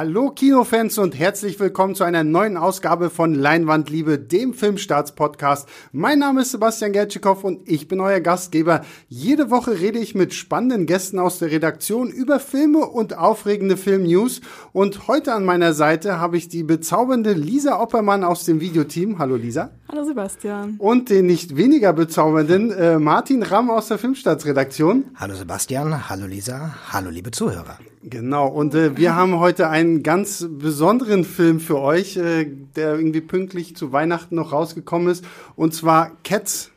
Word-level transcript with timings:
Hallo 0.00 0.30
Kinofans 0.30 0.96
und 0.98 1.18
herzlich 1.18 1.58
willkommen 1.58 1.96
zu 1.96 2.04
einer 2.04 2.22
neuen 2.22 2.56
Ausgabe 2.56 3.10
von 3.10 3.34
Leinwandliebe, 3.34 4.16
dem 4.16 4.54
Filmstarts-Podcast. 4.54 5.68
Mein 5.90 6.20
Name 6.20 6.42
ist 6.42 6.52
Sebastian 6.52 6.92
Gertschikow 6.92 7.42
und 7.42 7.68
ich 7.68 7.88
bin 7.88 7.98
euer 7.98 8.20
Gastgeber. 8.20 8.82
Jede 9.08 9.50
Woche 9.50 9.80
rede 9.80 9.98
ich 9.98 10.14
mit 10.14 10.34
spannenden 10.34 10.86
Gästen 10.86 11.18
aus 11.18 11.40
der 11.40 11.50
Redaktion 11.50 12.10
über 12.10 12.38
Filme 12.38 12.86
und 12.86 13.18
aufregende 13.18 13.76
Filmnews. 13.76 14.40
Und 14.72 15.08
heute 15.08 15.34
an 15.34 15.44
meiner 15.44 15.72
Seite 15.72 16.20
habe 16.20 16.36
ich 16.36 16.48
die 16.48 16.62
bezaubernde 16.62 17.32
Lisa 17.32 17.80
Oppermann 17.80 18.22
aus 18.22 18.44
dem 18.44 18.60
Videoteam. 18.60 19.18
Hallo 19.18 19.34
Lisa. 19.34 19.72
Hallo 19.88 20.04
Sebastian. 20.04 20.76
Und 20.78 21.10
den 21.10 21.26
nicht 21.26 21.56
weniger 21.56 21.92
bezaubernden 21.92 22.70
äh, 22.70 23.00
Martin 23.00 23.42
Ramm 23.42 23.68
aus 23.68 23.88
der 23.88 23.98
Filmstarts-Redaktion. 23.98 25.06
Hallo 25.16 25.34
Sebastian, 25.34 26.08
hallo 26.08 26.26
Lisa, 26.26 26.76
hallo 26.92 27.10
liebe 27.10 27.32
Zuhörer. 27.32 27.78
Genau, 28.10 28.48
und 28.48 28.74
äh, 28.74 28.96
wir 28.96 29.14
haben 29.14 29.38
heute 29.38 29.68
einen 29.68 30.02
ganz 30.02 30.46
besonderen 30.48 31.24
Film 31.24 31.60
für 31.60 31.78
euch, 31.78 32.16
äh, 32.16 32.46
der 32.76 32.94
irgendwie 32.94 33.20
pünktlich 33.20 33.76
zu 33.76 33.92
Weihnachten 33.92 34.36
noch 34.36 34.52
rausgekommen 34.52 35.08
ist, 35.08 35.24
und 35.56 35.74
zwar 35.74 36.12
Cats, 36.24 36.70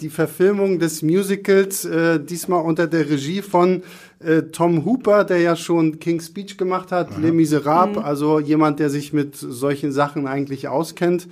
die 0.00 0.08
Verfilmung 0.08 0.78
des 0.78 1.02
Musicals, 1.02 1.84
äh, 1.84 2.18
diesmal 2.18 2.64
unter 2.64 2.86
der 2.86 3.10
Regie 3.10 3.42
von 3.42 3.82
äh, 4.20 4.42
Tom 4.42 4.84
Hooper, 4.86 5.24
der 5.24 5.40
ja 5.40 5.56
schon 5.56 5.98
King's 5.98 6.26
Speech 6.26 6.56
gemacht 6.56 6.92
hat, 6.92 7.16
mhm. 7.16 7.24
Les 7.24 7.32
Miserables, 7.32 7.98
mhm. 7.98 8.04
also 8.04 8.40
jemand, 8.40 8.80
der 8.80 8.88
sich 8.88 9.12
mit 9.12 9.36
solchen 9.36 9.92
Sachen 9.92 10.26
eigentlich 10.26 10.68
auskennt. 10.68 11.28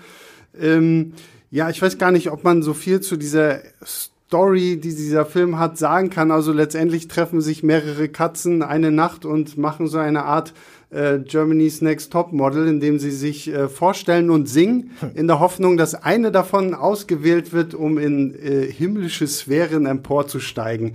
Ähm, 0.60 1.14
ja, 1.50 1.70
ich 1.70 1.80
weiß 1.80 1.96
gar 1.96 2.10
nicht, 2.10 2.30
ob 2.30 2.44
man 2.44 2.62
so 2.62 2.74
viel 2.74 3.00
zu 3.00 3.16
dieser 3.16 3.60
Story, 4.28 4.76
die 4.76 4.94
dieser 4.94 5.24
Film 5.24 5.58
hat, 5.58 5.78
sagen 5.78 6.10
kann. 6.10 6.30
Also 6.30 6.52
letztendlich 6.52 7.08
treffen 7.08 7.40
sich 7.40 7.62
mehrere 7.62 8.10
Katzen 8.10 8.62
eine 8.62 8.90
Nacht 8.90 9.24
und 9.24 9.56
machen 9.56 9.86
so 9.86 9.96
eine 9.96 10.24
Art 10.24 10.52
äh, 10.90 11.18
Germany's 11.20 11.80
Next 11.80 12.12
Top 12.12 12.34
Model, 12.34 12.68
in 12.68 12.78
dem 12.78 12.98
sie 12.98 13.10
sich 13.10 13.48
äh, 13.48 13.68
vorstellen 13.70 14.28
und 14.28 14.46
singen, 14.46 14.90
in 15.14 15.28
der 15.28 15.40
Hoffnung, 15.40 15.78
dass 15.78 15.94
eine 15.94 16.30
davon 16.30 16.74
ausgewählt 16.74 17.54
wird, 17.54 17.72
um 17.72 17.96
in 17.96 18.34
äh, 18.34 18.70
himmlische 18.70 19.26
Sphären 19.26 19.86
emporzusteigen. 19.86 20.92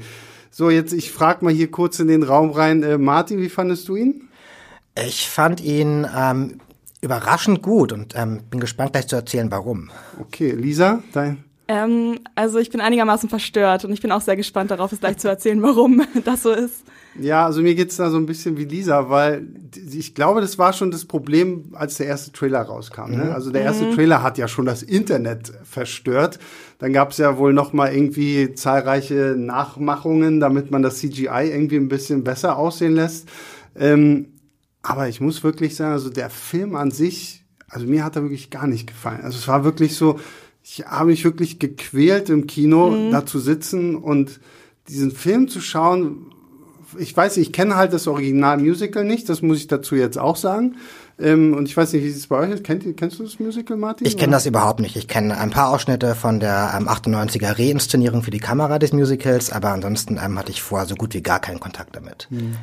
So, 0.52 0.70
jetzt 0.70 0.94
ich 0.94 1.12
frage 1.12 1.44
mal 1.44 1.52
hier 1.52 1.72
kurz 1.72 2.00
in 2.00 2.10
den 2.10 2.22
Raum 2.22 2.52
rein. 2.52 2.84
Äh, 2.84 3.00
Martin, 3.00 3.40
wie 3.40 3.50
fandest 3.50 3.88
du 3.88 3.96
ihn? 3.96 4.30
Ich 4.96 5.28
fand 5.28 5.60
ihn 5.60 6.06
ähm, 6.16 6.60
überraschend 7.02 7.64
gut 7.64 7.94
und 7.94 8.14
ähm, 8.16 8.42
bin 8.52 8.60
gespannt 8.60 8.92
gleich 8.94 9.08
zu 9.08 9.16
erzählen, 9.16 9.50
warum. 9.50 9.90
Okay, 10.20 10.52
Lisa, 10.52 11.02
dein 11.14 11.44
ähm, 11.68 12.20
also 12.36 12.60
ich 12.60 12.70
bin 12.70 12.82
einigermaßen 12.82 13.30
verstört 13.30 13.86
und 13.86 13.94
ich 13.94 14.02
bin 14.02 14.12
auch 14.12 14.22
sehr 14.22 14.36
gespannt 14.36 14.72
darauf, 14.72 14.92
es 14.92 15.00
gleich 15.00 15.18
zu 15.18 15.30
erzählen, 15.30 15.62
warum 15.62 16.02
das 16.26 16.44
so 16.44 16.52
ist. 16.52 16.84
Ja, 17.20 17.46
also 17.46 17.62
mir 17.62 17.76
geht's 17.76 17.96
da 17.98 18.10
so 18.10 18.18
ein 18.18 18.26
bisschen 18.26 18.58
wie 18.58 18.66
Lisa, 18.66 19.10
weil 19.10 19.48
ich 19.92 20.16
glaube, 20.16 20.42
das 20.42 20.58
war 20.58 20.74
schon 20.74 20.92
das 20.92 21.06
Problem, 21.06 21.72
als 21.74 21.98
der 21.98 22.08
erste 22.08 22.32
Trailer 22.32 22.62
rauskam. 22.62 23.12
Ne? 23.12 23.26
Mhm. 23.26 23.32
Also 23.32 23.52
der 23.52 23.62
erste 23.62 23.86
mhm. 23.86 23.94
Trailer 23.94 24.24
hat 24.24 24.38
ja 24.38 24.48
schon 24.48 24.66
das 24.66 24.84
Internet 24.84 25.54
verstört. 25.64 26.40
Dann 26.80 26.92
gab's 26.92 27.18
ja 27.18 27.38
wohl 27.38 27.54
noch 27.54 27.72
mal 27.72 27.94
irgendwie 27.94 28.56
zahlreiche 28.56 29.36
Nachmachungen, 29.38 30.40
damit 30.40 30.72
man 30.72 30.82
das 30.82 30.98
CGI 30.98 31.52
irgendwie 31.52 31.78
ein 31.78 31.88
bisschen 31.88 32.24
besser 32.24 32.58
aussehen 32.58 32.96
lässt. 32.96 33.30
Ähm, 33.76 34.34
aber 34.82 35.08
ich 35.08 35.22
muss 35.22 35.44
wirklich 35.44 35.76
sagen, 35.76 35.94
also 35.94 36.10
der 36.10 36.30
Film 36.30 36.76
an 36.76 36.92
sich, 36.92 37.46
also 37.70 37.86
mir 37.88 38.04
hat 38.04 38.16
er 38.16 38.24
wirklich 38.24 38.50
gar 38.50 38.68
nicht 38.68 38.88
gefallen. 38.88 39.22
Also 39.24 39.38
es 39.38 39.48
war 39.48 39.64
wirklich 39.64 39.96
so, 39.96 40.20
ich 40.64 40.86
habe 40.86 41.08
mich 41.08 41.24
wirklich 41.24 41.60
gequält 41.60 42.30
im 42.30 42.48
Kino, 42.48 42.90
mhm. 42.90 43.12
da 43.12 43.26
zu 43.26 43.40
sitzen 43.40 43.96
und 43.96 44.40
diesen 44.88 45.12
Film 45.12 45.48
zu 45.48 45.62
schauen. 45.62 46.28
Ich 46.98 47.16
weiß 47.16 47.38
nicht, 47.38 47.48
ich 47.48 47.54
kenne 47.54 47.76
halt 47.76 47.92
das 47.92 48.08
Original-Musical 48.08 49.04
nicht, 49.04 49.28
das 49.28 49.42
muss 49.42 49.58
ich 49.58 49.68
dazu 49.68 49.96
jetzt 49.96 50.18
auch 50.18 50.36
sagen. 50.36 50.78
Ähm, 51.20 51.54
und 51.54 51.68
ich 51.68 51.76
weiß 51.76 51.94
nicht, 51.94 52.04
wie 52.04 52.10
es 52.10 52.28
bei 52.28 52.38
euch 52.38 52.52
ist. 52.52 52.64
Kennt, 52.64 52.98
kennst 52.98 53.20
du 53.20 53.24
das 53.24 53.40
Musical, 53.40 53.78
Martin? 53.78 54.08
Ich 54.08 54.18
kenne 54.18 54.32
das 54.32 54.46
überhaupt 54.46 54.80
nicht. 54.80 54.96
Ich 54.96 55.08
kenne 55.08 55.38
ein 55.38 55.52
paar 55.52 55.70
Ausschnitte 55.70 56.16
von 56.16 56.40
der 56.40 56.74
ähm, 56.76 56.88
98er 56.88 57.58
Reinszenierung 57.60 58.24
für 58.24 58.32
die 58.32 58.40
Kamera 58.40 58.80
des 58.80 58.94
Musicals, 58.94 59.52
aber 59.52 59.70
ansonsten 59.70 60.20
ähm, 60.24 60.40
hatte 60.40 60.52
ich 60.52 60.62
vorher 60.62 60.88
so 60.88 60.96
gut 60.96 61.14
wie 61.14 61.22
gar 61.22 61.40
keinen 61.40 61.60
Kontakt 61.60 61.96
damit. 61.96 62.28
Mhm. 62.30 62.56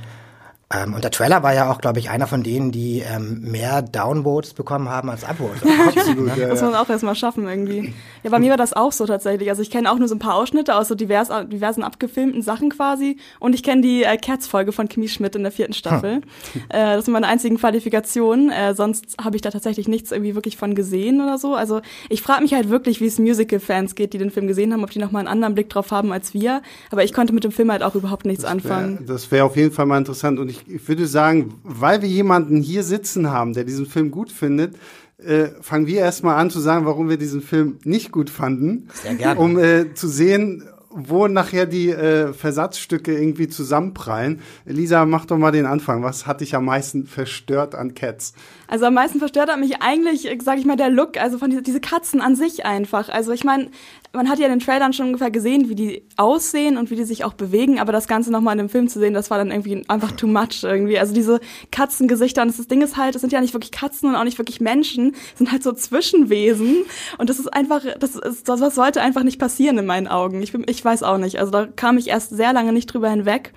Ähm, 0.73 0.95
und 0.95 1.03
der 1.03 1.11
Trailer 1.11 1.43
war 1.43 1.53
ja 1.53 1.69
auch, 1.69 1.81
glaube 1.81 1.99
ich, 1.99 2.11
einer 2.11 2.29
von 2.29 2.45
denen, 2.45 2.71
die 2.71 3.01
ähm, 3.01 3.41
mehr 3.41 3.83
Downvotes 3.83 4.55
bekommen 4.55 4.89
haben 4.89 5.11
als 5.11 5.25
Upvotes. 5.25 5.63
Absolut, 5.97 6.37
ja, 6.37 6.47
Muss 6.47 6.63
man 6.63 6.77
auch 6.77 6.89
erstmal 6.89 7.17
schaffen 7.17 7.49
irgendwie. 7.49 7.93
Ja, 8.23 8.31
bei 8.31 8.39
mir 8.39 8.51
war 8.51 8.57
das 8.57 8.73
auch 8.73 8.93
so 8.93 9.05
tatsächlich. 9.05 9.49
Also 9.51 9.63
ich 9.63 9.71
kenne 9.71 9.91
auch 9.91 9.99
nur 9.99 10.07
so 10.07 10.15
ein 10.15 10.21
paar 10.21 10.37
Ausschnitte 10.37 10.77
aus 10.77 10.87
so 10.87 10.95
divers, 10.95 11.29
diversen 11.49 11.83
abgefilmten 11.83 12.43
Sachen 12.43 12.71
quasi. 12.71 13.17
Und 13.41 13.57
ich 13.57 13.65
kenne 13.65 13.83
die 13.83 14.05
äh, 14.05 14.17
Cats-Folge 14.17 14.71
von 14.71 14.89
Kimi 14.89 15.09
Schmidt 15.09 15.35
in 15.35 15.43
der 15.43 15.51
vierten 15.51 15.73
Staffel. 15.73 16.15
Hm. 16.15 16.23
Äh, 16.69 16.97
das 16.97 17.07
sind 17.07 17.13
meine 17.13 17.27
einzigen 17.27 17.59
Qualifikationen. 17.59 18.51
Äh, 18.51 18.75
sonst 18.75 19.17
habe 19.23 19.35
ich 19.35 19.43
da 19.43 19.51
tatsächlich 19.51 19.89
nichts 19.89 20.13
irgendwie 20.13 20.35
wirklich 20.35 20.57
von 20.57 20.75
gesehen 20.75 21.21
oder 21.21 21.39
so. 21.39 21.55
Also 21.55 21.81
ich 22.09 22.23
frage 22.23 22.43
mich 22.43 22.55
halt 22.55 22.69
wirklich, 22.69 23.01
wie 23.01 23.07
es 23.07 23.19
Musical-Fans 23.19 23.95
geht, 23.95 24.13
die 24.13 24.19
den 24.19 24.31
Film 24.31 24.47
gesehen 24.47 24.73
haben, 24.73 24.85
ob 24.85 24.91
die 24.91 24.99
nochmal 24.99 25.21
einen 25.21 25.29
anderen 25.29 25.55
Blick 25.55 25.69
drauf 25.69 25.91
haben 25.91 26.13
als 26.13 26.33
wir. 26.33 26.63
Aber 26.91 27.03
ich 27.03 27.13
konnte 27.13 27.33
mit 27.33 27.45
dem 27.45 27.51
Film 27.51 27.73
halt 27.73 27.83
auch 27.83 27.95
überhaupt 27.95 28.25
nichts 28.25 28.43
das 28.43 28.51
wär, 28.65 28.73
anfangen. 28.73 29.07
Das 29.07 29.31
wäre 29.31 29.45
auf 29.45 29.57
jeden 29.57 29.73
Fall 29.73 29.87
mal 29.87 29.99
interessant. 29.99 30.39
Und 30.39 30.49
ich 30.49 30.60
ich, 30.67 30.89
würde 30.89 31.07
sagen, 31.07 31.55
weil 31.63 32.03
wir 32.03 32.09
jemanden 32.09 32.61
hier 32.61 32.83
sitzen 32.83 33.31
haben, 33.31 33.53
der 33.53 33.65
diesen 33.65 33.87
Film 33.87 34.11
gut 34.11 34.31
findet, 34.33 34.77
äh, 35.19 35.49
fangen 35.61 35.87
wir 35.87 36.01
erstmal 36.01 36.37
an 36.37 36.51
zu 36.51 36.61
sagen, 36.61 36.87
warum 36.87 37.09
wir 37.09 37.19
diesen 37.19 37.43
Film 37.43 37.79
nicht 37.85 38.11
gut 38.13 38.31
fanden. 38.31 38.89
Sehr 39.03 39.15
gerne. 39.15 39.41
Um 39.41 39.59
äh, 39.59 39.95
zu 39.95 40.09
sehen, 40.09 40.65
wo 40.91 41.29
nachher 41.29 41.67
die 41.67 41.91
äh, 41.91 42.33
Versatzstücke 42.33 43.17
irgendwie 43.17 43.47
zusammenprallen. 43.47 44.41
Elisa, 44.67 45.07
mach 45.07 45.25
doch 45.25 45.39
mal 45.39 45.53
den 45.53 45.65
Anfang. 45.65 46.03
Was 46.03 46.27
hat 46.27 46.41
dich 46.41 46.57
am 46.57 46.65
meisten 46.65 47.07
verstört 47.07 47.77
an 47.77 47.95
Cats? 47.95 48.35
Also 48.67 48.87
am 48.87 48.95
meisten 48.95 49.21
verstört 49.21 49.51
hat 49.51 49.61
mich 49.61 49.81
eigentlich, 49.81 50.29
sag 50.43 50.59
ich 50.59 50.65
mal, 50.65 50.77
der 50.77 50.91
Look, 50.91 51.17
also 51.17 51.39
von 51.39 51.51
diese, 51.51 51.63
diese 51.63 51.81
Katzen 51.81 52.21
an 52.21 52.35
sich 52.35 52.67
einfach. 52.67 53.09
Also 53.09 53.31
ich 53.31 53.45
meine, 53.45 53.71
man 54.13 54.29
hat 54.29 54.39
ja 54.39 54.47
in 54.47 54.53
den 54.53 54.61
Trailern 54.61 54.93
schon 54.93 55.07
ungefähr 55.07 55.31
gesehen, 55.31 55.69
wie 55.69 55.75
die 55.75 56.03
aussehen 56.17 56.77
und 56.77 56.91
wie 56.91 56.97
die 56.97 57.05
sich 57.05 57.25
auch 57.25 57.35
bewegen, 57.35 57.79
aber 57.79 57.93
das 57.93 58.09
Ganze 58.09 58.33
nochmal 58.33 58.55
in 58.55 58.59
dem 58.59 58.69
Film 58.69 58.89
zu 58.89 58.99
sehen, 58.99 59.15
das 59.15 59.31
war 59.31 59.39
dann 59.39 59.51
irgendwie 59.51 59.85
einfach 59.89 60.13
too 60.13 60.27
much 60.27 60.63
irgendwie. 60.65 60.99
Also 60.99 61.15
diese 61.15 61.41
Katzengesichter 61.71 62.43
und 62.43 62.49
das 62.49 62.67
Ding 62.67 62.83
ist 62.83 62.97
halt, 62.97 63.15
das 63.15 63.21
sind 63.21 63.33
ja 63.33 63.41
nicht 63.41 63.55
wirklich 63.55 63.71
Katzen 63.71 64.09
und 64.09 64.17
auch 64.17 64.25
nicht 64.25 64.39
wirklich 64.39 64.61
Menschen, 64.61 65.15
sind 65.37 65.53
halt 65.53 65.63
so 65.63 65.73
Zwischenwesen 65.73 66.85
und 67.19 67.31
das 67.31 67.39
ist 67.39 67.53
einfach, 67.53 67.85
das 67.99 68.17
ist, 68.17 68.49
das 68.49 68.75
sollte 68.75 69.01
einfach 69.01 69.23
nicht 69.23 69.39
passieren 69.39 69.79
in 69.79 69.87
meinen 69.87 70.09
Augen. 70.09 70.43
Ich, 70.43 70.53
ich 70.55 70.85
weiß 70.85 71.03
auch 71.05 71.19
nicht. 71.19 71.39
Also 71.39 71.53
da 71.53 71.67
kam 71.67 71.97
ich 71.97 72.09
erst 72.09 72.31
sehr 72.31 72.53
lange 72.53 72.73
nicht 72.73 72.87
drüber 72.87 73.11
hinweg. 73.11 73.53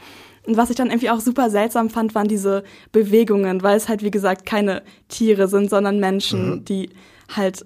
Und 0.46 0.58
was 0.58 0.70
ich 0.70 0.76
dann 0.76 0.88
irgendwie 0.88 1.10
auch 1.10 1.22
super 1.22 1.50
seltsam 1.50 1.90
fand, 1.90 2.16
waren 2.16 2.28
diese 2.28 2.64
Bewegungen, 2.92 3.64
weil 3.64 3.78
es 3.78 3.88
halt, 3.88 4.04
wie 4.04 4.12
gesagt, 4.12 4.46
keine 4.46 4.84
Tiere 5.08 5.48
sind, 5.48 5.70
sondern 5.70 6.00
Menschen, 6.00 6.50
mhm. 6.50 6.66
die 6.66 6.90
halt 7.34 7.66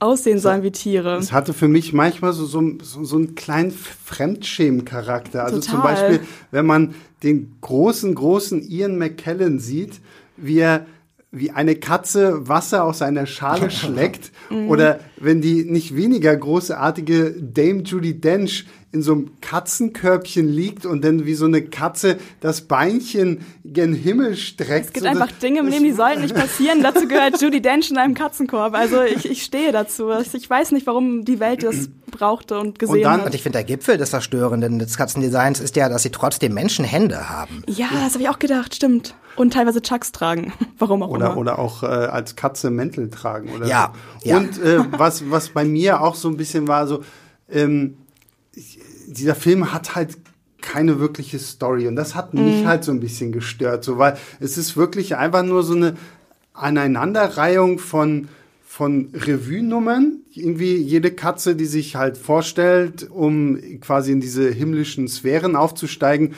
aussehen 0.00 0.38
sollen 0.38 0.62
wie 0.62 0.70
Tiere. 0.70 1.16
Es 1.16 1.32
hatte 1.32 1.52
für 1.52 1.68
mich 1.68 1.92
manchmal 1.92 2.32
so, 2.32 2.44
so, 2.46 2.62
so, 2.82 3.04
so 3.04 3.16
einen 3.16 3.34
kleinen 3.34 3.72
Fremdschämen-Charakter. 3.72 5.44
Also 5.44 5.60
Total. 5.60 5.72
zum 5.72 5.82
Beispiel, 5.82 6.20
wenn 6.50 6.66
man 6.66 6.94
den 7.22 7.56
großen, 7.60 8.14
großen 8.14 8.62
Ian 8.68 8.96
McKellen 8.96 9.58
sieht, 9.58 10.00
wie 10.36 10.58
er 10.58 10.86
wie 11.30 11.50
eine 11.50 11.76
Katze 11.76 12.48
Wasser 12.48 12.84
aus 12.84 13.02
einer 13.02 13.26
Schale 13.26 13.70
schlägt 13.70 14.32
mhm. 14.50 14.68
oder 14.68 15.00
wenn 15.18 15.40
die 15.40 15.64
nicht 15.64 15.94
weniger 15.94 16.34
großartige 16.34 17.34
Dame 17.38 17.82
Judy 17.82 18.18
Dench 18.18 18.66
in 18.90 19.02
so 19.02 19.12
einem 19.12 19.40
Katzenkörbchen 19.42 20.48
liegt 20.48 20.86
und 20.86 21.04
dann 21.04 21.26
wie 21.26 21.34
so 21.34 21.44
eine 21.44 21.62
Katze 21.62 22.16
das 22.40 22.62
Beinchen 22.62 23.44
gen 23.64 23.92
Himmel 23.92 24.34
streckt. 24.34 24.86
Es 24.86 24.92
gibt 24.94 25.04
so 25.04 25.10
einfach 25.10 25.30
Dinge, 25.30 25.62
mit 25.62 25.74
denen 25.74 25.84
die 25.84 25.92
sollten 25.92 26.22
nicht 26.22 26.34
passieren. 26.34 26.82
dazu 26.82 27.06
gehört 27.06 27.40
Judy 27.40 27.60
Dench 27.60 27.90
in 27.90 27.98
einem 27.98 28.14
Katzenkorb. 28.14 28.74
Also 28.74 29.02
ich, 29.02 29.30
ich 29.30 29.42
stehe 29.42 29.72
dazu. 29.72 30.10
Ich 30.32 30.48
weiß 30.48 30.72
nicht, 30.72 30.86
warum 30.86 31.26
die 31.26 31.38
Welt 31.38 31.64
das 31.64 31.90
brauchte 32.10 32.58
und 32.58 32.78
gesehen 32.78 32.96
und 32.96 33.02
dann, 33.02 33.20
hat. 33.20 33.26
Und 33.26 33.34
ich 33.34 33.42
finde, 33.42 33.58
der 33.58 33.64
Gipfel 33.64 33.98
des 33.98 34.08
Verstörenden 34.08 34.78
des 34.78 34.96
Katzendesigns 34.96 35.60
ist 35.60 35.76
ja, 35.76 35.90
dass 35.90 36.02
sie 36.02 36.10
trotzdem 36.10 36.54
Menschenhände 36.54 37.28
haben. 37.28 37.64
Ja, 37.68 37.88
das 37.92 38.14
habe 38.14 38.22
ich 38.22 38.30
auch 38.30 38.38
gedacht, 38.38 38.74
stimmt. 38.74 39.14
Und 39.36 39.52
teilweise 39.52 39.82
Chucks 39.82 40.12
tragen. 40.12 40.54
Warum 40.78 41.02
auch 41.02 41.10
oder, 41.10 41.26
immer. 41.26 41.36
Oder 41.36 41.58
auch 41.58 41.82
äh, 41.82 41.86
als 41.86 42.36
Katze 42.36 42.70
Mäntel 42.70 43.10
tragen. 43.10 43.50
Oder 43.54 43.66
ja, 43.66 43.92
so. 44.22 44.30
ja. 44.30 44.36
Und 44.38 44.62
äh, 44.62 44.80
was, 44.92 45.30
was 45.30 45.50
bei 45.50 45.66
mir 45.66 46.00
auch 46.00 46.14
so 46.14 46.28
ein 46.28 46.38
bisschen 46.38 46.66
war, 46.66 46.86
so 46.86 47.02
ähm, 47.50 47.98
dieser 49.12 49.34
Film 49.34 49.72
hat 49.72 49.94
halt 49.94 50.16
keine 50.60 50.98
wirkliche 50.98 51.38
Story 51.38 51.86
und 51.86 51.96
das 51.96 52.14
hat 52.14 52.34
mich 52.34 52.62
mhm. 52.62 52.66
halt 52.66 52.84
so 52.84 52.92
ein 52.92 53.00
bisschen 53.00 53.32
gestört, 53.32 53.84
so 53.84 53.98
weil 53.98 54.16
es 54.40 54.58
ist 54.58 54.76
wirklich 54.76 55.16
einfach 55.16 55.44
nur 55.44 55.62
so 55.62 55.74
eine 55.74 55.94
Aneinanderreihung 56.52 57.78
von 57.78 58.28
von 58.64 59.08
Revue-Nummern, 59.12 60.20
irgendwie 60.34 60.76
jede 60.76 61.10
Katze, 61.10 61.56
die 61.56 61.64
sich 61.64 61.96
halt 61.96 62.16
vorstellt, 62.16 63.08
um 63.10 63.58
quasi 63.80 64.12
in 64.12 64.20
diese 64.20 64.50
himmlischen 64.50 65.08
Sphären 65.08 65.56
aufzusteigen, 65.56 66.34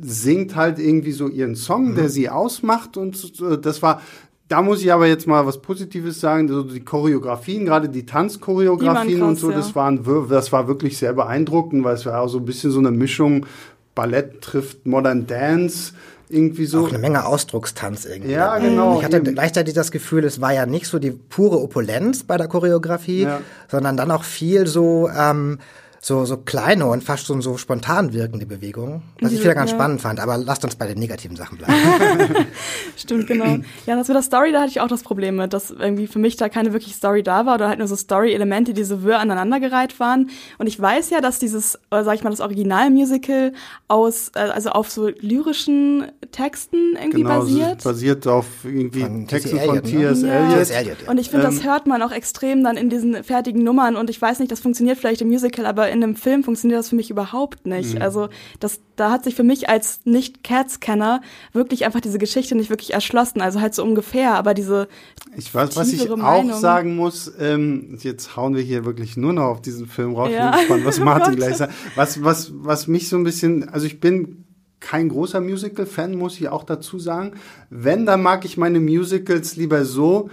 singt 0.00 0.54
halt 0.54 0.78
irgendwie 0.78 1.10
so 1.10 1.26
ihren 1.26 1.56
Song, 1.56 1.92
mhm. 1.92 1.94
der 1.96 2.08
sie 2.08 2.28
ausmacht 2.28 2.96
und 2.96 3.32
das 3.64 3.82
war 3.82 4.02
da 4.50 4.62
muss 4.62 4.82
ich 4.82 4.92
aber 4.92 5.06
jetzt 5.06 5.28
mal 5.28 5.46
was 5.46 5.58
Positives 5.58 6.20
sagen. 6.20 6.48
Also 6.48 6.64
die 6.64 6.80
Choreografien, 6.80 7.64
gerade 7.64 7.88
die 7.88 8.04
Tanzchoreografien 8.04 9.08
die 9.08 9.14
krass, 9.14 9.28
und 9.28 9.36
so, 9.38 9.50
ja. 9.50 9.56
das 9.56 9.74
waren, 9.76 10.04
das 10.28 10.50
war 10.50 10.66
wirklich 10.66 10.98
sehr 10.98 11.12
beeindruckend, 11.12 11.84
weil 11.84 11.94
es 11.94 12.04
war 12.04 12.20
auch 12.20 12.28
so 12.28 12.38
ein 12.38 12.44
bisschen 12.44 12.72
so 12.72 12.80
eine 12.80 12.90
Mischung. 12.90 13.46
Ballett 13.94 14.40
trifft 14.42 14.86
Modern 14.86 15.26
Dance. 15.28 15.92
irgendwie 16.28 16.66
so. 16.66 16.84
Auch 16.84 16.88
eine 16.88 16.98
Menge 16.98 17.24
Ausdruckstanz 17.26 18.04
irgendwie. 18.06 18.32
Ja, 18.32 18.58
genau. 18.58 18.98
Ich 18.98 19.04
hatte 19.04 19.18
eben. 19.18 19.34
gleichzeitig 19.34 19.74
das 19.74 19.90
Gefühl, 19.92 20.24
es 20.24 20.40
war 20.40 20.52
ja 20.52 20.66
nicht 20.66 20.86
so 20.86 20.98
die 20.98 21.12
pure 21.12 21.60
Opulenz 21.60 22.24
bei 22.24 22.36
der 22.36 22.48
Choreografie, 22.48 23.22
Ja. 23.22 23.40
sondern 23.68 23.96
dann 23.96 24.10
auch 24.10 24.24
viel 24.24 24.66
so, 24.66 25.08
ähm, 25.16 25.58
so, 26.02 26.24
so 26.24 26.38
kleine 26.38 26.86
und 26.86 27.04
fast 27.04 27.26
schon 27.26 27.42
so 27.42 27.58
spontan 27.58 28.14
wirkende 28.14 28.46
Bewegungen, 28.46 29.02
was 29.20 29.32
ich 29.32 29.40
wieder 29.40 29.54
ganz 29.54 29.70
Ja. 29.70 29.76
spannend 29.76 30.00
fand. 30.00 30.18
Aber 30.18 30.38
lasst 30.38 30.64
uns 30.64 30.74
bei 30.74 30.86
den 30.86 30.98
negativen 30.98 31.36
Sachen 31.36 31.58
bleiben. 31.58 31.74
Stimmt, 32.96 33.26
genau. 33.26 33.58
Ja, 33.86 33.96
das 33.96 34.08
mit 34.08 34.14
der 34.14 34.22
Story, 34.22 34.50
da 34.52 34.60
hatte 34.62 34.70
ich 34.70 34.80
auch 34.80 34.88
das 34.88 35.02
Problem 35.02 35.36
mit, 35.36 35.52
dass 35.52 35.70
irgendwie 35.70 36.06
für 36.06 36.18
mich 36.18 36.36
da 36.36 36.48
keine 36.48 36.72
wirklich 36.72 36.94
Story 36.94 37.22
da 37.22 37.44
war 37.44 37.56
oder 37.56 37.68
halt 37.68 37.78
nur 37.78 37.88
so 37.88 37.96
Story-Elemente, 37.96 38.72
die 38.72 38.84
so 38.84 39.02
wirr 39.02 39.18
aneinandergereiht 39.18 40.00
waren. 40.00 40.30
Und 40.58 40.66
ich 40.68 40.80
weiß 40.80 41.10
ja, 41.10 41.20
dass 41.20 41.38
dieses, 41.38 41.78
oder 41.90 42.04
sag 42.04 42.14
ich 42.14 42.24
mal, 42.24 42.30
das 42.30 42.40
Originalmusical 42.40 43.52
aus, 43.88 44.30
äh, 44.34 44.38
also 44.40 44.70
auf 44.70 44.90
so 44.90 45.08
lyrischen 45.08 46.10
Texten 46.32 46.96
irgendwie 46.98 47.22
genau, 47.22 47.40
basiert. 47.40 47.84
basiert 47.84 48.26
auf 48.26 48.46
irgendwie 48.64 49.00
Von 49.00 49.26
Texten 49.26 49.58
von 49.58 49.58
Eliot, 49.78 49.84
ne? 49.84 49.90
T.S. 49.90 50.22
Ja. 50.22 50.28
Eliot. 50.30 50.54
T.S. 50.54 50.70
Eliot, 50.70 50.96
ja. 51.04 51.10
Und 51.10 51.18
ich 51.18 51.30
finde, 51.30 51.46
Ähm, 51.46 51.54
das 51.56 51.64
hört 51.64 51.86
man 51.86 52.02
auch 52.02 52.12
extrem 52.12 52.64
dann 52.64 52.76
in 52.76 52.88
diesen 52.88 53.22
fertigen 53.22 53.62
Nummern. 53.62 53.96
Und 53.96 54.08
ich 54.10 54.20
weiß 54.20 54.38
nicht, 54.38 54.50
das 54.50 54.60
funktioniert 54.60 54.98
vielleicht 54.98 55.20
im 55.20 55.28
Musical, 55.28 55.66
aber 55.66 55.89
in 55.90 56.02
einem 56.02 56.16
Film 56.16 56.44
funktioniert 56.44 56.78
das 56.78 56.88
für 56.88 56.96
mich 56.96 57.10
überhaupt 57.10 57.66
nicht. 57.66 57.94
Mhm. 57.94 58.02
Also 58.02 58.28
das, 58.58 58.80
da 58.96 59.10
hat 59.10 59.24
sich 59.24 59.34
für 59.34 59.42
mich 59.42 59.68
als 59.68 60.00
Nicht-Cats-Kenner 60.04 61.20
wirklich 61.52 61.84
einfach 61.84 62.00
diese 62.00 62.18
Geschichte 62.18 62.54
nicht 62.54 62.70
wirklich 62.70 62.92
erschlossen. 62.94 63.40
Also 63.40 63.60
halt 63.60 63.74
so 63.74 63.82
ungefähr, 63.82 64.34
aber 64.34 64.54
diese 64.54 64.88
Ich 65.36 65.54
weiß, 65.54 65.76
was 65.76 65.92
ich 65.92 66.00
tiefere 66.00 66.14
auch 66.14 66.42
Meinung. 66.42 66.58
sagen 66.58 66.96
muss, 66.96 67.32
ähm, 67.38 67.98
jetzt 68.00 68.36
hauen 68.36 68.54
wir 68.54 68.62
hier 68.62 68.84
wirklich 68.84 69.16
nur 69.16 69.32
noch 69.32 69.44
auf 69.44 69.62
diesen 69.62 69.86
Film 69.86 70.14
raus. 70.14 70.30
Ja. 70.32 70.50
Ich 70.50 70.68
bin 70.68 70.82
gespannt, 70.82 70.84
was 70.84 70.98
Oh 71.00 71.04
Martin 71.04 71.36
gleich 71.36 71.56
sagt. 71.56 71.74
Was, 71.94 72.22
was, 72.22 72.52
was 72.54 72.86
mich 72.86 73.08
so 73.08 73.16
ein 73.16 73.24
bisschen, 73.24 73.68
also 73.68 73.86
ich 73.86 74.00
bin 74.00 74.44
kein 74.80 75.10
großer 75.10 75.40
Musical-Fan, 75.40 76.16
muss 76.16 76.40
ich 76.40 76.48
auch 76.48 76.64
dazu 76.64 76.98
sagen. 76.98 77.32
Wenn, 77.68 78.06
dann 78.06 78.22
mag 78.22 78.44
ich 78.44 78.56
meine 78.56 78.80
Musicals 78.80 79.56
lieber 79.56 79.84
so, 79.84 80.30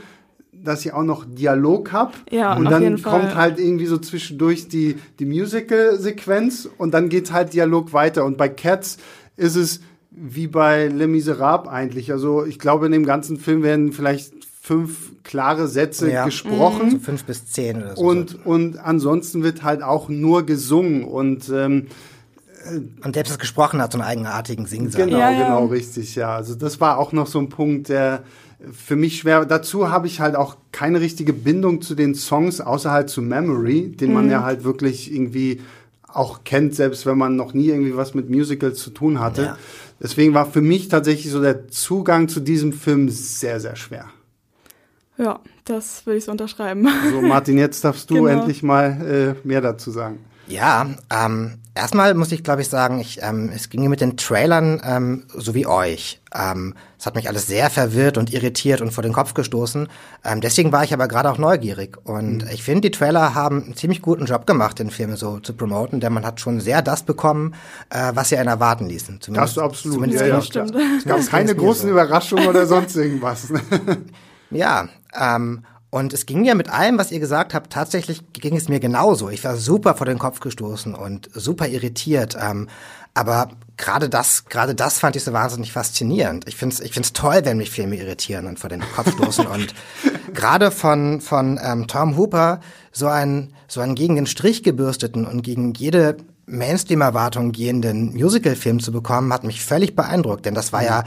dass 0.63 0.85
ich 0.85 0.93
auch 0.93 1.03
noch 1.03 1.25
Dialog 1.25 1.91
hab 1.93 2.13
Ja, 2.31 2.55
und 2.55 2.67
auf 2.67 2.71
dann 2.73 2.83
jeden 2.83 2.97
Fall. 2.97 3.19
kommt 3.21 3.35
halt 3.35 3.59
irgendwie 3.59 3.85
so 3.85 3.97
zwischendurch 3.97 4.67
die, 4.67 4.97
die 5.19 5.25
Musical-Sequenz 5.25 6.67
und 6.77 6.93
dann 6.93 7.09
geht 7.09 7.31
halt 7.31 7.53
Dialog 7.53 7.93
weiter. 7.93 8.25
Und 8.25 8.37
bei 8.37 8.49
Cats 8.49 8.97
ist 9.35 9.55
es 9.55 9.81
wie 10.11 10.47
bei 10.47 10.87
Les 10.87 11.07
Miserables 11.07 11.69
eigentlich. 11.71 12.11
Also 12.11 12.43
ich 12.45 12.59
glaube, 12.59 12.87
in 12.87 12.91
dem 12.91 13.05
ganzen 13.05 13.37
Film 13.37 13.63
werden 13.63 13.91
vielleicht 13.93 14.33
fünf 14.61 15.11
klare 15.23 15.67
Sätze 15.67 16.11
Ja. 16.11 16.25
gesprochen. 16.25 16.91
So 16.91 16.99
fünf 16.99 17.23
bis 17.23 17.45
zehn 17.51 17.77
oder 17.77 17.95
so. 17.95 18.01
Und, 18.03 18.45
und 18.45 18.77
ansonsten 18.79 19.43
wird 19.43 19.63
halt 19.63 19.83
auch 19.83 20.09
nur 20.09 20.45
gesungen. 20.45 21.03
Und 21.03 21.49
ähm, 21.53 21.87
und 23.01 23.13
selbst 23.13 23.29
das 23.31 23.39
Gesprochen 23.39 23.81
hat 23.81 23.93
so 23.93 23.97
einen 23.99 24.07
eigenartigen 24.07 24.65
Singsang. 24.65 25.05
Genau, 25.05 25.19
Ja, 25.19 25.31
ja. 25.31 25.43
genau, 25.43 25.65
richtig, 25.67 26.15
ja. 26.15 26.35
Also 26.35 26.53
das 26.55 26.81
war 26.81 26.97
auch 26.97 27.13
noch 27.13 27.27
so 27.27 27.39
ein 27.39 27.47
Punkt, 27.47 27.87
der 27.87 28.23
für 28.71 28.95
mich 28.95 29.19
schwer. 29.19 29.45
Dazu 29.45 29.89
habe 29.89 30.07
ich 30.07 30.19
halt 30.19 30.35
auch 30.35 30.57
keine 30.71 30.99
richtige 31.01 31.33
Bindung 31.33 31.81
zu 31.81 31.93
den 31.95 32.15
Songs, 32.15 32.59
außer 32.61 32.91
halt 32.91 33.09
zu 33.09 33.21
Memory, 33.21 33.89
den 33.95 34.09
Mhm. 34.09 34.13
man 34.15 34.29
ja 34.29 34.43
halt 34.43 34.63
wirklich 34.63 35.11
irgendwie 35.13 35.61
auch 36.07 36.43
kennt, 36.43 36.73
selbst 36.73 37.05
wenn 37.05 37.17
man 37.17 37.35
noch 37.35 37.53
nie 37.53 37.67
irgendwie 37.67 37.95
was 37.95 38.13
mit 38.15 38.29
Musicals 38.29 38.79
zu 38.79 38.89
tun 38.89 39.19
hatte. 39.19 39.41
Ja. 39.43 39.57
Deswegen 40.01 40.33
war 40.33 40.45
für 40.49 40.61
mich 40.61 40.87
tatsächlich 40.89 41.31
so 41.31 41.41
der 41.41 41.67
Zugang 41.69 42.27
zu 42.29 42.39
diesem 42.39 42.73
Film 42.73 43.09
sehr, 43.09 43.59
sehr 43.59 43.75
schwer. 43.75 44.05
Ja, 45.17 45.39
das 45.65 46.05
würde 46.05 46.17
ich 46.17 46.25
so 46.25 46.31
unterschreiben. 46.31 46.87
So, 47.11 47.21
Martin, 47.21 47.57
jetzt 47.57 47.83
darfst 47.83 48.09
du 48.09 48.15
Genau. 48.23 48.27
endlich 48.27 48.61
mal 48.63 49.35
äh, 49.43 49.47
mehr 49.47 49.61
dazu 49.61 49.91
sagen. 49.91 50.19
Ja, 50.47 50.87
ähm, 51.11 51.55
erstmal 51.75 52.13
muss 52.13 52.31
ich, 52.31 52.43
glaube 52.43 52.61
ich, 52.61 52.69
sagen, 52.69 52.99
ich, 52.99 53.19
ähm, 53.21 53.51
es 53.53 53.69
ging 53.69 53.81
mir 53.81 53.89
mit 53.89 53.99
den 54.01 54.15
Trailern 54.15 54.79
ähm, 54.85 55.23
so 55.35 55.53
wie 55.55 55.65
euch. 55.67 56.21
Ähm, 56.37 56.75
es 56.99 57.05
hat 57.05 57.15
mich 57.15 57.27
alles 57.27 57.47
sehr 57.47 57.69
verwirrt 57.69 58.17
und 58.17 58.33
irritiert 58.33 58.81
und 58.81 58.91
vor 58.91 59.01
den 59.01 59.13
Kopf 59.13 59.33
gestoßen. 59.33 59.87
Ähm, 60.23 60.41
deswegen 60.41 60.71
war 60.71 60.83
ich 60.83 60.93
aber 60.93 61.07
gerade 61.07 61.31
auch 61.31 61.37
neugierig. 61.37 61.97
Und 62.03 62.43
ich 62.51 62.63
finde, 62.63 62.81
die 62.81 62.91
Trailer 62.91 63.33
haben 63.33 63.63
einen 63.63 63.75
ziemlich 63.75 64.01
guten 64.01 64.25
Job 64.25 64.45
gemacht, 64.45 64.79
den 64.79 64.91
Film 64.91 65.15
so 65.15 65.39
zu 65.39 65.53
promoten, 65.53 65.99
denn 65.99 66.13
man 66.13 66.25
hat 66.25 66.39
schon 66.39 66.59
sehr 66.59 66.81
das 66.81 67.03
bekommen, 67.03 67.55
äh, 67.89 68.11
was 68.13 68.29
sie 68.29 68.37
einen 68.37 68.49
erwarten 68.49 68.87
ließen. 68.87 69.19
Das 69.29 69.51
ist 69.51 69.57
absolut. 69.57 69.95
zumindest 69.95 70.21
ja, 70.21 70.27
ja, 70.27 70.41
stimmt. 70.41 70.71
Es 70.71 70.75
gab 70.75 71.01
Zumindest 71.01 71.31
keine 71.31 71.55
großen 71.55 71.83
so. 71.83 71.89
Überraschungen 71.89 72.47
oder 72.47 72.65
sonst 72.65 72.95
irgendwas. 72.95 73.47
Ja, 74.49 74.87
ähm, 75.19 75.63
und 75.89 76.13
es 76.13 76.25
ging 76.25 76.43
ja 76.45 76.55
mit 76.55 76.69
allem, 76.69 76.97
was 76.97 77.11
ihr 77.11 77.19
gesagt 77.19 77.53
habt, 77.53 77.71
tatsächlich 77.71 78.21
ging 78.33 78.55
es 78.55 78.69
mir 78.69 78.79
genauso. 78.79 79.29
Ich 79.29 79.43
war 79.43 79.55
super 79.55 79.95
vor 79.95 80.05
den 80.05 80.19
Kopf 80.19 80.39
gestoßen 80.39 80.95
und 80.95 81.29
super 81.33 81.67
irritiert. 81.67 82.37
Ähm, 82.39 82.67
aber 83.13 83.49
gerade 83.77 84.09
das, 84.09 84.45
gerade 84.45 84.75
das 84.75 84.99
fand 84.99 85.15
ich 85.15 85.23
so 85.23 85.33
wahnsinnig 85.33 85.71
faszinierend. 85.71 86.47
Ich 86.47 86.55
find's, 86.55 86.79
ich 86.79 86.93
find's 86.93 87.13
toll, 87.13 87.41
wenn 87.43 87.57
mich 87.57 87.71
Filme 87.71 87.95
irritieren 87.95 88.47
und 88.47 88.59
vor 88.59 88.69
den 88.69 88.81
Kopf 88.81 89.11
stoßen. 89.13 89.45
und 89.47 89.73
gerade 90.33 90.71
von 90.71 91.21
von 91.21 91.59
ähm, 91.63 91.87
Tom 91.87 92.17
Hooper 92.17 92.59
so 92.91 93.07
einen 93.07 93.53
so 93.67 93.81
einen 93.81 93.95
gegen 93.95 94.15
den 94.15 94.25
Strich 94.25 94.63
gebürsteten 94.63 95.25
und 95.25 95.43
gegen 95.43 95.73
jede 95.73 96.17
Mainstream-Erwartung 96.47 97.51
gehenden 97.51 98.13
Musical-Film 98.13 98.79
zu 98.79 98.91
bekommen, 98.91 99.33
hat 99.33 99.43
mich 99.43 99.61
völlig 99.61 99.95
beeindruckt. 99.95 100.45
Denn 100.45 100.53
das 100.53 100.71
war 100.73 100.83
ja 100.83 101.03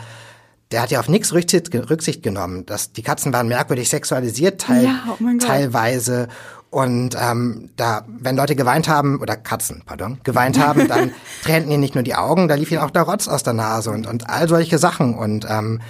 der 0.70 0.82
hat 0.82 0.90
ja 0.90 1.00
auf 1.00 1.08
nichts 1.08 1.32
Rücksicht, 1.32 1.74
Rücksicht 1.74 2.22
genommen. 2.22 2.64
Das, 2.66 2.92
die 2.92 3.02
Katzen 3.02 3.32
waren 3.32 3.48
merkwürdig 3.48 3.88
sexualisiert 3.88 4.60
teil, 4.60 4.84
Ja, 4.84 5.02
oh 5.08 5.38
teilweise. 5.38 6.28
Und 6.70 7.16
ähm, 7.20 7.70
da, 7.76 8.04
wenn 8.06 8.36
Leute 8.36 8.54
geweint 8.54 8.88
haben, 8.88 9.20
oder 9.20 9.36
Katzen, 9.36 9.82
pardon, 9.84 10.20
geweint 10.22 10.58
haben, 10.58 10.86
dann 10.86 11.10
tränten 11.42 11.72
ihnen 11.72 11.80
nicht 11.80 11.96
nur 11.96 12.04
die 12.04 12.14
Augen, 12.14 12.46
da 12.46 12.54
lief 12.54 12.70
ihnen 12.70 12.80
auch 12.80 12.92
der 12.92 13.02
Rotz 13.02 13.26
aus 13.26 13.42
der 13.42 13.54
Nase 13.54 13.90
und, 13.90 14.06
und 14.06 14.30
all 14.30 14.48
solche 14.48 14.78
Sachen. 14.78 15.14
Und 15.14 15.46
ähm, 15.48 15.80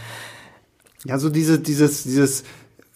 Ja, 1.04 1.18
so 1.18 1.30
diese, 1.30 1.58
dieses, 1.58 2.02
dieses 2.02 2.44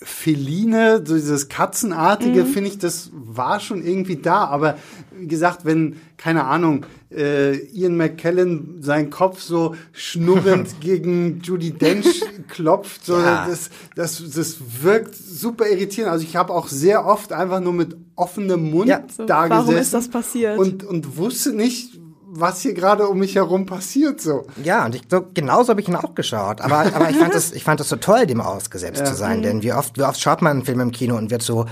Feline, 0.05 1.03
so 1.05 1.15
dieses 1.15 1.49
Katzenartige, 1.49 2.43
Mhm. 2.45 2.47
finde 2.47 2.71
ich, 2.71 2.79
das 2.79 3.11
war 3.13 3.59
schon 3.61 3.85
irgendwie 3.85 4.17
da. 4.17 4.45
Aber 4.45 4.77
wie 5.19 5.27
gesagt, 5.27 5.65
wenn, 5.65 5.97
keine 6.17 6.45
Ahnung, 6.45 6.85
äh, 7.11 7.57
Ian 7.73 7.97
McKellen 7.97 8.83
seinen 8.83 9.11
Kopf 9.11 9.41
so 9.41 9.75
schnurrend 9.93 10.69
gegen 10.81 11.41
Judy 11.43 11.71
Dench 11.73 12.23
klopft, 12.49 13.05
so, 13.07 13.17
Ja. 13.19 13.47
das, 13.49 13.71
das, 13.97 14.23
das 14.35 14.57
wirkt 14.83 15.15
super 15.17 15.67
irritierend. 15.69 16.13
Also 16.13 16.25
ich 16.25 16.37
habe 16.37 16.53
auch 16.53 16.69
sehr 16.69 17.07
oft 17.07 17.33
einfach 17.33 17.61
nur 17.61 17.73
mit 17.73 17.97
offenem 18.15 18.71
Mund 18.71 18.89
Ja. 18.89 19.03
So, 19.17 19.25
da 19.27 19.49
warum 19.49 19.67
gesessen 19.69 19.83
ist 19.83 19.95
das 19.95 20.09
passiert? 20.09 20.59
Und, 20.59 20.85
und 20.85 21.17
wusste 21.17 21.53
nicht, 21.55 21.99
was 22.37 22.61
hier 22.61 22.75
gerade 22.75 23.09
um 23.09 23.19
mich 23.19 23.37
herum 23.37 23.65
passiert. 23.67 24.21
So. 24.21 24.47
ja, 24.63 24.87
und 24.87 24.95
ich, 24.95 25.03
so, 25.09 25.25
genauso 25.33 25.71
habe 25.71 25.81
ich 25.81 25.89
ihn 25.89 25.97
auch 25.97 26.15
geschaut. 26.15 26.61
Aber, 26.61 26.81
aber 26.81 27.11
ich 27.11 27.17
fand 27.17 27.35
es, 27.35 27.53
ich 27.53 27.65
fand 27.65 27.81
es 27.81 27.89
so 27.89 27.97
toll, 27.97 28.27
dem 28.27 28.41
ausgesetzt 28.41 29.07
zu 29.07 29.15
sein. 29.15 29.43
Denn 29.43 29.63
wie 29.63 29.73
oft, 29.73 29.97
wie 29.97 30.03
oft 30.03 30.21
schaut 30.21 30.43
man 30.43 30.53
einen 30.53 30.65
Film 30.65 30.81
im 30.81 30.91
Kino 30.91 31.17
und 31.17 31.31
wird 31.31 31.43
so 31.43 31.67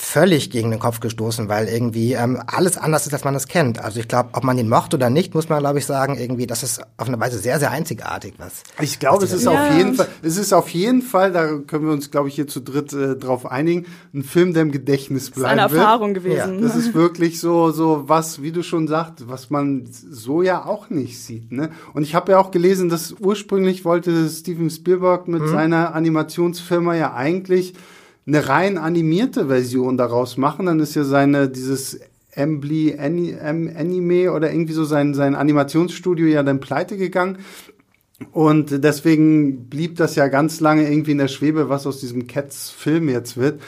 völlig 0.00 0.50
gegen 0.50 0.70
den 0.70 0.78
Kopf 0.78 1.00
gestoßen, 1.00 1.48
weil 1.48 1.66
irgendwie 1.66 2.12
ähm, 2.12 2.40
alles 2.46 2.78
anders 2.78 3.04
ist, 3.08 3.12
als 3.14 3.24
man 3.24 3.34
es 3.34 3.48
kennt. 3.48 3.80
Also 3.80 3.98
ich 3.98 4.06
glaube, 4.06 4.28
ob 4.34 4.44
man 4.44 4.56
ihn 4.56 4.68
mochte 4.68 4.94
oder 4.96 5.10
nicht, 5.10 5.34
muss 5.34 5.48
man, 5.48 5.58
glaube 5.58 5.80
ich, 5.80 5.86
sagen, 5.86 6.16
irgendwie, 6.16 6.46
das 6.46 6.62
ist 6.62 6.80
auf 6.98 7.08
eine 7.08 7.18
Weise 7.18 7.38
sehr, 7.40 7.58
sehr 7.58 7.72
einzigartig, 7.72 8.34
was. 8.38 8.62
Ich 8.80 9.00
glaube, 9.00 9.24
es 9.24 9.32
ist 9.32 9.42
Ja. 9.44 9.50
auf 9.50 9.76
jeden 9.76 9.94
Fall, 9.94 10.06
es 10.22 10.36
ist 10.36 10.52
auf 10.52 10.68
jeden 10.68 11.02
Fall, 11.02 11.32
da 11.32 11.48
können 11.58 11.84
wir 11.86 11.92
uns, 11.92 12.12
glaube 12.12 12.28
ich, 12.28 12.36
hier 12.36 12.46
zu 12.46 12.60
dritt 12.60 12.92
äh, 12.92 13.16
drauf 13.16 13.50
einigen, 13.50 13.86
ein 14.14 14.22
Film, 14.22 14.52
der 14.54 14.62
im 14.62 14.70
Gedächtnis 14.70 15.24
das 15.24 15.28
ist 15.30 15.34
bleiben 15.42 15.58
eine 15.58 15.68
wird. 15.72 15.80
Erfahrung 15.82 16.14
gewesen. 16.14 16.62
Das 16.62 16.76
ist 16.76 16.94
wirklich 16.94 17.40
so, 17.40 17.72
so 17.72 18.04
was, 18.06 18.40
wie 18.40 18.52
du 18.52 18.62
schon 18.62 18.86
sagst, 18.86 19.28
was 19.28 19.50
man 19.50 19.88
so 19.90 20.42
ja 20.42 20.64
auch 20.64 20.90
nicht 20.90 21.20
sieht. 21.20 21.50
Ne? 21.50 21.70
Und 21.92 22.04
ich 22.04 22.14
habe 22.14 22.30
ja 22.30 22.38
auch 22.38 22.52
gelesen, 22.52 22.88
dass 22.88 23.16
ursprünglich 23.18 23.84
wollte 23.84 24.28
Steven 24.30 24.70
Spielberg 24.70 25.26
mit 25.26 25.48
seiner 25.48 25.92
Animationsfirma 25.96 26.94
ja 26.94 27.14
eigentlich 27.14 27.74
eine 28.28 28.48
rein 28.48 28.78
animierte 28.78 29.46
Version 29.48 29.96
daraus 29.96 30.36
machen. 30.36 30.66
Dann 30.66 30.78
ist 30.80 30.94
ja 30.94 31.02
seine 31.02 31.48
dieses 31.48 31.98
Embly 32.32 32.96
Anime 32.98 34.32
oder 34.32 34.52
irgendwie 34.52 34.74
so 34.74 34.84
sein, 34.84 35.14
sein 35.14 35.34
Animationsstudio 35.34 36.26
ja 36.26 36.42
dann 36.44 36.60
pleite 36.60 36.96
gegangen. 36.96 37.38
Und 38.32 38.82
deswegen 38.84 39.68
blieb 39.68 39.96
das 39.96 40.14
ja 40.16 40.28
ganz 40.28 40.60
lange 40.60 40.88
irgendwie 40.90 41.12
in 41.12 41.18
der 41.18 41.28
Schwebe, 41.28 41.68
was 41.68 41.86
aus 41.86 42.00
diesem 42.00 42.26
Cats-Film 42.26 43.08
jetzt 43.08 43.36
wird. 43.36 43.60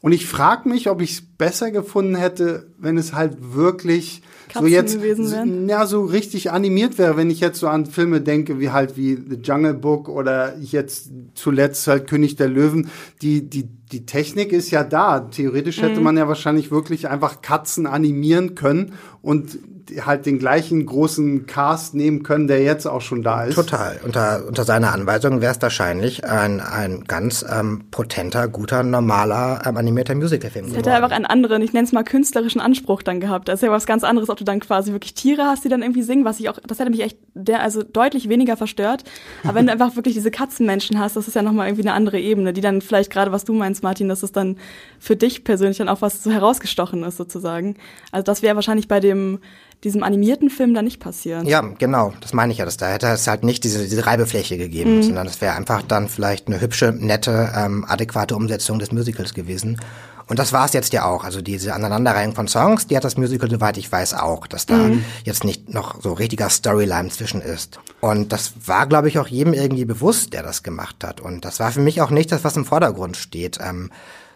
Und 0.00 0.12
ich 0.12 0.26
frage 0.26 0.68
mich, 0.68 0.88
ob 0.88 1.00
ich 1.02 1.12
es 1.12 1.22
besser 1.22 1.70
gefunden 1.70 2.14
hätte, 2.16 2.68
wenn 2.78 2.96
es 2.96 3.12
halt 3.14 3.36
wirklich 3.54 4.22
so 4.54 4.60
Katzen 4.60 4.68
jetzt 4.72 4.92
so- 4.94 5.00
wären. 5.32 5.68
ja 5.68 5.84
so 5.86 6.04
richtig 6.04 6.50
animiert 6.50 6.96
wäre, 6.98 7.16
wenn 7.16 7.30
ich 7.30 7.40
jetzt 7.40 7.58
so 7.60 7.68
an 7.68 7.84
Filme 7.84 8.20
denke, 8.22 8.60
wie 8.60 8.70
halt 8.70 8.96
wie 8.96 9.14
The 9.16 9.36
Jungle 9.42 9.74
Book 9.74 10.08
oder 10.08 10.56
jetzt 10.58 11.10
zuletzt 11.34 11.86
halt 11.86 12.06
König 12.08 12.36
der 12.36 12.48
Löwen. 12.48 12.88
Die 13.20 13.42
die 13.50 13.68
die 13.92 14.06
Technik 14.06 14.52
ist 14.52 14.70
ja 14.70 14.84
da. 14.84 15.20
Theoretisch 15.20 15.78
Mhm. 15.78 15.86
hätte 15.86 16.00
man 16.00 16.16
ja 16.16 16.28
wahrscheinlich 16.28 16.70
wirklich 16.70 17.08
einfach 17.08 17.42
Katzen 17.42 17.86
animieren 17.86 18.54
können 18.54 18.92
und 19.22 19.58
halt 20.04 20.26
den 20.26 20.38
gleichen 20.38 20.84
großen 20.84 21.46
Cast 21.46 21.94
nehmen 21.94 22.22
können, 22.22 22.46
der 22.46 22.62
jetzt 22.62 22.86
auch 22.86 23.00
schon 23.00 23.22
da 23.22 23.44
ist. 23.44 23.54
Total. 23.54 23.98
Unter, 24.04 24.44
unter 24.46 24.64
seiner 24.64 24.92
Anweisung 24.92 25.40
wäre 25.40 25.54
es 25.54 25.62
wahrscheinlich 25.62 26.24
ein, 26.26 26.60
ein 26.60 27.04
ganz 27.04 27.42
ähm, 27.50 27.84
potenter, 27.90 28.48
guter, 28.48 28.82
normaler 28.82 29.62
ähm, 29.64 29.78
animierter 29.78 30.14
Musicalfilm 30.14 30.66
Es 30.66 30.76
hätte 30.76 30.92
einfach 30.92 31.10
ein 31.10 31.24
anderen, 31.24 31.62
ich 31.62 31.72
nenne 31.72 31.86
es 31.86 31.92
mal 31.92 32.04
künstlerischen 32.04 32.60
Anspruch 32.60 33.02
dann 33.02 33.18
gehabt. 33.20 33.48
Das 33.48 33.60
ist 33.60 33.66
ja 33.66 33.70
was 33.70 33.86
ganz 33.86 34.04
anderes, 34.04 34.28
ob 34.28 34.36
du 34.36 34.44
dann 34.44 34.60
quasi 34.60 34.92
wirklich 34.92 35.14
Tiere 35.14 35.44
hast, 35.44 35.64
die 35.64 35.70
dann 35.70 35.80
irgendwie 35.82 36.02
singen, 36.02 36.26
was 36.26 36.38
ich 36.38 36.50
auch, 36.50 36.58
das 36.66 36.78
hätte 36.78 36.90
mich 36.90 37.00
echt 37.00 37.16
der, 37.34 37.62
also 37.62 37.82
deutlich 37.82 38.28
weniger 38.28 38.58
verstört. 38.58 39.04
Aber 39.44 39.54
wenn 39.54 39.66
du 39.66 39.72
einfach 39.78 39.96
wirklich 39.96 40.14
diese 40.14 40.30
Katzenmenschen 40.30 40.98
hast, 40.98 41.16
das 41.16 41.28
ist 41.28 41.34
ja 41.34 41.40
nochmal 41.42 41.68
irgendwie 41.68 41.88
eine 41.88 41.94
andere 41.94 42.20
Ebene, 42.20 42.52
die 42.52 42.60
dann 42.60 42.82
vielleicht 42.82 43.10
gerade, 43.10 43.32
was 43.32 43.44
du 43.44 43.54
meinst, 43.54 43.77
Martin, 43.82 44.08
dass 44.08 44.22
es 44.22 44.32
dann 44.32 44.56
für 44.98 45.16
dich 45.16 45.44
persönlich 45.44 45.78
dann 45.78 45.88
auch 45.88 46.02
was 46.02 46.22
so 46.22 46.30
herausgestochen 46.30 47.02
ist 47.04 47.16
sozusagen. 47.16 47.76
Also 48.12 48.24
das 48.24 48.42
wäre 48.42 48.54
wahrscheinlich 48.54 48.88
bei 48.88 49.00
dem 49.00 49.40
diesem 49.84 50.02
animierten 50.02 50.50
Film 50.50 50.74
da 50.74 50.82
nicht 50.82 50.98
passieren. 50.98 51.46
Ja, 51.46 51.60
genau, 51.60 52.12
das 52.20 52.32
meine 52.32 52.52
ich 52.52 52.58
ja, 52.58 52.64
dass 52.64 52.76
da 52.76 52.88
hätte 52.88 53.06
es 53.06 53.28
halt 53.28 53.44
nicht 53.44 53.62
diese, 53.62 53.86
diese 53.86 54.06
Reibefläche 54.06 54.58
gegeben, 54.58 54.96
mhm. 54.96 55.02
sondern 55.04 55.26
es 55.28 55.40
wäre 55.40 55.54
einfach 55.54 55.82
dann 55.82 56.08
vielleicht 56.08 56.48
eine 56.48 56.60
hübsche, 56.60 56.92
nette, 56.92 57.52
ähm, 57.56 57.84
adäquate 57.86 58.34
Umsetzung 58.34 58.80
des 58.80 58.90
Musicals 58.90 59.34
gewesen. 59.34 59.80
Und 60.28 60.38
das 60.38 60.52
war 60.52 60.66
es 60.66 60.74
jetzt 60.74 60.92
ja 60.92 61.06
auch. 61.06 61.24
Also 61.24 61.40
diese 61.40 61.74
Aneinanderreihung 61.74 62.34
von 62.34 62.48
Songs, 62.48 62.86
die 62.86 62.96
hat 62.96 63.04
das 63.04 63.16
Musical, 63.16 63.50
soweit 63.50 63.78
ich 63.78 63.90
weiß, 63.90 64.14
auch, 64.14 64.46
dass 64.46 64.66
da 64.66 64.76
mhm. 64.76 65.04
jetzt 65.24 65.42
nicht 65.42 65.72
noch 65.72 66.02
so 66.02 66.12
richtiger 66.12 66.50
Storyline 66.50 67.08
zwischen 67.08 67.40
ist. 67.40 67.80
Und 68.00 68.32
das 68.32 68.52
war, 68.66 68.86
glaube 68.86 69.08
ich, 69.08 69.18
auch 69.18 69.26
jedem 69.26 69.54
irgendwie 69.54 69.86
bewusst, 69.86 70.34
der 70.34 70.42
das 70.42 70.62
gemacht 70.62 71.02
hat. 71.02 71.20
Und 71.20 71.44
das 71.44 71.60
war 71.60 71.72
für 71.72 71.80
mich 71.80 72.02
auch 72.02 72.10
nicht 72.10 72.30
das, 72.30 72.44
was 72.44 72.56
im 72.56 72.66
Vordergrund 72.66 73.16
steht. 73.16 73.58
Ähm, 73.60 73.90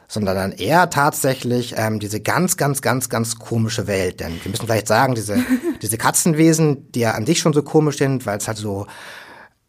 sondern 0.08 0.36
dann 0.36 0.52
eher 0.52 0.90
tatsächlich 0.90 1.74
ähm, 1.78 1.98
diese 1.98 2.20
ganz, 2.20 2.58
ganz, 2.58 2.82
ganz, 2.82 3.08
ganz 3.08 3.38
komische 3.38 3.86
Welt. 3.86 4.20
Denn 4.20 4.38
wir 4.42 4.50
müssen 4.50 4.66
vielleicht 4.66 4.86
sagen, 4.86 5.14
diese, 5.14 5.42
diese 5.82 5.96
Katzenwesen, 5.96 6.92
die 6.92 7.00
ja 7.00 7.12
an 7.12 7.24
sich 7.24 7.38
schon 7.38 7.54
so 7.54 7.62
komisch 7.62 7.96
sind, 7.96 8.26
weil 8.26 8.36
es 8.36 8.46
halt 8.46 8.58
so 8.58 8.86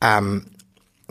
ähm, 0.01 0.47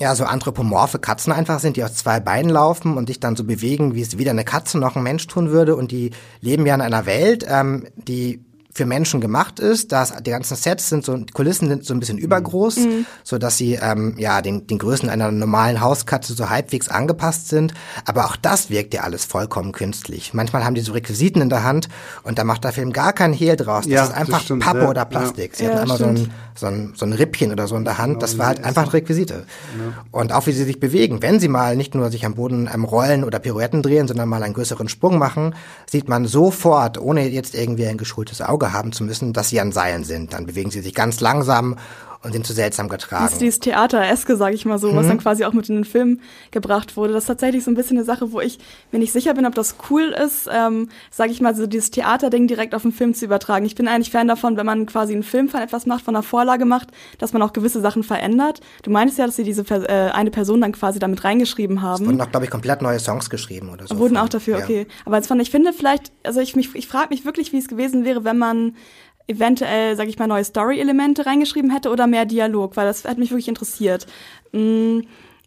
ja, 0.01 0.15
so 0.15 0.25
anthropomorphe 0.25 0.99
Katzen 0.99 1.33
einfach 1.33 1.61
sind, 1.61 1.77
die 1.77 1.85
auf 1.85 1.93
zwei 1.93 2.19
Beinen 2.19 2.51
laufen 2.51 2.97
und 2.97 3.09
sich 3.09 3.21
dann 3.21 3.37
so 3.37 3.45
bewegen, 3.45 3.95
wie 3.95 4.03
es 4.03 4.19
weder 4.19 4.31
eine 4.31 4.45
Katze 4.45 4.79
noch 4.79 4.97
ein 4.97 5.03
Mensch 5.03 5.27
tun 5.27 5.51
würde. 5.51 5.77
Und 5.77 5.91
die 5.91 6.11
leben 6.41 6.67
ja 6.67 6.75
in 6.75 6.81
einer 6.81 7.07
Welt, 7.07 7.45
ähm, 7.49 7.87
die 7.97 8.45
für 8.75 8.87
Menschen 8.87 9.21
gemacht 9.21 9.61
ist. 9.61 9.93
dass 9.93 10.15
die 10.23 10.31
ganzen 10.31 10.57
Sets 10.57 10.89
sind 10.89 11.05
so, 11.05 11.17
die 11.17 11.33
Kulissen 11.33 11.69
sind 11.69 11.85
so 11.85 11.93
ein 11.93 12.01
bisschen 12.01 12.19
übergroß, 12.19 12.77
mhm. 12.79 13.07
so 13.23 13.39
dass 13.39 13.59
sie 13.59 13.75
ähm, 13.75 14.15
ja 14.19 14.41
den, 14.41 14.67
den 14.67 14.79
Größen 14.79 15.09
einer 15.09 15.31
normalen 15.31 15.81
Hauskatze 15.81 16.33
so 16.35 16.49
halbwegs 16.49 16.89
angepasst 16.89 17.49
sind. 17.49 17.75
Aber 18.07 18.27
auch 18.27 18.37
das 18.37 18.71
wirkt 18.71 18.95
ja 18.95 19.03
alles 19.03 19.25
vollkommen 19.25 19.73
künstlich. 19.73 20.33
Manchmal 20.33 20.65
haben 20.65 20.75
die 20.75 20.81
so 20.81 20.93
Requisiten 20.93 21.43
in 21.43 21.51
der 21.51 21.65
Hand 21.65 21.89
und 22.23 22.39
da 22.39 22.45
macht 22.45 22.65
der 22.65 22.73
Film 22.73 22.93
gar 22.93 23.13
keinen 23.13 23.35
Hehl 23.35 23.57
draus. 23.57 23.85
Das 23.85 23.93
ja, 23.93 24.05
ist 24.05 24.15
einfach 24.15 24.41
stimmt, 24.41 24.65
Pappe 24.65 24.81
ja, 24.81 24.89
oder 24.89 25.05
Plastik. 25.05 25.55
Sie 25.55 25.65
ja, 25.65 25.73
haben 25.73 25.81
einmal 25.81 25.99
so 25.99 26.07
ein, 26.07 26.31
so, 26.55 26.67
ein, 26.67 26.93
so 26.97 27.05
ein 27.05 27.13
Rippchen 27.13 27.53
oder 27.53 27.67
so 27.67 27.77
in 27.77 27.85
der 27.85 27.99
Hand. 27.99 28.15
Genau, 28.15 28.21
das 28.21 28.39
war 28.39 28.47
halt 28.47 28.65
einfach 28.65 28.93
Requisite. 28.95 29.45
Und 30.11 30.33
auch 30.33 30.47
wie 30.47 30.53
sie 30.53 30.65
sich 30.65 30.81
bewegen. 30.81 31.21
Wenn 31.21 31.41
sie 31.41 31.49
mal 31.49 31.77
nicht 31.77 31.95
nur 31.95 32.11
sich 32.11 32.25
am 32.25 32.35
Boden 32.35 32.71
ähm, 32.73 32.85
rollen 32.85 33.25
oder 33.25 33.39
Pirouetten 33.39 33.83
drehen, 33.83 34.09
sondern 34.09 34.29
mal 34.29 34.43
einen 34.43 34.55
größeren 34.55 34.89
Sprung 34.89 35.19
machen, 35.19 35.55
sieht 35.91 36.09
man 36.09 36.27
sofort, 36.27 36.99
ohne 36.99 37.29
jetzt 37.29 37.55
irgendwie 37.55 37.87
ein 37.87 37.99
geschultes 37.99 38.41
Auge 38.41 38.62
Auge 38.63 38.73
haben 38.73 38.93
zu 38.93 39.05
müssen, 39.05 39.33
dass 39.33 39.49
sie 39.49 39.61
an 39.61 39.73
Seilen 39.73 40.05
sind. 40.05 40.33
Dann 40.33 40.47
bewegen 40.47 40.71
sie 40.71 40.81
sich 40.81 40.95
ganz 40.95 41.21
langsam 41.21 41.77
und 42.23 42.33
sind 42.33 42.47
zu 42.47 42.53
seltsam 42.53 42.89
getragen. 42.89 43.25
Das 43.25 43.33
ist 43.33 43.41
dieses 43.41 43.61
Theater-eske, 43.61 44.37
sage 44.37 44.55
ich 44.55 44.65
mal 44.65 44.79
so, 44.79 44.93
mhm. 44.93 44.97
was 44.97 45.09
dann 45.09 45.19
quasi 45.19 45.45
auch 45.45 45.53
mit 45.53 45.69
in 45.69 45.77
den 45.77 45.85
Film 45.85 46.21
gebracht 46.51 46.97
wurde. 46.97 47.13
Das 47.13 47.25
ist 47.25 47.27
tatsächlich 47.27 47.65
so 47.65 47.71
ein 47.71 47.75
bisschen 47.75 47.97
eine 47.97 48.05
Sache, 48.05 48.33
wo 48.33 48.41
ich 48.41 48.59
mir 48.93 48.99
nicht 48.99 49.13
sicher 49.13 49.35
bin, 49.35 49.45
ob 49.45 49.55
das 49.55 49.77
cool 49.91 50.15
ist, 50.25 50.49
ähm, 50.53 50.89
sage 51.11 51.33
ich 51.33 51.41
mal, 51.41 51.55
so 51.55 51.67
dieses 51.67 51.91
Theaterding 51.91 52.47
direkt 52.47 52.75
auf 52.75 52.83
den 52.83 52.93
Film 52.93 53.15
zu 53.15 53.25
übertragen. 53.25 53.67
Ich 53.67 53.75
bin 53.75 53.89
eigentlich 53.89 54.11
Fan 54.11 54.29
davon, 54.29 54.57
wenn 54.57 54.67
man 54.67 54.87
quasi 54.87 55.13
einen 55.13 55.25
Film 55.25 55.49
von 55.49 55.61
etwas 55.61 55.87
macht, 55.87 56.05
von 56.05 56.15
einer 56.15 56.23
Vorlage 56.23 56.65
macht, 56.65 56.89
dass 57.19 57.33
man 57.33 57.43
auch 57.43 57.53
gewisse 57.53 57.81
Sachen 57.81 58.03
verändert. 58.05 58.61
Du 58.83 58.91
meinst 58.91 59.19
ja, 59.19 59.27
dass 59.27 59.37
sie 59.37 59.45
diese 59.45 59.63
äh, 59.63 60.11
eine 60.11 60.31
Person 60.31 60.61
dann 60.61 60.73
quasi 60.73 60.99
damit 60.99 61.25
reingeschrieben 61.25 61.83
haben. 61.83 62.03
Es 62.03 62.09
wurden 62.09 62.21
auch, 62.21 62.31
glaube 62.31 62.45
ich, 62.45 62.51
komplett 62.51 62.83
neue 62.83 63.01
Songs 63.01 63.31
geschrieben 63.31 63.71
oder 63.71 63.87
so. 63.87 63.99
Wurden 63.99 64.17
auch 64.17 64.29
dafür, 64.29 64.59
ja. 64.59 64.65
okay. 64.65 64.87
Aber 65.05 65.17
jetzt 65.17 65.27
fand 65.27 65.43
ich 65.43 65.51
finde 65.51 65.73
vielleicht, 65.73 66.13
also 66.23 66.41
ich 66.41 66.55
mich, 66.55 66.75
ich 66.75 66.87
frage 66.87 67.09
mich 67.11 67.25
wirklich, 67.25 67.53
wie 67.53 67.59
es 67.59 67.67
gewesen 67.67 68.05
wäre, 68.05 68.25
wenn 68.25 68.39
man 68.39 68.77
eventuell, 69.27 69.97
sag 69.97 70.09
ich 70.09 70.19
mal, 70.19 70.27
neue 70.27 70.45
Story-Elemente 70.45 71.27
reingeschrieben 71.27 71.71
hätte 71.71 71.91
oder 71.91 72.07
mehr 72.07 72.25
Dialog, 72.25 72.77
weil 72.77 72.87
das 72.87 73.05
hat 73.05 73.19
mich 73.19 73.31
wirklich 73.31 73.49
interessiert. 73.49 74.07
Mm, 74.53 75.01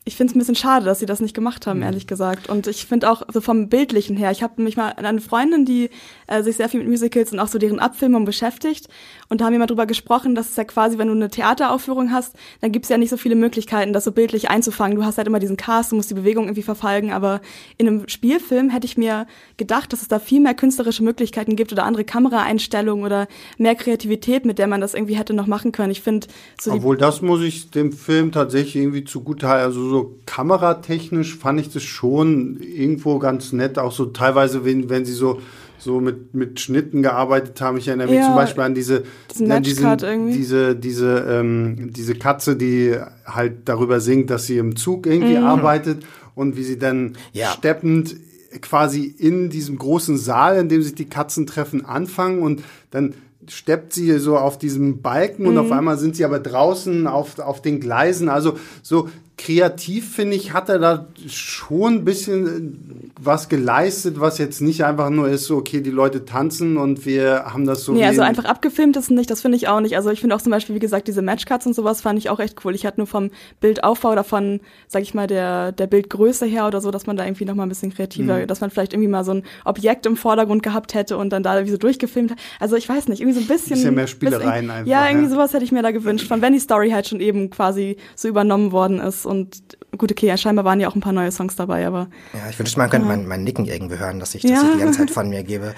ich 0.07 0.15
finde 0.15 0.29
es 0.29 0.35
ein 0.35 0.39
bisschen 0.39 0.55
schade, 0.55 0.85
dass 0.85 1.00
sie 1.00 1.07
das 1.07 1.19
nicht 1.19 1.33
gemacht 1.33 1.65
haben, 1.65 1.77
mhm. 1.77 1.85
ehrlich 1.85 2.05
gesagt. 2.05 2.47
Und 2.47 2.67
ich 2.67 2.85
finde 2.85 3.09
auch 3.09 3.24
so 3.33 3.41
vom 3.41 3.69
Bildlichen 3.69 4.15
her, 4.15 4.29
ich 4.29 4.43
habe 4.43 4.62
mich 4.62 4.77
mal 4.77 4.89
eine 4.91 5.19
Freundin, 5.19 5.65
die 5.65 5.89
äh, 6.27 6.43
sich 6.43 6.57
sehr 6.57 6.69
viel 6.69 6.79
mit 6.81 6.89
Musicals 6.89 7.31
und 7.31 7.39
auch 7.39 7.47
so 7.47 7.57
deren 7.57 7.79
Abfilmung 7.79 8.24
beschäftigt. 8.24 8.88
Und 9.29 9.41
da 9.41 9.45
haben 9.45 9.53
wir 9.53 9.59
mal 9.59 9.65
drüber 9.65 9.88
gesprochen, 9.88 10.35
dass 10.35 10.51
es 10.51 10.55
ja 10.57 10.63
quasi, 10.63 11.00
wenn 11.00 11.07
du 11.07 11.15
eine 11.15 11.31
Theateraufführung 11.31 12.12
hast, 12.12 12.35
dann 12.62 12.71
gibt 12.71 12.85
es 12.85 12.89
ja 12.89 13.00
nicht 13.00 13.09
so 13.09 13.17
viele 13.17 13.33
Möglichkeiten, 13.33 13.93
das 13.93 14.03
so 14.03 14.12
bildlich 14.12 14.51
einzufangen. 14.51 14.95
Du 14.95 15.03
hast 15.03 15.17
halt 15.17 15.27
immer 15.27 15.39
diesen 15.39 15.57
Cast, 15.57 15.91
du 15.91 15.95
musst 15.95 16.12
die 16.12 16.15
Bewegung 16.15 16.45
irgendwie 16.45 16.62
verfolgen. 16.62 17.12
Aber 17.12 17.41
in 17.79 17.88
einem 17.88 18.07
Spielfilm 18.07 18.69
hätte 18.69 18.85
ich 18.85 18.97
mir 18.97 19.25
gedacht, 19.57 19.91
dass 19.91 20.03
es 20.03 20.07
da 20.07 20.19
viel 20.19 20.39
mehr 20.39 20.53
künstlerische 20.53 21.03
Möglichkeiten 21.03 21.55
gibt 21.55 21.71
oder 21.71 21.83
andere 21.83 22.03
Kameraeinstellungen 22.03 23.03
oder 23.03 23.27
mehr 23.57 23.74
Kreativität, 23.74 24.45
mit 24.45 24.59
der 24.59 24.67
man 24.67 24.81
das 24.81 24.93
irgendwie 24.93 25.17
hätte 25.17 25.33
noch 25.33 25.47
machen 25.47 25.71
können. 25.71 25.89
Ich 25.89 26.01
finde 26.01 26.27
so 26.62 26.74
Obwohl 26.74 26.95
das 26.95 27.24
muss 27.24 27.41
ich 27.41 27.71
dem 27.71 27.91
Film 27.91 28.31
tatsächlich 28.31 28.75
irgendwie 28.75 29.03
zugute 29.03 29.45
also 29.47 29.89
so 29.89 29.94
kameratechnisch 30.25 31.37
fand 31.37 31.59
ich 31.59 31.71
das 31.71 31.83
schon 31.83 32.59
irgendwo 32.59 33.19
ganz 33.19 33.53
nett, 33.53 33.79
auch 33.79 33.91
so 33.91 34.05
teilweise, 34.05 34.65
wenn, 34.65 34.89
wenn 34.89 35.05
sie 35.05 35.13
so 35.13 35.39
so 35.77 35.99
mit, 35.99 36.33
mit 36.33 36.59
Schnitten 36.59 37.03
gearbeitet 37.03 37.61
haben. 37.61 37.77
Ich 37.77 37.87
erinnere 37.87 38.07
mich 38.07 38.17
ja, 38.17 38.25
zum 38.25 38.35
Beispiel 38.35 38.63
an 38.63 38.73
diese, 38.73 39.03
an 39.47 39.61
diesen, 39.61 40.31
diese, 40.31 40.75
diese, 40.75 41.25
ähm, 41.29 41.91
diese 41.93 42.15
Katze, 42.15 42.55
die 42.55 42.95
halt 43.25 43.57
darüber 43.65 43.99
singt, 43.99 44.29
dass 44.29 44.45
sie 44.45 44.57
im 44.57 44.75
Zug 44.75 45.05
irgendwie 45.05 45.37
mhm. 45.37 45.43
arbeitet 45.43 46.03
und 46.33 46.57
wie 46.57 46.63
sie 46.63 46.79
dann 46.79 47.17
ja. 47.33 47.51
steppend 47.51 48.15
quasi 48.61 49.03
in 49.03 49.49
diesem 49.49 49.77
großen 49.77 50.17
Saal, 50.17 50.57
in 50.57 50.69
dem 50.69 50.81
sich 50.81 50.95
die 50.95 51.09
Katzen 51.09 51.45
treffen, 51.45 51.85
anfangen 51.85 52.41
und 52.41 52.63
dann 52.91 53.13
steppt 53.47 53.93
sie 53.93 54.17
so 54.17 54.37
auf 54.37 54.57
diesem 54.57 55.01
Balken 55.01 55.43
mhm. 55.43 55.49
und 55.49 55.57
auf 55.57 55.71
einmal 55.71 55.97
sind 55.97 56.15
sie 56.15 56.25
aber 56.25 56.39
draußen 56.39 57.05
auf, 57.05 57.37
auf 57.39 57.61
den 57.61 57.79
Gleisen. 57.79 58.29
Also 58.29 58.57
so 58.81 59.09
kreativ, 59.37 60.15
finde 60.15 60.37
ich, 60.37 60.53
hat 60.53 60.69
er 60.69 60.79
da 60.79 61.07
schon 61.27 61.95
ein 61.95 62.05
bisschen 62.05 63.11
was 63.19 63.49
geleistet, 63.49 64.19
was 64.19 64.37
jetzt 64.37 64.61
nicht 64.61 64.85
einfach 64.85 65.09
nur 65.09 65.27
ist, 65.27 65.45
so, 65.45 65.57
okay, 65.57 65.81
die 65.81 65.91
Leute 65.91 66.23
tanzen 66.23 66.77
und 66.77 67.05
wir 67.05 67.45
haben 67.45 67.65
das 67.65 67.83
so. 67.83 67.91
Nee, 67.91 68.05
also 68.05 68.21
einfach 68.21 68.45
abgefilmt 68.45 68.95
ist 68.95 69.11
nicht, 69.11 69.29
das 69.29 69.41
finde 69.41 69.57
ich 69.57 69.67
auch 69.67 69.81
nicht. 69.81 69.97
Also 69.97 70.09
ich 70.09 70.21
finde 70.21 70.35
auch 70.35 70.41
zum 70.41 70.51
Beispiel, 70.51 70.75
wie 70.75 70.79
gesagt, 70.79 71.09
diese 71.09 71.21
Matchcuts 71.21 71.65
und 71.65 71.73
sowas 71.73 72.01
fand 72.01 72.17
ich 72.17 72.29
auch 72.29 72.39
echt 72.39 72.63
cool. 72.63 72.73
Ich 72.75 72.85
hatte 72.85 72.99
nur 72.99 73.07
vom 73.07 73.29
Bildaufbau 73.59 74.13
oder 74.13 74.23
von, 74.23 74.61
sag 74.87 75.01
ich 75.01 75.13
mal, 75.13 75.27
der, 75.27 75.73
der 75.73 75.87
Bildgröße 75.87 76.45
her 76.45 76.65
oder 76.67 76.79
so, 76.79 76.91
dass 76.91 77.05
man 77.05 77.17
da 77.17 77.25
irgendwie 77.25 77.45
noch 77.45 77.55
mal 77.55 77.63
ein 77.63 77.69
bisschen 77.69 77.93
kreativer, 77.93 78.39
mhm. 78.39 78.47
dass 78.47 78.61
man 78.61 78.69
vielleicht 78.69 78.93
irgendwie 78.93 79.09
mal 79.09 79.25
so 79.25 79.33
ein 79.33 79.43
Objekt 79.65 80.05
im 80.05 80.15
Vordergrund 80.15 80.63
gehabt 80.63 80.93
hätte 80.93 81.17
und 81.17 81.31
dann 81.31 81.43
da 81.43 81.55
irgendwie 81.55 81.73
so 81.73 81.77
durchgefilmt 81.77 82.31
hat. 82.31 82.37
Also 82.61 82.77
ich 82.77 82.87
weiß 82.87 83.09
nicht, 83.09 83.19
irgendwie 83.19 83.37
so 83.37 83.43
ein 83.43 83.47
bisschen. 83.47 83.75
Bisschen 83.75 83.95
mehr 83.95 84.07
Spielereien 84.07 84.61
bisschen, 84.61 84.71
einfach. 84.71 84.89
Ja, 84.89 85.07
irgendwie 85.07 85.27
ja. 85.27 85.31
sowas 85.31 85.53
hätte 85.53 85.65
ich 85.65 85.73
mir 85.73 85.83
da 85.83 85.91
gewünscht, 85.91 86.27
von 86.27 86.41
wenn 86.41 86.53
die 86.53 86.59
Story 86.59 86.91
halt 86.91 87.07
schon 87.07 87.19
eben 87.19 87.49
quasi 87.49 87.97
so 88.15 88.29
übernommen 88.29 88.71
worden 88.71 88.99
ist 88.99 89.25
und 89.25 89.63
gut, 89.98 90.12
okay, 90.12 90.27
ja, 90.27 90.38
scheinbar 90.38 90.65
waren 90.65 90.79
ja 90.79 90.88
auch 90.88 90.96
ein 90.96 91.01
paar 91.01 91.13
neue 91.13 91.32
Songs 91.32 91.55
dabei, 91.55 91.86
aber. 91.88 92.08
Ja, 92.34 92.50
ich 92.50 92.60
wünschte, 92.60 92.79
man 92.79 92.89
könnte 92.89 93.08
ja. 93.08 93.15
mein, 93.15 93.27
mein 93.27 93.44
Nicken 93.44 93.65
irgendwie 93.65 93.98
hören, 93.98 94.20
dass 94.20 94.36
ich 94.36 94.41
das 94.41 94.51
ja. 94.51 94.72
die 94.74 94.79
ganze 94.79 95.00
Zeit 95.00 95.12
von 95.12 95.29
mir 95.29 95.44
gebe. 95.44 95.74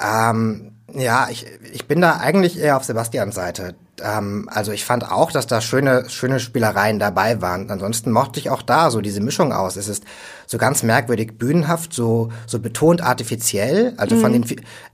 Ähm, 0.00 0.72
ja, 0.94 1.28
ich, 1.30 1.46
ich 1.72 1.86
bin 1.86 2.00
da 2.00 2.16
eigentlich 2.16 2.58
eher 2.58 2.76
auf 2.76 2.84
Sebastians 2.84 3.34
Seite. 3.34 3.74
Ähm, 4.02 4.48
also 4.50 4.72
ich 4.72 4.84
fand 4.84 5.10
auch, 5.10 5.30
dass 5.30 5.46
da 5.46 5.60
schöne, 5.60 6.08
schöne 6.08 6.40
Spielereien 6.40 6.98
dabei 6.98 7.42
waren. 7.42 7.70
Ansonsten 7.70 8.10
mochte 8.10 8.40
ich 8.40 8.48
auch 8.48 8.62
da 8.62 8.90
so 8.90 9.00
diese 9.00 9.20
Mischung 9.20 9.52
aus. 9.52 9.76
Es 9.76 9.88
ist 9.88 10.04
so 10.46 10.56
ganz 10.56 10.82
merkwürdig 10.82 11.36
bühnenhaft, 11.36 11.92
so, 11.92 12.30
so 12.46 12.58
betont 12.58 13.02
artifiziell, 13.02 13.92
also 13.98 14.16
mhm. 14.16 14.20
von 14.20 14.32
den, 14.32 14.46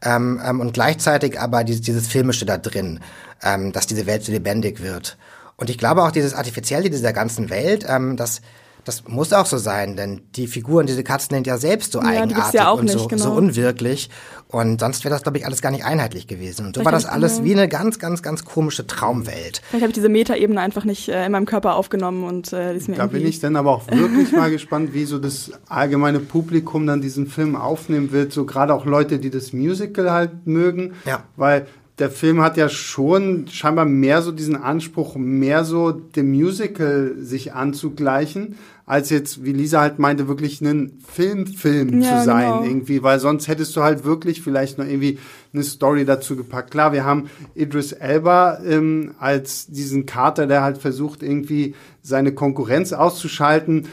ähm, 0.03 0.41
ähm, 0.45 0.61
und 0.61 0.73
gleichzeitig 0.73 1.41
aber 1.41 1.63
dieses, 1.63 1.83
dieses 1.83 2.09
Filmische 2.09 2.45
da 2.45 2.59
drin, 2.59 3.01
ähm, 3.43 3.73
dass 3.73 3.87
diese 3.87 4.07
Welt 4.07 4.25
so 4.25 4.33
lebendig 4.33 4.83
wird. 4.83 5.17
Und 5.57 5.71
ich 5.71 5.79
glaube 5.79 6.03
auch 6.03 6.11
dieses 6.11 6.35
Artifizielle 6.35 6.91
dieser 6.91 7.13
ganzen 7.13 7.51
Welt, 7.51 7.85
ähm, 7.89 8.17
das, 8.17 8.41
das 8.85 9.09
muss 9.09 9.33
auch 9.33 9.47
so 9.47 9.57
sein, 9.57 9.97
denn 9.97 10.23
die 10.35 10.47
Figuren, 10.47 10.87
diese 10.87 11.05
Katzen 11.05 11.35
sind 11.35 11.47
ja 11.47 11.57
selbst 11.59 11.93
so 11.93 12.01
ja, 12.01 12.09
eigenartig 12.09 12.55
ja 12.55 12.71
und 12.71 12.85
nicht, 12.85 12.99
so, 12.99 13.09
genau. 13.09 13.23
so 13.23 13.33
unwirklich. 13.33 14.11
Und 14.49 14.81
sonst 14.81 15.05
wäre 15.05 15.15
das, 15.15 15.23
glaube 15.23 15.39
ich, 15.39 15.47
alles 15.47 15.63
gar 15.63 15.71
nicht 15.71 15.85
einheitlich 15.85 16.27
gewesen. 16.27 16.67
Und 16.67 16.77
so 16.77 16.81
Vielleicht 16.81 16.85
war 16.85 16.93
das 16.93 17.07
alles 17.07 17.37
genau. 17.37 17.45
wie 17.45 17.53
eine 17.53 17.69
ganz, 17.69 17.99
ganz, 17.99 18.23
ganz 18.23 18.45
komische 18.45 18.87
Traumwelt. 18.87 19.63
Vielleicht 19.69 19.83
habe 19.83 19.91
ich 19.91 19.95
diese 19.95 20.09
Metaebene 20.09 20.61
einfach 20.61 20.85
nicht 20.85 21.09
äh, 21.09 21.25
in 21.25 21.33
meinem 21.33 21.47
Körper 21.47 21.77
aufgenommen 21.77 22.25
und 22.25 22.53
äh, 22.53 22.77
ist 22.77 22.89
mir 22.89 22.97
Da 22.97 23.07
bin 23.07 23.27
ich 23.27 23.41
dann 23.41 23.57
aber 23.57 23.71
auch 23.71 23.89
wirklich 23.91 24.33
mal 24.33 24.51
gespannt, 24.51 24.93
wie 24.93 25.07
so 25.07 25.19
das 25.19 25.53
allgemeine 25.69 26.21
Publikum 26.21 26.87
dann 26.87 27.01
diesen 27.01 27.27
Film 27.27 27.57
aufnehmen 27.57 28.13
wird. 28.13 28.33
So 28.33 28.45
gerade 28.45 28.75
auch 28.75 28.85
Leute, 28.85 29.19
die 29.19 29.31
das 29.31 29.53
Musical 29.53 30.11
halt 30.11 30.47
mögen. 30.47 30.95
Ja. 31.07 31.25
Weil 31.37 31.67
der 31.99 32.11
Film 32.11 32.41
hat 32.43 32.57
ja 32.57 32.69
schon 32.69 33.47
scheinbar 33.49 33.85
mehr 33.85 34.21
so 34.21 34.33
diesen 34.33 34.57
Anspruch, 34.57 35.15
mehr 35.15 35.65
so 35.65 35.93
dem 35.93 36.33
Musical 36.33 37.15
sich 37.19 37.53
anzugleichen, 37.53 38.57
als 38.87 39.11
jetzt, 39.11 39.45
wie 39.45 39.53
Lisa 39.53 39.81
halt 39.81 39.99
meinte, 39.99 40.29
wirklich 40.29 40.61
einen 40.61 40.99
Filmfilm 41.07 42.03
ja, 42.03 42.19
zu 42.19 42.25
sein 42.25 42.51
genau. 42.51 42.65
irgendwie, 42.65 43.03
weil 43.03 43.19
sonst 43.19 43.49
hättest 43.49 43.75
du 43.77 43.83
halt 43.83 44.05
wirklich 44.05 44.43
vielleicht 44.43 44.77
noch 44.77 44.85
irgendwie 44.85 45.19
eine 45.55 45.63
Story 45.63 46.05
dazu 46.05 46.37
gepackt. 46.37 46.73
Klar, 46.73 46.93
wir 46.93 47.05
haben 47.05 47.31
Idris 47.55 47.93
Elba 47.93 48.59
ähm, 48.67 49.15
als 49.19 49.67
diesen 49.69 50.05
Kater, 50.05 50.47
der 50.47 50.63
halt 50.63 50.79
versucht 50.79 51.23
irgendwie 51.23 51.75
seine 52.03 52.33
Konkurrenz 52.33 52.93
auszuschalten 52.93 53.87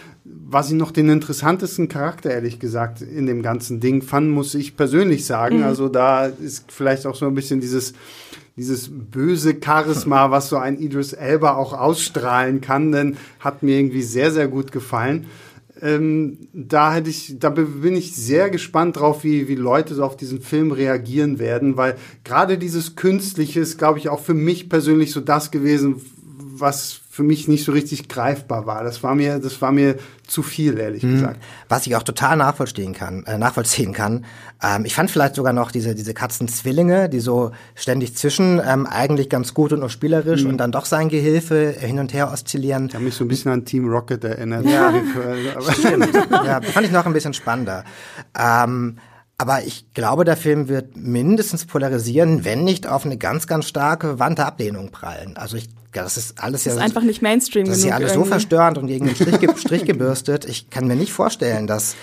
was 0.51 0.69
ich 0.69 0.75
noch 0.75 0.91
den 0.91 1.09
interessantesten 1.09 1.88
Charakter, 1.88 2.31
ehrlich 2.31 2.59
gesagt, 2.59 3.01
in 3.01 3.25
dem 3.25 3.41
ganzen 3.41 3.79
Ding 3.79 4.01
fand, 4.01 4.29
muss 4.29 4.53
ich 4.55 4.75
persönlich 4.75 5.25
sagen. 5.25 5.59
Mhm. 5.59 5.63
Also 5.63 5.89
da 5.89 6.25
ist 6.25 6.71
vielleicht 6.71 7.05
auch 7.05 7.15
so 7.15 7.25
ein 7.25 7.35
bisschen 7.35 7.61
dieses, 7.61 7.93
dieses 8.57 8.89
böse 8.91 9.55
Charisma, 9.63 10.31
was 10.31 10.50
so 10.50 10.57
ein 10.57 10.77
Idris 10.79 11.13
Elba 11.13 11.55
auch 11.55 11.73
ausstrahlen 11.73 12.61
kann, 12.61 12.91
denn 12.91 13.17
hat 13.39 13.63
mir 13.63 13.77
irgendwie 13.77 14.03
sehr, 14.03 14.31
sehr 14.31 14.47
gut 14.47 14.71
gefallen. 14.71 15.25
Ähm, 15.81 16.38
da 16.53 16.93
hätte 16.93 17.09
ich, 17.09 17.39
da 17.39 17.50
bin 17.50 17.95
ich 17.95 18.15
sehr 18.15 18.50
gespannt 18.50 18.97
drauf, 18.97 19.23
wie, 19.23 19.47
wie 19.47 19.55
Leute 19.55 19.95
so 19.95 20.03
auf 20.03 20.15
diesen 20.15 20.41
Film 20.41 20.71
reagieren 20.71 21.39
werden, 21.39 21.75
weil 21.75 21.95
gerade 22.23 22.57
dieses 22.59 22.95
Künstliche 22.95 23.61
ist, 23.61 23.79
glaube 23.79 23.97
ich, 23.97 24.09
auch 24.09 24.19
für 24.19 24.35
mich 24.35 24.69
persönlich 24.69 25.11
so 25.11 25.21
das 25.21 25.50
gewesen, 25.50 26.01
was 26.38 27.00
für 27.13 27.24
mich 27.24 27.50
nicht 27.50 27.65
so 27.65 27.74
richtig 27.74 28.08
greifbar 28.08 28.65
war. 28.65 28.86
Das 28.86 29.03
war 29.03 29.15
mir, 29.15 29.39
das 29.39 29.62
war 29.62 29.74
mir 29.74 29.98
zu 30.25 30.44
viel, 30.44 30.80
ehrlich 30.80 31.03
mhm. 31.03 31.15
gesagt. 31.15 31.44
Was 31.68 31.86
ich 31.86 31.98
auch 31.98 32.03
total 32.03 32.38
nachvollziehen 32.38 32.94
kann, 32.94 33.25
äh, 33.25 33.38
nachvollziehen 33.38 33.91
kann. 33.91 34.24
Ähm, 34.63 34.86
ich 34.86 34.96
fand 34.96 35.12
vielleicht 35.12 35.36
sogar 35.36 35.51
noch 35.51 35.72
diese, 35.72 35.94
diese 35.94 36.13
Katzenzwillinge, 36.13 37.10
die 37.10 37.20
so 37.20 37.51
ständig 37.75 38.15
zwischen 38.15 38.62
ähm, 38.65 38.86
eigentlich 38.86 39.27
ganz 39.30 39.53
gut 39.53 39.74
und 39.74 39.82
nur 39.82 39.89
spielerisch 39.89 40.46
mhm. 40.46 40.51
und 40.51 40.58
dann 40.60 40.72
doch 40.72 40.86
sein 40.86 41.10
Gehilfe 41.10 41.75
hin 41.77 42.00
und 42.00 42.13
her 42.13 42.32
oszillieren. 42.32 42.86
Ich 42.88 42.94
habe 42.94 43.03
mich 43.03 43.15
so 43.15 43.25
ein 43.25 43.27
bisschen 43.27 43.51
an 43.51 43.65
Team 43.65 43.89
Rocket 43.89 44.24
erinnert. 44.24 44.65
Ja, 44.65 44.94
stimmt. 45.74 46.15
ja, 46.32 46.62
fand 46.62 46.86
ich 46.86 46.94
noch 46.94 47.06
ein 47.06 47.12
bisschen 47.12 47.34
spannender. 47.34 47.84
Ähm, 48.39 49.00
aber 49.38 49.63
ich 49.63 49.94
glaube, 49.94 50.24
der 50.24 50.38
Film 50.38 50.70
wird 50.70 50.96
mindestens 50.96 51.65
polarisieren, 51.65 52.46
wenn 52.46 52.63
nicht 52.63 52.88
auf 52.88 53.06
eine 53.06 53.18
ganz, 53.18 53.48
ganz 53.48 53.68
starke 53.68 54.18
Wand 54.18 54.39
Ablehnung 54.39 54.91
prallen. 54.91 55.36
Also 55.36 55.58
ich, 55.58 55.68
das 55.91 56.17
ist 56.17 56.41
alles 56.41 56.63
das 56.63 56.74
ja. 56.74 56.79
ist 56.79 56.86
einfach 56.86 57.03
nicht 57.03 57.21
Mainstream 57.21 57.65
Das 57.65 57.79
ist 57.79 57.86
ja 57.86 57.95
alles 57.95 58.12
irgendwie. 58.12 58.25
so 58.25 58.31
verstörend 58.31 58.77
und 58.77 58.88
gegen 58.88 59.05
den 59.05 59.15
Strich, 59.15 59.38
Strich 59.57 59.86
gebürstet. 59.86 60.45
Ich 60.45 60.69
kann 60.69 60.88
mir 60.88 60.95
nicht 60.95 61.12
vorstellen, 61.12 61.67
dass 61.67 61.95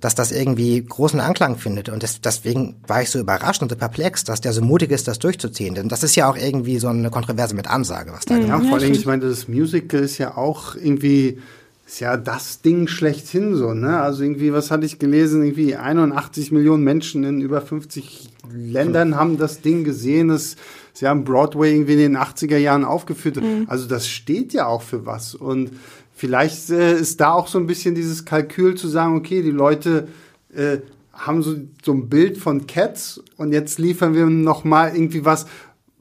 dass 0.00 0.14
das 0.14 0.30
irgendwie 0.30 0.82
großen 0.82 1.20
Anklang 1.20 1.56
findet. 1.56 1.88
Und 1.88 2.02
das, 2.02 2.20
deswegen 2.20 2.76
war 2.86 3.02
ich 3.02 3.10
so 3.10 3.18
überrascht 3.18 3.62
und 3.62 3.70
so 3.70 3.76
perplex, 3.76 4.24
dass 4.24 4.42
der 4.42 4.52
so 4.52 4.60
mutig 4.60 4.90
ist, 4.90 5.08
das 5.08 5.18
durchzuziehen. 5.18 5.74
Denn 5.74 5.88
das 5.88 6.02
ist 6.02 6.16
ja 6.16 6.30
auch 6.30 6.36
irgendwie 6.36 6.78
so 6.78 6.88
eine 6.88 7.08
Kontroverse 7.08 7.54
mit 7.54 7.66
Ansage, 7.66 8.12
was 8.12 8.26
da 8.26 8.34
mhm. 8.34 8.46
Ja, 8.46 8.60
vor 8.60 8.78
allem, 8.78 8.92
ich 8.92 9.06
meine, 9.06 9.26
das 9.26 9.48
Musical 9.48 10.00
ist 10.00 10.18
ja 10.18 10.36
auch 10.36 10.74
irgendwie 10.74 11.38
ist 11.86 12.00
ja 12.00 12.16
das 12.16 12.62
Ding 12.62 12.88
schlechthin 12.88 13.54
so, 13.54 13.72
ne? 13.72 14.00
Also 14.00 14.24
irgendwie, 14.24 14.52
was 14.52 14.72
hatte 14.72 14.84
ich 14.84 14.98
gelesen? 14.98 15.44
Irgendwie 15.44 15.76
81 15.76 16.50
Millionen 16.50 16.82
Menschen 16.82 17.22
in 17.22 17.40
über 17.40 17.60
50 17.60 18.28
Ländern 18.52 19.14
haben 19.14 19.38
das 19.38 19.60
Ding 19.60 19.84
gesehen. 19.84 20.28
Das, 20.28 20.56
sie 20.96 21.06
haben 21.06 21.24
Broadway 21.24 21.74
irgendwie 21.74 21.92
in 21.92 21.98
den 21.98 22.16
80er 22.16 22.56
Jahren 22.56 22.84
aufgeführt. 22.84 23.36
Mhm. 23.36 23.66
Also 23.68 23.86
das 23.86 24.08
steht 24.08 24.54
ja 24.54 24.66
auch 24.66 24.80
für 24.80 25.04
was. 25.04 25.34
Und 25.34 25.72
vielleicht 26.14 26.70
äh, 26.70 26.98
ist 26.98 27.20
da 27.20 27.32
auch 27.32 27.48
so 27.48 27.58
ein 27.58 27.66
bisschen 27.66 27.94
dieses 27.94 28.24
Kalkül 28.24 28.76
zu 28.76 28.88
sagen, 28.88 29.16
okay, 29.16 29.42
die 29.42 29.50
Leute 29.50 30.08
äh, 30.54 30.78
haben 31.12 31.42
so, 31.42 31.56
so 31.84 31.92
ein 31.92 32.08
Bild 32.08 32.38
von 32.38 32.66
Cats 32.66 33.22
und 33.36 33.52
jetzt 33.52 33.78
liefern 33.78 34.14
wir 34.14 34.24
noch 34.26 34.64
mal 34.64 34.94
irgendwie 34.94 35.24
was, 35.24 35.46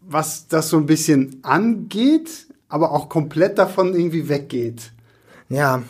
was 0.02 0.48
das 0.48 0.70
so 0.70 0.78
ein 0.78 0.86
bisschen 0.86 1.40
angeht, 1.42 2.48
aber 2.70 2.92
auch 2.92 3.10
komplett 3.10 3.58
davon 3.58 3.96
irgendwie 3.96 4.30
weggeht. 4.30 4.92
Ja. 5.50 5.84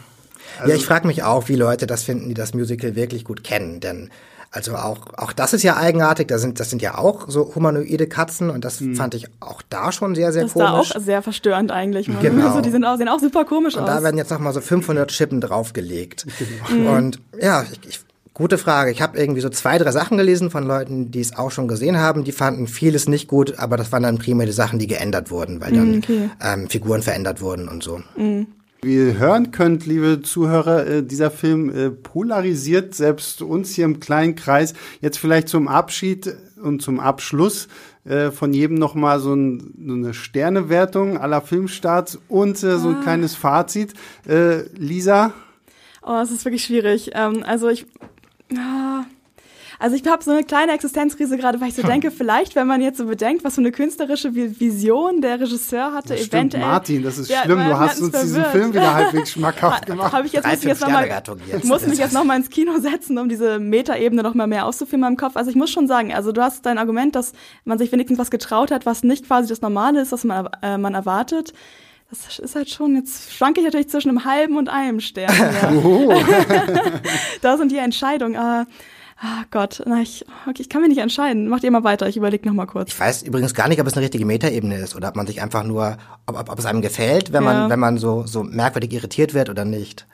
Also, 0.59 0.71
ja, 0.71 0.77
ich 0.77 0.85
frage 0.85 1.05
mich 1.05 1.23
auch, 1.23 1.47
wie 1.47 1.55
Leute 1.55 1.85
das 1.85 2.03
finden, 2.03 2.29
die 2.29 2.33
das 2.33 2.53
Musical 2.53 2.95
wirklich 2.95 3.23
gut 3.23 3.43
kennen, 3.43 3.79
denn 3.81 4.09
also 4.55 4.75
auch, 4.75 5.13
auch 5.17 5.33
das 5.33 5.53
ist 5.53 5.63
ja 5.63 5.75
eigenartig. 5.75 6.29
Das 6.29 6.39
sind, 6.39 6.61
das 6.61 6.69
sind 6.69 6.81
ja 6.81 6.97
auch 6.97 7.25
so 7.27 7.53
humanoide 7.55 8.07
Katzen 8.07 8.49
und 8.49 8.63
das 8.63 8.79
mhm. 8.79 8.95
fand 8.95 9.13
ich 9.13 9.27
auch 9.41 9.61
da 9.69 9.91
schon 9.91 10.15
sehr, 10.15 10.31
sehr 10.31 10.43
das 10.43 10.53
komisch. 10.53 10.69
Das 10.69 10.87
ist 10.87 10.95
auch 10.95 11.01
sehr 11.01 11.21
verstörend 11.21 11.71
eigentlich. 11.71 12.09
Genau. 12.21 12.47
Also 12.47 12.61
die 12.61 12.69
sind 12.69 12.85
auch, 12.85 12.95
sehen 12.97 13.09
auch 13.09 13.19
super 13.19 13.43
komisch 13.43 13.75
und 13.75 13.83
aus. 13.83 13.89
Da 13.89 14.01
werden 14.01 14.17
jetzt 14.17 14.31
nochmal 14.31 14.53
so 14.53 14.61
500 14.61 15.11
Chippen 15.11 15.41
draufgelegt. 15.41 16.25
Mhm. 16.69 16.87
Und 16.87 17.19
ja, 17.39 17.63
ich, 17.71 17.79
ich, 17.87 17.99
gute 18.33 18.57
Frage. 18.57 18.91
Ich 18.91 19.01
habe 19.01 19.17
irgendwie 19.17 19.41
so 19.41 19.49
zwei, 19.49 19.77
drei 19.77 19.91
Sachen 19.91 20.17
gelesen 20.17 20.49
von 20.49 20.65
Leuten, 20.65 21.11
die 21.11 21.19
es 21.19 21.35
auch 21.35 21.51
schon 21.51 21.67
gesehen 21.67 21.97
haben. 21.97 22.23
Die 22.23 22.31
fanden 22.31 22.67
vieles 22.67 23.07
nicht 23.07 23.27
gut, 23.27 23.59
aber 23.59 23.77
das 23.77 23.91
waren 23.91 24.03
dann 24.03 24.17
primär 24.17 24.45
die 24.45 24.51
Sachen, 24.53 24.79
die 24.79 24.87
geändert 24.87 25.31
wurden, 25.31 25.61
weil 25.61 25.73
dann 25.73 25.91
mhm, 25.91 25.97
okay. 25.97 26.29
ähm, 26.41 26.69
Figuren 26.69 27.01
verändert 27.01 27.41
wurden 27.41 27.67
und 27.67 27.83
so. 27.83 28.01
Mhm. 28.15 28.47
Wie 28.85 28.97
ihr 28.97 29.17
hören 29.17 29.49
könnt, 29.49 29.87
liebe 29.87 30.21
Zuhörer, 30.21 30.85
äh, 30.85 31.03
dieser 31.03 31.31
Film 31.31 31.75
äh, 31.75 31.89
polarisiert 31.89 32.93
selbst 32.93 33.41
uns 33.41 33.73
hier 33.73 33.83
im 33.83 33.99
kleinen 33.99 34.35
Kreis. 34.35 34.75
Jetzt 35.01 35.17
vielleicht 35.17 35.49
zum 35.49 35.67
Abschied 35.67 36.31
und 36.61 36.83
zum 36.83 36.99
Abschluss 36.99 37.67
äh, 38.03 38.29
von 38.29 38.53
jedem 38.53 38.77
nochmal 38.77 39.19
so, 39.19 39.33
ein, 39.33 39.73
so 39.87 39.93
eine 39.93 40.13
Sternewertung 40.13 41.17
aller 41.17 41.41
Filmstarts 41.41 42.19
und 42.27 42.59
so 42.59 42.67
ein 42.67 42.97
ah. 42.97 43.01
kleines 43.01 43.33
Fazit. 43.33 43.95
Lisa? 44.75 45.33
Oh, 46.03 46.19
es 46.21 46.29
ist 46.29 46.45
wirklich 46.45 46.63
schwierig. 46.63 47.09
Ähm, 47.15 47.41
also 47.43 47.69
ich... 47.69 47.87
Ah 48.55 49.05
also 49.79 49.95
ich 49.95 50.05
habe 50.07 50.23
so 50.23 50.31
eine 50.31 50.43
kleine 50.43 50.73
Existenzkrise 50.73 51.37
gerade, 51.37 51.59
weil 51.61 51.69
ich 51.69 51.75
so 51.75 51.83
hm. 51.83 51.89
denke, 51.89 52.11
vielleicht, 52.11 52.55
wenn 52.55 52.67
man 52.67 52.81
jetzt 52.81 52.97
so 52.97 53.05
bedenkt, 53.05 53.43
was 53.43 53.55
für 53.55 53.61
eine 53.61 53.71
künstlerische 53.71 54.33
Vision 54.35 55.21
der 55.21 55.39
Regisseur 55.39 55.93
hatte, 55.93 56.09
das 56.09 56.27
eventuell. 56.27 56.61
Stimmt, 56.61 56.63
Martin, 56.63 57.03
das 57.03 57.17
ist 57.17 57.29
ja, 57.29 57.43
schlimm. 57.43 57.59
Du 57.59 57.79
hast 57.79 58.01
uns 58.01 58.09
verwirrt. 58.11 58.23
diesen 58.23 58.45
Film 58.45 58.73
wieder 58.73 58.93
halbwegs 58.93 59.31
schmackhaft 59.33 59.85
gemacht. 59.85 60.13
Hab 60.13 60.25
ich 60.25 60.33
jetzt, 60.33 60.47
muss 60.47 60.59
ich 60.59 60.63
jetzt 60.63 60.81
noch 60.81 60.89
mal, 60.89 61.23
ich 61.57 61.63
muss 61.63 61.87
mich 61.87 61.99
jetzt 61.99 62.13
nochmal 62.13 62.37
ins 62.37 62.49
Kino 62.49 62.79
setzen, 62.79 63.17
um 63.17 63.29
diese 63.29 63.59
Metaebene 63.59 64.23
noch 64.23 64.33
mal 64.33 64.47
mehr 64.47 64.65
auszuführen 64.65 64.99
in 64.99 65.01
meinem 65.01 65.17
Kopf. 65.17 65.35
Also 65.35 65.49
ich 65.49 65.55
muss 65.55 65.69
schon 65.69 65.87
sagen, 65.87 66.13
also 66.13 66.31
du 66.31 66.41
hast 66.41 66.65
dein 66.65 66.77
Argument, 66.77 67.15
dass 67.15 67.33
man 67.63 67.77
sich 67.77 67.91
wenigstens 67.91 68.19
was 68.19 68.31
getraut 68.31 68.71
hat, 68.71 68.85
was 68.85 69.03
nicht 69.03 69.27
quasi 69.27 69.49
das 69.49 69.61
Normale 69.61 70.01
ist, 70.01 70.11
was 70.11 70.23
man, 70.23 70.49
äh, 70.61 70.77
man 70.77 70.93
erwartet 70.93 71.53
das 72.09 72.39
ist 72.39 72.55
halt 72.55 72.69
schon, 72.69 72.95
jetzt 72.95 73.33
schwanke 73.33 73.59
ich 73.59 73.65
natürlich 73.65 73.89
zwischen 73.89 74.09
einem 74.09 74.25
halben 74.25 74.57
und 74.57 74.69
einem 74.69 74.99
Stern. 74.99 75.33
Ja. 75.35 75.71
Oh. 75.75 76.13
da 77.41 77.57
sind 77.57 77.71
die 77.71 77.77
Entscheidungen. 77.77 78.35
Aber 78.35 78.67
Ah 79.17 79.45
Gott, 79.49 79.81
na 79.85 80.01
ich, 80.01 80.25
okay, 80.45 80.61
ich 80.61 80.67
kann 80.67 80.81
mich 80.81 80.89
nicht 80.89 80.99
entscheiden. 80.99 81.47
Macht 81.47 81.63
ihr 81.63 81.71
mal 81.71 81.85
weiter, 81.85 82.07
ich 82.09 82.17
überlege 82.17 82.45
noch 82.45 82.53
mal 82.53 82.65
kurz. 82.65 82.89
Ich 82.89 82.99
weiß 82.99 83.23
übrigens 83.23 83.53
gar 83.53 83.69
nicht, 83.69 83.79
ob 83.79 83.87
es 83.87 83.93
eine 83.93 84.03
richtige 84.03 84.25
Metaebene 84.25 84.75
ist 84.75 84.93
oder 84.93 85.07
ob 85.07 85.15
man 85.15 85.25
sich 85.25 85.41
einfach 85.41 85.63
nur, 85.63 85.97
ob, 86.25 86.37
ob, 86.37 86.49
ob 86.51 86.59
es 86.59 86.65
einem 86.65 86.81
gefällt, 86.81 87.31
wenn 87.31 87.45
ja. 87.45 87.53
man, 87.53 87.69
wenn 87.69 87.79
man 87.79 87.97
so, 87.97 88.25
so 88.25 88.43
merkwürdig 88.43 88.91
irritiert 88.91 89.33
wird 89.33 89.49
oder 89.49 89.63
nicht. 89.63 90.05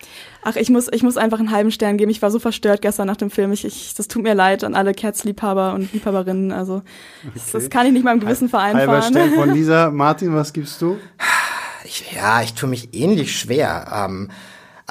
Ach, 0.44 0.56
ich 0.56 0.70
muss, 0.70 0.88
ich 0.92 1.02
muss 1.02 1.18
einfach 1.18 1.40
einen 1.40 1.50
halben 1.50 1.72
Stern 1.72 1.98
geben. 1.98 2.12
Ich 2.12 2.22
war 2.22 2.30
so 2.30 2.38
verstört 2.38 2.84
gestern 2.84 3.08
nach 3.08 3.18
dem 3.18 3.32
Film. 3.32 3.52
Ich, 3.52 3.66
ich, 3.66 3.96
das 3.96 4.08
tut 4.08 4.22
mir 4.22 4.36
leid 4.36 4.64
an 4.64 4.76
alle 4.76 4.94
Cats-Liebhaber 4.94 5.74
und 5.74 5.92
Liebhaberinnen. 5.94 6.52
Also, 6.52 6.76
okay. 6.76 7.32
das, 7.34 7.52
das, 7.52 7.70
kann 7.72 7.88
ich 7.88 7.94
nicht 7.94 8.06
meinem 8.06 8.20
Gewissen 8.20 8.50
vereinfachen. 8.50 8.88
Halber 8.88 9.02
Stern 9.02 9.32
von 9.32 9.50
Lisa. 9.54 9.90
Martin, 9.90 10.36
was 10.36 10.54
gibst 10.54 10.80
du? 10.80 10.98
Ich, 11.86 12.14
ja, 12.16 12.44
ich 12.44 12.54
tue 12.54 12.70
mich 12.70 12.94
ähnlich 12.94 13.36
schwer. 13.36 14.06
Ähm, 14.06 14.30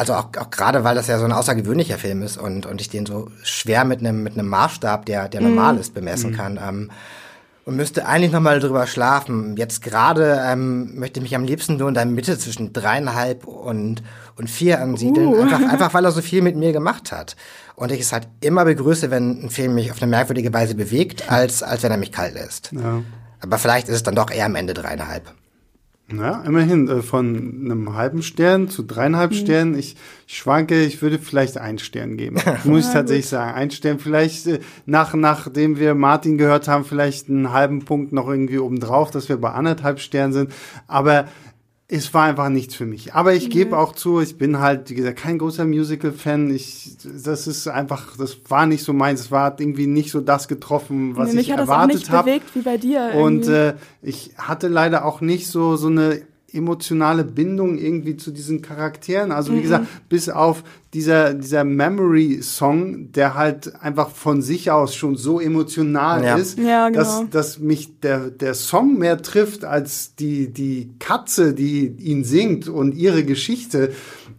also 0.00 0.14
auch, 0.14 0.28
auch 0.38 0.48
gerade, 0.48 0.82
weil 0.82 0.94
das 0.94 1.08
ja 1.08 1.18
so 1.18 1.26
ein 1.26 1.32
außergewöhnlicher 1.32 1.98
Film 1.98 2.22
ist 2.22 2.38
und, 2.38 2.64
und 2.64 2.80
ich 2.80 2.88
den 2.88 3.04
so 3.04 3.30
schwer 3.42 3.84
mit 3.84 4.00
einem 4.00 4.22
mit 4.22 4.32
einem 4.32 4.48
Maßstab, 4.48 5.04
der, 5.04 5.28
der 5.28 5.42
normal 5.42 5.74
mhm. 5.74 5.80
ist, 5.80 5.92
bemessen 5.92 6.30
mhm. 6.30 6.36
kann. 6.36 6.58
Ähm, 6.66 6.90
und 7.66 7.76
müsste 7.76 8.06
eigentlich 8.06 8.32
nochmal 8.32 8.60
drüber 8.60 8.86
schlafen. 8.86 9.58
Jetzt 9.58 9.82
gerade 9.82 10.40
ähm, 10.42 10.98
möchte 10.98 11.20
ich 11.20 11.24
mich 11.24 11.36
am 11.36 11.44
liebsten 11.44 11.76
nur 11.76 11.88
in 11.88 11.94
der 11.94 12.06
Mitte 12.06 12.38
zwischen 12.38 12.72
dreieinhalb 12.72 13.46
und, 13.46 14.02
und 14.36 14.48
vier 14.48 14.80
ansiedeln, 14.80 15.28
uh. 15.28 15.42
einfach, 15.42 15.60
einfach 15.70 15.92
weil 15.92 16.06
er 16.06 16.12
so 16.12 16.22
viel 16.22 16.40
mit 16.40 16.56
mir 16.56 16.72
gemacht 16.72 17.12
hat. 17.12 17.36
Und 17.76 17.92
ich 17.92 18.00
es 18.00 18.14
halt 18.14 18.26
immer 18.40 18.64
begrüße, 18.64 19.10
wenn 19.10 19.44
ein 19.44 19.50
Film 19.50 19.74
mich 19.74 19.92
auf 19.92 20.00
eine 20.00 20.10
merkwürdige 20.10 20.52
Weise 20.54 20.74
bewegt, 20.74 21.30
als, 21.30 21.62
als 21.62 21.82
wenn 21.82 21.92
er 21.92 21.98
mich 21.98 22.10
kalt 22.10 22.32
lässt. 22.32 22.72
Ja. 22.72 23.02
Aber 23.40 23.58
vielleicht 23.58 23.88
ist 23.88 23.96
es 23.96 24.02
dann 24.02 24.14
doch 24.14 24.30
eher 24.30 24.46
am 24.46 24.54
Ende 24.54 24.72
dreieinhalb. 24.72 25.30
Ja, 26.16 26.42
immerhin 26.42 26.88
äh, 26.88 27.02
von 27.02 27.62
einem 27.64 27.94
halben 27.94 28.22
Stern 28.22 28.68
zu 28.68 28.82
dreieinhalb 28.82 29.30
mhm. 29.30 29.36
Sternen. 29.36 29.78
Ich, 29.78 29.96
ich 30.26 30.36
schwanke, 30.38 30.82
ich 30.82 31.02
würde 31.02 31.18
vielleicht 31.18 31.58
einen 31.58 31.78
Stern 31.78 32.16
geben. 32.16 32.36
Muss 32.64 32.86
ich 32.86 32.92
tatsächlich 32.92 33.28
sagen. 33.28 33.54
Ein 33.54 33.70
Stern, 33.70 33.98
vielleicht 33.98 34.46
äh, 34.46 34.60
nach, 34.86 35.14
nachdem 35.14 35.78
wir 35.78 35.94
Martin 35.94 36.38
gehört 36.38 36.66
haben, 36.68 36.84
vielleicht 36.84 37.28
einen 37.28 37.52
halben 37.52 37.84
Punkt 37.84 38.12
noch 38.12 38.28
irgendwie 38.28 38.58
obendrauf, 38.58 39.10
dass 39.10 39.28
wir 39.28 39.36
bei 39.36 39.50
anderthalb 39.50 40.00
Sternen 40.00 40.32
sind. 40.32 40.52
Aber 40.88 41.26
es 41.92 42.14
war 42.14 42.24
einfach 42.24 42.48
nichts 42.50 42.76
für 42.76 42.87
mich. 42.87 43.14
Aber 43.14 43.35
ich 43.35 43.50
gebe 43.50 43.76
auch 43.76 43.92
zu, 43.92 44.20
ich 44.20 44.38
bin 44.38 44.61
halt, 44.61 44.90
wie 44.90 44.94
gesagt, 44.94 45.18
kein 45.18 45.38
großer 45.38 45.64
Musical-Fan. 45.64 46.55
Ich, 46.55 46.96
das 47.03 47.48
ist 47.48 47.66
einfach, 47.66 48.16
das 48.16 48.38
war 48.48 48.66
nicht 48.66 48.85
so 48.85 48.92
meins. 48.92 49.20
Es 49.20 49.31
war 49.33 49.59
irgendwie 49.59 49.88
nicht 49.88 50.12
so 50.12 50.20
das 50.20 50.46
getroffen, 50.46 51.16
was 51.16 51.33
nee, 51.33 51.40
ich 51.40 51.50
erwartet 51.50 51.68
habe. 51.68 51.87
Mich 51.92 52.03
hat 52.05 52.09
das 52.09 52.18
auch 52.18 52.24
nicht 52.24 52.24
bewegt 52.24 52.55
wie 52.55 52.62
bei 52.62 52.76
dir. 52.76 53.11
Irgendwie. 53.12 53.22
Und 53.22 53.48
äh, 53.48 53.74
ich 54.03 54.31
hatte 54.38 54.68
leider 54.68 55.05
auch 55.05 55.20
nicht 55.20 55.48
so 55.48 55.74
so 55.74 55.88
eine 55.88 56.22
emotionale 56.53 57.24
Bindung 57.24 57.76
irgendwie 57.79 58.16
zu 58.16 58.31
diesen 58.31 58.62
Charakteren. 58.62 59.33
Also 59.33 59.53
wie 59.53 59.57
mhm. 59.57 59.62
gesagt, 59.62 59.87
bis 60.09 60.29
auf 60.29 60.62
dieser, 60.92 61.35
dieser 61.35 61.62
Memory-Song, 61.64 63.12
der 63.12 63.35
halt 63.35 63.81
einfach 63.81 64.11
von 64.11 64.42
sich 64.42 64.70
aus 64.70 64.94
schon 64.94 65.16
so 65.16 65.40
emotional 65.40 66.24
ja. 66.24 66.37
ist, 66.37 66.59
ja, 66.59 66.88
genau. 66.88 67.00
dass, 67.00 67.22
dass 67.31 67.59
mich 67.59 68.00
der, 68.00 68.31
der 68.31 68.55
Song 68.55 68.98
mehr 68.98 69.22
trifft 69.22 69.64
als 69.64 70.14
die, 70.16 70.53
die 70.53 70.90
Katze, 70.98 71.55
die 71.55 71.87
ihn 71.87 72.24
singt 72.24 72.68
und 72.68 72.94
ihre 72.94 73.24
Geschichte. 73.24 73.92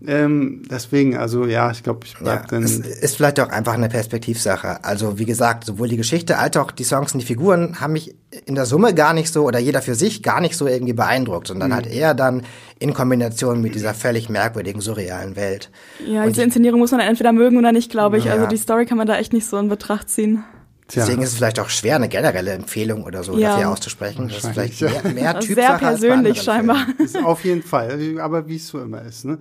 Ähm, 0.05 0.63
deswegen, 0.69 1.15
also 1.15 1.45
ja, 1.45 1.69
ich 1.71 1.83
glaube, 1.83 2.01
ich 2.05 2.17
bleib 2.17 2.41
Ja, 2.41 2.47
dann. 2.47 2.63
es 2.63 2.79
ist 2.79 3.15
vielleicht 3.17 3.39
auch 3.39 3.49
einfach 3.49 3.73
eine 3.73 3.87
Perspektivsache. 3.87 4.83
Also 4.83 5.19
wie 5.19 5.25
gesagt, 5.25 5.63
sowohl 5.65 5.89
die 5.89 5.97
Geschichte 5.97 6.37
als 6.39 6.57
auch 6.57 6.71
die 6.71 6.83
Songs 6.83 7.13
und 7.13 7.19
die 7.19 7.25
Figuren 7.27 7.79
haben 7.79 7.93
mich 7.93 8.15
in 8.45 8.55
der 8.55 8.65
Summe 8.65 8.95
gar 8.95 9.13
nicht 9.13 9.31
so 9.31 9.43
oder 9.45 9.59
jeder 9.59 9.81
für 9.83 9.93
sich 9.93 10.23
gar 10.23 10.41
nicht 10.41 10.55
so 10.57 10.65
irgendwie 10.67 10.93
beeindruckt, 10.93 11.47
sondern 11.47 11.69
Mhm. 11.69 11.75
halt 11.75 11.87
eher 11.87 12.13
dann 12.15 12.41
in 12.81 12.93
Kombination 12.93 13.61
mit 13.61 13.75
dieser 13.75 13.93
völlig 13.93 14.27
merkwürdigen, 14.27 14.81
surrealen 14.81 15.35
Welt. 15.35 15.69
Ja, 16.05 16.25
diese 16.25 16.41
Inszenierung 16.43 16.79
muss 16.79 16.91
man 16.91 16.99
entweder 16.99 17.31
mögen 17.31 17.57
oder 17.57 17.71
nicht, 17.71 17.91
glaube 17.91 18.17
ich. 18.17 18.25
Ja. 18.25 18.33
Also 18.33 18.47
die 18.47 18.57
Story 18.57 18.85
kann 18.85 18.97
man 18.97 19.07
da 19.07 19.17
echt 19.17 19.33
nicht 19.33 19.45
so 19.45 19.57
in 19.57 19.69
Betracht 19.69 20.09
ziehen. 20.09 20.43
Tja. 20.87 21.03
Deswegen 21.05 21.21
ist 21.21 21.29
es 21.29 21.35
vielleicht 21.37 21.59
auch 21.59 21.69
schwer, 21.69 21.95
eine 21.95 22.09
generelle 22.09 22.51
Empfehlung 22.51 23.03
oder 23.03 23.23
so 23.23 23.37
Ja. 23.37 23.51
dafür 23.51 23.69
auszusprechen. 23.69 24.27
Das 24.27 24.43
ist 24.43 24.49
vielleicht 24.51 24.81
mehr, 24.81 25.13
mehr 25.13 25.33
Das 25.35 25.45
ist 25.45 25.47
Typsache 25.49 25.55
sehr 25.55 25.71
als 25.71 25.81
bei 25.81 25.87
persönlich 26.07 26.41
scheinbar. 26.41 26.87
Ist 26.97 27.23
auf 27.23 27.45
jeden 27.45 27.63
Fall, 27.63 28.19
aber 28.19 28.47
wie 28.47 28.55
es 28.57 28.67
so 28.67 28.81
immer 28.81 29.01
ist. 29.03 29.23
Ne? 29.23 29.37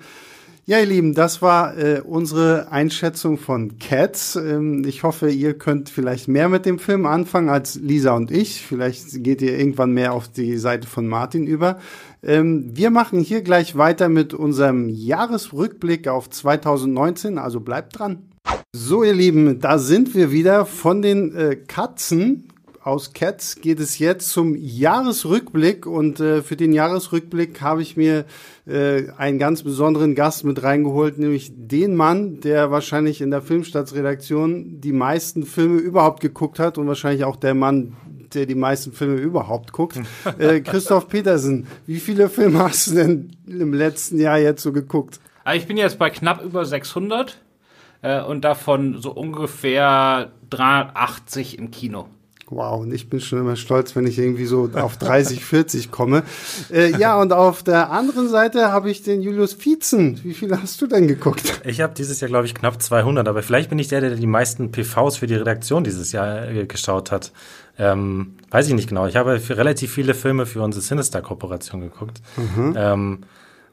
Ja, 0.67 0.79
ihr 0.79 0.87
Lieben, 0.87 1.15
das 1.15 1.43
war 1.43 1.77
äh, 1.77 2.01
unsere 2.05 2.71
Einschätzung 2.71 3.39
von 3.39 3.79
Cats. 3.79 4.37
Ähm, 4.37 4.85
ich 4.87 5.03
hoffe, 5.03 5.29
ihr 5.29 5.55
könnt 5.55 5.91
vielleicht 5.91 6.29
mehr 6.29 6.49
mit 6.49 6.65
dem 6.67 6.79
Film 6.79 7.07
anfangen 7.07 7.49
als 7.49 7.75
Lisa 7.75 8.13
und 8.15 8.31
ich. 8.31 8.65
Vielleicht 8.65 9.25
geht 9.25 9.43
ihr 9.43 9.59
irgendwann 9.59 9.91
mehr 9.91 10.13
auf 10.13 10.29
die 10.29 10.57
Seite 10.59 10.87
von 10.87 11.09
Martin 11.09 11.49
über. 11.49 11.81
Ähm, 12.23 12.71
wir 12.75 12.91
machen 12.91 13.21
hier 13.21 13.43
gleich 13.43 13.77
weiter 13.77 14.09
mit 14.09 14.35
unserem 14.35 14.89
Jahresrückblick 14.89 16.09
auf 16.09 16.29
2019, 16.29 17.39
also 17.39 17.61
bleibt 17.61 17.99
dran. 17.99 18.31
So, 18.73 19.03
ihr 19.03 19.15
Lieben, 19.15 19.61
da 19.61 19.79
sind 19.79 20.15
wir 20.15 20.31
wieder. 20.31 20.67
Von 20.67 21.03
den 21.03 21.35
äh, 21.35 21.57
Katzen 21.57 22.51
aus 22.83 23.13
Cats 23.13 23.57
geht 23.57 23.79
es 23.79 23.99
jetzt 23.99 24.31
zum 24.31 24.57
Jahresrückblick 24.57 25.87
und 25.87 26.19
äh, 26.21 26.43
für 26.43 26.57
den 26.57 26.73
Jahresrückblick 26.73 27.61
habe 27.61 27.83
ich 27.83 27.97
mir 27.97 28.25
äh, 28.67 29.11
einen 29.19 29.39
ganz 29.39 29.63
besonderen 29.63 30.15
Gast 30.15 30.45
mit 30.45 30.63
reingeholt, 30.63 31.19
nämlich 31.19 31.53
den 31.55 31.95
Mann, 31.95 32.41
der 32.41 32.71
wahrscheinlich 32.71 33.21
in 33.21 33.31
der 33.31 33.43
Filmstaatsredaktion 33.43 34.81
die 34.81 34.93
meisten 34.93 35.45
Filme 35.45 35.79
überhaupt 35.79 36.21
geguckt 36.21 36.59
hat 36.59 36.79
und 36.79 36.87
wahrscheinlich 36.87 37.25
auch 37.25 37.37
der 37.37 37.55
Mann, 37.55 37.97
der 38.35 38.47
die 38.47 38.55
meisten 38.55 38.93
Filme 38.93 39.17
überhaupt 39.17 39.73
guckt. 39.73 40.01
äh, 40.39 40.61
Christoph 40.61 41.09
Petersen, 41.09 41.67
wie 41.87 42.01
viele 42.01 42.29
Filme 42.29 42.61
hast 42.61 42.89
du 42.89 42.95
denn 42.95 43.37
im 43.47 43.75
letzten 43.75 44.19
Jahr 44.19 44.39
jetzt 44.39 44.63
so 44.63 44.73
geguckt? 44.73 45.21
Also 45.45 45.61
ich 45.61 45.67
bin 45.67 45.77
jetzt 45.77 45.99
bei 45.99 46.11
knapp 46.11 46.43
über 46.45 46.65
600 46.65 47.39
äh, 48.03 48.23
und 48.23 48.45
davon 48.45 49.01
so 49.01 49.13
ungefähr 49.13 50.33
380 50.51 51.59
im 51.59 51.71
Kino. 51.71 52.09
Wow, 52.53 52.81
und 52.81 52.93
ich 52.93 53.09
bin 53.09 53.21
schon 53.21 53.39
immer 53.39 53.55
stolz, 53.55 53.95
wenn 53.95 54.09
ich 54.09 54.19
irgendwie 54.19 54.45
so 54.45 54.71
auf 54.75 54.97
30, 54.97 55.45
40 55.45 55.93
komme. 55.93 56.25
Äh, 56.73 56.91
ja, 56.99 57.21
und 57.21 57.33
auf 57.33 57.63
der 57.63 57.93
anderen 57.93 58.29
Seite 58.29 58.73
habe 58.73 58.91
ich 58.91 59.05
den 59.05 59.23
Julius 59.23 59.55
Vietzen. 59.55 60.19
Wie 60.25 60.35
viele 60.35 60.61
hast 60.61 60.83
du 60.83 60.89
denn 60.89 61.07
geguckt? 61.07 61.63
Ich 61.65 61.81
habe 61.81 61.95
dieses 61.95 62.21
Jahr, 62.21 62.29
glaube 62.29 62.47
ich, 62.47 62.55
knapp 62.57 62.83
200, 62.83 63.29
aber 63.29 63.45
vielleicht 63.45 63.71
bin 63.71 63.79
ich 63.79 63.87
der, 63.87 64.01
der 64.01 64.17
die 64.17 64.27
meisten 64.27 64.73
PVs 64.73 65.19
für 65.19 65.29
die 65.29 65.37
Redaktion 65.37 65.85
dieses 65.85 66.11
Jahr 66.11 66.49
äh, 66.49 66.67
geschaut 66.67 67.13
hat. 67.13 67.31
Ähm, 67.81 68.35
weiß 68.51 68.69
ich 68.69 68.75
nicht 68.75 68.89
genau. 68.91 69.07
Ich 69.07 69.17
habe 69.17 69.41
für 69.41 69.57
relativ 69.57 69.91
viele 69.93 70.13
Filme 70.15 70.45
für 70.45 70.61
unsere 70.63 70.83
Sinister-Kooperation 70.83 71.81
geguckt. 71.81 72.21
Ähm, 72.77 73.21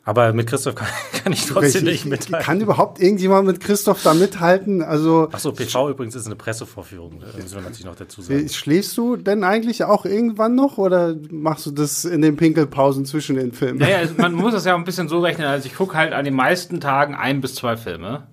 aber 0.06 0.32
mit 0.32 0.48
Christoph 0.48 0.76
kann, 0.76 0.88
kann 1.22 1.34
ich 1.34 1.46
trotzdem 1.46 1.86
Ich- 1.86 1.92
nicht 1.92 2.06
mithalten. 2.06 2.46
Kann 2.46 2.62
überhaupt 2.62 3.02
irgendjemand 3.02 3.46
mit 3.46 3.60
Christoph 3.60 4.02
da 4.04 4.14
mithalten? 4.14 4.82
Also, 4.82 5.28
Achso, 5.34 5.52
PV 5.52 5.90
übrigens 5.90 6.16
ist 6.16 6.26
eine 6.28 6.38
Pressevorführung, 6.38 7.20
das 7.20 7.36
müssen 7.36 7.56
wir 7.56 7.62
natürlich 7.64 7.86
noch 7.86 7.96
dazu 7.96 8.22
sagen. 8.22 8.48
schläfst 8.48 8.96
du 8.98 9.18
denn 9.18 9.44
eigentlich 9.44 9.84
auch 9.84 10.06
irgendwann 10.06 10.56
noch 10.56 10.78
oder 10.78 11.14
machst 11.30 11.66
du 11.66 11.72
das 11.72 12.06
in 12.06 12.22
den 12.22 12.38
Pinkelpausen 12.38 13.04
zwischen 13.04 13.36
den 13.36 13.52
Filmen? 13.52 13.80
Naja, 13.80 13.98
also 13.98 14.14
man 14.18 14.34
muss 14.34 14.54
das 14.54 14.64
ja 14.64 14.76
ein 14.76 14.86
bisschen 14.86 15.10
so 15.10 15.20
rechnen. 15.20 15.46
Also 15.48 15.66
ich 15.68 15.76
gucke 15.76 15.98
halt 15.98 16.14
an 16.14 16.24
den 16.24 16.36
meisten 16.36 16.80
Tagen 16.80 17.14
ein 17.14 17.42
bis 17.42 17.56
zwei 17.56 17.76
Filme. 17.76 18.28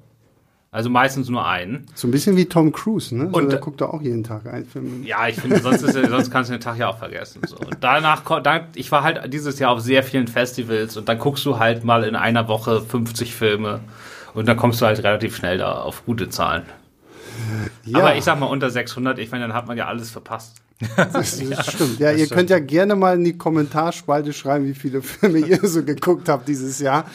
Also 0.75 0.91
meistens 0.91 1.29
nur 1.29 1.47
einen. 1.47 1.87
So 1.95 2.09
ein 2.09 2.11
bisschen 2.11 2.37
wie 2.37 2.47
Tom 2.47 2.73
Cruise, 2.73 3.15
ne? 3.15 3.31
So, 3.31 3.39
Und- 3.39 3.53
der 3.53 3.61
guckt 3.61 3.81
doch 3.81 3.91
auch 3.95 4.03
jeden 4.03 4.25
Tag 4.25 4.45
einen 4.53 4.67
Film. 4.67 5.05
Ja, 5.05 5.29
ich 5.29 5.37
finde, 5.37 5.61
sonst, 5.61 5.83
ist, 5.83 5.93
sonst 5.95 6.33
kannst 6.33 6.51
du 6.51 6.55
den 6.57 6.61
Tag 6.61 6.77
ja 6.79 6.89
auch 6.89 6.99
vergessen. 6.99 7.43
So. 7.47 7.57
Und 7.59 7.77
danach, 7.79 8.23
dann, 8.43 8.63
ich 8.75 8.91
war 8.91 9.05
halt 9.05 9.33
dieses 9.33 9.61
Jahr 9.61 9.71
auf 9.71 9.79
sehr 9.81 10.03
vielen 10.03 10.27
Festivals 10.27 10.97
und 10.97 11.09
dann 11.09 11.21
guckst 11.21 11.47
du 11.47 11.61
halt 11.61 11.85
mal 11.85 12.03
in 12.03 12.17
einer 12.17 12.49
Woche 12.49 12.81
50 12.81 13.37
Filme 13.37 13.83
und 14.35 14.49
dann 14.49 14.57
kommst 14.57 14.81
du 14.81 14.87
halt 14.87 14.99
relativ 15.05 15.37
schnell 15.37 15.59
da 15.59 15.75
auf 15.75 16.05
gute 16.07 16.29
Zahlen. 16.29 16.65
Ja, 17.85 18.01
Aber 18.01 18.17
ich 18.17 18.25
sag 18.25 18.41
mal 18.41 18.47
unter 18.47 18.69
600, 18.69 19.21
ich 19.21 19.31
meine, 19.31 19.47
dann 19.47 19.55
hat 19.57 19.69
man 19.69 19.77
ja 19.79 19.87
alles 19.87 20.11
verpasst. 20.11 20.61
Das, 20.97 21.39
das 21.51 21.73
stimmt. 21.73 21.99
Ja, 21.99 22.13
ihr 22.13 22.27
könnt 22.27 22.51
ja 22.51 22.59
gerne 22.59 22.97
mal 22.97 23.17
in 23.17 23.25
die 23.25 23.39
Kommentarspalte 23.39 24.33
schreiben, 24.33 24.67
wie 24.67 24.75
viele 24.75 25.03
Filme 25.03 25.39
ihr 25.39 25.61
so 25.63 25.85
geguckt 25.85 26.29
habt 26.29 26.49
dieses 26.49 26.79
Jahr. 26.81 27.07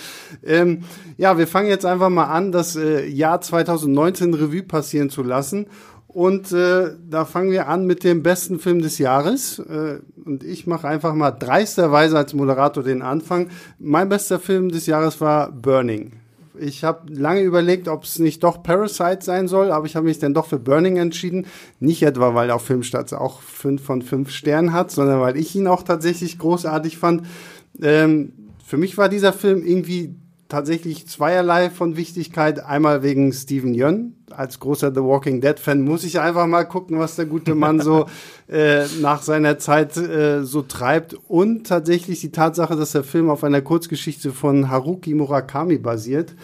Ähm, 0.43 0.83
ja, 1.17 1.37
wir 1.37 1.47
fangen 1.47 1.69
jetzt 1.69 1.85
einfach 1.85 2.09
mal 2.09 2.25
an, 2.25 2.51
das 2.51 2.75
äh, 2.75 3.05
Jahr 3.07 3.41
2019 3.41 4.33
Revue 4.33 4.63
passieren 4.63 5.09
zu 5.09 5.23
lassen. 5.23 5.67
Und 6.07 6.51
äh, 6.51 6.95
da 7.07 7.23
fangen 7.23 7.51
wir 7.51 7.67
an 7.67 7.85
mit 7.85 8.03
dem 8.03 8.23
besten 8.23 8.57
Film 8.57 8.81
des 8.81 8.97
Jahres. 8.97 9.59
Äh, 9.59 9.99
und 10.25 10.43
ich 10.43 10.65
mache 10.65 10.87
einfach 10.87 11.13
mal 11.13 11.31
dreisterweise 11.31 12.17
als 12.17 12.33
Moderator 12.33 12.83
den 12.83 13.03
Anfang. 13.03 13.49
Mein 13.77 14.09
bester 14.09 14.39
Film 14.39 14.69
des 14.69 14.87
Jahres 14.87 15.21
war 15.21 15.51
Burning. 15.51 16.13
Ich 16.61 16.83
habe 16.83 17.11
lange 17.13 17.41
überlegt, 17.41 17.87
ob 17.87 18.03
es 18.03 18.19
nicht 18.19 18.43
doch 18.43 18.63
Parasite 18.63 19.19
sein 19.21 19.47
soll, 19.47 19.71
aber 19.71 19.85
ich 19.85 19.95
habe 19.95 20.07
mich 20.07 20.19
dann 20.19 20.33
doch 20.33 20.45
für 20.45 20.59
Burning 20.59 20.97
entschieden. 20.97 21.47
Nicht 21.79 22.03
etwa, 22.03 22.35
weil 22.35 22.51
auf 22.51 22.65
Filmstarts 22.65 23.13
auch 23.13 23.41
fünf 23.41 23.83
von 23.83 24.01
fünf 24.01 24.29
Sternen 24.29 24.73
hat, 24.73 24.91
sondern 24.91 25.21
weil 25.21 25.37
ich 25.37 25.55
ihn 25.55 25.67
auch 25.67 25.83
tatsächlich 25.83 26.37
großartig 26.37 26.97
fand. 26.97 27.25
Ähm, 27.81 28.33
für 28.65 28.77
mich 28.77 28.97
war 28.97 29.09
dieser 29.09 29.33
Film 29.33 29.65
irgendwie 29.65 30.15
tatsächlich 30.49 31.07
zweierlei 31.07 31.69
von 31.69 31.95
Wichtigkeit. 31.95 32.63
Einmal 32.63 33.03
wegen 33.03 33.31
Steven 33.31 33.73
Yeun. 33.73 34.15
Als 34.33 34.59
großer 34.59 34.93
The 34.93 35.01
Walking 35.01 35.41
Dead 35.41 35.59
Fan 35.59 35.81
muss 35.81 36.03
ich 36.03 36.19
einfach 36.19 36.47
mal 36.47 36.63
gucken, 36.63 36.99
was 36.99 37.15
der 37.15 37.25
gute 37.25 37.55
Mann 37.55 37.79
so 37.79 38.05
äh, 38.49 38.85
nach 39.01 39.21
seiner 39.21 39.57
Zeit 39.57 39.97
äh, 39.97 40.43
so 40.43 40.61
treibt. 40.61 41.15
Und 41.27 41.67
tatsächlich 41.67 42.21
die 42.21 42.31
Tatsache, 42.31 42.75
dass 42.75 42.91
der 42.91 43.03
Film 43.03 43.29
auf 43.29 43.43
einer 43.43 43.61
Kurzgeschichte 43.61 44.31
von 44.31 44.69
Haruki 44.69 45.13
Murakami 45.13 45.77
basiert. 45.77 46.35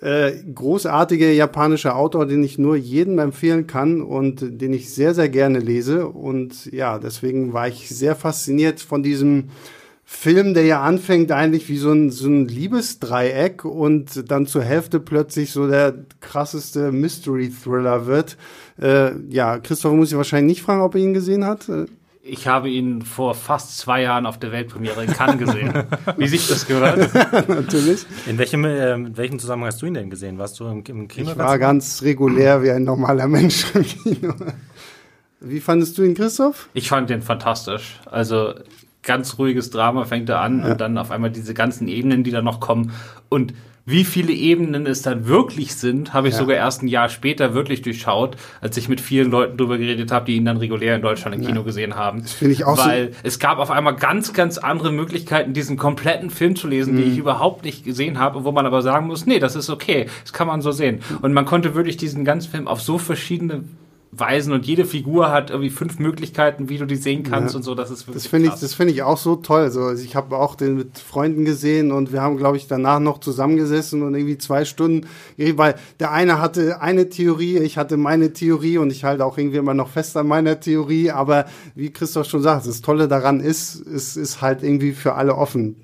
Äh, 0.00 0.32
großartiger 0.54 1.32
japanischer 1.32 1.96
Autor, 1.96 2.26
den 2.26 2.44
ich 2.44 2.56
nur 2.56 2.76
jedem 2.76 3.18
empfehlen 3.18 3.66
kann 3.66 4.00
und 4.00 4.60
den 4.60 4.72
ich 4.72 4.94
sehr, 4.94 5.12
sehr 5.12 5.28
gerne 5.28 5.58
lese. 5.58 6.06
Und 6.06 6.66
ja, 6.66 7.00
deswegen 7.00 7.52
war 7.52 7.66
ich 7.66 7.88
sehr 7.88 8.14
fasziniert 8.14 8.80
von 8.80 9.02
diesem 9.02 9.48
Film, 10.10 10.54
der 10.54 10.64
ja 10.64 10.80
anfängt 10.80 11.30
eigentlich 11.32 11.68
wie 11.68 11.76
so 11.76 11.92
ein, 11.92 12.10
so 12.10 12.28
ein 12.28 12.48
Liebesdreieck 12.48 13.66
und 13.66 14.30
dann 14.30 14.46
zur 14.46 14.64
Hälfte 14.64 15.00
plötzlich 15.00 15.52
so 15.52 15.68
der 15.68 15.94
krasseste 16.20 16.92
Mystery-Thriller 16.92 18.06
wird. 18.06 18.38
Äh, 18.80 19.10
ja, 19.28 19.58
Christopher 19.58 19.94
muss 19.94 20.10
ich 20.10 20.16
wahrscheinlich 20.16 20.56
nicht 20.56 20.62
fragen, 20.64 20.80
ob 20.80 20.94
er 20.94 21.02
ihn 21.02 21.12
gesehen 21.12 21.44
hat. 21.44 21.68
Äh, 21.68 21.84
Ich 22.22 22.48
habe 22.48 22.70
ihn 22.70 23.02
vor 23.02 23.34
fast 23.34 23.76
zwei 23.76 24.00
Jahren 24.00 24.24
auf 24.24 24.38
der 24.38 24.50
Weltpremiere 24.50 25.04
in 25.04 25.12
Cannes 25.12 25.38
gesehen. 25.38 25.74
Wie 26.16 26.26
sich 26.26 26.48
das 26.48 26.66
gehört. 26.66 27.12
natürlich. 27.48 28.06
In 28.26 28.38
welchem, 28.38 28.64
äh, 28.64 28.94
in 28.94 29.16
welchem 29.18 29.38
Zusammenhang 29.38 29.68
hast 29.68 29.82
du 29.82 29.86
ihn 29.86 29.94
denn 29.94 30.08
gesehen? 30.08 30.38
Warst 30.38 30.58
du 30.58 30.64
im, 30.64 30.82
im 30.88 31.06
Kino? 31.08 31.32
Ich 31.32 31.38
war 31.38 31.58
ganz 31.58 32.00
regulär 32.00 32.62
wie 32.62 32.70
ein 32.70 32.84
normaler 32.84 33.28
Mensch 33.28 33.66
im 33.74 33.82
Kino. 33.84 34.34
Wie 35.40 35.60
fandest 35.60 35.98
du 35.98 36.02
ihn, 36.02 36.14
Christoph? 36.14 36.70
Ich 36.72 36.88
fand 36.88 37.10
den 37.10 37.20
fantastisch. 37.20 38.00
Also 38.06 38.54
ganz 39.02 39.38
ruhiges 39.38 39.70
Drama 39.70 40.04
fängt 40.04 40.28
er 40.28 40.40
an 40.40 40.62
und 40.64 40.80
dann 40.80 40.98
auf 40.98 41.10
einmal 41.10 41.30
diese 41.30 41.54
ganzen 41.54 41.88
Ebenen, 41.88 42.24
die 42.24 42.30
da 42.30 42.42
noch 42.42 42.60
kommen. 42.60 42.92
Und 43.28 43.54
wie 43.86 44.04
viele 44.04 44.32
Ebenen 44.34 44.84
es 44.86 45.00
dann 45.00 45.28
wirklich 45.28 45.74
sind, 45.74 46.12
habe 46.12 46.28
ich 46.28 46.34
Ja. 46.34 46.40
sogar 46.40 46.56
erst 46.58 46.82
ein 46.82 46.88
Jahr 46.88 47.08
später 47.08 47.54
wirklich 47.54 47.80
durchschaut, 47.80 48.36
als 48.60 48.76
ich 48.76 48.90
mit 48.90 49.00
vielen 49.00 49.30
Leuten 49.30 49.56
drüber 49.56 49.78
geredet 49.78 50.12
habe, 50.12 50.26
die 50.26 50.36
ihn 50.36 50.44
dann 50.44 50.58
regulär 50.58 50.96
in 50.96 51.00
Deutschland 51.00 51.34
im 51.36 51.46
Kino 51.46 51.62
gesehen 51.62 51.96
haben. 51.96 52.20
Das 52.20 52.34
finde 52.34 52.52
ich 52.52 52.64
auch 52.66 52.76
so- 52.76 52.84
Weil 52.84 53.12
es 53.22 53.38
gab 53.38 53.56
auf 53.58 53.70
einmal 53.70 53.96
ganz, 53.96 54.34
ganz 54.34 54.58
andere 54.58 54.92
Möglichkeiten, 54.92 55.54
diesen 55.54 55.78
kompletten 55.78 56.28
Film 56.28 56.54
zu 56.54 56.68
lesen, 56.68 56.94
Mhm. 56.94 56.98
die 56.98 57.02
ich 57.04 57.16
überhaupt 57.18 57.64
nicht 57.64 57.82
gesehen 57.82 58.18
habe, 58.18 58.44
wo 58.44 58.52
man 58.52 58.66
aber 58.66 58.82
sagen 58.82 59.06
muss, 59.06 59.24
nee, 59.24 59.38
das 59.38 59.56
ist 59.56 59.70
okay, 59.70 60.04
das 60.22 60.34
kann 60.34 60.48
man 60.48 60.60
so 60.60 60.70
sehen. 60.70 61.00
Und 61.22 61.32
man 61.32 61.46
konnte 61.46 61.74
wirklich 61.74 61.96
diesen 61.96 62.26
ganzen 62.26 62.50
Film 62.50 62.68
auf 62.68 62.82
so 62.82 62.98
verschiedene 62.98 63.64
Weisen 64.20 64.52
und 64.52 64.66
jede 64.66 64.84
Figur 64.84 65.30
hat 65.30 65.50
irgendwie 65.50 65.70
fünf 65.70 65.98
Möglichkeiten, 65.98 66.68
wie 66.68 66.78
du 66.78 66.86
die 66.86 66.96
sehen 66.96 67.22
kannst 67.22 67.54
Ja. 67.54 67.58
und 67.58 67.62
so. 67.62 67.74
Das 67.74 67.90
ist 67.90 68.06
wirklich 68.06 68.22
Das 68.22 68.30
finde 68.30 68.48
ich, 68.48 68.54
das 68.54 68.74
finde 68.74 68.92
ich 68.92 69.02
auch 69.02 69.18
so 69.18 69.36
toll. 69.36 69.70
So, 69.70 69.82
also 69.82 70.02
ich 70.02 70.16
habe 70.16 70.36
auch 70.36 70.54
den 70.54 70.76
mit 70.76 70.98
Freunden 70.98 71.44
gesehen 71.44 71.92
und 71.92 72.12
wir 72.12 72.22
haben, 72.22 72.36
glaube 72.36 72.56
ich, 72.56 72.66
danach 72.66 73.00
noch 73.00 73.18
zusammengesessen 73.18 74.02
und 74.02 74.14
irgendwie 74.14 74.38
zwei 74.38 74.64
Stunden, 74.64 75.06
weil 75.36 75.74
der 76.00 76.12
eine 76.12 76.40
hatte 76.40 76.80
eine 76.80 77.08
Theorie, 77.08 77.58
ich 77.58 77.78
hatte 77.78 77.96
meine 77.96 78.32
Theorie 78.32 78.78
und 78.78 78.90
ich 78.90 79.04
halte 79.04 79.24
auch 79.24 79.38
irgendwie 79.38 79.58
immer 79.58 79.74
noch 79.74 79.88
fest 79.88 80.16
an 80.16 80.26
meiner 80.26 80.60
Theorie. 80.60 81.10
Aber 81.10 81.46
wie 81.74 81.90
Christoph 81.90 82.26
schon 82.26 82.42
sagt, 82.42 82.66
das 82.66 82.80
Tolle 82.80 83.08
daran 83.08 83.40
ist, 83.40 83.76
es 83.86 84.16
ist 84.16 84.42
halt 84.42 84.62
irgendwie 84.62 84.92
für 84.92 85.14
alle 85.14 85.34
offen. 85.36 85.76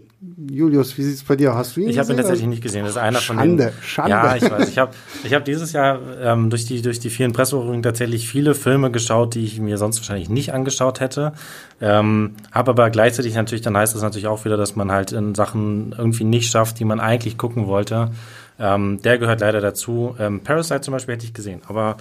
Julius, 0.50 0.96
wie 0.96 1.02
sieht's 1.02 1.22
bei 1.22 1.36
dir? 1.36 1.52
aus? 1.52 1.58
Hast 1.58 1.76
du 1.76 1.80
ihn 1.80 1.88
Ich 1.88 1.98
habe 1.98 2.10
ihn 2.12 2.16
tatsächlich 2.16 2.46
nicht 2.46 2.62
gesehen. 2.62 2.82
Das 2.84 2.92
ist 2.92 2.98
einer 2.98 3.18
von 3.18 3.36
Schande, 3.36 3.64
den. 3.66 3.82
Schande. 3.82 4.10
Ja, 4.10 4.36
ich 4.36 4.50
weiß. 4.50 4.68
Ich 4.68 4.78
habe 4.78 4.92
ich 5.22 5.34
hab 5.34 5.44
dieses 5.44 5.72
Jahr 5.72 5.98
ähm, 6.20 6.50
durch 6.50 6.64
die 6.64 6.82
durch 6.82 7.00
die 7.00 7.10
vielen 7.10 7.32
Pressevorführungen 7.32 7.82
tatsächlich 7.82 8.28
viele 8.28 8.54
Filme 8.54 8.90
geschaut, 8.90 9.34
die 9.34 9.44
ich 9.44 9.60
mir 9.60 9.78
sonst 9.78 9.98
wahrscheinlich 9.98 10.28
nicht 10.28 10.52
angeschaut 10.52 11.00
hätte. 11.00 11.32
Ähm, 11.80 12.36
habe 12.52 12.70
aber 12.70 12.90
gleichzeitig 12.90 13.34
natürlich, 13.34 13.62
dann 13.62 13.76
heißt 13.76 13.94
das 13.94 14.02
natürlich 14.02 14.26
auch 14.26 14.44
wieder, 14.44 14.56
dass 14.56 14.76
man 14.76 14.90
halt 14.90 15.12
in 15.12 15.34
Sachen 15.34 15.94
irgendwie 15.96 16.24
nicht 16.24 16.50
schafft, 16.50 16.78
die 16.78 16.84
man 16.84 17.00
eigentlich 17.00 17.36
gucken 17.38 17.66
wollte. 17.66 18.10
Ähm, 18.56 19.02
der 19.02 19.18
gehört 19.18 19.40
leider 19.40 19.60
dazu. 19.60 20.14
Ähm, 20.18 20.40
Parasite 20.40 20.80
zum 20.82 20.92
Beispiel 20.92 21.14
hätte 21.16 21.24
ich 21.24 21.34
gesehen, 21.34 21.60
aber 21.66 21.96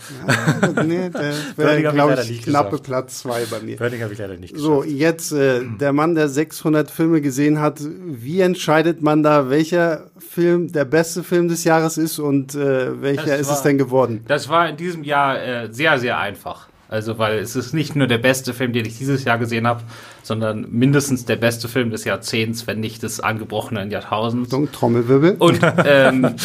Ja, 0.76 0.84
nee, 0.84 1.10
der 1.14 1.34
wäre, 1.56 1.76
ich 1.78 1.82
glaube 1.82 1.98
leider 1.98 2.22
ich, 2.22 2.30
nicht 2.30 2.44
knappe 2.44 2.70
geschafft. 2.70 2.84
Platz 2.84 3.20
zwei 3.22 3.44
bei 3.50 3.60
mir. 3.60 3.76
Burning 3.78 4.04
habe 4.04 4.14
ich 4.14 4.20
leider 4.20 4.36
nicht 4.38 4.56
So, 4.56 4.82
geschafft. 4.82 4.96
jetzt 5.00 5.32
äh, 5.32 5.62
der 5.80 5.94
Mann, 5.94 6.14
der 6.14 6.30
600 6.30 6.92
Filme 6.92 7.22
gesehen 7.22 7.60
hat. 7.60 7.80
Wie 7.82 8.42
entscheidet 8.42 9.02
man 9.02 9.24
da, 9.24 9.50
welcher 9.50 10.12
Film 10.20 10.72
der 10.72 10.86
beste 10.86 11.24
Film 11.24 11.48
des 11.48 11.64
Jahres 11.64 11.98
ist 11.98 12.20
und 12.20 12.54
äh, 12.54 13.02
welcher 13.02 13.26
Das 13.26 13.40
ist 13.42 13.48
es 13.50 13.56
war- 13.58 13.64
denn 13.64 13.78
geworden? 13.80 14.24
Das 14.28 14.48
war 14.48 14.70
in 14.70 14.78
diesem 14.78 15.04
Jahr 15.04 15.42
äh, 15.44 15.68
sehr, 15.74 15.98
sehr 15.98 16.20
einfach. 16.20 16.68
Also, 16.88 17.18
weil 17.18 17.40
es 17.40 17.56
ist 17.56 17.74
nicht 17.74 17.96
nur 17.96 18.06
der 18.06 18.20
beste 18.20 18.54
Film, 18.54 18.72
den 18.74 18.86
ich 18.86 19.00
dieses 19.00 19.24
Jahr 19.24 19.40
gesehen 19.40 19.66
habe, 19.66 19.82
sondern 20.24 20.66
mindestens 20.72 21.26
der 21.26 21.36
beste 21.36 21.68
Film 21.68 21.92
des 21.92 22.06
Jahrzehnts, 22.06 22.66
wenn 22.66 22.80
nicht 22.80 23.04
des 23.04 23.20
angebrochenen 23.20 23.92
Jahrtausends. 23.92 24.50
So, 24.50 24.66
Trommelwirbel. 24.66 25.36
Und 25.38 25.60
ähm, 25.86 26.36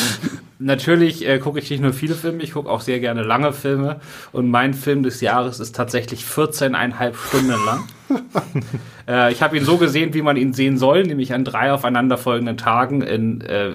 natürlich 0.58 1.26
äh, 1.26 1.38
gucke 1.38 1.60
ich 1.60 1.70
nicht 1.70 1.80
nur 1.80 1.92
viele 1.92 2.14
Filme, 2.14 2.42
ich 2.42 2.52
gucke 2.52 2.68
auch 2.68 2.80
sehr 2.80 3.00
gerne 3.00 3.22
lange 3.22 3.52
Filme. 3.52 4.00
Und 4.32 4.50
mein 4.50 4.74
Film 4.74 5.04
des 5.04 5.20
Jahres 5.20 5.60
ist 5.60 5.74
tatsächlich 5.74 6.24
14,5 6.24 7.14
Stunden 7.14 7.54
lang. 7.64 7.84
äh, 9.08 9.32
ich 9.32 9.42
habe 9.42 9.56
ihn 9.56 9.64
so 9.64 9.78
gesehen, 9.78 10.12
wie 10.12 10.22
man 10.22 10.36
ihn 10.36 10.52
sehen 10.52 10.76
soll, 10.76 11.04
nämlich 11.04 11.32
an 11.32 11.44
drei 11.44 11.72
aufeinanderfolgenden 11.72 12.56
Tagen 12.56 13.02
in 13.02 13.40
äh, 13.42 13.74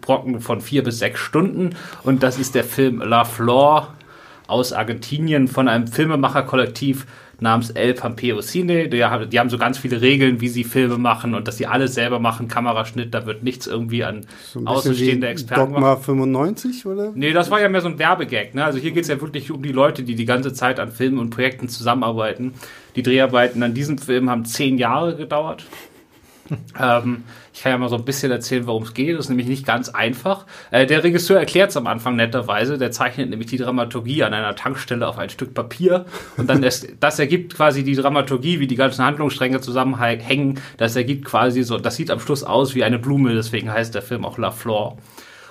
Brocken 0.00 0.40
von 0.40 0.60
vier 0.60 0.82
bis 0.82 0.98
sechs 0.98 1.20
Stunden. 1.20 1.70
Und 2.02 2.24
das 2.24 2.38
ist 2.38 2.56
der 2.56 2.64
Film 2.64 3.00
La 3.00 3.24
Flor 3.24 3.94
aus 4.46 4.72
Argentinien 4.72 5.48
von 5.48 5.68
einem 5.68 5.86
Filmemacherkollektiv 5.86 7.06
namens 7.40 7.70
El 7.70 7.94
Pampeo 7.94 8.40
Cine. 8.40 8.88
Die, 8.88 9.04
haben- 9.04 9.28
die 9.30 9.38
haben 9.38 9.50
so 9.50 9.58
ganz 9.58 9.78
viele 9.78 10.00
Regeln, 10.00 10.40
wie 10.40 10.48
sie 10.48 10.64
Filme 10.64 10.98
machen 10.98 11.34
und 11.34 11.48
dass 11.48 11.56
sie 11.58 11.66
alles 11.66 11.94
selber 11.94 12.18
machen, 12.18 12.48
Kameraschnitt, 12.48 13.12
da 13.14 13.26
wird 13.26 13.42
nichts 13.42 13.66
irgendwie 13.66 14.04
an 14.04 14.26
So 14.52 14.60
außenstehende 14.64 15.28
Experten 15.28 15.74
gemacht. 15.74 15.82
Dogma 15.82 15.96
95, 15.96 16.86
oder? 16.86 17.12
Nee, 17.14 17.32
das 17.32 17.50
war 17.50 17.60
ja 17.60 17.68
mehr 17.68 17.80
so 17.80 17.88
ein 17.88 17.98
Werbegag. 17.98 18.54
Ne? 18.54 18.64
Also 18.64 18.78
hier 18.78 18.90
geht's 18.92 19.08
ja 19.08 19.20
wirklich 19.20 19.50
um 19.50 19.62
die 19.62 19.72
Leute, 19.72 20.02
die 20.02 20.14
die 20.14 20.24
ganze 20.24 20.52
Zeit 20.52 20.78
an 20.80 20.90
Filmen 20.92 21.18
und 21.18 21.30
Projekten 21.30 21.68
zusammenarbeiten. 21.68 22.54
Die 22.96 23.02
Dreharbeiten 23.02 23.62
an 23.62 23.74
diesem 23.74 23.98
Film 23.98 24.30
haben 24.30 24.44
zehn 24.44 24.78
Jahre 24.78 25.16
gedauert. 25.16 25.64
Ähm, 26.78 27.24
ich 27.52 27.62
kann 27.62 27.72
ja 27.72 27.78
mal 27.78 27.88
so 27.88 27.96
ein 27.96 28.04
bisschen 28.04 28.30
erzählen, 28.30 28.66
worum 28.66 28.82
es 28.82 28.94
geht. 28.94 29.16
Das 29.16 29.26
ist 29.26 29.28
nämlich 29.28 29.46
nicht 29.46 29.66
ganz 29.66 29.88
einfach. 29.88 30.46
Äh, 30.70 30.86
der 30.86 31.02
Regisseur 31.02 31.38
erklärt 31.38 31.70
es 31.70 31.76
am 31.76 31.86
Anfang 31.86 32.16
netterweise. 32.16 32.78
Der 32.78 32.90
zeichnet 32.90 33.30
nämlich 33.30 33.48
die 33.48 33.56
Dramaturgie 33.56 34.22
an 34.24 34.34
einer 34.34 34.54
Tankstelle 34.54 35.06
auf 35.06 35.18
ein 35.18 35.30
Stück 35.30 35.54
Papier. 35.54 36.06
Und 36.36 36.48
dann 36.48 36.62
ist, 36.62 36.88
das 37.00 37.18
ergibt 37.18 37.54
quasi 37.54 37.84
die 37.84 37.94
Dramaturgie, 37.94 38.60
wie 38.60 38.66
die 38.66 38.76
ganzen 38.76 39.04
Handlungsstränge 39.04 39.60
zusammenhängen. 39.60 40.60
Das 40.76 40.96
ergibt 40.96 41.24
quasi 41.24 41.62
so, 41.62 41.78
das 41.78 41.96
sieht 41.96 42.10
am 42.10 42.20
Schluss 42.20 42.44
aus 42.44 42.74
wie 42.74 42.84
eine 42.84 42.98
Blume. 42.98 43.34
Deswegen 43.34 43.72
heißt 43.72 43.94
der 43.94 44.02
Film 44.02 44.24
auch 44.24 44.38
La 44.38 44.50
Flor. 44.50 44.98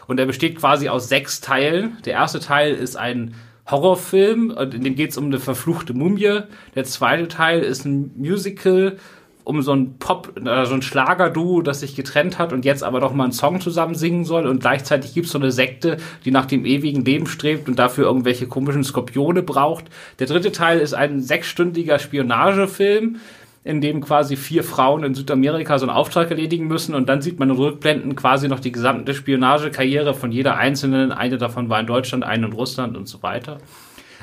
Und 0.07 0.19
er 0.19 0.25
besteht 0.25 0.57
quasi 0.57 0.89
aus 0.89 1.09
sechs 1.09 1.41
Teilen. 1.41 1.97
Der 2.05 2.13
erste 2.13 2.39
Teil 2.39 2.73
ist 2.73 2.97
ein 2.97 3.35
Horrorfilm, 3.69 4.51
und 4.51 4.73
in 4.73 4.83
dem 4.83 4.95
geht 4.95 5.11
es 5.11 5.17
um 5.17 5.25
eine 5.25 5.39
verfluchte 5.39 5.93
Mumie. 5.93 6.41
Der 6.75 6.83
zweite 6.83 7.29
Teil 7.29 7.61
ist 7.61 7.85
ein 7.85 8.11
Musical 8.17 8.97
um 9.43 9.61
so 9.61 9.73
ein 9.73 9.97
Pop, 9.97 10.33
äh, 10.37 10.65
so 10.65 10.73
ein 10.73 10.81
Schlagerduo, 10.81 11.61
das 11.61 11.81
sich 11.81 11.95
getrennt 11.95 12.39
hat 12.39 12.53
und 12.53 12.65
jetzt 12.65 12.83
aber 12.83 12.99
doch 12.99 13.13
mal 13.13 13.25
einen 13.25 13.33
Song 13.33 13.61
zusammen 13.61 13.95
singen 13.95 14.25
soll. 14.25 14.47
Und 14.47 14.61
gleichzeitig 14.61 15.13
gibt 15.13 15.27
es 15.27 15.31
so 15.31 15.39
eine 15.39 15.51
Sekte, 15.51 15.97
die 16.25 16.31
nach 16.31 16.45
dem 16.45 16.65
ewigen 16.65 17.03
Leben 17.03 17.27
strebt 17.27 17.67
und 17.67 17.79
dafür 17.79 18.05
irgendwelche 18.05 18.47
komischen 18.47 18.83
Skorpione 18.83 19.43
braucht. 19.43 19.85
Der 20.19 20.27
dritte 20.27 20.51
Teil 20.51 20.79
ist 20.79 20.93
ein 20.93 21.21
sechsstündiger 21.21 21.99
Spionagefilm 21.99 23.17
in 23.63 23.79
dem 23.79 24.01
quasi 24.01 24.35
vier 24.35 24.63
Frauen 24.63 25.03
in 25.03 25.15
Südamerika 25.15 25.79
so 25.79 25.85
einen 25.87 25.95
Auftrag 25.95 26.29
erledigen 26.29 26.67
müssen 26.67 26.95
und 26.95 27.07
dann 27.07 27.21
sieht 27.21 27.39
man 27.39 27.49
in 27.49 27.55
Rückblenden 27.55 28.15
quasi 28.15 28.47
noch 28.47 28.59
die 28.59 28.73
gesamte 28.73 29.13
Spionagekarriere 29.13 30.13
von 30.13 30.31
jeder 30.31 30.57
einzelnen. 30.57 31.11
Eine 31.11 31.37
davon 31.37 31.69
war 31.69 31.79
in 31.79 31.87
Deutschland, 31.87 32.25
eine 32.25 32.47
in 32.47 32.53
Russland 32.53 32.97
und 32.97 33.07
so 33.07 33.23
weiter. 33.23 33.59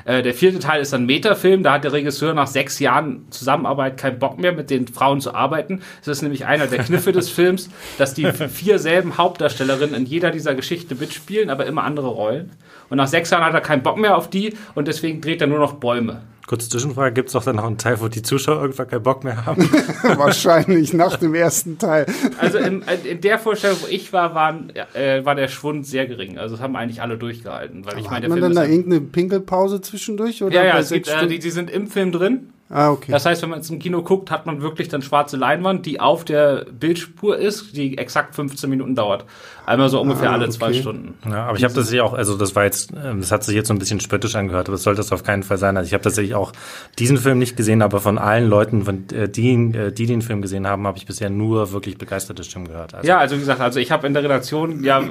Äh, 0.05 0.21
der 0.21 0.33
vierte 0.33 0.59
Teil 0.59 0.81
ist 0.81 0.93
ein 0.93 1.05
Metafilm, 1.05 1.63
da 1.63 1.73
hat 1.73 1.83
der 1.83 1.93
Regisseur 1.93 2.33
nach 2.33 2.47
sechs 2.47 2.79
Jahren 2.79 3.25
Zusammenarbeit 3.29 3.97
keinen 3.97 4.19
Bock 4.19 4.39
mehr, 4.39 4.51
mit 4.51 4.69
den 4.69 4.87
Frauen 4.87 5.21
zu 5.21 5.33
arbeiten. 5.33 5.81
Das 5.99 6.17
ist 6.17 6.21
nämlich 6.21 6.45
einer 6.45 6.67
der 6.67 6.83
Kniffe 6.83 7.11
des 7.11 7.29
Films, 7.29 7.69
dass 7.97 8.13
die 8.13 8.31
vier 8.49 8.79
selben 8.79 9.17
Hauptdarstellerinnen 9.17 9.95
in 9.95 10.05
jeder 10.05 10.31
dieser 10.31 10.55
Geschichte 10.55 10.95
mitspielen, 10.95 11.49
aber 11.49 11.65
immer 11.65 11.83
andere 11.83 12.07
Rollen. 12.07 12.51
Und 12.89 12.97
nach 12.97 13.07
sechs 13.07 13.29
Jahren 13.29 13.45
hat 13.45 13.53
er 13.53 13.61
keinen 13.61 13.83
Bock 13.83 13.97
mehr 13.97 14.17
auf 14.17 14.29
die 14.29 14.55
und 14.75 14.87
deswegen 14.87 15.21
dreht 15.21 15.41
er 15.41 15.47
nur 15.47 15.59
noch 15.59 15.73
Bäume. 15.73 16.21
Kurze 16.47 16.69
Zwischenfrage, 16.69 17.13
gibt 17.13 17.29
es 17.29 17.33
doch 17.33 17.43
dann 17.43 17.57
noch 17.57 17.65
einen 17.65 17.77
Teil, 17.77 18.01
wo 18.01 18.07
die 18.07 18.21
Zuschauer 18.21 18.61
irgendwann 18.61 18.87
keinen 18.87 19.03
Bock 19.03 19.23
mehr 19.23 19.45
haben? 19.45 19.61
Wahrscheinlich 20.03 20.93
nach 20.93 21.17
dem 21.17 21.33
ersten 21.33 21.77
Teil. 21.77 22.05
Also 22.39 22.57
in, 22.57 22.83
in 23.03 23.21
der 23.21 23.39
Vorstellung, 23.39 23.77
wo 23.81 23.87
ich 23.87 24.11
war, 24.11 24.35
waren, 24.35 24.71
äh, 24.93 25.23
war 25.23 25.35
der 25.35 25.47
Schwund 25.47 25.85
sehr 25.85 26.07
gering. 26.07 26.37
Also 26.37 26.55
das 26.55 26.63
haben 26.63 26.75
eigentlich 26.75 27.01
alle 27.01 27.17
durchgehalten. 27.17 27.85
Weil 27.85 27.99
ich 27.99 28.05
meine, 28.05 28.15
Hat 28.15 28.23
der 28.23 28.29
man 28.29 28.39
Film 28.39 28.53
dann 28.53 28.63
ist 28.63 28.69
da 28.69 28.73
irgendeine 28.73 29.01
Pinkelpause 29.01 29.81
zwischendurch? 29.81 30.43
Oder 30.43 30.55
ja, 30.55 30.63
ja, 30.65 30.73
bei 30.73 30.79
es 30.79 30.89
gibt, 30.89 31.07
äh, 31.07 31.27
die, 31.27 31.39
die 31.39 31.51
sind 31.51 31.69
im 31.69 31.87
Film 31.87 32.11
drin. 32.11 32.49
Ah, 32.71 32.91
okay. 32.91 33.11
Das 33.11 33.25
heißt, 33.25 33.41
wenn 33.41 33.49
man 33.49 33.59
jetzt 33.59 33.69
im 33.69 33.79
Kino 33.79 34.01
guckt, 34.01 34.31
hat 34.31 34.45
man 34.45 34.61
wirklich 34.61 34.87
dann 34.87 35.01
schwarze 35.01 35.37
Leinwand, 35.37 35.85
die 35.85 35.99
auf 35.99 36.23
der 36.25 36.65
Bildspur 36.71 37.37
ist, 37.37 37.75
die 37.75 37.97
exakt 37.97 38.33
15 38.35 38.69
Minuten 38.69 38.95
dauert. 38.95 39.25
Einmal 39.65 39.89
so 39.89 40.01
ungefähr 40.01 40.31
Ah, 40.31 40.33
alle 40.33 40.49
zwei 40.49 40.69
okay. 40.69 40.81
Stunden. 40.81 41.13
Ja, 41.29 41.45
aber 41.45 41.57
ich 41.57 41.63
habe 41.63 41.73
das 41.73 41.91
ja 41.91 42.03
auch, 42.03 42.13
also 42.13 42.35
das 42.37 42.55
war 42.55 42.63
jetzt, 42.63 42.91
ähm, 42.91 43.19
das 43.19 43.31
hat 43.31 43.43
sich 43.43 43.55
jetzt 43.55 43.67
so 43.67 43.73
ein 43.73 43.79
bisschen 43.79 43.99
spöttisch 43.99 44.35
angehört, 44.35 44.67
aber 44.67 44.75
das 44.75 44.83
sollte 44.83 44.97
das 44.97 45.11
auf 45.11 45.23
keinen 45.23 45.43
Fall 45.43 45.57
sein. 45.57 45.77
Also 45.77 45.87
ich 45.87 45.93
habe 45.93 46.03
tatsächlich 46.03 46.33
auch 46.35 46.51
diesen 46.97 47.17
Film 47.17 47.37
nicht 47.37 47.55
gesehen, 47.55 47.81
aber 47.81 47.99
von 47.99 48.17
allen 48.17 48.49
Leuten, 48.49 48.83
von, 48.85 49.07
äh, 49.09 49.29
die, 49.29 49.51
äh, 49.53 49.91
die 49.91 50.05
den 50.07 50.21
Film 50.21 50.41
gesehen 50.41 50.65
haben, 50.67 50.87
habe 50.87 50.97
ich 50.97 51.05
bisher 51.05 51.29
nur 51.29 51.71
wirklich 51.73 51.97
begeisterte 51.97 52.43
Stimmen 52.43 52.67
gehört. 52.67 52.95
Also, 52.95 53.07
Ja, 53.07 53.19
also 53.19 53.35
wie 53.35 53.39
gesagt, 53.39 53.61
also 53.61 53.79
ich 53.79 53.91
habe 53.91 54.07
in 54.07 54.13
der 54.13 54.23
Redaktion 54.23 54.83
ja 54.83 55.01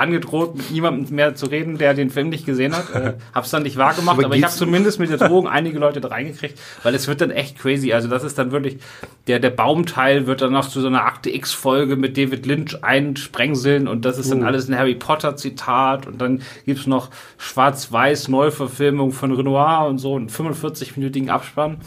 angedroht, 0.00 0.56
mit 0.56 0.70
niemandem 0.70 1.14
mehr 1.14 1.34
zu 1.34 1.46
reden, 1.46 1.78
der 1.78 1.94
den 1.94 2.10
Film 2.10 2.30
nicht 2.30 2.46
gesehen 2.46 2.74
hat. 2.74 2.94
Äh, 2.94 3.14
hab's 3.34 3.50
dann 3.50 3.62
nicht 3.62 3.76
wahr 3.76 3.94
gemacht, 3.94 4.18
Aber 4.18 4.26
aber, 4.26 4.36
ich 4.36 4.42
habe 4.42 4.52
zumindest 4.52 4.98
mit 4.98 5.10
der 5.10 5.18
Drohung 5.18 5.46
einige 5.48 5.78
Leute 5.78 6.00
da 6.00 6.08
reingekriegt, 6.08 6.58
weil 6.82 6.94
es 6.94 7.06
wird 7.06 7.20
dann 7.20 7.30
echt 7.30 7.58
crazy. 7.58 7.92
Also 7.92 8.08
das 8.08 8.24
ist 8.24 8.38
dann 8.38 8.50
wirklich, 8.50 8.78
der, 9.26 9.38
der 9.38 9.50
Baumteil 9.50 10.26
wird 10.26 10.40
dann 10.40 10.52
noch 10.52 10.68
zu 10.68 10.80
so 10.80 10.86
einer 10.86 11.04
Akte 11.04 11.30
X-Folge 11.30 11.96
mit 11.96 12.16
David 12.16 12.46
Lynch 12.46 12.82
einsprengseln 12.82 13.86
und 13.86 14.04
das 14.04 14.18
ist 14.18 14.30
dann 14.30 14.42
alles 14.42 14.68
ein 14.68 14.76
Harry 14.76 14.94
Potter-Zitat 14.94 16.06
und 16.06 16.20
dann 16.20 16.42
gibt's 16.66 16.86
noch 16.86 17.10
schwarz-weiß 17.38 18.28
Neuverfilmung 18.28 19.12
von 19.12 19.32
Renoir 19.32 19.86
und 19.86 19.98
so 19.98 20.16
einen 20.16 20.28
45-minütigen 20.28 21.28
Abspann. 21.28 21.78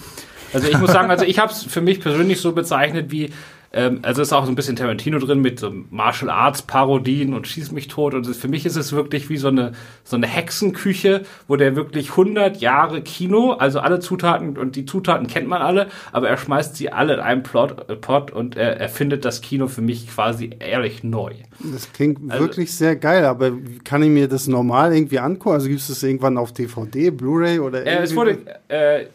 Also 0.54 0.67
ich 0.67 0.78
muss 0.78 0.91
sagen, 0.91 1.10
also 1.10 1.26
ich 1.26 1.39
habe 1.39 1.52
es 1.52 1.63
für 1.63 1.82
mich 1.82 1.99
persönlich 1.99 2.39
so 2.39 2.52
bezeichnet 2.52 3.12
wie, 3.12 3.32
ähm, 3.75 3.99
also 4.03 4.21
ist 4.21 4.31
auch 4.33 4.45
so 4.45 4.51
ein 4.51 4.55
bisschen 4.55 4.75
Tarantino 4.75 5.17
drin 5.19 5.41
mit 5.41 5.59
so 5.59 5.73
Martial 5.89 6.29
Arts 6.29 6.62
Parodien 6.62 7.33
und 7.33 7.47
Schieß 7.47 7.71
mich 7.71 7.88
tot 7.88 8.13
und 8.13 8.25
für 8.36 8.47
mich 8.47 8.65
ist 8.67 8.75
es 8.75 8.93
wirklich 8.93 9.29
wie 9.29 9.38
so 9.38 9.47
eine 9.47 9.71
so 10.03 10.15
eine 10.15 10.27
Hexenküche, 10.27 11.23
wo 11.47 11.55
der 11.55 11.75
wirklich 11.75 12.12
100 12.12 12.57
Jahre 12.62 13.01
Kino, 13.01 13.53
also 13.53 13.79
alle 13.79 13.99
Zutaten 13.99 14.57
und 14.57 14.75
die 14.75 14.86
Zutaten 14.86 15.27
kennt 15.27 15.47
man 15.47 15.62
alle, 15.62 15.88
aber 16.12 16.29
er 16.29 16.38
schmeißt 16.38 16.75
sie 16.75 16.91
alle 16.91 17.15
in 17.15 17.19
einen 17.19 17.43
Plot, 17.43 18.01
Pot 18.01 18.31
und 18.31 18.55
er 18.55 18.79
erfindet 18.79 19.25
das 19.25 19.41
Kino 19.41 19.67
für 19.67 19.81
mich 19.81 20.07
quasi 20.07 20.51
ehrlich 20.59 21.03
neu. 21.03 21.31
Das 21.59 21.91
klingt 21.91 22.31
Also- 22.31 22.43
wirklich 22.45 22.71
sehr 22.75 22.95
geil, 22.95 23.25
aber 23.25 23.51
kann 23.83 24.03
ich 24.03 24.09
mir 24.09 24.27
das 24.27 24.47
normal 24.47 24.93
irgendwie 24.93 25.19
angucken? 25.19 25.55
Also 25.55 25.67
gibt 25.67 25.79
es 25.81 25.88
das 25.88 26.03
irgendwann 26.03 26.38
auf 26.38 26.51
DVD, 26.53 27.09
Blu-ray 27.09 27.59
oder 27.59 27.86
Äh, 27.86 28.03
es 28.03 28.12
irgendwie- 28.12 28.15
wurde, 28.15 28.38
äh, 28.67 29.05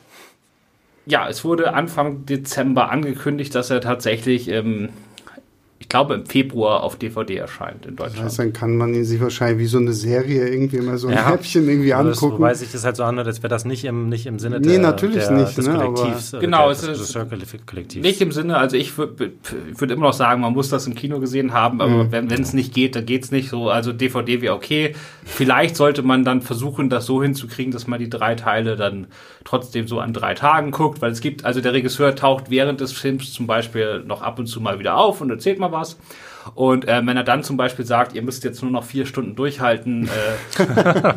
ja, 1.08 1.28
es 1.28 1.44
wurde 1.44 1.74
Anfang 1.74 2.26
Dezember 2.26 2.90
angekündigt, 2.90 3.54
dass 3.54 3.70
er 3.70 3.80
tatsächlich, 3.80 4.48
ähm, 4.48 4.90
ich 5.88 5.90
glaube, 5.90 6.12
im 6.16 6.26
Februar 6.26 6.82
auf 6.82 6.96
DVD 6.96 7.36
erscheint 7.36 7.86
in 7.86 7.96
Das 7.96 8.08
Deutschland. 8.08 8.26
heißt, 8.26 8.38
dann 8.40 8.52
kann 8.52 8.76
man 8.76 8.92
ihn 8.92 9.06
sich 9.06 9.22
wahrscheinlich 9.22 9.58
wie 9.60 9.66
so 9.68 9.78
eine 9.78 9.94
Serie 9.94 10.46
irgendwie 10.46 10.82
mal 10.82 10.98
so 10.98 11.08
ein 11.08 11.14
Ja. 11.14 11.30
Häppchen 11.30 11.66
irgendwie 11.66 11.94
Aber 11.94 12.10
das, 12.10 12.18
angucken. 12.18 12.34
wobei 12.42 12.52
sich 12.52 12.70
das 12.70 12.84
halt 12.84 12.96
so 12.96 13.04
anhört, 13.04 13.26
als 13.26 13.38
wäre 13.42 13.48
das 13.48 13.64
nicht 13.64 13.86
im, 13.86 14.10
nicht 14.10 14.26
im 14.26 14.38
Sinne 14.38 14.60
Nee, 14.60 14.72
der, 14.72 14.80
natürlich 14.80 15.24
der, 15.24 15.30
nicht, 15.38 15.56
des 15.56 15.66
ne, 15.66 15.72
Kollektivs. 15.78 16.34
äh, 16.34 16.40
Genau, 16.40 16.64
der, 16.64 16.72
es 16.72 16.80
des 16.82 17.00
ist- 17.00 17.08
Circle-Kollektivs. 17.12 18.02
Nicht 18.04 18.20
im 18.20 18.32
Sinne, 18.32 18.58
also 18.58 18.76
ich 18.76 18.98
würde 18.98 19.32
würd 19.78 19.90
immer 19.90 20.02
noch 20.08 20.12
sagen, 20.12 20.42
man 20.42 20.52
muss 20.52 20.68
das 20.68 20.86
im 20.86 20.94
Kino 20.94 21.20
gesehen 21.20 21.54
haben, 21.54 21.80
aber 21.80 22.04
Mhm. 22.04 22.12
wenn 22.12 22.30
es 22.42 22.52
nicht 22.52 22.74
geht, 22.74 22.94
dann 22.94 23.06
geht's 23.06 23.30
nicht 23.30 23.48
so. 23.48 23.70
Also 23.70 23.94
DVD 23.94 24.42
wäre 24.42 24.54
okay. 24.54 24.94
Vielleicht 25.24 25.74
sollte 25.74 26.02
man 26.02 26.22
dann 26.22 26.42
versuchen, 26.42 26.90
das 26.90 27.06
so 27.06 27.22
hinzukriegen, 27.22 27.72
dass 27.72 27.86
man 27.86 27.98
die 27.98 28.10
drei 28.10 28.34
Teile 28.34 28.76
dann 28.76 29.06
trotzdem 29.44 29.88
so 29.88 30.00
an 30.00 30.12
drei 30.12 30.34
Tagen 30.34 30.70
guckt, 30.70 31.00
weil 31.00 31.12
es 31.12 31.22
gibt, 31.22 31.46
also 31.46 31.62
der 31.62 31.72
Regisseur 31.72 32.14
taucht 32.14 32.50
während 32.50 32.82
des 32.82 32.92
Films 32.92 33.32
zum 33.32 33.46
Beispiel 33.46 34.04
noch 34.06 34.20
ab 34.20 34.38
und 34.38 34.48
zu 34.48 34.60
mal 34.60 34.78
wieder 34.78 34.98
auf 34.98 35.22
und 35.22 35.30
erzählt 35.30 35.58
mal 35.58 35.72
was. 35.72 35.77
Und 36.54 36.88
äh, 36.88 37.02
wenn 37.04 37.14
er 37.14 37.24
dann 37.24 37.42
zum 37.42 37.58
Beispiel 37.58 37.84
sagt, 37.84 38.14
ihr 38.14 38.22
müsst 38.22 38.42
jetzt 38.42 38.62
nur 38.62 38.70
noch 38.70 38.82
vier 38.84 39.04
Stunden 39.04 39.36
durchhalten, 39.36 40.08
äh, 40.08 40.64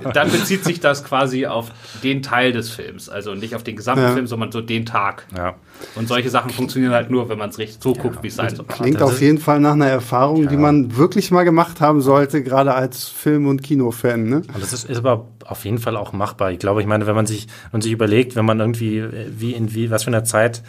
dann 0.14 0.30
bezieht 0.30 0.66
sich 0.66 0.82
das 0.82 1.06
quasi 1.06 1.46
auf 1.46 1.72
den 2.04 2.22
Teil 2.22 2.52
des 2.52 2.70
Films. 2.70 3.08
Also 3.08 3.34
nicht 3.34 3.56
auf 3.56 3.64
den 3.64 3.78
gesamten 3.78 4.04
Ja. 4.04 4.12
Film, 4.12 4.28
sondern 4.28 4.52
so 4.52 4.60
den 4.62 4.86
Tag. 4.86 5.26
ja. 5.36 5.56
Und 5.96 6.08
solche 6.08 6.30
Sachen 6.30 6.52
funktionieren 6.52 6.94
halt 6.94 7.10
nur, 7.10 7.28
wenn 7.30 7.40
man 7.40 7.50
es 7.50 7.58
richtig 7.58 7.82
so 7.82 7.94
guckt, 7.94 8.22
wie 8.22 8.28
es 8.28 8.36
sein 8.36 8.56
soll. 8.56 8.66
Klingt 8.68 9.02
Das 9.02 9.10
auf 9.10 9.22
jeden 9.22 9.40
Fall 9.40 9.60
nach 9.60 9.72
einer 9.74 9.88
Erfahrung, 9.88 10.48
die 10.48 10.58
man 10.58 10.96
wirklich 10.96 11.32
mal 11.32 11.44
gemacht 11.44 11.82
haben 11.82 12.02
sollte, 12.02 12.44
gerade 12.44 12.74
als 12.76 13.08
Film- 13.08 13.48
und 13.48 13.64
Kinofan. 13.64 14.26
Ne? 14.26 14.36
Und 14.54 14.62
das 14.62 14.74
ist, 14.74 14.88
ist 14.88 14.98
aber 15.00 15.28
auf 15.46 15.66
jeden 15.66 15.80
Fall 15.80 15.98
auch 15.98 16.14
machbar. 16.14 16.52
Ich 16.52 16.60
glaube, 16.60 16.82
ich 16.82 16.88
meine, 16.88 17.08
wenn 17.08 17.16
man 17.16 17.26
sich, 17.26 17.48
wenn 17.48 17.80
man 17.80 17.82
sich 17.82 17.92
überlegt, 17.94 18.36
wenn 18.36 18.46
man 18.46 18.60
irgendwie, 18.60 19.00
äh, 19.00 19.32
wie 19.36 19.54
in 19.54 19.74
wie, 19.74 19.90
was 19.90 20.04
für 20.04 20.10
einer 20.12 20.24
Zeit 20.24 20.62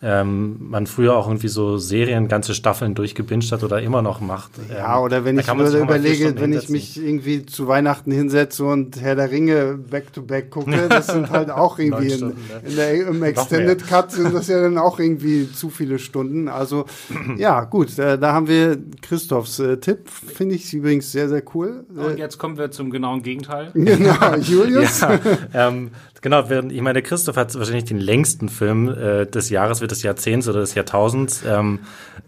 ähm, 0.00 0.56
man 0.60 0.86
früher 0.86 1.16
auch 1.16 1.26
irgendwie 1.26 1.48
so 1.48 1.76
Serien, 1.78 2.28
ganze 2.28 2.54
Staffeln 2.54 2.94
durchgebinged 2.94 3.50
hat 3.50 3.64
oder 3.64 3.82
immer 3.82 4.00
noch 4.00 4.20
macht. 4.20 4.52
Ja, 4.70 4.96
Ähm, 4.96 5.02
oder 5.02 5.24
wenn 5.24 5.38
ich 5.38 5.52
mir 5.52 5.76
überlege, 5.76 6.40
wenn 6.40 6.52
ich 6.52 6.68
mich 6.68 6.96
irgendwie 7.02 7.44
zu 7.44 7.66
Weihnachten 7.66 8.12
hinsetze 8.12 8.64
und 8.64 9.00
Herr 9.00 9.16
der 9.16 9.32
Ringe 9.32 9.76
back-to-back 9.76 10.50
gucke, 10.50 10.88
das 10.88 11.08
sind 11.08 11.30
halt 11.32 11.50
auch 11.50 11.80
irgendwie 11.80 12.12
in, 12.12 12.16
Stunden, 12.18 12.40
ne? 12.48 12.68
in 12.68 12.76
der, 12.76 13.06
im 13.08 13.22
Extended 13.24 13.86
Cut 13.88 14.12
sind 14.12 14.32
das 14.32 14.46
ja 14.46 14.62
dann 14.62 14.78
auch 14.78 15.00
irgendwie 15.00 15.50
zu 15.50 15.68
viele 15.68 15.98
Stunden. 15.98 16.48
Also 16.48 16.84
ja, 17.36 17.64
gut, 17.64 17.98
äh, 17.98 18.18
da 18.18 18.32
haben 18.32 18.46
wir 18.46 18.78
Christophs 19.02 19.58
äh, 19.58 19.78
Tipp, 19.78 20.08
finde 20.08 20.54
ich 20.54 20.72
übrigens 20.72 21.10
sehr, 21.10 21.28
sehr 21.28 21.42
cool. 21.54 21.84
Und 21.96 22.18
jetzt 22.18 22.38
kommen 22.38 22.56
wir 22.56 22.70
zum 22.70 22.90
genauen 22.90 23.22
Gegenteil. 23.24 23.70
genau, 23.74 24.36
Julius. 24.36 25.00
Ja, 25.00 25.18
ähm, 25.54 25.90
genau, 26.22 26.48
während, 26.48 26.72
ich 26.72 26.80
meine, 26.80 27.02
Christoph 27.02 27.36
hat 27.36 27.54
wahrscheinlich 27.54 27.84
den 27.84 27.98
längsten 27.98 28.48
Film 28.48 28.88
äh, 28.88 29.26
des 29.26 29.50
Jahres, 29.50 29.80
wird 29.80 29.90
des 29.90 30.02
Jahrzehnts 30.02 30.48
oder 30.48 30.60
des 30.60 30.74
Jahrtausends. 30.74 31.42
Ähm, 31.46 31.80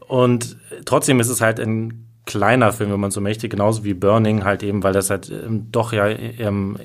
und 0.08 0.56
trotzdem 0.84 1.20
ist 1.20 1.28
es 1.28 1.40
halt 1.40 1.60
ein 1.60 2.06
kleiner 2.26 2.72
Film, 2.72 2.92
wenn 2.92 3.00
man 3.00 3.10
so 3.10 3.20
möchte, 3.20 3.48
genauso 3.48 3.84
wie 3.84 3.94
Burning, 3.94 4.44
halt 4.44 4.62
eben, 4.62 4.82
weil 4.82 4.92
das 4.92 5.10
halt 5.10 5.30
ähm, 5.30 5.68
doch 5.72 5.92
ja 5.92 6.06
ähm, 6.08 6.78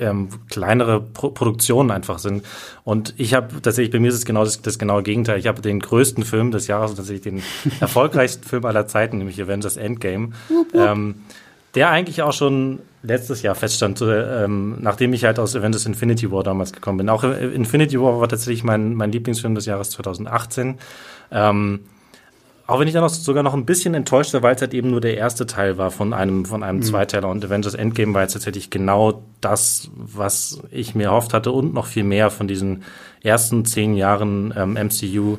ähm, 0.00 0.28
kleinere 0.48 1.00
Pro 1.00 1.30
Produktionen 1.30 1.90
einfach 1.90 2.18
sind. 2.18 2.44
Und 2.84 3.14
ich 3.18 3.34
habe 3.34 3.60
tatsächlich, 3.62 3.92
bei 3.92 4.00
mir 4.00 4.08
ist 4.08 4.14
es 4.14 4.24
genau 4.24 4.44
das, 4.44 4.62
das 4.62 4.78
genaue 4.78 5.02
Gegenteil. 5.02 5.38
Ich 5.38 5.46
habe 5.46 5.60
den 5.60 5.80
größten 5.80 6.24
Film 6.24 6.50
des 6.50 6.66
Jahres 6.66 6.90
und 6.90 6.96
tatsächlich 6.96 7.22
den 7.22 7.42
erfolgreichsten 7.80 8.44
Film 8.44 8.64
aller 8.64 8.86
Zeiten, 8.86 9.18
nämlich 9.18 9.40
Avengers 9.40 9.76
Endgame. 9.76 10.30
Ähm, 10.74 11.16
der 11.74 11.90
eigentlich 11.90 12.22
auch 12.22 12.32
schon 12.32 12.80
letztes 13.02 13.42
Jahr 13.42 13.54
feststand, 13.54 14.00
äh, 14.00 14.44
ähm, 14.44 14.76
nachdem 14.80 15.12
ich 15.12 15.24
halt 15.24 15.38
aus 15.38 15.56
Avengers 15.56 15.86
Infinity 15.86 16.30
War 16.30 16.42
damals 16.42 16.72
gekommen 16.72 16.98
bin. 16.98 17.08
Auch 17.08 17.24
äh, 17.24 17.46
Infinity 17.54 18.00
War 18.00 18.20
war 18.20 18.28
tatsächlich 18.28 18.64
mein, 18.64 18.94
mein 18.94 19.12
Lieblingsfilm 19.12 19.54
des 19.54 19.66
Jahres 19.66 19.90
2018. 19.90 20.78
Ähm, 21.30 21.80
auch 22.66 22.78
wenn 22.78 22.86
ich 22.86 22.94
dann 22.94 23.02
noch, 23.02 23.10
sogar 23.10 23.42
noch 23.42 23.54
ein 23.54 23.66
bisschen 23.66 23.94
enttäuscht 23.94 24.32
war, 24.32 24.42
weil 24.44 24.54
es 24.54 24.60
halt 24.60 24.74
eben 24.74 24.90
nur 24.90 25.00
der 25.00 25.16
erste 25.16 25.44
Teil 25.44 25.76
war 25.76 25.90
von 25.90 26.12
einem, 26.12 26.44
von 26.44 26.62
einem 26.62 26.82
Zweiteiler. 26.82 27.28
Und 27.28 27.44
Avengers 27.44 27.74
Endgame 27.74 28.14
war 28.14 28.22
jetzt 28.22 28.34
tatsächlich 28.34 28.70
genau 28.70 29.24
das, 29.40 29.90
was 29.96 30.62
ich 30.70 30.94
mir 30.94 31.04
erhofft 31.04 31.34
hatte 31.34 31.50
und 31.50 31.74
noch 31.74 31.86
viel 31.86 32.04
mehr 32.04 32.30
von 32.30 32.46
diesen 32.46 32.84
ersten 33.22 33.64
zehn 33.64 33.94
Jahren 33.96 34.54
ähm, 34.56 34.74
MCU, 34.74 35.38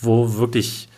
wo 0.00 0.38
wirklich 0.38 0.88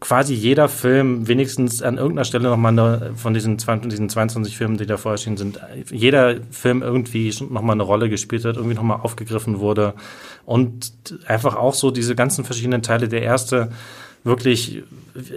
quasi 0.00 0.34
jeder 0.34 0.68
Film 0.68 1.28
wenigstens 1.28 1.82
an 1.82 1.98
irgendeiner 1.98 2.24
Stelle 2.24 2.48
nochmal 2.48 2.72
eine, 2.72 3.12
von 3.14 3.32
diesen, 3.32 3.58
20, 3.58 3.90
diesen 3.90 4.08
22 4.08 4.56
Filmen, 4.56 4.76
die 4.76 4.86
da 4.86 4.96
vorher 4.96 5.14
erschienen 5.14 5.36
sind, 5.36 5.60
jeder 5.90 6.36
Film 6.50 6.82
irgendwie 6.82 7.32
nochmal 7.48 7.74
eine 7.74 7.84
Rolle 7.84 8.08
gespielt 8.08 8.44
hat, 8.44 8.56
irgendwie 8.56 8.74
nochmal 8.74 9.00
aufgegriffen 9.02 9.60
wurde. 9.60 9.94
Und 10.44 10.92
einfach 11.26 11.54
auch 11.54 11.74
so 11.74 11.92
diese 11.92 12.16
ganzen 12.16 12.44
verschiedenen 12.44 12.82
Teile. 12.82 13.08
Der 13.08 13.22
erste 13.22 13.70
wirklich 14.24 14.82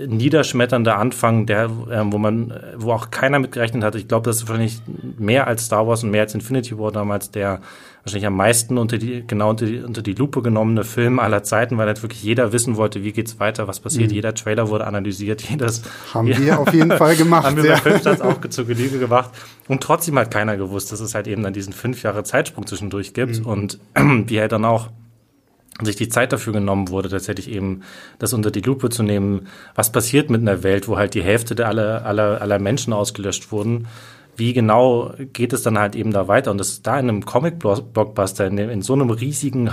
niederschmetternde 0.08 0.96
Anfang, 0.96 1.46
der, 1.46 1.70
ähm, 1.92 2.12
wo 2.12 2.18
man, 2.18 2.54
wo 2.78 2.92
auch 2.94 3.12
keiner 3.12 3.40
mit 3.40 3.52
gerechnet 3.52 3.84
hat. 3.84 3.96
Ich 3.96 4.08
glaube, 4.08 4.26
das 4.26 4.38
ist 4.38 4.50
wahrscheinlich 4.50 4.82
mehr 5.18 5.48
als 5.48 5.66
Star 5.66 5.88
Wars 5.88 6.04
und 6.04 6.12
mehr 6.12 6.22
als 6.22 6.34
Infinity 6.34 6.78
War 6.78 6.92
damals 6.92 7.32
der 7.32 7.62
wahrscheinlich 8.04 8.28
am 8.28 8.36
meisten 8.36 8.78
unter 8.78 8.98
die, 8.98 9.24
genau 9.26 9.52
unter 9.52 9.66
die, 9.66 9.80
unter 9.80 10.02
die 10.02 10.14
Lupe 10.14 10.42
genommene 10.42 10.84
Film 10.84 11.20
aller 11.20 11.44
Zeiten, 11.44 11.78
weil 11.78 11.88
halt 11.88 12.02
wirklich 12.02 12.24
jeder 12.24 12.52
wissen 12.52 12.76
wollte, 12.76 13.04
wie 13.04 13.12
geht's 13.12 13.40
weiter, 13.40 13.68
was 13.68 13.80
passiert. 13.80 14.12
Jeder 14.12 14.34
Trailer 14.34 14.70
wurde 14.70 14.88
analysiert, 14.88 15.42
jedes. 15.50 15.84
Haben 16.14 16.28
wir 16.28 16.60
auf 16.60 16.74
jeden 16.74 16.92
Fall 16.92 17.16
gemacht. 17.18 17.46
Haben 17.46 17.58
wir 17.58 17.66
ja. 17.66 17.74
bei 17.76 17.82
Filmstarts 17.82 18.22
auch 18.22 18.40
zur 18.50 18.66
Genüge 18.66 19.00
gemacht. 19.00 19.32
Und 19.68 19.84
trotzdem 19.84 20.18
hat 20.18 20.32
keiner 20.32 20.58
gewusst, 20.58 20.92
dass 20.92 21.00
es 21.00 21.16
halt 21.16 21.28
eben 21.28 21.44
dann 21.44 21.54
diesen 21.54 21.74
fünf 21.74 22.02
Jahre 22.04 22.24
Zeitsprung 22.24 22.66
zwischendurch 22.66 23.14
gibt 23.14 23.46
und 23.46 23.80
wie 23.96 24.40
halt 24.40 24.52
dann 24.52 24.66
auch 24.66 24.90
sich 25.86 25.96
die 25.96 26.10
Zeit 26.10 26.32
dafür 26.32 26.54
genommen 26.54 26.90
wurde, 26.90 27.10
tatsächlich 27.10 27.50
eben 27.50 27.82
das 28.20 28.34
unter 28.34 28.52
die 28.52 28.62
Lupe 28.62 28.90
zu 28.90 29.04
nehmen, 29.04 29.48
was 29.74 29.92
passiert 29.92 30.30
mit 30.30 30.42
einer 30.42 30.64
Welt, 30.64 30.88
wo 30.88 30.98
halt 30.98 31.14
die 31.14 31.24
Hälfte 31.24 31.56
der 31.56 31.68
aller, 31.68 32.06
aller, 32.06 32.42
aller 32.42 32.60
Menschen 32.60 32.94
ausgelöscht 32.94 33.52
wurden. 33.52 33.88
Wie 34.42 34.54
genau 34.54 35.14
geht 35.34 35.54
es 35.54 35.62
dann 35.62 35.78
halt 35.78 35.96
eben 35.96 36.12
da 36.12 36.28
weiter? 36.28 36.50
Und 36.50 36.58
das 36.58 36.82
da 36.82 36.98
in 36.98 37.08
einem 37.08 37.24
Comic-Blockbuster, 37.24 38.48
in, 38.48 38.58
in 38.58 38.82
so 38.82 38.94
einem 38.94 39.12
riesigen, 39.12 39.70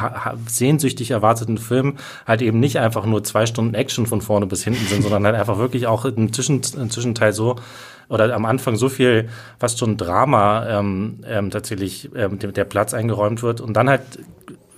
sehnsüchtig 0.47 1.11
erwarteten 1.11 1.57
Film 1.57 1.97
halt 2.27 2.43
eben 2.43 2.61
nicht 2.61 2.79
einfach 2.79 3.07
nur 3.07 3.25
zwei 3.25 3.47
Stunden 3.47 3.75
Action 3.75 4.05
von 4.05 4.21
vorne 4.21 4.45
bis 4.45 4.65
hinten 4.65 4.85
sind, 4.85 5.03
sondern 5.05 5.25
halt 5.25 5.37
einfach 5.37 5.57
wirklich 5.57 5.87
auch 5.87 6.05
im, 6.05 6.35
Zwischen, 6.35 6.61
im 6.77 6.91
Zwischenteil 6.91 7.33
so 7.33 7.57
oder 8.11 8.35
am 8.35 8.45
Anfang 8.45 8.77
so 8.77 8.91
viel 8.91 9.31
fast 9.59 9.79
schon 9.79 9.97
Drama 9.97 10.67
ähm, 10.69 11.21
ähm, 11.27 11.51
tatsächlich 11.51 12.11
ähm, 12.15 12.39
der, 12.39 12.53
der 12.53 12.65
Platz 12.67 12.93
eingeräumt 12.93 13.43
wird 13.43 13.63
und 13.63 13.73
dann 13.73 13.89
halt 13.89 14.03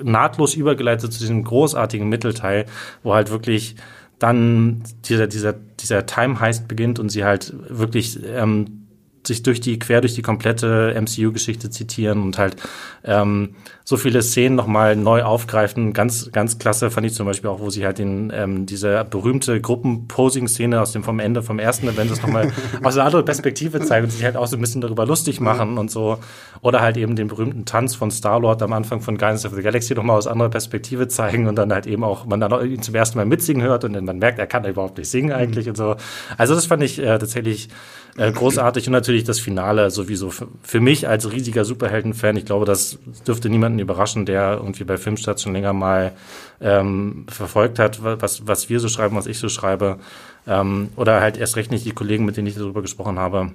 nahtlos 0.01 0.55
übergeleitet 0.55 1.13
zu 1.13 1.19
diesem 1.19 1.43
großartigen 1.43 2.09
Mittelteil, 2.09 2.67
wo 3.03 3.13
halt 3.15 3.33
wirklich 3.33 3.75
dann 4.21 4.85
dieser, 5.07 5.27
dieser, 5.27 5.53
dieser 5.53 6.07
Time 6.07 6.39
Heist 6.39 6.69
beginnt 6.69 7.01
und 7.01 7.09
sie 7.09 7.25
halt 7.25 7.53
wirklich 7.69 8.21
ähm, 8.25 8.80
sich 9.27 9.43
durch 9.43 9.61
die, 9.61 9.79
quer 9.79 10.01
durch 10.01 10.15
die 10.15 10.23
komplette 10.23 10.95
MCU-Geschichte 10.99 11.71
zitieren 11.71 12.23
und 12.23 12.39
halt 12.39 12.57
ähm, 13.05 13.55
so 13.85 13.97
viele 13.97 14.23
Szenen 14.23 14.57
nochmal 14.57 14.97
neu 14.97 15.23
aufgreifen. 15.23 15.93
Ganz, 15.93 16.31
ganz 16.33 16.59
klasse 16.59 16.91
fand 16.91 17.07
ich 17.07 17.15
zum 17.15 17.27
Beispiel 17.27 17.51
auch, 17.51 17.61
wo 17.61 17.71
sie 17.71 17.85
halt 17.85 17.99
den, 17.99 18.33
ähm, 18.35 18.65
diese 18.65 19.05
berühmte 19.05 19.61
Gruppenposing-Szene 19.61 20.81
aus 20.81 20.93
dem 20.93 21.03
vom 21.03 21.19
Ende 21.19 21.43
vom 21.43 21.59
ersten 21.59 21.89
Avengers 21.89 22.23
nochmal 22.23 22.53
aus 22.83 22.97
einer 22.97 23.07
anderen 23.07 23.25
Perspektive 23.25 23.81
zeigen 23.81 24.05
und 24.05 24.11
sich 24.11 24.25
halt 24.25 24.37
auch 24.37 24.47
so 24.47 24.57
ein 24.57 24.61
bisschen 24.61 24.81
darüber 24.81 25.07
lustig 25.07 25.41
machen 25.41 25.77
und 25.77 25.91
so. 25.91 26.19
Oder 26.63 26.81
halt 26.81 26.97
eben 26.97 27.17
den 27.17 27.29
berühmten 27.29 27.65
Tanz 27.65 27.95
von 27.95 28.11
Star-Lord 28.11 28.63
am 28.63 28.73
Anfang 28.73 29.01
von 29.01 29.19
Guardians 29.19 29.45
of 29.45 29.55
the 29.55 29.63
Galaxy 29.63 29.95
nochmal 29.95 30.17
aus 30.17 30.27
anderer 30.27 30.51
Perspektive 30.51 31.09
zeigen 31.09 31.47
und 31.47 31.57
dann 31.57 31.73
halt 31.73 31.87
eben 31.87 32.05
auch, 32.05 32.27
man 32.27 32.41
dann 32.41 32.71
ihn 32.71 32.83
zum 32.83 32.95
ersten 32.95 33.19
Mal 33.19 33.27
mitsingen 33.27 33.63
hört 33.63 33.85
und 33.85 33.95
dann 33.95 34.05
man 34.05 34.19
merkt, 34.19 34.39
er 34.39 34.47
kann 34.47 34.65
überhaupt 34.65 34.99
nicht 34.99 35.11
singen 35.11 35.33
eigentlich 35.33 35.69
und 35.69 35.77
so. 35.77 35.97
Also 36.37 36.55
das 36.55 36.67
fand 36.67 36.83
ich 36.83 36.99
äh, 36.99 37.19
tatsächlich 37.19 37.69
äh, 38.17 38.31
großartig 38.31 38.87
und 38.87 38.93
natürlich 38.93 39.10
das 39.25 39.41
Finale 39.41 39.91
sowieso 39.91 40.31
für, 40.31 40.49
mich 40.81 41.09
als 41.09 41.31
riesiger 41.31 41.65
Superhelden-Fan. 41.65 42.37
Ich 42.37 42.45
glaube, 42.45 42.65
das 42.65 42.99
dürfte 43.27 43.49
niemanden 43.49 43.79
überraschen, 43.79 44.27
der 44.27 44.59
irgendwie 44.61 44.85
bei 44.85 44.97
Filmstadt 44.97 45.41
schon 45.41 45.53
länger 45.53 45.73
mal 45.73 46.13
ähm, 46.61 47.27
verfolgt 47.29 47.79
hat, 47.79 48.03
wa- 48.03 48.17
was, 48.21 48.47
was 48.47 48.69
wir 48.69 48.81
so 48.81 48.89
schreiben, 48.89 49.17
was 49.17 49.27
ich 49.27 49.39
so 49.39 49.49
schreibe. 49.49 49.99
Ähm, 50.47 50.91
oder 50.97 51.21
halt 51.21 51.37
erst 51.37 51.57
recht 51.57 51.71
nicht 51.71 51.85
die 51.85 51.93
Kollegen, 51.93 52.25
mit 52.25 52.37
denen 52.37 52.47
ich 52.47 52.55
darüber 52.55 52.83
gesprochen 52.83 53.19
habe. 53.19 53.53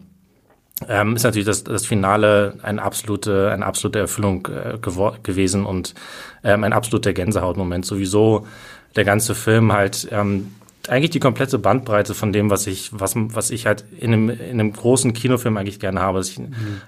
Ähm, 0.89 1.15
ist 1.15 1.23
natürlich 1.23 1.47
das, 1.47 1.63
das 1.63 1.85
Finale 1.85 2.57
eine 2.61 2.81
absolute, 2.81 3.49
eine 3.51 3.65
absolute 3.65 3.99
Erfüllung 3.99 4.47
äh, 4.47 4.77
gewesen 5.23 5.65
und 5.65 5.95
ähm, 6.43 6.63
ein 6.63 6.73
absoluter 6.73 7.13
Gänsehautmoment. 7.13 7.85
Sowieso 7.85 8.45
der 8.95 9.05
ganze 9.05 9.35
Film 9.35 9.71
halt 9.71 10.07
ähm, 10.11 10.51
eigentlich 10.89 11.11
die 11.11 11.19
komplette 11.19 11.59
Bandbreite 11.59 12.13
von 12.13 12.33
dem, 12.33 12.49
was 12.49 12.67
ich, 12.67 12.91
was, 12.93 13.13
was 13.15 13.51
ich 13.51 13.65
halt 13.65 13.85
in 13.99 14.13
einem, 14.13 14.29
in 14.29 14.59
einem 14.59 14.73
großen 14.73 15.13
Kinofilm 15.13 15.57
eigentlich 15.57 15.79
gerne 15.79 16.01
habe, 16.01 16.19
dass 16.19 16.29
ich 16.29 16.39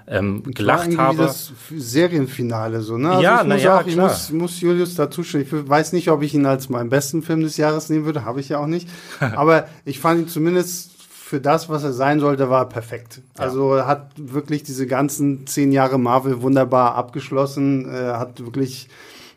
ähm, 0.06 0.44
War 0.44 0.52
gelacht 0.52 0.96
habe. 0.98 1.18
das 1.24 1.52
Serienfinale 1.74 2.80
so, 2.80 2.98
ne? 2.98 3.10
Also 3.10 3.22
Ja, 3.22 3.42
ich 3.42 3.48
muss 3.48 3.62
ja, 3.62 3.78
auch, 3.78 3.86
ich 3.86 3.96
muss, 3.96 4.30
muss 4.30 4.60
Julius 4.60 4.94
dazu 4.94 5.22
stimmen. 5.22 5.44
Ich 5.44 5.68
weiß 5.68 5.92
nicht, 5.92 6.10
ob 6.10 6.22
ich 6.22 6.34
ihn 6.34 6.46
als 6.46 6.68
meinen 6.68 6.90
besten 6.90 7.22
Film 7.22 7.40
des 7.40 7.56
Jahres 7.56 7.88
nehmen 7.88 8.04
würde, 8.04 8.24
habe 8.24 8.40
ich 8.40 8.48
ja 8.48 8.58
auch 8.58 8.66
nicht. 8.66 8.88
Aber 9.20 9.68
ich 9.84 10.00
fand 10.00 10.20
ihn 10.22 10.28
zumindest 10.28 10.92
für 11.28 11.40
das, 11.40 11.68
was 11.68 11.84
er 11.84 11.92
sein 11.92 12.20
sollte, 12.20 12.48
war 12.48 12.62
er 12.62 12.68
perfekt. 12.68 13.20
Also 13.36 13.74
er 13.74 13.86
hat 13.86 14.12
wirklich 14.16 14.62
diese 14.62 14.86
ganzen 14.86 15.46
zehn 15.46 15.72
Jahre 15.72 15.98
Marvel 15.98 16.40
wunderbar 16.40 16.94
abgeschlossen, 16.94 17.86
äh, 17.86 18.12
hat 18.12 18.42
wirklich 18.42 18.88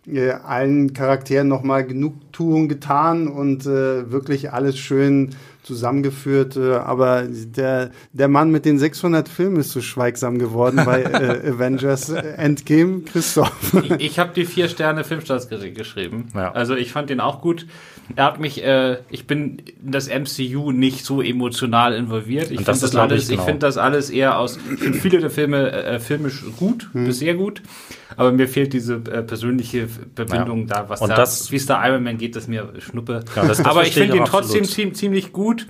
äh, 0.08 0.32
allen 0.32 0.94
Charakteren 0.94 1.48
nochmal 1.48 1.86
Genugtuung 1.86 2.68
getan 2.68 3.28
und 3.28 3.66
äh, 3.66 4.12
wirklich 4.12 4.52
alles 4.52 4.78
schön 4.78 5.36
zusammengeführt. 5.64 6.58
Äh, 6.58 6.74
aber 6.76 7.24
der, 7.30 7.92
der 8.14 8.28
Mann 8.28 8.52
mit 8.52 8.66
den 8.66 8.80
600 8.80 9.30
Filmen 9.30 9.58
ist 9.58 9.72
so 9.72 9.82
schweigsam 9.82 10.40
geworden 10.40 10.82
bei 10.86 11.04
äh, 11.04 11.50
Avengers 11.50 12.10
Endgame. 12.10 13.02
Christoph. 13.02 13.74
Ich, 13.84 13.92
ich 13.92 14.20
habe 14.20 14.32
die 14.34 14.46
vier 14.46 14.70
Sterne 14.70 15.04
Filmstaatskritik 15.04 15.76
geschrieben. 15.76 16.30
Ja. 16.34 16.52
Also 16.52 16.76
ich 16.76 16.92
fand 16.92 17.10
den 17.10 17.20
auch 17.20 17.42
gut. 17.42 17.68
Er 18.16 18.26
hat 18.26 18.40
mich, 18.40 18.64
äh, 18.64 18.98
ich 19.10 19.28
bin 19.28 19.62
in 19.84 19.92
das 19.92 20.08
MCU 20.10 20.72
nicht 20.72 21.06
so 21.06 21.22
emotional 21.22 21.94
involviert. 21.94 22.46
Ich 22.52 22.58
finde 22.58 22.64
das 22.66 22.80
das, 22.82 22.94
ich, 22.94 23.00
alles, 23.00 23.24
ich 23.24 23.30
genau. 23.30 23.44
finde 23.44 23.60
das 23.60 23.78
alles 23.78 24.10
eher 24.10 24.38
aus, 24.38 24.58
ich 24.74 24.80
finde 24.80 24.98
viele 25.00 25.20
der 25.20 25.30
Filme 25.30 25.72
äh, 25.72 26.00
filmisch 26.00 26.44
gut, 26.58 26.90
bis 26.94 27.20
sehr 27.20 27.36
gut. 27.36 27.62
Aber 28.18 28.32
mir 28.32 28.48
fehlt 28.48 28.74
diese 28.74 28.96
äh, 28.96 29.24
persönliche 29.24 29.88
Verbindung 30.16 30.68
da, 30.68 30.90
was 30.90 31.02
Und 31.02 31.10
da, 31.10 31.18
wie 31.50 31.56
es 31.56 31.66
da 31.66 31.88
Iron 31.88 32.04
Man 32.04 32.18
geht, 32.18 32.36
das 32.36 32.48
mir 32.48 32.68
Schnuppe. 32.80 33.24
Ja, 33.36 33.46
das- 33.48 33.58
das 33.58 33.66
Aber 33.66 33.84
ich 33.84 33.94
finde 33.94 34.16
ich 34.16 34.20
ihn 34.22 34.26
trotzdem 34.26 34.62
absolut. 34.64 34.70
ziem- 34.70 34.94
ziemlich 34.94 35.32
gut. 35.32 35.68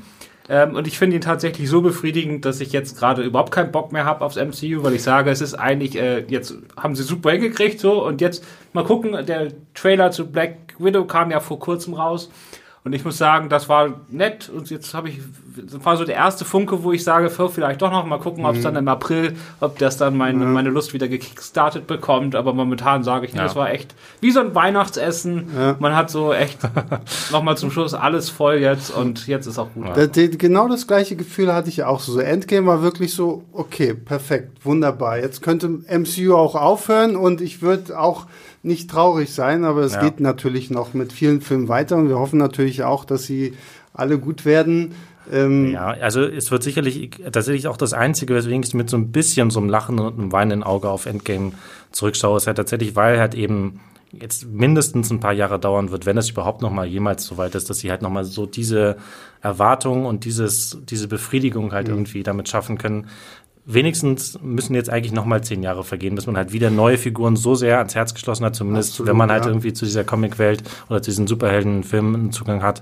Ähm, 0.50 0.76
und 0.76 0.88
ich 0.88 0.98
finde 0.98 1.16
ihn 1.16 1.22
tatsächlich 1.22 1.70
so 1.70 1.82
befriedigend, 1.82 2.46
dass 2.46 2.60
ich 2.60 2.72
jetzt 2.72 2.98
gerade 2.98 3.24
überhaupt 3.24 3.52
keinen 3.52 3.72
Bock 3.72 3.92
mehr 3.92 4.06
habe 4.06 4.26
aufs 4.26 4.36
MCU, 4.36 4.84
weil 4.84 4.94
ich 4.94 5.04
sage, 5.04 5.30
es 5.30 5.42
ist 5.42 5.54
eigentlich, 5.54 5.96
äh, 5.96 6.26
jetzt 6.28 6.56
haben 6.76 6.96
sie 6.96 7.04
super 7.04 7.32
hingekriegt 7.32 7.80
so. 7.80 8.06
Und 8.06 8.22
jetzt 8.22 8.44
mal 8.74 8.84
gucken, 8.84 9.26
der 9.26 9.50
Trailer 9.74 10.12
zu 10.12 10.32
Black 10.32 10.76
Widow 10.80 11.06
kam 11.06 11.32
ja 11.32 11.40
vor 11.40 11.60
kurzem 11.60 11.94
raus 11.94 12.30
Und 12.84 12.94
ich 12.94 13.06
muss 13.06 13.20
sagen, 13.20 13.48
das 13.48 13.70
war 13.70 14.02
nett. 14.10 14.50
Und 14.50 14.72
jetzt 14.72 14.96
habe 14.96 15.10
ich, 15.10 15.20
das 15.56 15.86
war 15.86 15.98
so 15.98 16.04
der 16.04 16.16
erste 16.16 16.46
Funke, 16.46 16.82
wo 16.84 16.92
ich 16.92 17.04
sage, 17.04 17.30
vielleicht 17.30 17.80
doch 17.84 17.92
noch 17.92 18.08
mal 18.08 18.18
gucken, 18.18 18.44
ob 18.44 18.56
es 18.56 18.64
dann 18.64 18.76
im 18.76 18.88
April, 18.88 19.36
ob 19.60 19.78
das 19.78 19.98
dann 19.98 20.18
meine, 20.18 20.46
meine 20.46 20.70
Lust 20.72 20.92
wieder 20.92 21.08
gekickstartet 21.08 21.86
bekommt. 21.86 22.34
Aber 22.36 22.54
momentan 22.54 23.04
sage 23.04 23.28
ich, 23.28 23.34
nee, 23.34 23.38
Ja. 23.38 23.44
das 23.44 23.56
war 23.56 23.70
echt 23.70 23.94
wie 24.20 24.32
so 24.32 24.40
ein 24.40 24.56
Weihnachtsessen. 24.56 25.52
Ja. 25.56 25.76
Man 25.80 25.96
hat 25.96 26.10
so 26.10 26.34
echt 26.34 26.58
noch 27.32 27.44
mal 27.44 27.56
zum 27.56 27.70
Schluss 27.70 27.94
alles 27.94 28.32
voll 28.32 28.56
jetzt 28.56 28.90
und 28.90 29.28
jetzt 29.28 29.46
ist 29.46 29.60
auch 29.60 29.70
gut. 29.76 30.16
Die, 30.16 30.36
genau 30.38 30.68
das 30.68 30.88
gleiche 30.88 31.16
Gefühl 31.16 31.54
hatte 31.54 31.70
ich 31.70 31.84
auch 31.84 32.00
so. 32.00 32.14
so. 32.14 32.20
Endgame 32.20 32.66
war 32.66 32.82
wirklich 32.82 33.14
so, 33.14 33.44
okay, 33.54 33.94
perfekt, 33.94 34.66
wunderbar. 34.66 35.20
Jetzt 35.20 35.44
könnte 35.44 35.68
MCU 35.68 36.34
auch 36.36 36.56
aufhören 36.56 37.16
und 37.16 37.42
ich 37.42 37.62
würde 37.62 38.00
auch 38.00 38.26
nicht 38.64 38.90
traurig 38.90 39.34
sein, 39.34 39.64
aber 39.66 39.82
es 39.82 39.94
Ja. 39.94 40.02
geht 40.04 40.20
natürlich 40.20 40.70
noch 40.70 40.94
mit 40.94 41.14
vielen 41.14 41.42
Filmen 41.42 41.68
weiter 41.68 41.98
und 41.98 42.10
wir 42.10 42.20
hoffen 42.20 42.38
natürlich 42.38 42.84
auch, 42.84 43.06
dass 43.06 43.24
sie 43.24 43.54
alle 43.94 44.20
gut 44.20 44.46
werden. 44.46 44.94
Ähm, 45.32 45.72
Ja, 45.72 45.88
also 45.88 46.22
es 46.24 46.52
wird 46.52 46.64
sicherlich 46.64 47.12
tatsächlich 47.32 47.68
auch 47.68 47.78
das 47.78 47.94
Einzige, 47.94 48.34
weswegen 48.34 48.64
ich 48.64 48.74
mit 48.74 48.90
so 48.90 48.98
ein 48.98 49.12
bisschen 49.12 49.50
so 49.50 49.60
einem 49.60 49.70
Lachen 49.70 50.00
und 50.00 50.20
einem 50.20 50.32
weinenden 50.32 50.64
Auge 50.64 50.90
auf 50.90 51.06
Endgame 51.06 51.54
zurückschaue, 51.92 52.38
ist 52.38 52.48
halt 52.48 52.58
tatsächlich, 52.58 52.96
weil 52.96 53.20
halt 53.20 53.36
eben 53.36 53.80
jetzt 54.14 54.46
mindestens 54.46 55.10
ein 55.10 55.22
paar 55.22 55.32
Jahre 55.32 55.58
dauern 55.58 55.90
wird, 55.92 56.06
wenn 56.06 56.18
es 56.18 56.30
überhaupt 56.30 56.62
noch 56.62 56.72
mal 56.72 56.86
jemals 56.86 57.24
so 57.26 57.38
weit 57.38 57.56
ist, 57.56 57.70
dass 57.70 57.80
sie 57.80 57.90
halt 57.92 58.02
noch 58.02 58.10
mal 58.10 58.26
so 58.26 58.46
diese 58.46 58.98
Erwartung 59.42 60.06
und 60.06 60.26
dieses, 60.26 60.78
diese 60.84 61.08
Befriedigung 61.08 61.72
halt 61.72 61.88
irgendwie 61.88 62.22
damit 62.24 62.50
schaffen 62.50 62.78
können. 62.78 63.08
Wenigstens 63.66 64.40
müssen 64.42 64.74
jetzt 64.74 64.90
eigentlich 64.90 65.12
noch 65.12 65.26
mal 65.26 65.44
zehn 65.44 65.62
Jahre 65.62 65.84
vergehen, 65.84 66.16
bis 66.16 66.26
man 66.26 66.36
halt 66.36 66.52
wieder 66.52 66.70
neue 66.72 66.98
Figuren 66.98 67.36
so 67.36 67.54
sehr 67.54 67.78
ans 67.78 67.94
Herz 67.94 68.14
geschlossen 68.14 68.46
hat, 68.46 68.56
zumindest 68.56 68.92
Absolut, 68.92 69.10
wenn 69.10 69.18
man 69.18 69.32
halt 69.32 69.46
ja. 69.46 69.52
irgendwie 69.52 69.74
zu 69.74 69.86
dieser 69.86 70.04
Comicwelt 70.04 70.64
oder 70.90 71.02
zu 71.02 71.12
diesen 71.12 71.28
Superheldenfilmen 71.28 72.16
einen 72.16 72.32
Zugang 72.32 72.64
hat. 72.64 72.82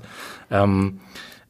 Ähm, 0.50 1.00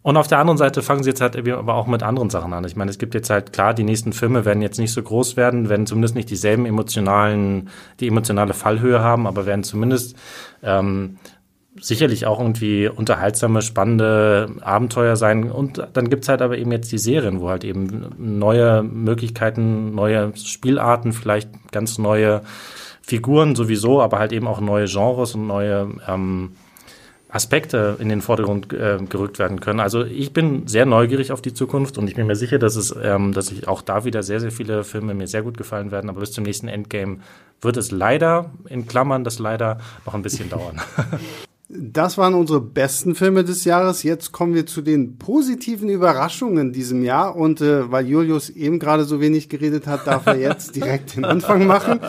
und 0.02 0.16
auf 0.16 0.28
der 0.28 0.40
anderen 0.40 0.58
Seite 0.58 0.82
fangen 0.82 1.04
sie 1.04 1.10
jetzt 1.10 1.20
halt 1.20 1.36
eben 1.36 1.52
aber 1.52 1.76
auch 1.76 1.86
mit 1.86 2.04
anderen 2.04 2.30
Sachen 2.30 2.54
an. 2.54 2.64
Ich 2.64 2.76
meine, 2.76 2.90
es 2.90 2.98
gibt 2.98 3.14
jetzt 3.14 3.30
halt 3.30 3.52
klar, 3.52 3.74
die 3.74 3.84
nächsten 3.84 4.14
Filme 4.14 4.46
werden 4.46 4.62
jetzt 4.62 4.80
nicht 4.80 4.94
so 4.94 5.04
groß 5.04 5.36
werden, 5.36 5.68
werden 5.68 5.86
zumindest 5.86 6.16
nicht 6.16 6.30
dieselben 6.30 6.66
emotionalen, 6.66 7.70
die 8.00 8.08
emotionale 8.08 8.54
Fallhöhe 8.54 9.02
haben, 9.02 9.28
aber 9.28 9.46
werden 9.46 9.64
zumindest 9.64 10.16
ähm, 10.64 11.18
sicherlich 11.80 12.26
auch 12.26 12.40
irgendwie 12.40 12.88
unterhaltsame, 12.88 13.62
spannende 13.62 14.50
Abenteuer 14.62 15.16
sein. 15.16 15.52
Und 15.52 15.88
dann 15.94 16.10
gibt's 16.10 16.30
halt 16.30 16.42
aber 16.42 16.58
eben 16.58 16.72
jetzt 16.72 16.92
die 16.92 16.98
Serien, 16.98 17.42
wo 17.42 17.50
halt 17.50 17.64
eben 17.64 18.08
neue 18.18 18.84
Möglichkeiten, 18.84 19.94
neue 19.94 20.36
Spielarten, 20.36 21.14
vielleicht 21.14 21.50
ganz 21.72 21.98
neue 21.98 22.42
Figuren 23.02 23.56
sowieso, 23.56 24.02
aber 24.02 24.20
halt 24.20 24.34
eben 24.34 24.48
auch 24.48 24.62
neue 24.62 24.86
Genres 24.86 25.36
und 25.36 25.48
neue 25.48 25.90
ähm, 26.08 26.52
Aspekte 27.30 27.96
in 28.00 28.10
den 28.10 28.22
Vordergrund 28.22 28.74
äh, 28.74 28.98
gerückt 29.08 29.38
werden 29.38 29.60
können. 29.60 29.80
Also 29.80 30.04
ich 30.04 30.34
bin 30.34 30.68
sehr 30.68 30.88
neugierig 30.88 31.32
auf 31.32 31.42
die 31.42 31.54
Zukunft 31.54 31.98
und 32.00 32.08
ich 32.08 32.16
bin 32.16 32.26
mir 32.26 32.36
sicher, 32.36 32.58
dass 32.58 32.76
es, 32.76 32.94
ähm, 33.02 33.34
dass 33.34 33.52
ich 33.52 33.68
auch 33.68 33.84
da 33.84 34.04
wieder 34.04 34.24
sehr, 34.24 34.40
sehr 34.40 34.52
viele 34.52 34.84
Filme 34.84 35.14
mir 35.14 35.28
sehr 35.28 35.44
gut 35.44 35.58
gefallen 35.58 35.92
werden. 35.92 36.10
Aber 36.10 36.22
bis 36.22 36.32
zum 36.32 36.44
nächsten 36.44 36.68
Endgame 36.68 37.20
wird 37.62 37.78
es 37.78 37.92
leider, 37.92 38.52
in 38.68 38.88
Klammern, 38.88 39.24
das 39.24 39.38
leider 39.38 39.78
noch 40.06 40.16
ein 40.16 40.24
bisschen 40.24 40.50
dauern. 40.50 40.82
Das 41.72 42.18
waren 42.18 42.34
unsere 42.34 42.62
besten 42.62 43.14
Filme 43.14 43.44
des 43.44 43.64
Jahres. 43.64 44.02
Jetzt 44.02 44.32
kommen 44.32 44.56
wir 44.56 44.66
zu 44.66 44.82
den 44.82 45.20
positiven 45.20 45.88
Überraschungen 45.88 46.58
in 46.58 46.74
diesem 46.74 47.04
Jahr. 47.04 47.36
Und 47.36 47.62
äh, 47.62 47.92
weil 47.92 48.08
Julius 48.08 48.50
eben 48.50 48.80
gerade 48.80 49.04
so 49.04 49.22
wenig 49.22 49.50
geredet 49.50 49.86
hat, 49.86 50.08
darf 50.08 50.26
er 50.26 50.40
jetzt 50.40 50.76
direkt 50.76 51.16
den 51.16 51.26
Anfang 51.26 51.68
machen. 51.68 52.00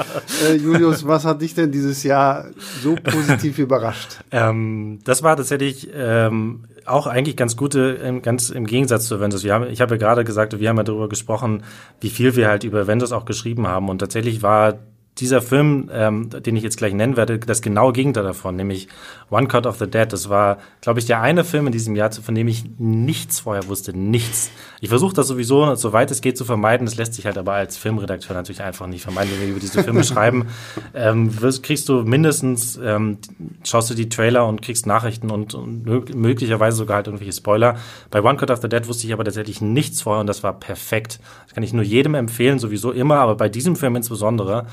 Äh, 0.48 0.54
Julius, 0.54 1.06
was 1.06 1.26
hat 1.26 1.42
dich 1.42 1.54
denn 1.54 1.72
dieses 1.72 2.02
Jahr 2.04 2.46
so 2.82 2.94
positiv 2.94 3.58
überrascht? 3.58 4.20
Ähm, 4.30 5.00
das 5.04 5.22
war 5.22 5.36
tatsächlich 5.36 5.90
ähm, 5.94 6.64
auch 6.86 7.06
eigentlich 7.06 7.36
ganz 7.36 7.54
gute, 7.54 8.18
ganz 8.22 8.48
im 8.48 8.64
Gegensatz 8.64 9.08
zu 9.08 9.16
Avengers. 9.16 9.44
Wir 9.44 9.52
haben, 9.52 9.66
ich 9.68 9.82
habe 9.82 9.96
ja 9.96 9.98
gerade 9.98 10.24
gesagt, 10.24 10.58
wir 10.58 10.70
haben 10.70 10.78
ja 10.78 10.84
darüber 10.84 11.11
gesprochen, 11.11 11.64
wie 12.00 12.08
viel 12.08 12.34
wir 12.34 12.48
halt 12.48 12.64
über 12.64 12.80
Avengers 12.80 13.12
auch 13.12 13.26
geschrieben 13.26 13.66
haben. 13.66 13.90
Und 13.90 13.98
tatsächlich 13.98 14.40
war 14.40 14.78
dieser 15.21 15.41
Film, 15.43 15.89
ähm, 15.93 16.31
den 16.31 16.57
ich 16.57 16.62
jetzt 16.62 16.77
gleich 16.79 16.95
nennen 16.95 17.16
werde, 17.16 17.39
das 17.39 17.62
genaue 17.62 17.93
Gegenteil 17.93 18.25
davon, 18.25 18.57
nämlich 18.57 18.89
One 19.31 19.47
Cut 19.47 19.66
of 19.66 19.79
the 19.79 19.87
Dead. 19.89 20.12
Das 20.12 20.29
war, 20.29 20.59
glaube 20.81 20.99
ich, 20.99 21.07
der 21.07 21.21
eine 21.21 21.45
Film 21.45 21.66
in 21.66 21.73
diesem 21.73 21.95
Jahr, 21.95 22.11
von 22.11 22.35
dem 22.35 22.49
ich 22.49 22.64
nichts 22.79 23.41
vorher 23.41 23.68
wusste, 23.68 23.97
nichts. 23.97 24.51
Ich 24.81 24.89
versuche 24.89 25.14
das 25.14 25.29
sowieso, 25.29 25.75
soweit 25.77 26.11
es 26.11 26.21
geht, 26.21 26.37
zu 26.39 26.45
vermeiden. 26.45 26.87
Das 26.87 26.97
lässt 26.97 27.14
sich 27.14 27.27
halt 27.27 27.39
aber 27.39 27.53
als 27.53 27.77
Filmredakteur 27.77 28.35
natürlich 28.35 28.62
einfach 28.62 28.87
nicht 28.87 29.03
vermeiden, 29.03 29.31
wenn 29.33 29.41
wir 29.43 29.49
über 29.51 29.61
diese 29.61 29.83
Filme 29.83 30.03
schreiben. 30.11 30.47
Ähm, 30.95 31.41
wirst, 31.41 31.62
kriegst 31.62 31.89
du 31.89 32.03
mindestens, 32.03 32.79
ähm, 32.83 33.18
schaust 33.64 33.91
du 33.91 33.95
die 33.95 34.09
Trailer 34.09 34.47
und 34.47 34.62
kriegst 34.62 34.87
Nachrichten 34.87 35.31
und, 35.31 35.55
und 35.55 35.87
mög- 35.87 36.16
möglicherweise 36.16 36.79
sogar 36.79 36.97
halt 36.97 37.07
irgendwelche 37.07 37.33
Spoiler. 37.35 37.77
Bei 38.11 38.23
One 38.23 38.37
Cut 38.39 38.51
of 38.51 38.61
the 38.62 38.68
Dead 38.68 38.89
wusste 38.89 39.07
ich 39.07 39.12
aber 39.12 39.25
tatsächlich 39.25 39.61
nichts 39.61 40.03
vorher 40.03 40.21
und 40.21 40.27
das 40.27 40.43
war 40.43 40.59
perfekt. 40.59 41.21
Das 41.45 41.55
kann 41.55 41.62
ich 41.62 41.73
nur 41.73 41.85
jedem 41.85 42.14
empfehlen, 42.14 42.59
sowieso 42.59 42.91
immer, 42.93 43.16
aber 43.16 43.35
bei 43.35 43.49
diesem 43.49 43.77
Film 43.77 43.97
insbesondere 43.97 44.66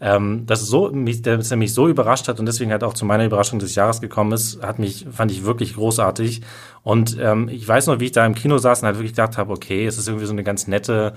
ähm, 0.00 0.46
dass 0.46 0.62
es 0.62 0.68
so, 0.68 0.90
mich, 0.90 1.22
dass 1.22 1.50
er 1.50 1.56
mich 1.56 1.72
so 1.72 1.88
überrascht 1.88 2.28
hat 2.28 2.40
und 2.40 2.46
deswegen 2.46 2.70
halt 2.70 2.84
auch 2.84 2.94
zu 2.94 3.04
meiner 3.04 3.24
Überraschung 3.24 3.58
des 3.58 3.74
Jahres 3.74 4.00
gekommen 4.00 4.32
ist, 4.32 4.62
hat 4.62 4.78
mich, 4.78 5.06
fand 5.10 5.30
ich 5.30 5.44
wirklich 5.44 5.74
großartig. 5.74 6.42
Und 6.82 7.16
ähm, 7.20 7.48
ich 7.48 7.66
weiß 7.66 7.86
noch, 7.86 8.00
wie 8.00 8.06
ich 8.06 8.12
da 8.12 8.26
im 8.26 8.34
Kino 8.34 8.58
saß 8.58 8.82
und 8.82 8.86
halt 8.86 8.96
wirklich 8.96 9.12
gedacht 9.12 9.38
habe, 9.38 9.52
okay, 9.52 9.86
es 9.86 9.98
ist 9.98 10.08
irgendwie 10.08 10.26
so 10.26 10.32
eine 10.32 10.44
ganz 10.44 10.66
nette 10.66 11.14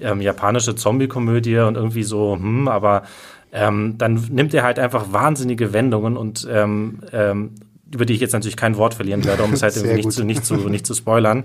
ähm, 0.00 0.20
japanische 0.20 0.74
Zombie-Komödie 0.74 1.58
und 1.58 1.76
irgendwie 1.76 2.02
so, 2.02 2.34
hm, 2.34 2.68
aber 2.68 3.02
ähm, 3.52 3.96
dann 3.98 4.14
nimmt 4.30 4.52
er 4.52 4.64
halt 4.64 4.78
einfach 4.78 5.12
wahnsinnige 5.12 5.72
Wendungen 5.72 6.16
und 6.16 6.46
ähm, 6.50 7.00
ähm, 7.12 7.52
über 7.94 8.04
die 8.04 8.14
ich 8.14 8.20
jetzt 8.20 8.32
natürlich 8.32 8.56
kein 8.56 8.76
Wort 8.76 8.94
verlieren 8.94 9.24
werde, 9.24 9.44
um 9.44 9.52
es 9.52 9.62
halt 9.62 9.76
irgendwie 9.76 9.96
nicht 9.96 10.12
zu, 10.12 10.24
nicht 10.24 10.44
zu, 10.44 10.56
nicht 10.56 10.86
zu 10.86 10.94
spoilern. 10.94 11.44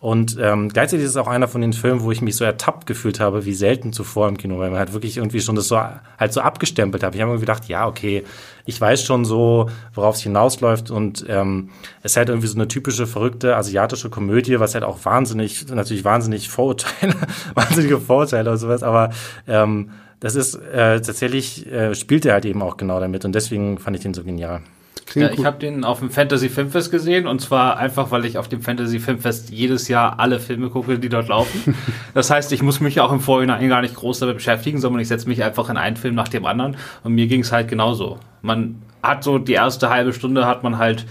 Und 0.00 0.38
ähm, 0.40 0.70
gleichzeitig 0.70 1.04
ist 1.04 1.10
es 1.10 1.16
auch 1.18 1.26
einer 1.26 1.46
von 1.46 1.60
den 1.60 1.74
Filmen, 1.74 2.00
wo 2.00 2.10
ich 2.10 2.22
mich 2.22 2.34
so 2.34 2.42
ertappt 2.42 2.86
gefühlt 2.86 3.20
habe, 3.20 3.44
wie 3.44 3.52
selten 3.52 3.92
zuvor 3.92 4.28
im 4.28 4.38
Kino, 4.38 4.58
weil 4.58 4.70
man 4.70 4.78
halt 4.78 4.94
wirklich 4.94 5.18
irgendwie 5.18 5.42
schon 5.42 5.56
das 5.56 5.68
so 5.68 5.78
halt 5.78 6.32
so 6.32 6.40
abgestempelt 6.40 7.02
hat. 7.02 7.14
Ich 7.14 7.20
habe 7.20 7.32
mir 7.32 7.38
gedacht, 7.38 7.68
ja, 7.68 7.86
okay, 7.86 8.24
ich 8.64 8.80
weiß 8.80 9.04
schon 9.04 9.26
so, 9.26 9.68
worauf 9.92 10.16
es 10.16 10.22
hinausläuft 10.22 10.90
und 10.90 11.26
ähm, 11.28 11.68
es 12.02 12.12
ist 12.12 12.16
halt 12.16 12.30
irgendwie 12.30 12.48
so 12.48 12.54
eine 12.54 12.66
typische 12.66 13.06
verrückte 13.06 13.56
asiatische 13.56 14.08
Komödie, 14.08 14.58
was 14.58 14.72
halt 14.72 14.84
auch 14.84 15.04
wahnsinnig, 15.04 15.68
natürlich 15.68 16.04
wahnsinnig 16.04 16.48
Vorurteile, 16.48 17.14
wahnsinnige 17.54 18.00
Vorurteile 18.00 18.48
oder 18.48 18.58
sowas, 18.58 18.82
aber 18.82 19.10
ähm, 19.46 19.90
das 20.20 20.34
ist 20.34 20.54
äh, 20.54 21.00
tatsächlich, 21.00 21.70
äh, 21.70 21.94
spielt 21.94 22.24
er 22.24 22.34
halt 22.34 22.46
eben 22.46 22.62
auch 22.62 22.78
genau 22.78 23.00
damit 23.00 23.26
und 23.26 23.34
deswegen 23.34 23.78
fand 23.78 23.96
ich 23.96 24.02
den 24.02 24.14
so 24.14 24.24
genial. 24.24 24.62
Klingt 25.10 25.32
Ja, 25.32 25.38
ich 25.38 25.44
habe 25.44 25.58
den 25.58 25.82
auf 25.84 25.98
dem 25.98 26.08
Fantasy 26.08 26.48
Filmfest 26.48 26.92
gesehen 26.92 27.26
und 27.26 27.40
zwar 27.40 27.78
einfach, 27.78 28.12
weil 28.12 28.24
ich 28.24 28.38
auf 28.38 28.48
dem 28.48 28.62
Fantasy 28.62 29.00
Filmfest 29.00 29.50
jedes 29.50 29.88
Jahr 29.88 30.20
alle 30.20 30.38
Filme 30.38 30.70
gucke, 30.70 31.00
die 31.00 31.08
dort 31.08 31.28
laufen. 31.28 31.74
Das 32.14 32.30
heißt, 32.30 32.50
ich 32.52 32.62
muss 32.62 32.80
mich 32.80 33.00
auch 33.00 33.12
im 33.12 33.20
Vorhinein 33.20 33.68
gar 33.68 33.82
nicht 33.82 33.94
groß 33.94 34.20
damit 34.20 34.36
beschäftigen, 34.36 34.78
sondern 34.78 35.00
ich 35.00 35.08
setze 35.08 35.28
mich 35.28 35.44
einfach 35.44 35.68
in 35.70 35.76
einen 35.76 35.96
Film 35.96 36.14
nach 36.14 36.28
dem 36.28 36.44
anderen 36.44 36.76
und 37.04 37.14
mir 37.14 37.26
ging 37.28 37.40
es 37.40 37.52
halt 37.52 37.68
genauso. 37.68 38.18
Man 38.42 38.82
hat 39.02 39.22
so 39.22 39.38
die 39.38 39.52
erste 39.52 39.90
halbe 39.90 40.12
Stunde 40.12 40.46
hat 40.46 40.62
man 40.62 40.78
halt 40.78 41.06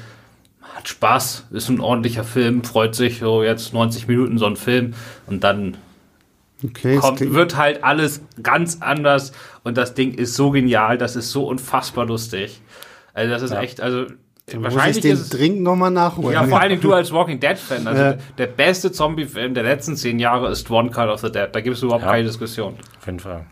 hat 0.76 0.88
Spaß, 0.88 1.48
ist 1.52 1.70
ein 1.70 1.80
ordentlicher 1.80 2.24
Film, 2.24 2.64
freut 2.64 2.96
sich 2.96 3.20
so 3.20 3.44
jetzt 3.44 3.74
90 3.74 4.08
Minuten 4.08 4.38
so 4.38 4.46
ein 4.46 4.56
Film 4.56 4.94
und 5.28 5.44
dann 5.44 5.78
Okay, 6.64 6.98
kommt, 6.98 7.22
wird 7.34 7.56
halt 7.56 7.84
alles 7.84 8.22
ganz 8.44 8.80
anders 8.82 9.32
und 9.64 9.78
das 9.78 9.94
Ding 9.94 10.14
ist 10.14 10.36
so 10.36 10.52
genial, 10.52 10.98
das 10.98 11.16
ist 11.16 11.32
so 11.32 11.48
unfassbar 11.48 12.06
lustig. 12.06 12.62
Also 13.20 13.34
das 13.34 13.42
ist 13.44 13.52
echt, 13.52 13.82
also 13.82 14.00
muss 14.02 14.10
ich 14.48 14.62
wahrscheinlich 14.64 15.02
den 15.02 15.14
ist 15.14 15.20
es, 15.22 15.30
dringend 15.30 15.62
nochmal 15.62 15.92
nachholen. 15.92 16.34
ja, 16.34 16.44
vor 16.46 16.60
allen 16.60 16.70
Dingen 16.70 16.82
du 16.82 16.94
als 16.94 17.12
Walking 17.12 17.40
Dead 17.40 17.58
Fan, 17.58 17.86
also 17.86 18.02
Ja. 18.02 18.16
der 18.38 18.48
beste 18.48 18.92
Zombie-Film 18.92 19.54
der 19.54 19.64
letzten 19.64 19.96
zehn 19.96 20.18
Jahre 20.20 20.50
ist 20.50 20.70
One 20.72 20.90
Cut 20.90 21.10
of 21.10 21.20
the 21.22 21.32
Dead, 21.32 21.50
da 21.52 21.62
gibt 21.62 21.78
es 21.78 21.84
überhaupt 21.84 22.04
Ja. 22.06 22.12
keine 22.12 22.24
Diskussion. 22.24 22.76
Auf 23.00 23.06
jeden 23.06 23.20
Fall. 23.20 23.46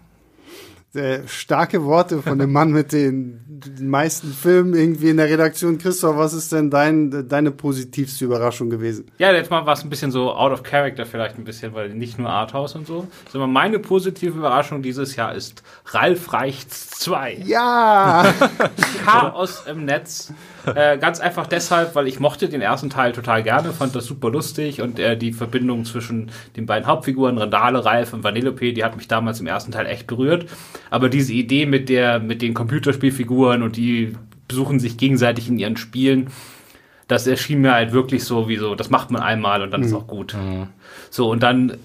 Äh, 0.97 1.27
starke 1.27 1.83
Worte 1.83 2.21
von 2.21 2.39
dem 2.39 2.51
Mann 2.51 2.71
mit 2.71 2.91
den, 2.91 3.39
den 3.47 3.89
meisten 3.89 4.33
Filmen 4.33 4.73
irgendwie 4.73 5.09
in 5.09 5.17
der 5.17 5.29
Redaktion. 5.29 5.77
Christoph, 5.77 6.17
was 6.17 6.33
ist 6.33 6.51
denn 6.51 6.69
dein, 6.69 7.27
deine 7.27 7.51
positivste 7.51 8.25
Überraschung 8.25 8.69
gewesen? 8.69 9.05
Ja, 9.19 9.31
jetzt 9.31 9.51
mal 9.51 9.65
was 9.65 9.83
ein 9.83 9.89
bisschen 9.89 10.11
so 10.11 10.33
out 10.33 10.51
of 10.51 10.63
character 10.63 11.05
vielleicht 11.05 11.37
ein 11.37 11.43
bisschen, 11.43 11.73
weil 11.73 11.89
nicht 11.89 12.17
nur 12.17 12.29
Arthouse 12.29 12.75
und 12.75 12.87
so, 12.87 13.07
sondern 13.31 13.51
meine 13.51 13.79
positive 13.79 14.37
Überraschung 14.37 14.81
dieses 14.81 15.15
Jahr 15.15 15.35
ist 15.35 15.63
Ralf 15.85 16.33
Reichts 16.33 16.89
2. 16.99 17.43
Ja! 17.45 18.33
Chaos 19.05 19.63
im 19.69 19.85
Netz. 19.85 20.33
Äh, 20.75 20.97
ganz 20.97 21.19
einfach 21.19 21.47
deshalb, 21.47 21.95
weil 21.95 22.07
ich 22.07 22.19
mochte 22.19 22.49
den 22.49 22.61
ersten 22.61 22.89
Teil 22.89 23.11
total 23.13 23.43
gerne, 23.43 23.71
fand 23.71 23.95
das 23.95 24.05
super 24.05 24.29
lustig 24.29 24.81
und 24.81 24.99
äh, 24.99 25.17
die 25.17 25.31
Verbindung 25.33 25.85
zwischen 25.85 26.29
den 26.55 26.65
beiden 26.65 26.87
Hauptfiguren, 26.87 27.37
Randale, 27.37 27.83
Ralf 27.85 28.13
und 28.13 28.23
Vanellope, 28.23 28.73
die 28.73 28.83
hat 28.83 28.97
mich 28.97 29.07
damals 29.07 29.39
im 29.39 29.47
ersten 29.47 29.71
Teil 29.71 29.85
echt 29.85 30.07
berührt. 30.07 30.45
Aber 30.89 31.09
diese 31.09 31.33
Idee 31.33 31.65
mit 31.65 31.89
der, 31.89 32.19
mit 32.19 32.41
den 32.41 32.53
Computerspielfiguren 32.53 33.63
und 33.63 33.77
die 33.77 34.15
besuchen 34.47 34.79
sich 34.79 34.97
gegenseitig 34.97 35.47
in 35.47 35.57
ihren 35.57 35.77
Spielen, 35.77 36.27
das 37.07 37.25
erschien 37.27 37.61
mir 37.61 37.73
halt 37.73 37.93
wirklich 37.93 38.23
so 38.25 38.49
wie 38.49 38.57
so, 38.57 38.75
das 38.75 38.89
macht 38.89 39.11
man 39.11 39.21
einmal 39.21 39.61
und 39.61 39.71
dann 39.71 39.81
ist 39.83 39.93
auch 39.93 40.07
gut. 40.07 40.35
So, 41.09 41.31
und 41.31 41.41
dann 41.43 41.77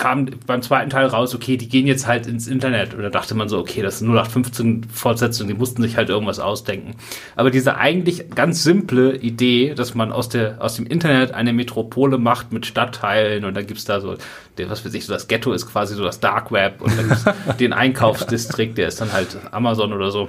kam 0.00 0.26
beim 0.46 0.62
zweiten 0.62 0.88
Teil 0.88 1.06
raus, 1.06 1.34
okay, 1.34 1.58
die 1.58 1.68
gehen 1.68 1.86
jetzt 1.86 2.06
halt 2.06 2.26
ins 2.26 2.48
Internet. 2.48 2.94
Und 2.94 3.02
da 3.02 3.10
dachte 3.10 3.34
man 3.34 3.50
so, 3.50 3.58
okay, 3.58 3.82
das 3.82 3.96
ist 3.96 4.02
0815 4.02 4.84
Fortsetzung, 4.84 5.46
die 5.46 5.54
mussten 5.54 5.82
sich 5.82 5.98
halt 5.98 6.08
irgendwas 6.08 6.40
ausdenken. 6.40 6.96
Aber 7.36 7.50
diese 7.50 7.76
eigentlich 7.76 8.30
ganz 8.34 8.62
simple 8.62 9.14
Idee, 9.16 9.74
dass 9.74 9.94
man 9.94 10.10
aus, 10.10 10.30
der, 10.30 10.56
aus 10.58 10.76
dem 10.76 10.86
Internet 10.86 11.32
eine 11.32 11.52
Metropole 11.52 12.16
macht 12.16 12.50
mit 12.50 12.64
Stadtteilen 12.64 13.44
und 13.44 13.54
dann 13.54 13.66
gibt's 13.66 13.84
da 13.84 14.00
so, 14.00 14.16
was 14.56 14.84
weiß 14.84 14.94
ich, 14.94 15.04
so 15.04 15.12
das 15.12 15.28
Ghetto 15.28 15.52
ist 15.52 15.70
quasi 15.70 15.94
so 15.94 16.02
das 16.02 16.18
Dark 16.18 16.50
Web 16.50 16.80
und 16.80 16.96
dann 16.96 17.06
gibt's 17.06 17.24
den 17.60 17.74
Einkaufsdistrikt, 17.74 18.78
der 18.78 18.88
ist 18.88 19.02
dann 19.02 19.12
halt 19.12 19.36
Amazon 19.52 19.92
oder 19.92 20.10
so 20.10 20.28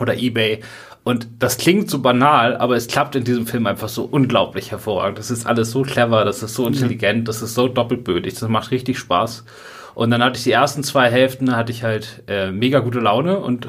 oder 0.00 0.16
eBay. 0.16 0.60
Und 1.04 1.28
das 1.38 1.58
klingt 1.58 1.90
so 1.90 2.00
banal, 2.00 2.56
aber 2.56 2.76
es 2.76 2.86
klappt 2.86 3.14
in 3.14 3.24
diesem 3.24 3.46
Film 3.46 3.66
einfach 3.66 3.90
so 3.90 4.04
unglaublich 4.04 4.70
hervorragend. 4.70 5.18
Das 5.18 5.30
ist 5.30 5.46
alles 5.46 5.70
so 5.70 5.82
clever, 5.82 6.24
das 6.24 6.42
ist 6.42 6.54
so 6.54 6.66
intelligent, 6.66 7.28
das 7.28 7.42
ist 7.42 7.54
so 7.54 7.68
doppelbödig, 7.68 8.34
das 8.34 8.48
macht 8.48 8.70
richtig 8.70 8.98
Spaß. 8.98 9.44
Und 9.94 10.10
dann 10.10 10.24
hatte 10.24 10.38
ich 10.38 10.44
die 10.44 10.50
ersten 10.50 10.82
zwei 10.82 11.10
Hälften, 11.10 11.54
hatte 11.54 11.70
ich 11.70 11.84
halt 11.84 12.24
äh, 12.26 12.50
mega 12.50 12.80
gute 12.80 12.98
Laune 13.00 13.38
und 13.38 13.68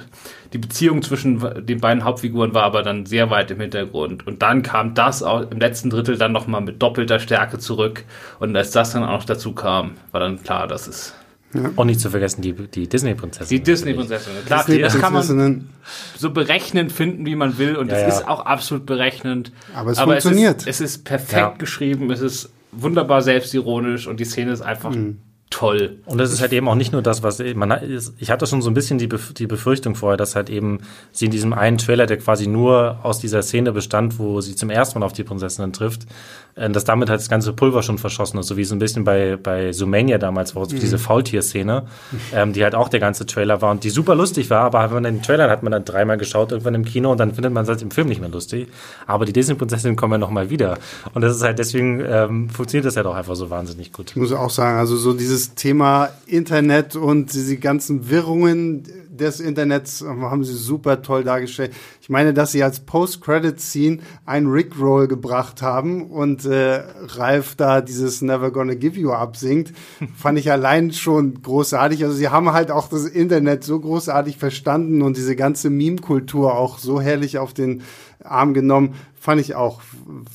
die 0.54 0.58
Beziehung 0.58 1.02
zwischen 1.02 1.66
den 1.66 1.82
beiden 1.82 2.04
Hauptfiguren 2.06 2.54
war 2.54 2.64
aber 2.64 2.82
dann 2.82 3.06
sehr 3.06 3.30
weit 3.30 3.52
im 3.52 3.60
Hintergrund. 3.60 4.26
Und 4.26 4.42
dann 4.42 4.64
kam 4.64 4.94
das 4.94 5.22
auch 5.22 5.52
im 5.52 5.60
letzten 5.60 5.90
Drittel 5.90 6.18
dann 6.18 6.32
nochmal 6.32 6.62
mit 6.62 6.82
doppelter 6.82 7.20
Stärke 7.20 7.60
zurück. 7.60 8.06
Und 8.40 8.56
als 8.56 8.72
das 8.72 8.94
dann 8.94 9.04
auch 9.04 9.12
noch 9.12 9.26
dazu 9.26 9.54
kam, 9.54 9.92
war 10.12 10.22
dann 10.22 10.42
klar, 10.42 10.68
dass 10.68 10.88
es 10.88 11.14
ja. 11.56 11.72
Und 11.76 11.88
nicht 11.88 12.00
zu 12.00 12.10
vergessen 12.10 12.42
die, 12.42 12.54
die 12.54 12.88
Disney-Prinzessin. 12.88 13.58
Die 13.58 13.64
Disney-Prinzessin. 13.64 14.34
Klar, 14.46 14.66
Disney 14.66 14.82
das 14.82 14.98
kann 14.98 15.14
man 15.14 15.70
so 16.18 16.30
berechnend 16.32 16.92
finden, 16.92 17.26
wie 17.26 17.36
man 17.36 17.58
will. 17.58 17.76
Und 17.76 17.92
es 17.92 18.02
ja, 18.02 18.08
ja. 18.08 18.08
ist 18.08 18.28
auch 18.28 18.46
absolut 18.46 18.86
berechnend. 18.86 19.52
Aber 19.74 19.92
es 19.92 19.98
Aber 19.98 20.14
funktioniert. 20.14 20.62
Es 20.62 20.68
ist, 20.68 20.82
es 20.82 20.82
ist 20.82 21.04
perfekt 21.06 21.60
geschrieben. 21.60 22.12
Es 22.12 22.22
ist 22.22 22.50
wunderbar 22.72 23.22
selbstironisch. 23.22 24.08
Und 24.08 24.20
die 24.20 24.26
Szene 24.26 24.52
ist 24.52 24.62
einfach 24.62 24.92
mhm 24.92 25.18
toll. 25.56 26.00
Und 26.06 26.18
das 26.18 26.34
ist 26.34 26.42
halt 26.42 26.52
eben 26.54 26.68
auch 26.68 26.76
nicht 26.76 26.92
nur 26.92 27.02
das, 27.02 27.24
was 27.24 27.42
man 27.56 27.80
ich 28.18 28.32
hatte 28.32 28.46
schon 28.46 28.62
so 28.62 28.70
ein 28.70 28.74
bisschen 28.74 28.98
die, 28.98 29.08
die 29.08 29.48
Befürchtung 29.48 29.96
vorher, 29.96 30.18
dass 30.18 30.36
halt 30.36 30.50
eben 30.50 30.80
sie 31.12 31.26
in 31.26 31.32
diesem 31.32 31.54
einen 31.54 31.78
Trailer, 31.78 32.08
der 32.08 32.18
quasi 32.18 32.48
nur 32.48 33.00
aus 33.04 33.20
dieser 33.20 33.42
Szene 33.42 33.72
bestand, 33.72 34.20
wo 34.20 34.42
sie 34.42 34.56
zum 34.56 34.70
ersten 34.70 35.00
Mal 35.00 35.06
auf 35.06 35.14
die 35.14 35.24
Prinzessin 35.24 35.72
trifft, 35.72 36.08
dass 36.56 36.86
damit 36.86 37.10
halt 37.10 37.20
das 37.20 37.30
ganze 37.30 37.52
Pulver 37.52 37.84
schon 37.84 37.98
verschossen 37.98 38.40
ist, 38.40 38.48
so 38.48 38.56
wie 38.56 38.62
es 38.62 38.72
ein 38.72 38.80
bisschen 38.80 39.04
bei, 39.04 39.36
bei 39.36 39.74
Zoomania 39.74 40.18
damals 40.18 40.56
war, 40.56 40.64
mhm. 40.64 40.80
diese 40.80 40.98
Faultier-Szene, 40.98 41.86
ähm, 42.34 42.54
die 42.54 42.64
halt 42.64 42.76
auch 42.76 42.88
der 42.88 43.02
ganze 43.02 43.26
Trailer 43.26 43.62
war 43.62 43.72
und 43.72 43.84
die 43.84 43.90
super 43.90 44.16
lustig 44.16 44.50
war, 44.50 44.62
aber 44.62 44.84
wenn 44.86 45.04
man 45.04 45.04
den 45.04 45.22
Trailer 45.22 45.50
hat 45.50 45.64
man 45.64 45.72
dann 45.72 45.84
dreimal 45.84 46.18
geschaut, 46.18 46.52
irgendwann 46.52 46.76
im 46.76 46.86
Kino 46.86 47.12
und 47.12 47.20
dann 47.20 47.34
findet 47.34 47.52
man 47.52 47.64
es 47.64 47.70
halt 47.70 47.82
im 47.82 47.92
Film 47.92 48.08
nicht 48.08 48.22
mehr 48.22 48.30
lustig. 48.30 48.70
Aber 49.06 49.26
die 49.26 49.34
Disney-Prinzessin 49.34 49.98
kommen 49.98 50.14
ja 50.14 50.18
nochmal 50.18 50.50
wieder. 50.50 50.78
Und 51.14 51.22
das 51.22 51.36
ist 51.36 51.44
halt 51.44 51.60
deswegen, 51.60 52.02
ähm, 52.08 52.50
funktioniert 52.50 52.86
das 52.86 52.96
halt 52.96 53.06
auch 53.06 53.16
einfach 53.16 53.36
so 53.36 53.50
wahnsinnig 53.50 53.92
gut. 53.92 54.12
Ich 54.12 54.16
muss 54.16 54.32
auch 54.32 54.50
sagen, 54.50 54.78
also 54.78 54.96
so 54.96 55.14
dieses 55.14 55.56
Thema 55.56 56.10
Internet 56.26 56.96
und 56.96 57.34
diese 57.34 57.58
ganzen 57.58 58.10
Wirrungen, 58.10 58.84
des 59.18 59.40
Internets 59.40 60.04
haben 60.06 60.44
sie 60.44 60.54
super 60.54 61.02
toll 61.02 61.24
dargestellt. 61.24 61.74
Ich 62.02 62.10
meine, 62.10 62.34
dass 62.34 62.52
sie 62.52 62.64
als 62.64 62.82
Post-Credit-Scene 62.82 64.00
ein 64.26 64.48
Rickroll 64.48 65.08
gebracht 65.08 65.62
haben 65.62 66.10
und 66.10 66.46
äh, 66.46 66.84
Ralf 67.18 67.56
da 67.56 67.82
dieses 67.82 68.22
Never 68.22 68.52
Gonna 68.52 68.76
Give 68.76 69.00
You 69.00 69.12
Up 69.12 69.38
singt, 69.38 69.74
fand 70.16 70.40
ich 70.40 70.52
allein 70.52 70.92
schon 70.92 71.42
großartig. 71.42 72.04
Also 72.04 72.16
sie 72.16 72.30
haben 72.30 72.52
halt 72.54 72.72
auch 72.72 72.90
das 72.90 73.06
Internet 73.06 73.64
so 73.64 73.80
großartig 73.80 74.38
verstanden 74.38 75.02
und 75.02 75.18
diese 75.18 75.36
ganze 75.36 75.70
Meme-Kultur 75.70 76.56
auch 76.58 76.78
so 76.78 77.02
herrlich 77.02 77.38
auf 77.38 77.54
den 77.54 77.82
Arm 78.24 78.54
genommen. 78.54 78.96
Fand 79.16 79.42
ich 79.42 79.56
auch, 79.56 79.82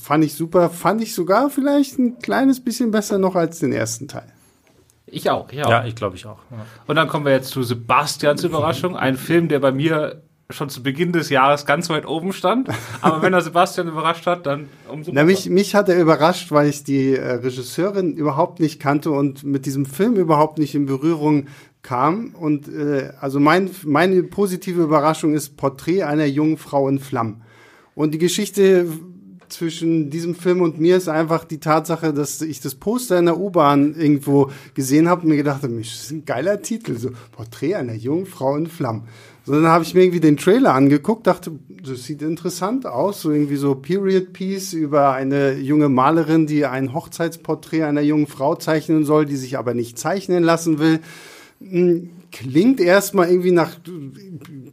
fand 0.00 0.24
ich 0.24 0.34
super. 0.34 0.70
Fand 0.70 1.02
ich 1.02 1.14
sogar 1.14 1.50
vielleicht 1.50 1.98
ein 1.98 2.18
kleines 2.18 2.60
bisschen 2.60 2.90
besser 2.90 3.18
noch 3.18 3.36
als 3.36 3.60
den 3.60 3.72
ersten 3.72 4.08
Teil. 4.08 4.32
Ich 5.10 5.30
auch, 5.30 5.50
ich 5.50 5.64
auch. 5.64 5.70
Ja, 5.70 5.84
ich 5.84 5.94
glaube 5.94 6.16
ich 6.16 6.26
auch. 6.26 6.38
Ja. 6.50 6.66
Und 6.86 6.96
dann 6.96 7.08
kommen 7.08 7.24
wir 7.24 7.32
jetzt 7.32 7.50
zu 7.50 7.62
Sebastians 7.62 8.44
Überraschung, 8.44 8.96
ein 8.96 9.16
Film, 9.16 9.48
der 9.48 9.58
bei 9.58 9.72
mir 9.72 10.22
schon 10.52 10.68
zu 10.68 10.82
Beginn 10.82 11.12
des 11.12 11.30
Jahres 11.30 11.66
ganz 11.66 11.88
weit 11.90 12.06
oben 12.06 12.32
stand. 12.32 12.68
Aber 13.00 13.22
wenn 13.22 13.32
er 13.32 13.40
Sebastian 13.40 13.88
überrascht 13.88 14.26
hat, 14.26 14.46
dann 14.46 14.68
umso 14.88 15.12
mehr. 15.12 15.24
Mich, 15.24 15.48
mich 15.48 15.74
hat 15.74 15.88
er 15.88 16.00
überrascht, 16.00 16.50
weil 16.50 16.68
ich 16.68 16.84
die 16.84 17.14
äh, 17.14 17.34
Regisseurin 17.34 18.14
überhaupt 18.16 18.60
nicht 18.60 18.80
kannte 18.80 19.10
und 19.10 19.44
mit 19.44 19.66
diesem 19.66 19.86
Film 19.86 20.16
überhaupt 20.16 20.58
nicht 20.58 20.74
in 20.74 20.86
Berührung 20.86 21.46
kam. 21.82 22.34
Und 22.34 22.68
äh, 22.68 23.12
also 23.20 23.40
mein, 23.40 23.70
meine 23.84 24.22
positive 24.24 24.82
Überraschung 24.82 25.34
ist 25.34 25.56
Porträt 25.56 26.02
einer 26.02 26.26
jungen 26.26 26.56
Frau 26.56 26.88
in 26.88 26.98
Flammen. 26.98 27.42
Und 27.94 28.12
die 28.12 28.18
Geschichte 28.18 28.86
zwischen 29.52 30.10
diesem 30.10 30.34
Film 30.34 30.60
und 30.60 30.80
mir 30.80 30.96
ist 30.96 31.08
einfach 31.08 31.44
die 31.44 31.58
Tatsache, 31.58 32.12
dass 32.12 32.40
ich 32.42 32.60
das 32.60 32.74
Poster 32.74 33.18
in 33.18 33.26
der 33.26 33.38
U-Bahn 33.38 33.94
irgendwo 33.94 34.50
gesehen 34.74 35.08
habe 35.08 35.22
und 35.22 35.28
mir 35.28 35.36
gedacht 35.36 35.62
habe, 35.62 35.74
das 35.76 35.86
ist 35.88 36.10
ein 36.10 36.24
geiler 36.24 36.62
Titel, 36.62 36.96
so 36.96 37.10
Porträt 37.32 37.74
einer 37.74 37.94
jungen 37.94 38.26
Frau 38.26 38.56
in 38.56 38.66
Flammen. 38.66 39.04
So, 39.44 39.54
dann 39.54 39.66
habe 39.68 39.84
ich 39.84 39.94
mir 39.94 40.02
irgendwie 40.02 40.20
den 40.20 40.36
Trailer 40.36 40.74
angeguckt, 40.74 41.26
dachte, 41.26 41.52
das 41.82 42.04
sieht 42.04 42.22
interessant 42.22 42.86
aus, 42.86 43.22
so 43.22 43.30
irgendwie 43.30 43.56
so 43.56 43.74
Period 43.74 44.32
Piece 44.32 44.74
über 44.74 45.12
eine 45.12 45.54
junge 45.54 45.88
Malerin, 45.88 46.46
die 46.46 46.66
ein 46.66 46.92
Hochzeitsporträt 46.92 47.84
einer 47.84 48.02
jungen 48.02 48.26
Frau 48.26 48.54
zeichnen 48.54 49.04
soll, 49.04 49.26
die 49.26 49.36
sich 49.36 49.58
aber 49.58 49.74
nicht 49.74 49.98
zeichnen 49.98 50.44
lassen 50.44 50.78
will. 50.78 51.00
Klingt 52.32 52.80
erstmal 52.80 53.28
irgendwie 53.28 53.50
nach, 53.50 53.76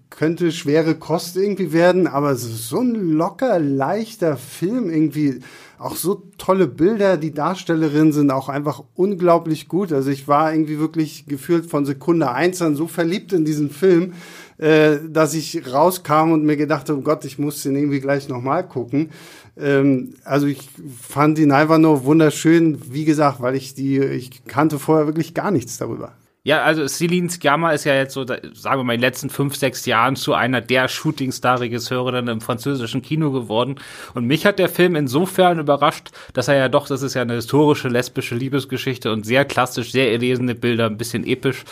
könnte 0.10 0.52
schwere 0.52 0.96
Kost 0.96 1.38
irgendwie 1.38 1.74
werden, 1.74 2.08
aber 2.08 2.36
so 2.36 2.80
ein 2.80 3.12
locker, 3.14 3.60
leichter 3.60 4.38
Film 4.38 4.90
irgendwie. 4.90 5.40
Auch 5.80 5.96
so 5.96 6.24
tolle 6.40 6.66
Bilder, 6.66 7.18
die 7.18 7.34
Darstellerinnen 7.34 8.12
sind 8.12 8.32
auch 8.32 8.50
einfach 8.50 8.84
unglaublich 8.96 9.68
gut. 9.68 9.94
Also 9.94 10.10
ich 10.10 10.28
war 10.28 10.52
irgendwie 10.52 10.80
wirklich 10.80 11.28
gefühlt 11.28 11.68
von 11.68 11.86
Sekunde 11.86 12.32
eins 12.32 12.64
an 12.64 12.76
so 12.76 12.88
verliebt 12.88 13.32
in 13.32 13.46
diesen 13.46 13.70
Film, 13.70 14.14
äh, 14.58 14.98
dass 15.08 15.36
ich 15.36 15.72
rauskam 15.72 16.32
und 16.32 16.44
mir 16.44 16.58
gedacht 16.58 16.90
habe, 16.90 17.00
oh 17.00 17.04
Gott, 17.04 17.26
ich 17.26 17.38
muss 17.38 17.62
den 17.62 17.76
irgendwie 17.76 18.00
gleich 18.00 18.28
nochmal 18.28 18.68
gucken. 18.68 19.12
Ähm, 19.56 20.16
also 20.24 20.48
ich 20.48 20.68
fand 21.00 21.38
die 21.38 21.52
einfach 21.52 21.78
nur 21.78 22.06
wunderschön, 22.06 22.80
wie 22.92 23.06
gesagt, 23.06 23.42
weil 23.42 23.56
ich 23.56 23.76
die, 23.76 24.00
ich 24.00 24.46
kannte 24.46 24.80
vorher 24.80 25.06
wirklich 25.06 25.36
gar 25.36 25.52
nichts 25.52 25.78
darüber. 25.78 26.14
Ja, 26.48 26.64
also 26.64 26.88
Celine 26.88 27.30
Sciamma 27.30 27.72
ist 27.72 27.84
ja 27.84 27.94
jetzt 27.94 28.14
so, 28.14 28.26
sagen 28.26 28.80
wir 28.80 28.84
mal, 28.86 28.94
in 28.94 29.02
den 29.02 29.10
letzten 29.10 29.30
fünf, 29.30 29.58
sechs 29.58 29.86
Jahren 29.86 30.16
zu 30.16 30.34
einer 30.34 30.62
der 30.62 30.88
Shootingstar-Regisseure 30.88 32.14
dann 32.14 32.30
im 32.30 32.40
französischen 32.40 33.02
Kino 33.02 33.32
geworden. 33.34 33.76
Und 34.14 34.28
mich 34.28 34.46
hat 34.46 34.58
der 34.58 34.70
Film 34.70 34.96
insofern 34.96 35.60
überrascht, 35.60 36.12
dass 36.32 36.48
er 36.48 36.56
ja 36.56 36.70
doch, 36.70 36.88
das 36.88 37.02
ist 37.02 37.16
ja 37.16 37.24
eine 37.24 37.34
historische 37.34 37.90
lesbische 37.90 38.36
Liebesgeschichte 38.36 39.12
und 39.12 39.26
sehr 39.26 39.44
klassisch, 39.44 39.92
sehr 39.92 40.10
erlesene 40.10 40.56
Bilder, 40.56 40.86
ein 40.86 40.96
bisschen 40.96 41.28
episch, 41.28 41.66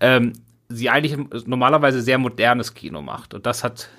ähm, 0.00 0.32
sie 0.70 0.88
eigentlich 0.88 1.18
normalerweise 1.44 2.00
sehr 2.00 2.16
modernes 2.16 2.72
Kino 2.72 3.02
macht. 3.02 3.34
Und 3.34 3.44
das 3.44 3.62
hat 3.62 3.90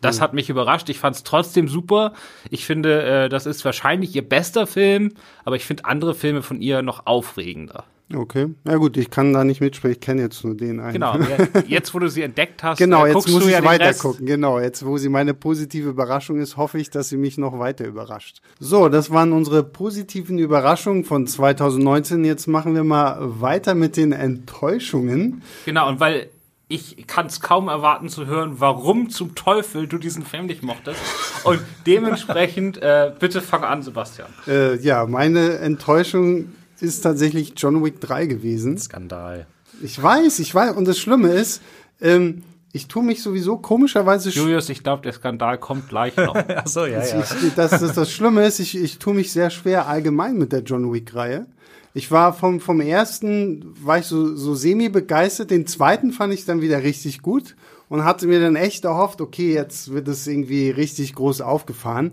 das 0.00 0.18
mhm. 0.18 0.22
hat 0.22 0.34
mich 0.34 0.50
überrascht. 0.50 0.88
Ich 0.88 0.98
fand 0.98 1.16
es 1.16 1.22
trotzdem 1.22 1.68
super. 1.68 2.12
Ich 2.50 2.64
finde, 2.66 3.02
äh, 3.02 3.28
das 3.28 3.46
ist 3.46 3.64
wahrscheinlich 3.64 4.14
ihr 4.14 4.28
bester 4.28 4.66
Film, 4.66 5.12
aber 5.44 5.56
ich 5.56 5.64
finde 5.64 5.84
andere 5.84 6.14
Filme 6.14 6.42
von 6.42 6.60
ihr 6.60 6.82
noch 6.82 7.06
aufregender. 7.06 7.84
Okay, 8.12 8.48
ja 8.66 8.76
gut, 8.76 8.96
ich 8.96 9.08
kann 9.10 9.32
da 9.32 9.44
nicht 9.44 9.60
mitsprechen, 9.60 9.92
ich 9.92 10.00
kenne 10.00 10.22
jetzt 10.22 10.44
nur 10.44 10.56
den 10.56 10.80
einen. 10.80 10.94
Genau, 10.94 11.16
jetzt 11.68 11.94
wo 11.94 12.00
du 12.00 12.08
sie 12.08 12.22
entdeckt 12.22 12.62
hast, 12.64 12.78
genau, 12.78 13.04
äh, 13.04 13.12
jetzt 13.12 13.28
muss 13.28 13.46
ich 13.46 13.52
ja 13.52 13.64
weiter 13.64 13.94
gucken. 13.94 14.26
Genau, 14.26 14.58
jetzt 14.58 14.84
wo 14.84 14.98
sie 14.98 15.08
meine 15.08 15.32
positive 15.32 15.90
Überraschung 15.90 16.40
ist, 16.40 16.56
hoffe 16.56 16.80
ich, 16.80 16.90
dass 16.90 17.08
sie 17.08 17.16
mich 17.16 17.38
noch 17.38 17.60
weiter 17.60 17.86
überrascht. 17.86 18.40
So, 18.58 18.88
das 18.88 19.12
waren 19.12 19.32
unsere 19.32 19.62
positiven 19.62 20.38
Überraschungen 20.38 21.04
von 21.04 21.28
2019. 21.28 22.24
Jetzt 22.24 22.48
machen 22.48 22.74
wir 22.74 22.82
mal 22.82 23.40
weiter 23.40 23.76
mit 23.76 23.96
den 23.96 24.10
Enttäuschungen. 24.10 25.42
Genau, 25.64 25.88
und 25.88 26.00
weil 26.00 26.30
ich 26.70 27.08
kann 27.08 27.26
es 27.26 27.40
kaum 27.40 27.66
erwarten 27.66 28.08
zu 28.08 28.26
hören, 28.26 28.60
warum 28.60 29.10
zum 29.10 29.34
Teufel 29.34 29.88
du 29.88 29.98
diesen 29.98 30.24
Film 30.24 30.46
nicht 30.46 30.62
mochtest. 30.62 31.00
Und 31.42 31.60
dementsprechend, 31.84 32.80
äh, 32.80 33.12
bitte 33.18 33.42
fang 33.42 33.64
an, 33.64 33.82
Sebastian. 33.82 34.28
Äh, 34.46 34.76
ja, 34.76 35.04
meine 35.06 35.58
Enttäuschung 35.58 36.52
ist 36.78 37.00
tatsächlich 37.00 37.54
John 37.56 37.84
Wick 37.84 38.00
3 38.00 38.26
gewesen. 38.26 38.78
Skandal. 38.78 39.46
Ich 39.82 40.00
weiß, 40.00 40.38
ich 40.38 40.54
weiß. 40.54 40.76
Und 40.76 40.86
das 40.86 40.98
Schlimme 40.98 41.30
ist, 41.30 41.60
ähm, 42.00 42.44
ich 42.72 42.86
tue 42.86 43.02
mich 43.02 43.20
sowieso 43.20 43.56
komischerweise. 43.56 44.30
Julius, 44.30 44.68
ich 44.68 44.84
glaube, 44.84 45.02
der 45.02 45.12
Skandal 45.12 45.58
kommt 45.58 45.88
gleich 45.88 46.16
noch. 46.16 46.36
Ach 46.54 46.68
so, 46.68 46.86
ja, 46.86 47.04
ja. 47.04 47.20
Ich, 47.20 47.54
das, 47.56 47.70
das, 47.72 47.94
das 47.94 48.12
Schlimme 48.12 48.46
ist, 48.46 48.60
ich, 48.60 48.76
ich 48.76 48.98
tue 49.00 49.14
mich 49.14 49.32
sehr 49.32 49.50
schwer 49.50 49.88
allgemein 49.88 50.38
mit 50.38 50.52
der 50.52 50.60
John 50.60 50.92
Wick-Reihe. 50.92 51.46
Ich 51.92 52.10
war 52.10 52.32
vom, 52.32 52.60
vom 52.60 52.80
ersten, 52.80 53.74
war 53.82 53.98
ich 53.98 54.06
so, 54.06 54.36
so 54.36 54.54
semi 54.54 54.88
begeistert. 54.88 55.50
Den 55.50 55.66
zweiten 55.66 56.12
fand 56.12 56.32
ich 56.32 56.44
dann 56.44 56.60
wieder 56.60 56.82
richtig 56.82 57.20
gut 57.20 57.56
und 57.88 58.04
hatte 58.04 58.26
mir 58.28 58.40
dann 58.40 58.56
echt 58.56 58.84
erhofft, 58.84 59.20
okay, 59.20 59.52
jetzt 59.52 59.92
wird 59.92 60.06
es 60.06 60.26
irgendwie 60.26 60.70
richtig 60.70 61.14
groß 61.14 61.40
aufgefahren. 61.40 62.12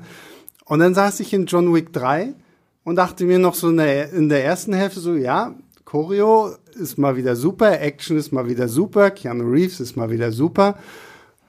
Und 0.66 0.80
dann 0.80 0.96
saß 0.96 1.20
ich 1.20 1.34
in 1.34 1.46
John 1.46 1.74
Wick 1.74 1.94
3 1.94 2.34
und 2.84 2.96
dachte 2.96 3.26
mir 3.26 3.40
noch 3.40 3.54
so 3.54 3.70
in 3.70 3.78
der, 3.78 4.12
in 4.12 4.30
der 4.30 4.44
ersten 4.44 4.74
Hälfte 4.74 5.00
so, 5.00 5.14
ja, 5.14 5.56
Choreo 5.86 6.56
ist 6.74 6.98
mal 6.98 7.16
wieder 7.16 7.36
super, 7.36 7.80
Action 7.80 8.18
ist 8.18 8.32
mal 8.32 8.50
wieder 8.50 8.68
super, 8.68 9.12
Keanu 9.12 9.50
Reeves 9.50 9.80
ist 9.80 9.96
mal 9.96 10.10
wieder 10.10 10.32
super. 10.32 10.78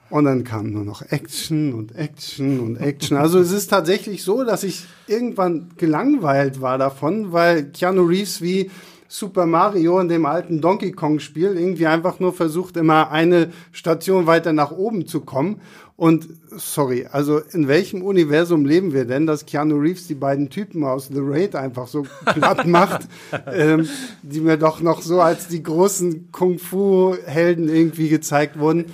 Und 0.09 0.25
dann 0.25 0.43
kam 0.43 0.71
nur 0.71 0.83
noch 0.83 1.03
Action 1.11 1.73
und 1.73 1.95
Action 1.95 2.59
und 2.59 2.77
Action. 2.77 3.17
Also 3.17 3.39
es 3.39 3.51
ist 3.51 3.67
tatsächlich 3.67 4.23
so, 4.23 4.43
dass 4.43 4.63
ich 4.63 4.85
irgendwann 5.07 5.69
gelangweilt 5.77 6.61
war 6.61 6.77
davon, 6.77 7.31
weil 7.31 7.65
Keanu 7.65 8.03
Reeves 8.03 8.41
wie 8.41 8.71
Super 9.07 9.45
Mario 9.45 9.99
in 9.99 10.07
dem 10.07 10.25
alten 10.25 10.61
Donkey 10.61 10.91
Kong 10.91 11.19
Spiel 11.19 11.57
irgendwie 11.57 11.87
einfach 11.87 12.19
nur 12.19 12.33
versucht, 12.33 12.77
immer 12.77 13.11
eine 13.11 13.51
Station 13.71 14.27
weiter 14.27 14.53
nach 14.53 14.71
oben 14.71 15.07
zu 15.07 15.21
kommen. 15.21 15.61
Und 15.99 16.29
sorry, 16.55 17.07
also 17.11 17.39
in 17.51 17.67
welchem 17.67 18.03
Universum 18.03 18.63
leben 18.63 18.93
wir 18.93 19.03
denn, 19.03 19.27
dass 19.27 19.45
Keanu 19.45 19.75
Reeves 19.75 20.07
die 20.07 20.15
beiden 20.15 20.49
Typen 20.49 20.85
aus 20.85 21.09
The 21.09 21.19
Raid 21.19 21.57
einfach 21.57 21.87
so 21.87 22.05
platt 22.25 22.65
macht, 22.65 23.01
ähm, 23.45 23.85
die 24.23 24.39
mir 24.39 24.55
doch 24.55 24.79
noch 24.79 25.01
so 25.01 25.19
als 25.19 25.49
die 25.49 25.61
großen 25.61 26.31
Kung-Fu-Helden 26.31 27.67
irgendwie 27.67 28.07
gezeigt 28.07 28.57
wurden. 28.57 28.85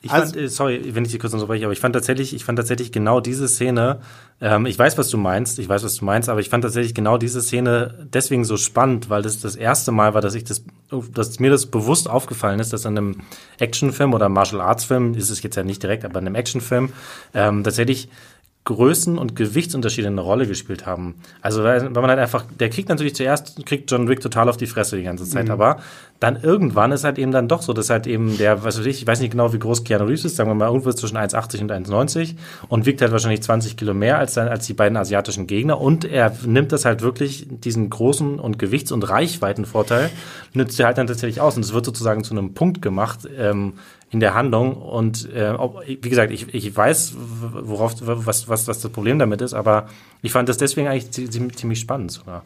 Ich 0.00 0.10
also, 0.10 0.32
fand, 0.32 0.42
äh, 0.42 0.48
sorry, 0.48 0.94
wenn 0.94 1.04
ich 1.04 1.10
Sie 1.10 1.18
kurz 1.18 1.34
unterbreche, 1.34 1.66
aber 1.66 1.74
ich 1.74 1.80
fand 1.80 1.94
tatsächlich, 1.94 2.34
ich 2.34 2.46
fand 2.46 2.58
tatsächlich 2.58 2.92
genau 2.92 3.20
diese 3.20 3.46
Szene, 3.46 4.00
ähm, 4.40 4.64
ich 4.64 4.78
weiß, 4.78 4.96
was 4.96 5.10
du 5.10 5.18
meinst, 5.18 5.58
ich 5.58 5.68
weiß, 5.68 5.84
was 5.84 5.96
du 5.96 6.04
meinst, 6.06 6.30
aber 6.30 6.40
ich 6.40 6.48
fand 6.48 6.64
tatsächlich 6.64 6.94
genau 6.94 7.18
diese 7.18 7.42
Szene 7.42 8.06
deswegen 8.10 8.46
so 8.46 8.56
spannend, 8.56 9.10
weil 9.10 9.20
das 9.20 9.38
das 9.38 9.54
erste 9.54 9.92
Mal 9.92 10.14
war, 10.14 10.22
dass 10.22 10.34
ich 10.34 10.44
das, 10.44 10.64
dass 11.02 11.40
mir 11.40 11.50
das 11.50 11.66
bewusst 11.66 12.08
aufgefallen 12.08 12.60
ist, 12.60 12.72
dass 12.72 12.84
in 12.84 12.96
einem 12.96 13.16
Actionfilm 13.58 14.14
oder 14.14 14.28
Martial 14.28 14.60
Arts 14.60 14.84
Film, 14.84 15.14
ist 15.14 15.30
es 15.30 15.42
jetzt 15.42 15.56
ja 15.56 15.62
nicht 15.62 15.82
direkt, 15.82 16.04
aber 16.04 16.20
in 16.20 16.26
einem 16.26 16.36
Actionfilm, 16.36 16.92
ähm, 17.34 17.64
tatsächlich 17.64 18.08
Größen- 18.66 19.18
und 19.18 19.36
Gewichtsunterschiede 19.36 20.08
eine 20.08 20.22
Rolle 20.22 20.46
gespielt 20.46 20.86
haben. 20.86 21.16
Also 21.42 21.62
weil 21.62 21.90
man 21.90 22.08
halt 22.08 22.18
einfach, 22.18 22.46
der 22.58 22.70
kriegt 22.70 22.88
natürlich 22.88 23.14
zuerst, 23.14 23.64
kriegt 23.66 23.90
John 23.90 24.08
Wick 24.08 24.20
total 24.20 24.48
auf 24.48 24.56
die 24.56 24.66
Fresse 24.66 24.96
die 24.96 25.02
ganze 25.02 25.28
Zeit, 25.28 25.46
mhm. 25.46 25.50
aber 25.50 25.80
dann 26.20 26.42
irgendwann 26.42 26.92
ist 26.92 27.04
halt 27.04 27.18
eben 27.18 27.32
dann 27.32 27.48
doch 27.48 27.60
so, 27.60 27.72
dass 27.72 27.90
halt 27.90 28.06
eben 28.06 28.38
der, 28.38 28.64
was 28.64 28.78
weiß 28.78 28.86
ich, 28.86 29.02
ich 29.02 29.06
weiß 29.06 29.20
nicht 29.20 29.32
genau, 29.32 29.52
wie 29.52 29.58
groß 29.58 29.84
Keanu 29.84 30.04
Reeves 30.04 30.24
ist, 30.24 30.36
sagen 30.36 30.48
wir 30.48 30.54
mal 30.54 30.68
irgendwo 30.68 30.92
zwischen 30.92 31.18
1,80 31.18 31.60
und 31.62 31.72
1,90 31.72 32.36
und 32.68 32.86
wiegt 32.86 33.02
halt 33.02 33.12
wahrscheinlich 33.12 33.42
20 33.42 33.76
Kilo 33.76 33.94
mehr 33.94 34.18
als, 34.18 34.38
als 34.38 34.66
die 34.66 34.74
beiden 34.74 34.96
asiatischen 34.96 35.46
Gegner 35.46 35.80
und 35.80 36.04
er 36.04 36.34
nimmt 36.46 36.72
das 36.72 36.84
halt 36.84 37.02
wirklich, 37.02 37.46
diesen 37.50 37.90
großen 37.90 38.38
und 38.38 38.58
Gewichts- 38.58 38.92
und 38.92 39.08
Reichweitenvorteil, 39.08 40.10
nützt 40.52 40.78
er 40.80 40.86
halt 40.86 40.98
dann 40.98 41.06
tatsächlich 41.06 41.40
aus 41.40 41.56
und 41.56 41.64
es 41.64 41.74
wird 41.74 41.84
sozusagen 41.84 42.24
zu 42.24 42.32
einem 42.32 42.54
Punkt 42.54 42.80
gemacht, 42.80 43.28
ähm, 43.36 43.74
in 44.14 44.20
der 44.20 44.34
Handlung. 44.34 44.76
Und 44.76 45.30
äh, 45.34 45.52
wie 45.86 46.08
gesagt, 46.08 46.30
ich, 46.30 46.54
ich 46.54 46.74
weiß, 46.74 47.14
worauf, 47.16 47.96
was, 48.00 48.48
was, 48.48 48.66
was 48.68 48.80
das 48.80 48.92
Problem 48.92 49.18
damit 49.18 49.42
ist, 49.42 49.52
aber 49.52 49.88
ich 50.22 50.32
fand 50.32 50.48
das 50.48 50.56
deswegen 50.56 50.86
eigentlich 50.88 51.10
ziemlich 51.10 51.80
spannend 51.80 52.12
sogar. 52.12 52.44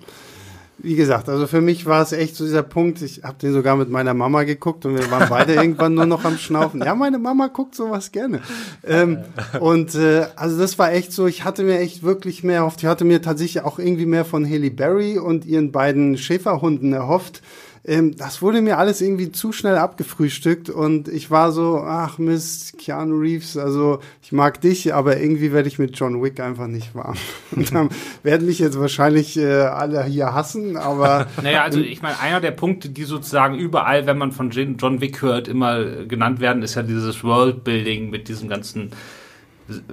Wie 0.80 0.94
gesagt, 0.94 1.28
also 1.28 1.48
für 1.48 1.60
mich 1.60 1.86
war 1.86 2.02
es 2.02 2.12
echt 2.12 2.36
so 2.36 2.44
dieser 2.44 2.62
Punkt, 2.62 3.02
ich 3.02 3.24
habe 3.24 3.36
den 3.38 3.52
sogar 3.52 3.76
mit 3.76 3.90
meiner 3.90 4.14
Mama 4.14 4.44
geguckt 4.44 4.86
und 4.86 4.96
wir 4.96 5.10
waren 5.10 5.28
beide 5.28 5.54
irgendwann 5.56 5.94
nur 5.94 6.06
noch 6.06 6.24
am 6.24 6.38
Schnaufen. 6.38 6.80
Ja, 6.82 6.94
meine 6.94 7.18
Mama 7.18 7.48
guckt 7.48 7.74
sowas 7.74 8.12
gerne. 8.12 8.40
Ähm, 8.86 9.18
und 9.58 9.96
äh, 9.96 10.26
also 10.36 10.56
das 10.58 10.78
war 10.78 10.92
echt 10.92 11.12
so, 11.12 11.26
ich 11.26 11.44
hatte 11.44 11.64
mir 11.64 11.80
echt 11.80 12.04
wirklich 12.04 12.44
mehr 12.44 12.58
erhofft. 12.58 12.80
Ich 12.82 12.86
hatte 12.88 13.04
mir 13.04 13.20
tatsächlich 13.20 13.64
auch 13.64 13.80
irgendwie 13.80 14.06
mehr 14.06 14.24
von 14.24 14.44
Haley 14.44 14.70
Berry 14.70 15.18
und 15.18 15.44
ihren 15.44 15.72
beiden 15.72 16.16
Schäferhunden 16.16 16.92
erhofft 16.92 17.42
ähm, 17.84 18.16
das 18.16 18.42
wurde 18.42 18.60
mir 18.62 18.78
alles 18.78 19.00
irgendwie 19.00 19.32
zu 19.32 19.52
schnell 19.52 19.76
abgefrühstückt 19.76 20.70
und 20.70 21.08
ich 21.08 21.30
war 21.30 21.52
so, 21.52 21.78
ach 21.78 22.18
Mist, 22.18 22.78
Keanu 22.78 23.18
Reeves, 23.18 23.56
also 23.56 24.00
ich 24.22 24.32
mag 24.32 24.60
dich, 24.60 24.94
aber 24.94 25.18
irgendwie 25.18 25.52
werde 25.52 25.68
ich 25.68 25.78
mit 25.78 25.98
John 25.98 26.22
Wick 26.22 26.40
einfach 26.40 26.66
nicht 26.66 26.94
warm. 26.94 27.16
Und 27.50 27.74
dann 27.74 27.88
werden 28.22 28.46
mich 28.46 28.58
jetzt 28.58 28.78
wahrscheinlich 28.78 29.38
äh, 29.38 29.62
alle 29.62 30.04
hier 30.04 30.34
hassen, 30.34 30.76
aber. 30.76 31.26
Naja, 31.42 31.62
also 31.62 31.80
ich 31.80 32.02
meine, 32.02 32.20
einer 32.20 32.40
der 32.40 32.50
Punkte, 32.50 32.90
die 32.90 33.04
sozusagen 33.04 33.54
überall, 33.54 34.06
wenn 34.06 34.18
man 34.18 34.32
von 34.32 34.50
John 34.50 35.00
Wick 35.00 35.22
hört, 35.22 35.48
immer 35.48 35.82
genannt 36.04 36.40
werden, 36.40 36.62
ist 36.62 36.74
ja 36.74 36.82
dieses 36.82 37.24
Worldbuilding 37.24 38.10
mit 38.10 38.28
diesem 38.28 38.48
ganzen 38.48 38.90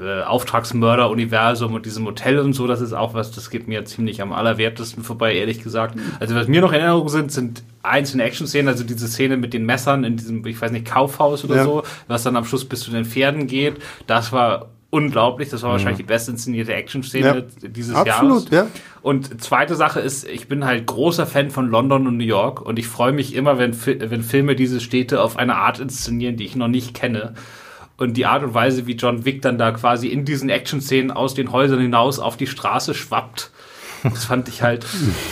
äh, 0.01 0.21
Auftragsmörder-Universum 0.23 1.73
und 1.73 1.85
diesem 1.85 2.05
Hotel 2.05 2.39
und 2.39 2.53
so, 2.53 2.67
das 2.67 2.81
ist 2.81 2.93
auch 2.93 3.13
was, 3.13 3.31
das 3.31 3.49
geht 3.49 3.67
mir 3.67 3.83
ziemlich 3.85 4.21
am 4.21 4.31
allerwertesten 4.31 5.03
vorbei, 5.03 5.35
ehrlich 5.35 5.61
gesagt. 5.61 5.99
Also 6.19 6.35
was 6.35 6.47
mir 6.47 6.61
noch 6.61 6.71
in 6.71 6.79
Erinnerung 6.79 7.09
sind, 7.09 7.31
sind 7.31 7.63
einzelne 7.83 8.23
Action-Szenen, 8.23 8.67
also 8.67 8.83
diese 8.83 9.07
Szene 9.07 9.37
mit 9.37 9.53
den 9.53 9.65
Messern 9.65 10.03
in 10.03 10.17
diesem, 10.17 10.45
ich 10.45 10.61
weiß 10.61 10.71
nicht, 10.71 10.85
Kaufhaus 10.85 11.43
oder 11.43 11.57
ja. 11.57 11.63
so, 11.63 11.83
was 12.07 12.23
dann 12.23 12.35
am 12.35 12.45
Schluss 12.45 12.65
bis 12.65 12.81
zu 12.81 12.91
den 12.91 13.05
Pferden 13.05 13.47
geht, 13.47 13.75
das 14.07 14.31
war 14.31 14.69
unglaublich. 14.95 15.49
Das 15.49 15.61
war 15.61 15.69
mhm. 15.69 15.73
wahrscheinlich 15.73 15.97
die 15.97 16.03
best 16.03 16.29
inszenierte 16.29 16.73
Action-Szene 16.73 17.45
ja. 17.61 17.67
dieses 17.67 17.95
Absolut, 17.95 18.49
Jahres. 18.49 18.71
Ja. 18.71 18.79
Und 19.01 19.41
zweite 19.41 19.75
Sache 19.75 19.99
ist, 19.99 20.27
ich 20.27 20.47
bin 20.47 20.65
halt 20.65 20.85
großer 20.85 21.27
Fan 21.27 21.51
von 21.51 21.69
London 21.69 22.07
und 22.07 22.17
New 22.17 22.23
York 22.23 22.61
und 22.61 22.79
ich 22.79 22.87
freue 22.87 23.11
mich 23.11 23.35
immer, 23.35 23.57
wenn, 23.57 23.75
wenn 23.85 24.23
Filme 24.23 24.55
diese 24.55 24.79
Städte 24.79 25.21
auf 25.21 25.37
eine 25.37 25.57
Art 25.57 25.79
inszenieren, 25.79 26.37
die 26.37 26.45
ich 26.45 26.55
noch 26.55 26.69
nicht 26.69 26.93
kenne 26.93 27.33
und 27.97 28.17
die 28.17 28.25
Art 28.25 28.43
und 28.43 28.53
Weise, 28.53 28.87
wie 28.87 28.93
John 28.93 29.25
Wick 29.25 29.41
dann 29.41 29.57
da 29.57 29.71
quasi 29.71 30.07
in 30.07 30.25
diesen 30.25 30.49
Action-Szenen 30.49 31.11
aus 31.11 31.33
den 31.33 31.51
Häusern 31.51 31.79
hinaus 31.79 32.19
auf 32.19 32.37
die 32.37 32.47
Straße 32.47 32.93
schwappt 32.93 33.51
das 34.13 34.25
fand 34.25 34.47
ich 34.47 34.61
halt. 34.61 34.85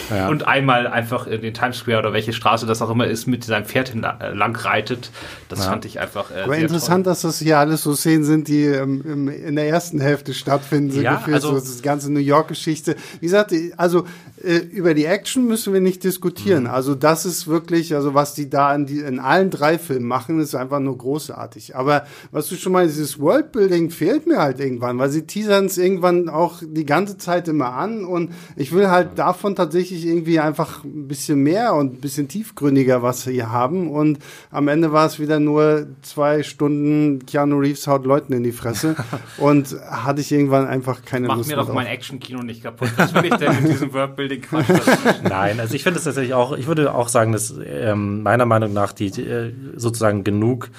ja. 0.09 0.27
Und 0.27 0.47
einmal 0.47 0.87
einfach 0.87 1.27
in 1.27 1.41
den 1.41 1.53
Times 1.53 1.77
Square 1.77 1.99
oder 1.99 2.13
welche 2.13 2.33
Straße 2.33 2.65
das 2.65 2.81
auch 2.81 2.89
immer 2.89 3.07
ist, 3.07 3.27
mit 3.27 3.43
seinem 3.43 3.65
Pferd 3.65 3.93
äh, 3.93 4.33
lang 4.33 4.55
reitet. 4.55 5.11
Das 5.49 5.59
ja. 5.59 5.65
fand 5.65 5.85
ich 5.85 5.99
einfach. 5.99 6.31
Äh, 6.31 6.41
Aber 6.43 6.57
interessant, 6.57 7.05
toll. 7.05 7.11
dass 7.11 7.21
das 7.21 7.39
hier 7.39 7.59
alles 7.59 7.83
so 7.83 7.95
Szenen 7.95 8.23
sind, 8.23 8.47
die 8.47 8.65
ähm, 8.65 9.27
in 9.29 9.55
der 9.55 9.67
ersten 9.67 9.99
Hälfte 9.99 10.33
stattfinden, 10.33 10.91
so 10.91 11.01
ja, 11.01 11.15
gefühlt, 11.15 11.35
also, 11.35 11.49
so 11.49 11.55
das 11.55 11.81
ganze 11.81 12.11
New 12.11 12.19
York-Geschichte. 12.19 12.95
Wie 13.19 13.25
gesagt, 13.27 13.53
also 13.77 14.05
äh, 14.43 14.57
über 14.57 14.93
die 14.93 15.05
Action 15.05 15.47
müssen 15.47 15.73
wir 15.73 15.81
nicht 15.81 16.03
diskutieren. 16.03 16.63
Mhm. 16.63 16.69
Also 16.69 16.95
das 16.95 17.25
ist 17.25 17.47
wirklich, 17.47 17.95
also 17.95 18.13
was 18.13 18.33
die 18.33 18.49
da 18.49 18.73
in, 18.75 18.85
die, 18.85 18.99
in 18.99 19.19
allen 19.19 19.49
drei 19.49 19.77
Filmen 19.77 20.07
machen, 20.07 20.39
ist 20.39 20.55
einfach 20.55 20.79
nur 20.79 20.97
großartig. 20.97 21.75
Aber 21.75 22.05
was 22.31 22.47
du 22.47 22.55
schon 22.55 22.73
mal, 22.73 22.87
dieses 22.87 23.19
Worldbuilding 23.19 23.89
fehlt 23.89 24.27
mir 24.27 24.39
halt 24.39 24.59
irgendwann, 24.59 24.97
weil 24.99 25.09
sie 25.09 25.25
teasern 25.25 25.65
es 25.65 25.77
irgendwann 25.77 26.29
auch 26.29 26.61
die 26.61 26.85
ganze 26.85 27.17
Zeit 27.17 27.47
immer 27.47 27.73
an 27.73 28.05
und 28.05 28.31
ich 28.55 28.62
will 28.71 28.89
halt 28.89 29.17
davon 29.19 29.55
tatsächlich 29.55 30.05
irgendwie 30.05 30.39
einfach 30.39 30.83
ein 30.83 31.07
bisschen 31.07 31.41
mehr 31.41 31.73
und 31.73 31.95
ein 31.95 32.01
bisschen 32.01 32.27
tiefgründiger 32.27 33.01
was 33.01 33.23
hier 33.25 33.51
haben. 33.51 33.89
Und 33.89 34.19
am 34.51 34.67
Ende 34.67 34.91
war 34.91 35.05
es 35.05 35.19
wieder 35.19 35.39
nur 35.39 35.87
zwei 36.01 36.43
Stunden 36.43 37.25
Keanu 37.25 37.57
Reeves 37.57 37.87
haut 37.87 38.05
Leuten 38.05 38.33
in 38.33 38.43
die 38.43 38.51
Fresse. 38.51 38.95
und 39.37 39.75
hatte 39.89 40.21
ich 40.21 40.31
irgendwann 40.31 40.67
einfach 40.67 41.03
keine 41.03 41.27
Mach 41.27 41.37
Lust 41.37 41.49
mehr. 41.49 41.57
Mach 41.57 41.63
mir 41.63 41.67
doch 41.67 41.75
mein 41.75 41.87
Action-Kino 41.87 42.43
nicht 42.43 42.63
kaputt. 42.63 42.89
Was 42.95 43.13
will 43.13 43.25
ich 43.25 43.35
denn 43.35 43.57
in 43.57 43.65
diesem 43.65 43.93
Worldbuilding? 43.93 44.43
Nein, 45.23 45.59
also 45.59 45.73
ich 45.73 45.83
finde 45.83 45.97
es 45.97 46.05
tatsächlich 46.05 46.33
auch, 46.33 46.57
ich 46.57 46.67
würde 46.67 46.93
auch 46.93 47.07
sagen, 47.07 47.31
dass 47.31 47.53
ähm, 47.65 48.23
meiner 48.23 48.45
Meinung 48.45 48.73
nach 48.73 48.93
die, 48.93 49.11
die 49.11 49.23
äh, 49.23 49.53
sozusagen 49.75 50.23
genug 50.23 50.69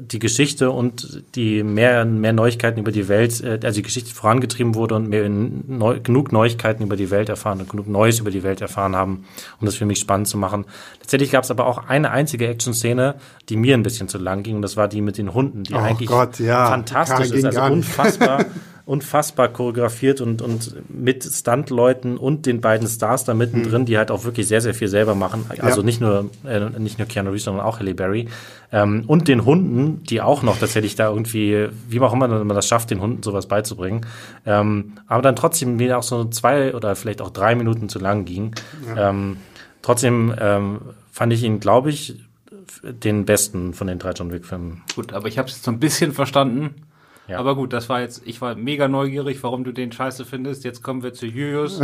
die 0.00 0.18
Geschichte 0.18 0.70
und 0.70 1.22
die 1.34 1.62
mehr, 1.62 2.04
mehr 2.04 2.32
Neuigkeiten 2.32 2.80
über 2.80 2.92
die 2.92 3.08
Welt, 3.08 3.42
äh, 3.42 3.60
also 3.62 3.76
die 3.76 3.82
Geschichte 3.82 4.14
vorangetrieben 4.14 4.74
wurde 4.74 4.94
und 4.94 5.08
mehr 5.08 5.28
neu, 5.28 6.00
genug 6.00 6.32
Neuigkeiten 6.32 6.82
über 6.82 6.96
die 6.96 7.10
Welt 7.10 7.28
erfahren 7.28 7.60
und 7.60 7.68
genug 7.68 7.86
Neues 7.86 8.18
über 8.18 8.30
die 8.30 8.42
Welt 8.42 8.60
erfahren 8.60 8.96
haben, 8.96 9.24
um 9.60 9.66
das 9.66 9.76
für 9.76 9.84
mich 9.84 9.98
spannend 9.98 10.28
zu 10.28 10.38
machen. 10.38 10.64
Letztendlich 11.00 11.30
gab 11.30 11.44
es 11.44 11.50
aber 11.50 11.66
auch 11.66 11.86
eine 11.88 12.10
einzige 12.10 12.48
Action-Szene, 12.48 13.16
die 13.48 13.56
mir 13.56 13.74
ein 13.74 13.82
bisschen 13.82 14.08
zu 14.08 14.18
lang 14.18 14.42
ging 14.42 14.56
und 14.56 14.62
das 14.62 14.76
war 14.76 14.88
die 14.88 15.02
mit 15.02 15.18
den 15.18 15.34
Hunden, 15.34 15.64
die 15.64 15.74
oh 15.74 15.78
eigentlich 15.78 16.08
Gott, 16.08 16.38
ja. 16.38 16.66
fantastisch 16.66 17.30
ist, 17.30 17.44
also 17.44 17.62
unfassbar. 17.62 18.44
unfassbar 18.86 19.48
choreografiert 19.48 20.20
und, 20.20 20.42
und 20.42 20.74
mit 20.90 21.24
Stuntleuten 21.24 22.18
und 22.18 22.44
den 22.44 22.60
beiden 22.60 22.86
Stars 22.86 23.24
da 23.24 23.32
mittendrin, 23.32 23.82
mhm. 23.82 23.86
die 23.86 23.96
halt 23.96 24.10
auch 24.10 24.24
wirklich 24.24 24.46
sehr, 24.46 24.60
sehr 24.60 24.74
viel 24.74 24.88
selber 24.88 25.14
machen. 25.14 25.46
Also 25.58 25.80
ja. 25.80 25.84
nicht 25.86 26.02
nur 26.02 26.30
äh, 26.44 26.60
nicht 26.78 26.98
nur 26.98 27.08
Keanu 27.08 27.30
Reeves, 27.30 27.44
sondern 27.44 27.64
auch 27.64 27.78
Halle 27.78 27.94
Berry. 27.94 28.28
Ähm, 28.72 29.04
und 29.06 29.26
den 29.28 29.46
Hunden, 29.46 30.02
die 30.04 30.20
auch 30.20 30.42
noch 30.42 30.58
tatsächlich 30.58 30.96
da 30.96 31.08
irgendwie, 31.08 31.68
wie 31.88 32.00
auch 32.00 32.12
immer 32.12 32.28
man 32.28 32.48
das 32.48 32.68
schafft, 32.68 32.90
den 32.90 33.00
Hunden 33.00 33.22
sowas 33.22 33.46
beizubringen. 33.46 34.04
Ähm, 34.44 34.92
aber 35.06 35.22
dann 35.22 35.36
trotzdem 35.36 35.78
wieder 35.78 35.96
auch 35.96 36.02
so 36.02 36.26
zwei 36.26 36.74
oder 36.74 36.94
vielleicht 36.94 37.22
auch 37.22 37.30
drei 37.30 37.54
Minuten 37.54 37.88
zu 37.88 37.98
lang 37.98 38.26
ging. 38.26 38.54
Ja. 38.94 39.10
Ähm, 39.10 39.38
trotzdem 39.80 40.34
ähm, 40.38 40.80
fand 41.10 41.32
ich 41.32 41.42
ihn, 41.42 41.58
glaube 41.58 41.88
ich, 41.88 42.16
den 42.82 43.24
besten 43.24 43.72
von 43.72 43.86
den 43.86 43.98
drei 43.98 44.10
John 44.10 44.30
Wick-Filmen. 44.30 44.82
Gut, 44.94 45.14
aber 45.14 45.28
ich 45.28 45.38
habe 45.38 45.48
es 45.48 45.54
jetzt 45.54 45.64
so 45.64 45.70
ein 45.70 45.80
bisschen 45.80 46.12
verstanden. 46.12 46.74
Ja. 47.26 47.38
Aber 47.38 47.54
gut, 47.54 47.72
das 47.72 47.88
war 47.88 48.02
jetzt, 48.02 48.22
ich 48.26 48.42
war 48.42 48.54
mega 48.54 48.86
neugierig, 48.86 49.42
warum 49.42 49.64
du 49.64 49.72
den 49.72 49.90
scheiße 49.92 50.26
findest. 50.26 50.62
Jetzt 50.62 50.82
kommen 50.82 51.02
wir 51.02 51.14
zu 51.14 51.24
Julius, 51.24 51.80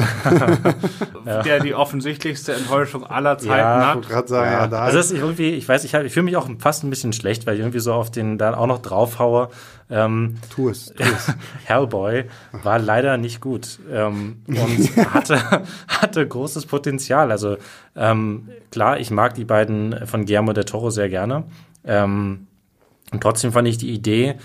ja. 1.24 1.42
der 1.42 1.60
die 1.60 1.74
offensichtlichste 1.74 2.52
Enttäuschung 2.52 3.06
aller 3.06 3.38
Zeiten 3.38 3.58
ja, 3.58 3.94
hat. 3.94 3.98
Ich 4.02 4.28
sagen, 4.28 4.52
ja. 4.52 4.66
da 4.66 4.80
also 4.80 4.98
das 4.98 5.10
ist 5.10 5.18
irgendwie, 5.18 5.50
ich 5.52 5.66
weiß, 5.66 5.84
ich, 5.84 5.94
ich 5.94 6.12
fühle 6.12 6.24
mich 6.24 6.36
auch 6.36 6.48
fast 6.58 6.84
ein 6.84 6.90
bisschen 6.90 7.14
schlecht, 7.14 7.46
weil 7.46 7.54
ich 7.54 7.60
irgendwie 7.60 7.78
so 7.78 7.94
auf 7.94 8.10
den 8.10 8.36
dann 8.36 8.54
auch 8.54 8.66
noch 8.66 8.82
draufhaue. 8.82 9.48
Ähm, 9.88 10.36
tu 10.54 10.68
es, 10.68 10.92
tu 10.94 11.02
es. 11.02 11.32
Hellboy 11.64 12.26
war 12.62 12.78
leider 12.78 13.16
nicht 13.16 13.40
gut 13.40 13.78
ähm, 13.90 14.42
und 14.46 14.96
hatte, 15.14 15.64
hatte 15.88 16.28
großes 16.28 16.66
Potenzial. 16.66 17.30
Also 17.30 17.56
ähm, 17.96 18.50
klar, 18.70 19.00
ich 19.00 19.10
mag 19.10 19.34
die 19.34 19.46
beiden 19.46 20.06
von 20.06 20.26
Guillermo 20.26 20.52
del 20.52 20.64
Toro 20.64 20.90
sehr 20.90 21.08
gerne. 21.08 21.44
Ähm, 21.84 22.46
und 23.10 23.22
trotzdem 23.22 23.52
fand 23.52 23.66
ich 23.66 23.78
die 23.78 23.92
Idee, 23.92 24.36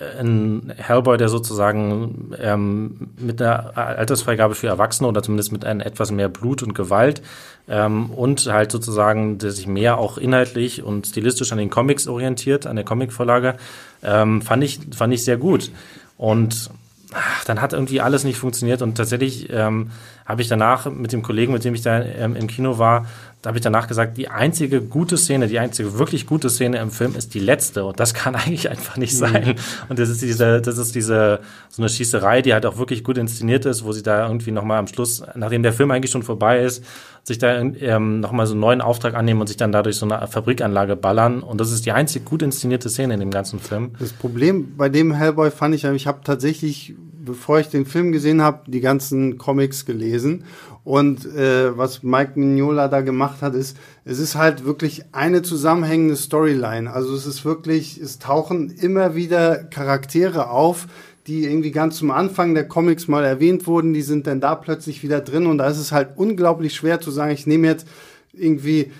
ein 0.00 0.72
Hellboy, 0.76 1.16
der 1.16 1.28
sozusagen 1.28 2.32
ähm, 2.40 3.10
mit 3.16 3.40
einer 3.40 3.76
Altersfreigabe 3.76 4.54
für 4.54 4.66
Erwachsene 4.66 5.08
oder 5.08 5.22
zumindest 5.22 5.52
mit 5.52 5.64
einem 5.64 5.80
etwas 5.80 6.10
mehr 6.10 6.28
Blut 6.28 6.62
und 6.62 6.74
Gewalt 6.74 7.22
ähm, 7.68 8.10
und 8.10 8.46
halt 8.46 8.72
sozusagen, 8.72 9.38
der 9.38 9.52
sich 9.52 9.66
mehr 9.66 9.98
auch 9.98 10.18
inhaltlich 10.18 10.82
und 10.82 11.06
stilistisch 11.06 11.52
an 11.52 11.58
den 11.58 11.70
Comics 11.70 12.08
orientiert, 12.08 12.66
an 12.66 12.76
der 12.76 12.84
Comicvorlage, 12.84 13.54
ähm, 14.02 14.42
fand 14.42 14.64
ich 14.64 14.80
fand 14.94 15.14
ich 15.14 15.24
sehr 15.24 15.36
gut. 15.36 15.70
Und 16.16 16.70
ach, 17.12 17.44
dann 17.44 17.60
hat 17.60 17.72
irgendwie 17.72 18.00
alles 18.00 18.24
nicht 18.24 18.38
funktioniert 18.38 18.82
und 18.82 18.96
tatsächlich 18.96 19.48
ähm, 19.50 19.90
habe 20.24 20.42
ich 20.42 20.48
danach 20.48 20.90
mit 20.90 21.12
dem 21.12 21.22
Kollegen, 21.22 21.52
mit 21.52 21.64
dem 21.64 21.74
ich 21.74 21.82
da 21.82 22.00
ähm, 22.02 22.34
im 22.36 22.46
Kino 22.46 22.78
war, 22.78 23.06
da 23.42 23.48
habe 23.48 23.58
ich 23.58 23.62
danach 23.62 23.88
gesagt, 23.88 24.16
die 24.16 24.28
einzige 24.28 24.80
gute 24.80 25.18
Szene, 25.18 25.48
die 25.48 25.58
einzige 25.58 25.98
wirklich 25.98 26.26
gute 26.26 26.48
Szene 26.48 26.78
im 26.78 26.90
Film 26.90 27.14
ist 27.14 27.34
die 27.34 27.40
letzte 27.40 27.84
und 27.84 28.00
das 28.00 28.14
kann 28.14 28.34
eigentlich 28.34 28.70
einfach 28.70 28.96
nicht 28.96 29.12
Mhm. 29.14 29.18
sein. 29.18 29.54
Und 29.90 29.98
das 29.98 30.08
ist 30.08 30.22
diese, 30.22 30.62
das 30.62 30.78
ist 30.78 30.94
diese 30.94 31.40
so 31.68 31.82
eine 31.82 31.90
Schießerei, 31.90 32.40
die 32.40 32.54
halt 32.54 32.64
auch 32.64 32.78
wirklich 32.78 33.04
gut 33.04 33.18
inszeniert 33.18 33.66
ist, 33.66 33.84
wo 33.84 33.92
sie 33.92 34.02
da 34.02 34.26
irgendwie 34.26 34.50
noch 34.50 34.64
mal 34.64 34.78
am 34.78 34.86
Schluss, 34.86 35.22
nachdem 35.34 35.62
der 35.62 35.74
Film 35.74 35.90
eigentlich 35.90 36.10
schon 36.10 36.22
vorbei 36.22 36.60
ist, 36.62 36.82
sich 37.22 37.36
da 37.38 37.58
ähm, 37.58 38.20
noch 38.20 38.32
mal 38.32 38.46
so 38.46 38.52
einen 38.54 38.60
neuen 38.60 38.80
Auftrag 38.80 39.14
annehmen 39.14 39.42
und 39.42 39.46
sich 39.48 39.56
dann 39.58 39.72
dadurch 39.72 39.96
so 39.96 40.06
eine 40.08 40.26
Fabrikanlage 40.26 40.96
ballern 40.96 41.42
und 41.42 41.60
das 41.60 41.70
ist 41.70 41.84
die 41.84 41.92
einzig 41.92 42.24
gut 42.24 42.40
inszenierte 42.40 42.88
Szene 42.88 43.12
in 43.14 43.20
dem 43.20 43.30
ganzen 43.30 43.60
Film. 43.60 43.90
Das 43.98 44.12
Problem 44.14 44.74
bei 44.78 44.88
dem 44.88 45.12
Hellboy 45.12 45.50
fand 45.50 45.74
ich, 45.74 45.84
ich 45.84 46.06
habe 46.06 46.20
tatsächlich, 46.24 46.94
bevor 47.24 47.60
ich 47.60 47.68
den 47.68 47.86
Film 47.86 48.12
gesehen 48.12 48.42
habe, 48.42 48.70
die 48.70 48.80
ganzen 48.80 49.38
Comics 49.38 49.86
gelesen. 49.86 50.44
Und 50.84 51.24
äh, 51.34 51.76
was 51.76 52.02
Mike 52.02 52.38
Mignola 52.38 52.88
da 52.88 53.00
gemacht 53.00 53.40
hat, 53.40 53.54
ist, 53.54 53.76
es 54.04 54.18
ist 54.18 54.34
halt 54.34 54.64
wirklich 54.64 55.04
eine 55.12 55.42
zusammenhängende 55.42 56.16
Storyline. 56.16 56.92
Also 56.92 57.14
es 57.14 57.26
ist 57.26 57.44
wirklich, 57.44 57.98
es 57.98 58.18
tauchen 58.18 58.70
immer 58.70 59.14
wieder 59.14 59.64
Charaktere 59.64 60.50
auf, 60.50 60.86
die 61.26 61.44
irgendwie 61.44 61.70
ganz 61.70 61.96
zum 61.96 62.10
Anfang 62.10 62.54
der 62.54 62.68
Comics 62.68 63.08
mal 63.08 63.24
erwähnt 63.24 63.66
wurden, 63.66 63.94
die 63.94 64.02
sind 64.02 64.26
dann 64.26 64.40
da 64.40 64.54
plötzlich 64.54 65.02
wieder 65.02 65.20
drin 65.20 65.46
und 65.46 65.56
da 65.56 65.68
ist 65.68 65.78
es 65.78 65.90
halt 65.90 66.10
unglaublich 66.16 66.74
schwer 66.74 67.00
zu 67.00 67.10
sagen, 67.10 67.32
ich 67.32 67.46
nehme 67.46 67.66
jetzt 67.66 67.86
irgendwie 68.34 68.92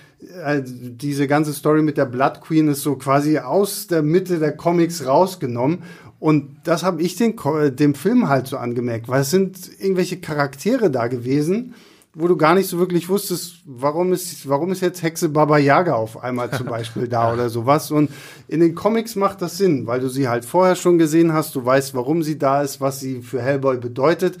äh, 0.43 0.61
diese 0.63 1.27
ganze 1.27 1.53
Story 1.53 1.81
mit 1.81 1.97
der 1.97 2.05
Blood 2.05 2.41
Queen 2.41 2.67
ist 2.67 2.81
so 2.81 2.95
quasi 2.95 3.37
aus 3.37 3.87
der 3.87 4.01
Mitte 4.01 4.39
der 4.39 4.53
Comics 4.53 5.05
rausgenommen. 5.05 5.83
Und 6.19 6.57
das 6.63 6.83
habe 6.83 7.01
ich 7.01 7.15
den, 7.15 7.35
äh, 7.37 7.71
dem 7.71 7.93
Film 7.93 8.29
halt 8.29 8.47
so 8.47 8.57
angemerkt, 8.57 9.07
weil 9.07 9.21
es 9.21 9.31
sind 9.31 9.69
irgendwelche 9.79 10.17
Charaktere 10.17 10.89
da 10.89 11.07
gewesen, 11.07 11.73
wo 12.15 12.29
du 12.29 12.37
gar 12.37 12.55
nicht 12.55 12.69
so 12.69 12.79
wirklich 12.79 13.09
wusstest, 13.09 13.57
warum 13.65 14.13
ist, 14.13 14.47
warum 14.47 14.71
ist 14.71 14.81
jetzt 14.81 15.03
Hexe 15.03 15.27
Baba 15.27 15.57
Yaga 15.57 15.95
auf 15.95 16.23
einmal 16.23 16.49
zum 16.49 16.67
Beispiel 16.67 17.09
da 17.09 17.33
oder 17.33 17.49
sowas. 17.49 17.91
Und 17.91 18.09
in 18.47 18.61
den 18.61 18.73
Comics 18.73 19.17
macht 19.17 19.41
das 19.41 19.57
Sinn, 19.57 19.85
weil 19.85 19.99
du 19.99 20.07
sie 20.07 20.29
halt 20.29 20.45
vorher 20.45 20.75
schon 20.75 20.97
gesehen 20.97 21.33
hast, 21.33 21.53
du 21.55 21.65
weißt, 21.65 21.93
warum 21.93 22.23
sie 22.23 22.39
da 22.39 22.61
ist, 22.61 22.79
was 22.79 23.01
sie 23.01 23.21
für 23.21 23.41
Hellboy 23.41 23.77
bedeutet. 23.77 24.37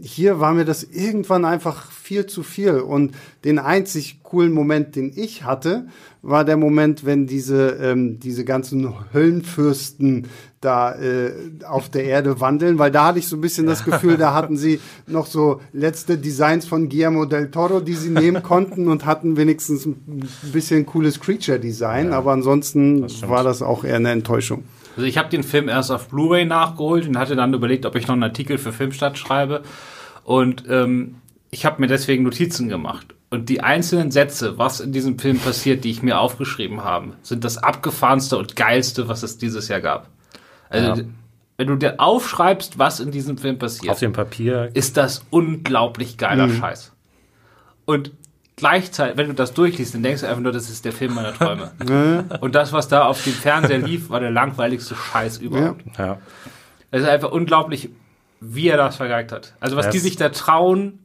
Hier 0.00 0.40
war 0.40 0.54
mir 0.54 0.64
das 0.64 0.82
irgendwann 0.82 1.44
einfach 1.44 1.92
viel 1.92 2.26
zu 2.26 2.42
viel. 2.42 2.80
Und 2.80 3.12
den 3.44 3.58
einzig 3.60 4.22
coolen 4.24 4.52
Moment, 4.52 4.96
den 4.96 5.12
ich 5.14 5.44
hatte, 5.44 5.86
war 6.20 6.44
der 6.44 6.56
Moment, 6.56 7.04
wenn 7.04 7.26
diese, 7.26 7.78
ähm, 7.80 8.18
diese 8.18 8.44
ganzen 8.44 8.92
Höllenfürsten 9.12 10.26
da 10.60 10.94
äh, 10.94 11.32
auf 11.68 11.90
der 11.90 12.04
Erde 12.04 12.40
wandeln, 12.40 12.78
weil 12.78 12.90
da 12.90 13.06
hatte 13.06 13.18
ich 13.18 13.28
so 13.28 13.36
ein 13.36 13.40
bisschen 13.40 13.66
das 13.66 13.84
Gefühl, 13.84 14.16
da 14.16 14.32
hatten 14.32 14.56
sie 14.56 14.80
noch 15.06 15.26
so 15.26 15.60
letzte 15.72 16.16
Designs 16.18 16.66
von 16.66 16.88
Guillermo 16.88 17.26
del 17.26 17.50
Toro, 17.50 17.80
die 17.80 17.94
sie 17.94 18.10
nehmen 18.10 18.42
konnten 18.42 18.88
und 18.88 19.04
hatten 19.04 19.36
wenigstens 19.36 19.86
ein 19.86 19.96
bisschen 20.52 20.86
cooles 20.86 21.20
Creature-Design, 21.20 22.12
aber 22.12 22.32
ansonsten 22.32 23.08
stimmt. 23.08 23.30
war 23.30 23.44
das 23.44 23.62
auch 23.62 23.84
eher 23.84 23.96
eine 23.96 24.10
Enttäuschung. 24.10 24.64
Also 24.96 25.06
ich 25.06 25.18
habe 25.18 25.28
den 25.28 25.42
Film 25.42 25.68
erst 25.68 25.90
auf 25.90 26.08
Blu-ray 26.08 26.44
nachgeholt 26.44 27.06
und 27.08 27.18
hatte 27.18 27.36
dann 27.36 27.52
überlegt, 27.54 27.84
ob 27.86 27.96
ich 27.96 28.06
noch 28.06 28.14
einen 28.14 28.22
Artikel 28.22 28.58
für 28.58 28.72
Filmstadt 28.72 29.18
schreibe. 29.18 29.62
Und 30.24 30.64
ähm, 30.68 31.16
ich 31.50 31.66
habe 31.66 31.80
mir 31.80 31.86
deswegen 31.88 32.22
Notizen 32.24 32.68
gemacht. 32.68 33.14
Und 33.30 33.48
die 33.48 33.60
einzelnen 33.62 34.10
Sätze, 34.12 34.58
was 34.58 34.78
in 34.80 34.92
diesem 34.92 35.18
Film 35.18 35.38
passiert, 35.38 35.82
die 35.84 35.90
ich 35.90 36.02
mir 36.02 36.20
aufgeschrieben 36.20 36.84
habe, 36.84 37.14
sind 37.22 37.42
das 37.44 37.58
abgefahrenste 37.58 38.38
und 38.38 38.54
geilste, 38.54 39.08
was 39.08 39.22
es 39.24 39.38
dieses 39.38 39.68
Jahr 39.68 39.80
gab. 39.80 40.08
Also, 40.70 41.02
Ja. 41.02 41.08
wenn 41.56 41.66
du 41.66 41.76
dir 41.76 41.98
aufschreibst, 41.98 42.78
was 42.78 43.00
in 43.00 43.10
diesem 43.10 43.36
Film 43.38 43.58
passiert, 43.58 43.90
Auf 43.90 43.98
dem 43.98 44.12
Papier 44.12 44.70
ist 44.74 44.96
das 44.96 45.24
unglaublich 45.30 46.16
geiler 46.16 46.48
Scheiß. 46.48 46.92
Und 47.84 48.12
gleichzeitig, 48.56 49.16
wenn 49.16 49.28
du 49.28 49.34
das 49.34 49.52
durchliest, 49.54 49.94
dann 49.94 50.02
denkst 50.02 50.20
du 50.22 50.28
einfach 50.28 50.40
nur, 50.42 50.52
das 50.52 50.68
ist 50.70 50.84
der 50.84 50.92
Film 50.92 51.14
meiner 51.14 51.32
Träume. 51.34 51.72
Und 52.40 52.54
das, 52.54 52.72
was 52.72 52.88
da 52.88 53.04
auf 53.06 53.22
dem 53.24 53.32
Fernseher 53.32 53.78
lief, 53.78 54.10
war 54.10 54.20
der 54.20 54.30
langweiligste 54.30 54.94
Scheiß 54.94 55.38
überhaupt. 55.38 55.82
ja. 55.98 56.18
Es 56.90 57.02
ist 57.02 57.08
einfach 57.08 57.32
unglaublich, 57.32 57.90
wie 58.40 58.68
er 58.68 58.76
das 58.76 58.96
vergeigt 58.96 59.32
hat. 59.32 59.54
Also 59.60 59.76
was 59.76 59.86
Das- 59.86 59.92
die 59.92 59.98
sich 59.98 60.16
da 60.16 60.28
trauen, 60.28 61.00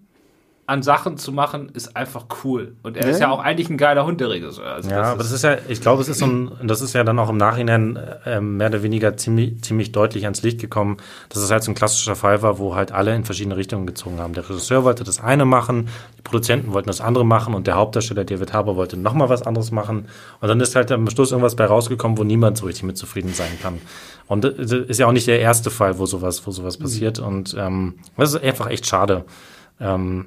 an 0.70 0.84
Sachen 0.84 1.18
zu 1.18 1.32
machen, 1.32 1.70
ist 1.74 1.96
einfach 1.96 2.26
cool. 2.44 2.76
Und 2.84 2.96
er 2.96 3.06
Ja. 3.06 3.10
ist 3.12 3.20
ja 3.20 3.30
auch 3.32 3.40
eigentlich 3.40 3.70
ein 3.70 3.78
geiler 3.78 4.06
Hund, 4.06 4.22
der 4.22 4.30
Regisseur. 4.30 4.66
Also 4.72 4.90
Ja, 4.90 5.02
aber 5.04 5.18
das 5.24 5.32
ist 5.32 5.44
ja, 5.44 5.58
ich 5.68 5.82
glaube, 5.82 6.02
es 6.02 6.08
ist 6.10 6.20
so 6.20 6.28
ein, 6.28 6.52
das 6.64 6.82
ist 6.82 6.94
ja 6.94 7.04
dann 7.04 7.18
auch 7.20 7.30
im 7.30 7.38
Nachhinein 7.38 7.98
äh, 8.26 8.40
mehr 8.40 8.68
oder 8.70 8.84
weniger 8.84 9.18
ziemlich, 9.18 9.62
ziemlich 9.64 9.92
deutlich 9.92 10.26
ans 10.26 10.44
Licht 10.44 10.60
gekommen, 10.62 10.98
dass 11.30 11.42
es 11.42 11.50
halt 11.52 11.64
so 11.64 11.72
ein 11.72 11.76
klassischer 11.76 12.16
Fall 12.16 12.42
war, 12.42 12.60
wo 12.60 12.76
halt 12.76 12.92
alle 12.92 13.16
in 13.16 13.26
verschiedene 13.26 13.58
Richtungen 13.58 13.88
gezogen 13.88 14.20
haben. 14.20 14.34
Der 14.34 14.48
Regisseur 14.48 14.84
wollte 14.84 15.04
das 15.04 15.20
eine 15.20 15.46
machen, 15.46 15.90
die 16.18 16.22
Produzenten 16.22 16.72
wollten 16.74 16.88
das 16.88 17.02
andere 17.02 17.26
machen 17.26 17.54
und 17.56 17.66
der 17.66 17.76
Hauptdarsteller 17.76 18.24
David 18.24 18.54
Harbour 18.54 18.76
wollte 18.76 18.96
nochmal 18.96 19.30
was 19.30 19.42
anderes 19.42 19.72
machen. 19.72 20.06
Und 20.40 20.48
dann 20.48 20.60
ist 20.62 20.76
halt 20.76 20.92
am 20.92 21.10
Schluss 21.10 21.32
irgendwas 21.32 21.56
bei 21.56 21.66
rausgekommen, 21.66 22.18
wo 22.18 22.24
niemand 22.24 22.58
so 22.58 22.66
richtig 22.68 22.84
mit 22.84 22.98
zufrieden 22.98 23.34
sein 23.34 23.58
kann. 23.62 23.82
Und 24.28 24.44
das 24.44 24.72
ist 24.72 25.00
ja 25.00 25.08
auch 25.08 25.12
nicht 25.12 25.26
der 25.28 25.40
erste 25.40 25.72
Fall, 25.72 25.98
wo 25.98 26.06
sowas, 26.06 26.46
wo 26.46 26.52
sowas 26.52 26.78
passiert. 26.78 27.18
Und 27.18 27.56
ähm, 27.58 27.96
das 28.16 28.36
ist 28.36 28.44
einfach 28.44 28.70
echt 28.70 28.86
schade. 28.86 29.26
Ähm, 29.82 30.26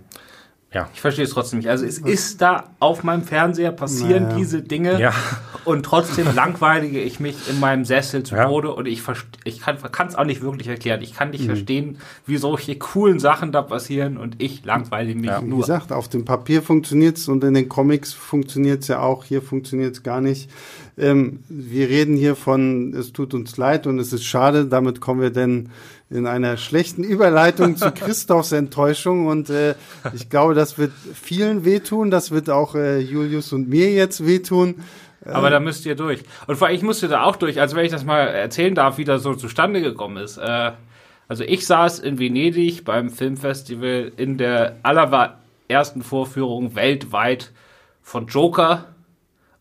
ja. 0.75 0.89
Ich 0.95 1.01
verstehe 1.01 1.25
es 1.25 1.31
trotzdem 1.31 1.59
nicht. 1.59 1.69
Also 1.69 1.85
es 1.85 1.99
ist 1.99 2.41
da 2.41 2.71
auf 2.79 3.05
meinem 3.05 3.23
Fernseher 3.23 3.73
passieren 3.73 4.25
Naja. 4.25 4.37
diese 4.37 4.63
Dinge 4.63 5.01
Ja. 5.01 5.13
und 5.65 5.85
trotzdem 5.85 6.27
langweilige 6.35 7.01
ich 7.01 7.21
mich 7.21 7.37
in 7.51 7.61
meinem 7.61 7.85
Sessel 7.85 8.23
zu 8.23 8.35
Ja. 8.37 8.47
Tode 8.47 8.73
und 8.73 8.87
ich, 8.87 9.03
ich 9.45 9.61
kann 9.61 10.07
es 10.09 10.15
auch 10.15 10.25
nicht 10.25 10.43
wirklich 10.43 10.69
erklären. 10.69 11.03
Ich 11.03 11.15
kann 11.15 11.31
nicht 11.31 11.45
verstehen, 11.45 11.99
wie 12.27 12.37
solche 12.37 12.77
coolen 12.77 13.19
Sachen 13.19 13.53
da 13.53 13.63
passieren 13.63 14.17
und 14.17 14.37
ich 14.43 14.65
langweile 14.65 15.15
mich 15.15 15.27
Ja. 15.27 15.43
Wie 15.43 15.47
nur. 15.47 15.61
gesagt, 15.61 15.93
auf 15.93 16.09
dem 16.09 16.25
Papier 16.25 16.63
funktioniert's 16.63 17.29
und 17.29 17.45
in 17.45 17.55
den 17.55 17.69
Comics 17.69 18.13
funktioniert's 18.13 18.89
ja 18.89 19.01
auch. 19.01 19.25
Hier 19.25 19.43
funktioniert's 19.43 20.03
gar 20.03 20.21
nicht. 20.21 20.51
Ähm, 20.99 21.41
wir 21.49 21.89
reden 21.89 22.17
hier 22.17 22.37
von, 22.37 22.95
es 22.95 23.13
tut 23.13 23.33
uns 23.35 23.57
leid 23.57 23.87
und 23.87 23.99
es 23.99 24.13
ist 24.13 24.25
schade. 24.25 24.67
Damit 24.67 25.01
kommen 25.01 25.21
wir 25.21 25.31
denn 25.31 25.71
in 26.13 26.27
einer 26.27 26.57
schlechten 26.57 27.03
Überleitung 27.03 27.77
zu 27.77 27.91
Christophs 27.95 28.53
Enttäuschung 28.53 29.27
und 29.27 29.51
äh, 29.51 29.75
ich 30.15 30.29
glaube, 30.29 30.55
das 30.55 30.79
wird 30.79 30.93
vielen 31.15 31.65
wehtun. 31.65 32.11
Das 32.11 32.31
wird 32.31 32.51
auch 32.51 32.75
äh, 32.75 32.99
Julius 32.99 33.53
und 33.53 33.69
mir 33.69 33.91
jetzt 33.91 34.27
wehtun. 34.27 34.83
Aber 35.25 35.51
da 35.51 35.61
müsst 35.61 35.87
ihr 35.87 35.95
durch. 35.95 36.23
Und 36.47 36.57
vor 36.57 36.67
allem, 36.67 36.77
ich 36.77 36.83
musste 36.83 37.09
da 37.09 37.23
auch 37.23 37.37
durch, 37.37 37.61
also 37.61 37.77
wenn 37.77 37.85
ich 37.85 37.93
das 37.93 38.05
mal 38.05 38.21
erzählen 38.21 38.75
darf, 38.75 38.99
wie 38.99 39.05
das 39.05 39.23
so 39.23 39.35
zustande 39.35 39.81
gekommen 39.81 40.17
ist. 40.17 40.37
Äh, 40.37 40.73
also 41.29 41.45
ich 41.45 41.67
saß 41.67 42.01
in 42.01 42.19
Venedig 42.19 42.85
beim 42.85 43.09
Filmfestival 43.09 44.13
in 44.17 44.37
der 44.37 44.77
allerersten 44.83 46.03
Vorführung 46.03 46.75
weltweit 46.75 47.53
von 48.03 48.27
Joker 48.27 48.87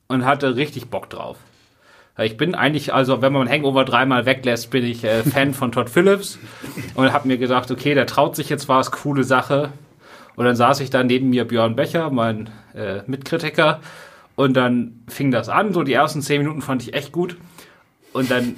und 0.07 0.25
hatte 0.25 0.55
richtig 0.55 0.89
Bock 0.89 1.09
drauf. 1.09 1.37
Ich 2.17 2.37
bin 2.37 2.55
eigentlich, 2.55 2.93
also 2.93 3.21
wenn 3.21 3.31
man 3.31 3.49
Hangover 3.49 3.85
dreimal 3.85 4.25
weglässt, 4.25 4.69
bin 4.69 4.83
ich 4.83 5.03
äh, 5.03 5.23
Fan 5.23 5.53
von 5.53 5.71
Todd 5.71 5.89
Phillips 5.89 6.37
und 6.95 7.13
habe 7.13 7.27
mir 7.27 7.37
gedacht, 7.37 7.71
okay, 7.71 7.93
der 7.93 8.05
traut 8.05 8.35
sich 8.35 8.49
jetzt 8.49 8.67
was, 8.67 8.91
coole 8.91 9.23
Sache. 9.23 9.71
Und 10.35 10.45
dann 10.45 10.55
saß 10.55 10.81
ich 10.81 10.89
da 10.89 11.03
neben 11.03 11.29
mir 11.29 11.45
Björn 11.45 11.75
Becher, 11.75 12.09
mein 12.09 12.49
äh, 12.73 13.01
Mitkritiker, 13.07 13.79
und 14.35 14.53
dann 14.55 15.03
fing 15.07 15.31
das 15.31 15.49
an. 15.49 15.73
So 15.73 15.83
die 15.83 15.93
ersten 15.93 16.21
zehn 16.21 16.41
Minuten 16.41 16.61
fand 16.61 16.81
ich 16.81 16.93
echt 16.93 17.11
gut. 17.11 17.37
Und 18.13 18.31
dann 18.31 18.55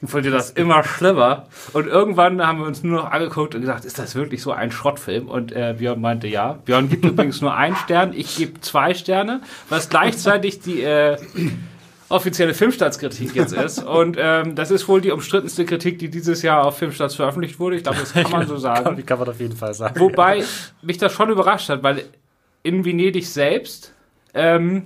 wurde 0.00 0.30
das 0.30 0.50
immer 0.50 0.82
schlimmer. 0.82 1.46
Und 1.72 1.86
irgendwann 1.86 2.44
haben 2.46 2.58
wir 2.58 2.66
uns 2.66 2.82
nur 2.82 3.02
noch 3.02 3.10
angeguckt 3.10 3.54
und 3.54 3.60
gesagt, 3.60 3.84
ist 3.84 3.98
das 3.98 4.14
wirklich 4.14 4.42
so 4.42 4.52
ein 4.52 4.72
Schrottfilm? 4.72 5.28
Und 5.28 5.52
äh, 5.52 5.76
Björn 5.78 6.00
meinte 6.00 6.26
ja. 6.26 6.58
Björn 6.64 6.88
gibt 6.88 7.04
übrigens 7.04 7.40
nur 7.40 7.54
einen 7.54 7.76
Stern, 7.76 8.12
ich 8.12 8.36
gebe 8.36 8.60
zwei 8.60 8.94
Sterne, 8.94 9.40
was 9.68 9.88
gleichzeitig 9.88 10.60
die 10.60 10.82
äh, 10.82 11.16
offizielle 12.12 12.54
Filmstaatskritik 12.54 13.34
jetzt 13.34 13.52
ist. 13.52 13.82
Und 13.84 14.16
ähm, 14.20 14.54
das 14.54 14.70
ist 14.70 14.86
wohl 14.88 15.00
die 15.00 15.10
umstrittenste 15.10 15.64
Kritik, 15.64 15.98
die 15.98 16.10
dieses 16.10 16.42
Jahr 16.42 16.66
auf 16.66 16.78
Filmstarts 16.78 17.14
veröffentlicht 17.14 17.58
wurde. 17.58 17.76
Ich 17.76 17.82
glaube, 17.82 17.98
das 17.98 18.12
kann 18.12 18.30
man 18.30 18.46
so 18.46 18.56
sagen. 18.58 18.96
Wie 18.96 19.02
kann 19.02 19.18
man 19.18 19.28
auf 19.28 19.40
jeden 19.40 19.56
Fall 19.56 19.74
sagen. 19.74 19.98
Wobei 19.98 20.44
mich 20.82 20.98
das 20.98 21.12
schon 21.12 21.30
überrascht 21.30 21.68
hat, 21.68 21.82
weil 21.82 22.04
in 22.62 22.84
Venedig 22.84 23.26
selbst, 23.26 23.94
ähm, 24.34 24.84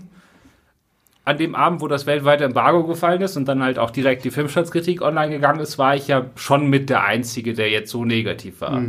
an 1.24 1.38
dem 1.38 1.56
Abend, 1.56 1.80
wo 1.80 1.88
das 1.88 2.06
weltweite 2.06 2.44
Embargo 2.44 2.84
gefallen 2.86 3.20
ist 3.20 3.36
und 3.36 3.46
dann 3.46 3.62
halt 3.62 3.78
auch 3.80 3.90
direkt 3.90 4.24
die 4.24 4.30
Filmschatzkritik 4.30 5.02
online 5.02 5.30
gegangen 5.30 5.58
ist, 5.58 5.76
war 5.76 5.96
ich 5.96 6.06
ja 6.06 6.26
schon 6.36 6.70
mit 6.70 6.88
der 6.88 7.02
Einzige, 7.02 7.52
der 7.52 7.68
jetzt 7.68 7.90
so 7.90 8.04
negativ 8.04 8.60
war. 8.60 8.80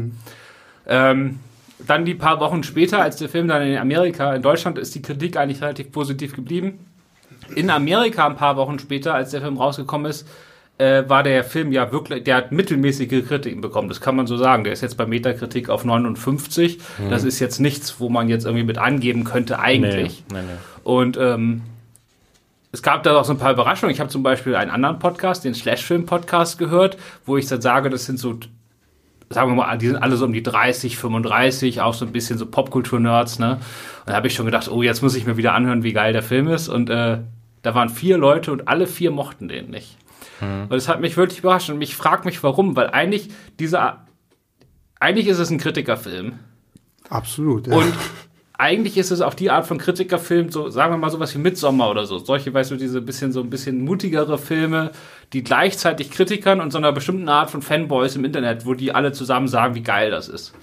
Ähm, 0.85 1.39
dann 1.79 2.05
die 2.05 2.13
paar 2.13 2.39
Wochen 2.39 2.63
später, 2.63 3.01
als 3.01 3.17
der 3.17 3.29
Film 3.29 3.47
dann 3.47 3.63
in 3.63 3.77
Amerika, 3.77 4.35
in 4.35 4.43
Deutschland 4.43 4.77
ist 4.77 4.93
die 4.93 5.01
Kritik 5.01 5.35
eigentlich 5.35 5.61
relativ 5.61 5.91
positiv 5.91 6.35
geblieben. 6.35 6.79
In 7.55 7.69
Amerika 7.69 8.27
ein 8.27 8.35
paar 8.35 8.57
Wochen 8.57 8.79
später, 8.79 9.13
als 9.13 9.31
der 9.31 9.41
Film 9.41 9.57
rausgekommen 9.57 10.09
ist, 10.09 10.27
äh, 10.77 11.03
war 11.07 11.23
der 11.23 11.43
Film 11.43 11.71
ja 11.71 11.91
wirklich, 11.91 12.23
der 12.23 12.35
hat 12.35 12.51
mittelmäßige 12.51 13.25
Kritiken 13.27 13.61
bekommen, 13.61 13.89
das 13.89 13.99
kann 13.99 14.15
man 14.15 14.27
so 14.27 14.37
sagen. 14.37 14.63
Der 14.63 14.73
ist 14.73 14.81
jetzt 14.81 14.95
bei 14.95 15.05
Metakritik 15.05 15.69
auf 15.69 15.85
59. 15.85 16.79
Das 17.09 17.23
ist 17.23 17.39
jetzt 17.39 17.59
nichts, 17.59 17.99
wo 17.99 18.09
man 18.09 18.29
jetzt 18.29 18.45
irgendwie 18.45 18.65
mit 18.65 18.77
angeben 18.77 19.23
könnte, 19.23 19.59
eigentlich. 19.59 20.23
Nee, 20.31 20.41
nee, 20.41 20.45
nee. 20.45 20.57
Und 20.83 21.17
ähm, 21.17 21.63
es 22.71 22.83
gab 22.83 23.01
da 23.03 23.17
auch 23.17 23.25
so 23.25 23.33
ein 23.33 23.39
paar 23.39 23.53
Überraschungen. 23.53 23.93
Ich 23.93 23.99
habe 23.99 24.09
zum 24.09 24.23
Beispiel 24.23 24.55
einen 24.55 24.69
anderen 24.69 24.99
Podcast, 24.99 25.45
den 25.45 25.55
Slashfilm-Podcast 25.55 26.59
gehört, 26.59 26.97
wo 27.25 27.37
ich 27.37 27.47
dann 27.47 27.61
sage, 27.61 27.89
das 27.89 28.05
sind 28.05 28.19
so 28.19 28.37
sagen 29.29 29.51
wir 29.51 29.55
mal, 29.55 29.77
die 29.77 29.87
sind 29.87 29.97
alle 29.97 30.15
so 30.15 30.25
um 30.25 30.33
die 30.33 30.43
30, 30.43 30.97
35, 30.97 31.81
auch 31.81 31.93
so 31.93 32.05
ein 32.05 32.11
bisschen 32.11 32.37
so 32.37 32.45
Popkultur-Nerds, 32.45 33.39
ne? 33.39 33.53
Und 33.55 33.61
da 34.07 34.13
habe 34.13 34.27
ich 34.27 34.33
schon 34.33 34.45
gedacht, 34.45 34.69
oh, 34.69 34.81
jetzt 34.81 35.01
muss 35.01 35.15
ich 35.15 35.25
mir 35.25 35.37
wieder 35.37 35.53
anhören, 35.53 35.83
wie 35.83 35.93
geil 35.93 36.13
der 36.13 36.23
Film 36.23 36.47
ist. 36.47 36.69
Und 36.69 36.89
äh, 36.89 37.19
da 37.61 37.75
waren 37.75 37.89
vier 37.89 38.17
Leute 38.17 38.51
und 38.51 38.67
alle 38.67 38.87
vier 38.87 39.11
mochten 39.11 39.47
den 39.47 39.69
nicht. 39.69 39.97
Mhm. 40.39 40.63
Und 40.63 40.73
das 40.73 40.87
hat 40.87 41.01
mich 41.01 41.17
wirklich 41.17 41.39
überrascht 41.39 41.69
und 41.69 41.81
ich 41.81 41.95
frage 41.95 42.25
mich, 42.25 42.41
warum, 42.43 42.75
weil 42.75 42.89
eigentlich 42.89 43.29
dieser, 43.59 44.05
eigentlich 44.99 45.27
ist 45.27 45.39
es 45.39 45.49
ein 45.49 45.57
Kritikerfilm. 45.57 46.39
Absolut. 47.09 47.67
Ja. 47.67 47.75
Und 47.75 47.93
eigentlich 48.57 48.97
ist 48.97 49.11
es 49.11 49.21
auch 49.21 49.35
die 49.35 49.51
Art 49.51 49.67
von 49.67 49.77
Kritikerfilm, 49.77 50.49
so 50.49 50.69
sagen 50.69 50.93
wir 50.93 50.97
mal 50.97 51.11
sowas 51.11 51.33
wie 51.35 51.39
Midsommer 51.39 51.89
oder 51.89 52.05
so. 52.05 52.17
Solche, 52.17 52.53
weißt 52.53 52.71
du, 52.71 52.75
diese 52.75 53.01
bisschen 53.01 53.31
so 53.31 53.41
ein 53.41 53.49
bisschen 53.49 53.81
mutigere 53.81 54.37
Filme, 54.37 54.91
die 55.33 55.43
gleichzeitig 55.43 56.09
Kritikern 56.09 56.59
und 56.59 56.71
so 56.71 56.79
einer 56.79 56.91
bestimmten 56.91 57.29
Art 57.29 57.51
von 57.51 57.61
Fanboys 57.61 58.15
im 58.15 58.25
Internet, 58.25 58.65
wo 58.65 58.73
die 58.73 58.93
alle 58.93 59.11
zusammen 59.11 59.47
sagen, 59.47 59.75
wie 59.75 59.83
geil 59.83 60.09
das 60.09 60.27
ist. 60.27 60.53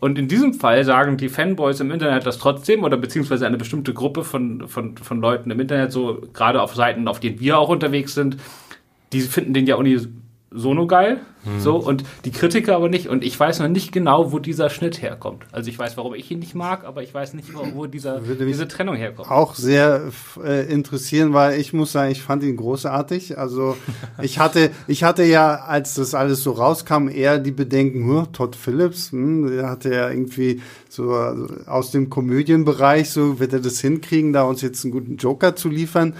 Und 0.00 0.18
in 0.18 0.26
diesem 0.26 0.54
Fall 0.54 0.84
sagen 0.84 1.16
die 1.16 1.28
Fanboys 1.28 1.78
im 1.78 1.92
Internet 1.92 2.26
das 2.26 2.38
trotzdem 2.38 2.82
oder 2.82 2.96
beziehungsweise 2.96 3.46
eine 3.46 3.56
bestimmte 3.56 3.94
Gruppe 3.94 4.24
von, 4.24 4.66
von, 4.66 4.96
von 4.96 5.20
Leuten 5.20 5.50
im 5.50 5.60
Internet, 5.60 5.92
so 5.92 6.22
gerade 6.32 6.60
auf 6.60 6.74
Seiten, 6.74 7.06
auf 7.06 7.20
denen 7.20 7.38
wir 7.38 7.58
auch 7.58 7.68
unterwegs 7.68 8.14
sind, 8.14 8.36
die 9.12 9.20
finden 9.20 9.54
den 9.54 9.66
ja 9.66 9.76
Sono 10.56 10.86
geil, 10.86 11.20
mhm. 11.44 11.58
so 11.58 11.76
und 11.76 12.04
die 12.24 12.30
Kritiker 12.30 12.76
aber 12.76 12.88
nicht. 12.88 13.08
Und 13.08 13.24
ich 13.24 13.38
weiß 13.38 13.58
noch 13.58 13.66
nicht 13.66 13.90
genau, 13.90 14.30
wo 14.30 14.38
dieser 14.38 14.70
Schnitt 14.70 15.02
herkommt. 15.02 15.44
Also 15.50 15.68
ich 15.68 15.76
weiß, 15.76 15.96
warum 15.96 16.14
ich 16.14 16.30
ihn 16.30 16.38
nicht 16.38 16.54
mag, 16.54 16.84
aber 16.84 17.02
ich 17.02 17.12
weiß 17.12 17.34
nicht, 17.34 17.48
wo 17.74 17.86
dieser, 17.86 18.20
diese 18.20 18.68
Trennung 18.68 18.94
herkommt. 18.94 19.30
Auch 19.30 19.56
sehr 19.56 20.12
äh, 20.44 20.72
interessieren, 20.72 21.32
weil 21.32 21.58
ich 21.58 21.72
muss 21.72 21.90
sagen, 21.90 22.12
ich 22.12 22.22
fand 22.22 22.44
ihn 22.44 22.56
großartig. 22.56 23.36
Also 23.36 23.76
ich 24.22 24.38
hatte, 24.38 24.70
ich 24.86 25.02
hatte 25.02 25.24
ja, 25.24 25.56
als 25.56 25.94
das 25.94 26.14
alles 26.14 26.44
so 26.44 26.52
rauskam, 26.52 27.08
eher 27.08 27.40
die 27.40 27.50
Bedenken, 27.50 28.06
hm, 28.06 28.32
Todd 28.32 28.54
Phillips, 28.54 29.10
hm, 29.10 29.56
der 29.56 29.68
hatte 29.68 29.92
ja 29.92 30.08
irgendwie 30.08 30.62
so 30.88 31.14
also 31.14 31.48
aus 31.66 31.90
dem 31.90 32.10
Komödienbereich, 32.10 33.10
so 33.10 33.40
wird 33.40 33.52
er 33.52 33.60
das 33.60 33.80
hinkriegen, 33.80 34.32
da 34.32 34.44
uns 34.44 34.62
jetzt 34.62 34.84
einen 34.84 34.92
guten 34.92 35.16
Joker 35.16 35.56
zu 35.56 35.68
liefern 35.68 36.14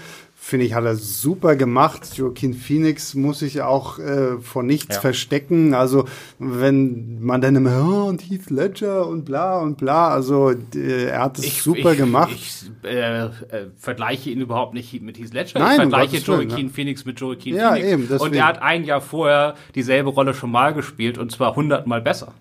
finde 0.45 0.67
ich, 0.67 0.75
hat 0.75 0.85
er 0.85 0.95
super 0.95 1.55
gemacht. 1.55 2.15
Joaquin 2.17 2.53
Phoenix 2.53 3.15
muss 3.15 3.39
sich 3.39 3.63
auch 3.63 3.97
äh, 3.97 4.37
vor 4.37 4.61
nichts 4.61 4.93
ja. 4.93 5.01
verstecken. 5.01 5.73
Also 5.73 6.05
wenn 6.37 7.19
man 7.19 7.41
dann 7.41 7.55
immer, 7.55 7.83
oh, 7.83 8.07
und 8.09 8.21
Heath 8.21 8.51
Ledger 8.51 9.07
und 9.07 9.25
bla 9.25 9.59
und 9.59 9.77
bla, 9.77 10.09
also 10.09 10.51
äh, 10.51 11.05
er 11.05 11.23
hat 11.23 11.39
es 11.39 11.63
super 11.63 11.93
ich, 11.93 11.97
gemacht. 11.97 12.29
Ich 12.35 12.69
äh, 12.83 13.25
äh, 13.25 13.31
vergleiche 13.75 14.29
ihn 14.29 14.39
überhaupt 14.39 14.75
nicht 14.75 15.01
mit 15.01 15.17
Heath 15.17 15.33
Ledger. 15.33 15.57
Nein, 15.57 15.71
ich 15.71 15.75
vergleiche 15.77 16.17
Joaquin 16.17 16.69
Phoenix 16.69 17.05
mit 17.05 17.19
Joaquin 17.19 17.55
ja, 17.55 17.73
Phoenix. 17.73 18.11
Eben, 18.11 18.17
und 18.19 18.35
er 18.35 18.45
hat 18.45 18.61
ein 18.61 18.83
Jahr 18.83 19.01
vorher 19.01 19.55
dieselbe 19.73 20.11
Rolle 20.11 20.35
schon 20.35 20.51
mal 20.51 20.75
gespielt 20.75 21.17
und 21.17 21.31
zwar 21.31 21.55
hundertmal 21.55 22.03
besser 22.03 22.33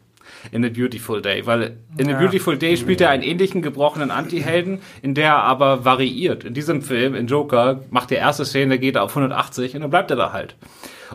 in 0.52 0.64
A 0.64 0.68
Beautiful 0.68 1.22
Day, 1.22 1.46
weil 1.46 1.76
in 1.96 2.08
ja. 2.08 2.16
A 2.16 2.20
Beautiful 2.20 2.56
Day 2.56 2.76
spielt 2.76 3.00
er 3.00 3.10
einen 3.10 3.22
ähnlichen 3.22 3.62
gebrochenen 3.62 4.10
Anti-Helden, 4.10 4.80
in 5.02 5.14
der 5.14 5.26
er 5.26 5.42
aber 5.42 5.84
variiert. 5.84 6.44
In 6.44 6.54
diesem 6.54 6.82
Film, 6.82 7.14
in 7.14 7.26
Joker, 7.26 7.82
macht 7.90 8.10
die 8.10 8.14
erste 8.14 8.44
Szene, 8.44 8.78
geht 8.78 8.96
er 8.96 9.02
auf 9.02 9.10
180 9.10 9.74
und 9.74 9.82
dann 9.82 9.90
bleibt 9.90 10.10
er 10.10 10.16
da 10.16 10.32
halt. 10.32 10.56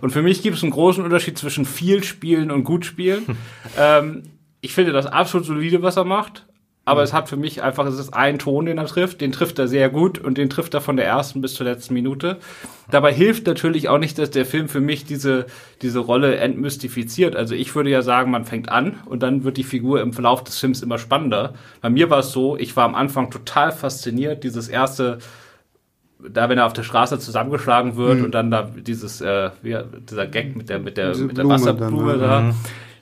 Und 0.02 0.12
für 0.12 0.22
mich 0.22 0.42
gibt 0.42 0.58
es 0.58 0.64
einen 0.64 0.72
großen 0.72 1.04
Unterschied 1.04 1.38
zwischen 1.38 1.66
viel 1.66 2.04
Spielen 2.04 2.52
und 2.52 2.64
gut 2.64 2.86
Spielen. 2.86 3.38
ähm, 3.78 4.24
ich 4.62 4.74
finde 4.74 4.92
das 4.92 5.06
absolut 5.06 5.46
solide, 5.46 5.82
was 5.82 5.98
er 5.98 6.06
macht 6.06 6.46
aber 6.90 7.04
es 7.04 7.14
hat 7.14 7.30
für 7.30 7.38
mich 7.38 7.62
einfach, 7.62 7.86
es 7.86 8.00
ist 8.00 8.16
ein 8.16 8.40
Ton, 8.40 8.66
den 8.66 8.80
er 8.80 8.88
trifft, 8.88 9.22
den 9.22 9.32
trifft 9.32 9.60
er 9.60 9.68
sehr 9.68 9.90
gut 9.90 10.18
und 10.18 10.40
den 10.40 10.50
trifft 10.50 10.74
er 10.74 10.82
von 10.82 10.98
der 10.98 11.06
ersten 11.06 11.40
bis 11.40 11.54
zur 11.54 11.68
letzten 11.68 11.94
Minute. 11.94 12.38
Dabei 12.90 13.14
hilft 13.14 13.46
natürlich 13.46 13.90
auch 13.90 14.00
nicht, 14.00 14.18
dass 14.18 14.32
der 14.32 14.44
Film 14.44 14.68
für 14.68 14.82
mich 14.82 15.06
diese, 15.06 15.46
diese 15.84 16.00
Rolle 16.00 16.38
entmystifiziert. 16.38 17.36
Also 17.36 17.54
ich 17.54 17.76
würde 17.76 17.92
ja 17.92 18.02
sagen, 18.02 18.32
man 18.32 18.46
fängt 18.46 18.70
an 18.70 18.96
und 19.06 19.22
dann 19.22 19.44
wird 19.44 19.58
die 19.58 19.64
Figur 19.64 20.02
im 20.02 20.14
Verlauf 20.14 20.44
des 20.44 20.58
Films 20.58 20.82
immer 20.82 20.98
spannender. 20.98 21.54
Bei 21.82 21.92
mir 21.92 22.10
war 22.10 22.20
es 22.20 22.32
so, 22.32 22.58
ich 22.58 22.76
war 22.76 22.86
am 22.86 22.96
Anfang 22.96 23.30
total 23.30 23.72
fasziniert, 23.72 24.44
dieses 24.44 24.68
erste, 24.68 25.20
da 26.28 26.50
wenn 26.50 26.58
er 26.58 26.66
auf 26.66 26.74
der 26.74 26.82
Straße 26.82 27.20
zusammengeschlagen 27.20 27.98
wird 27.98 28.18
mhm. 28.18 28.26
und 28.26 28.32
dann 28.32 28.50
da 28.50 28.64
dieses, 28.64 29.22
äh, 29.22 29.52
wie, 29.62 29.78
dieser 30.10 30.26
Gag 30.26 30.56
mit 30.56 30.70
der, 30.70 30.80
mit 30.80 30.98
der, 30.98 31.16
mit 31.16 31.38
der 31.38 31.48
Wasserblume 31.48 32.18
dann, 32.18 32.20
da. 32.20 32.42
Mhm 32.42 32.56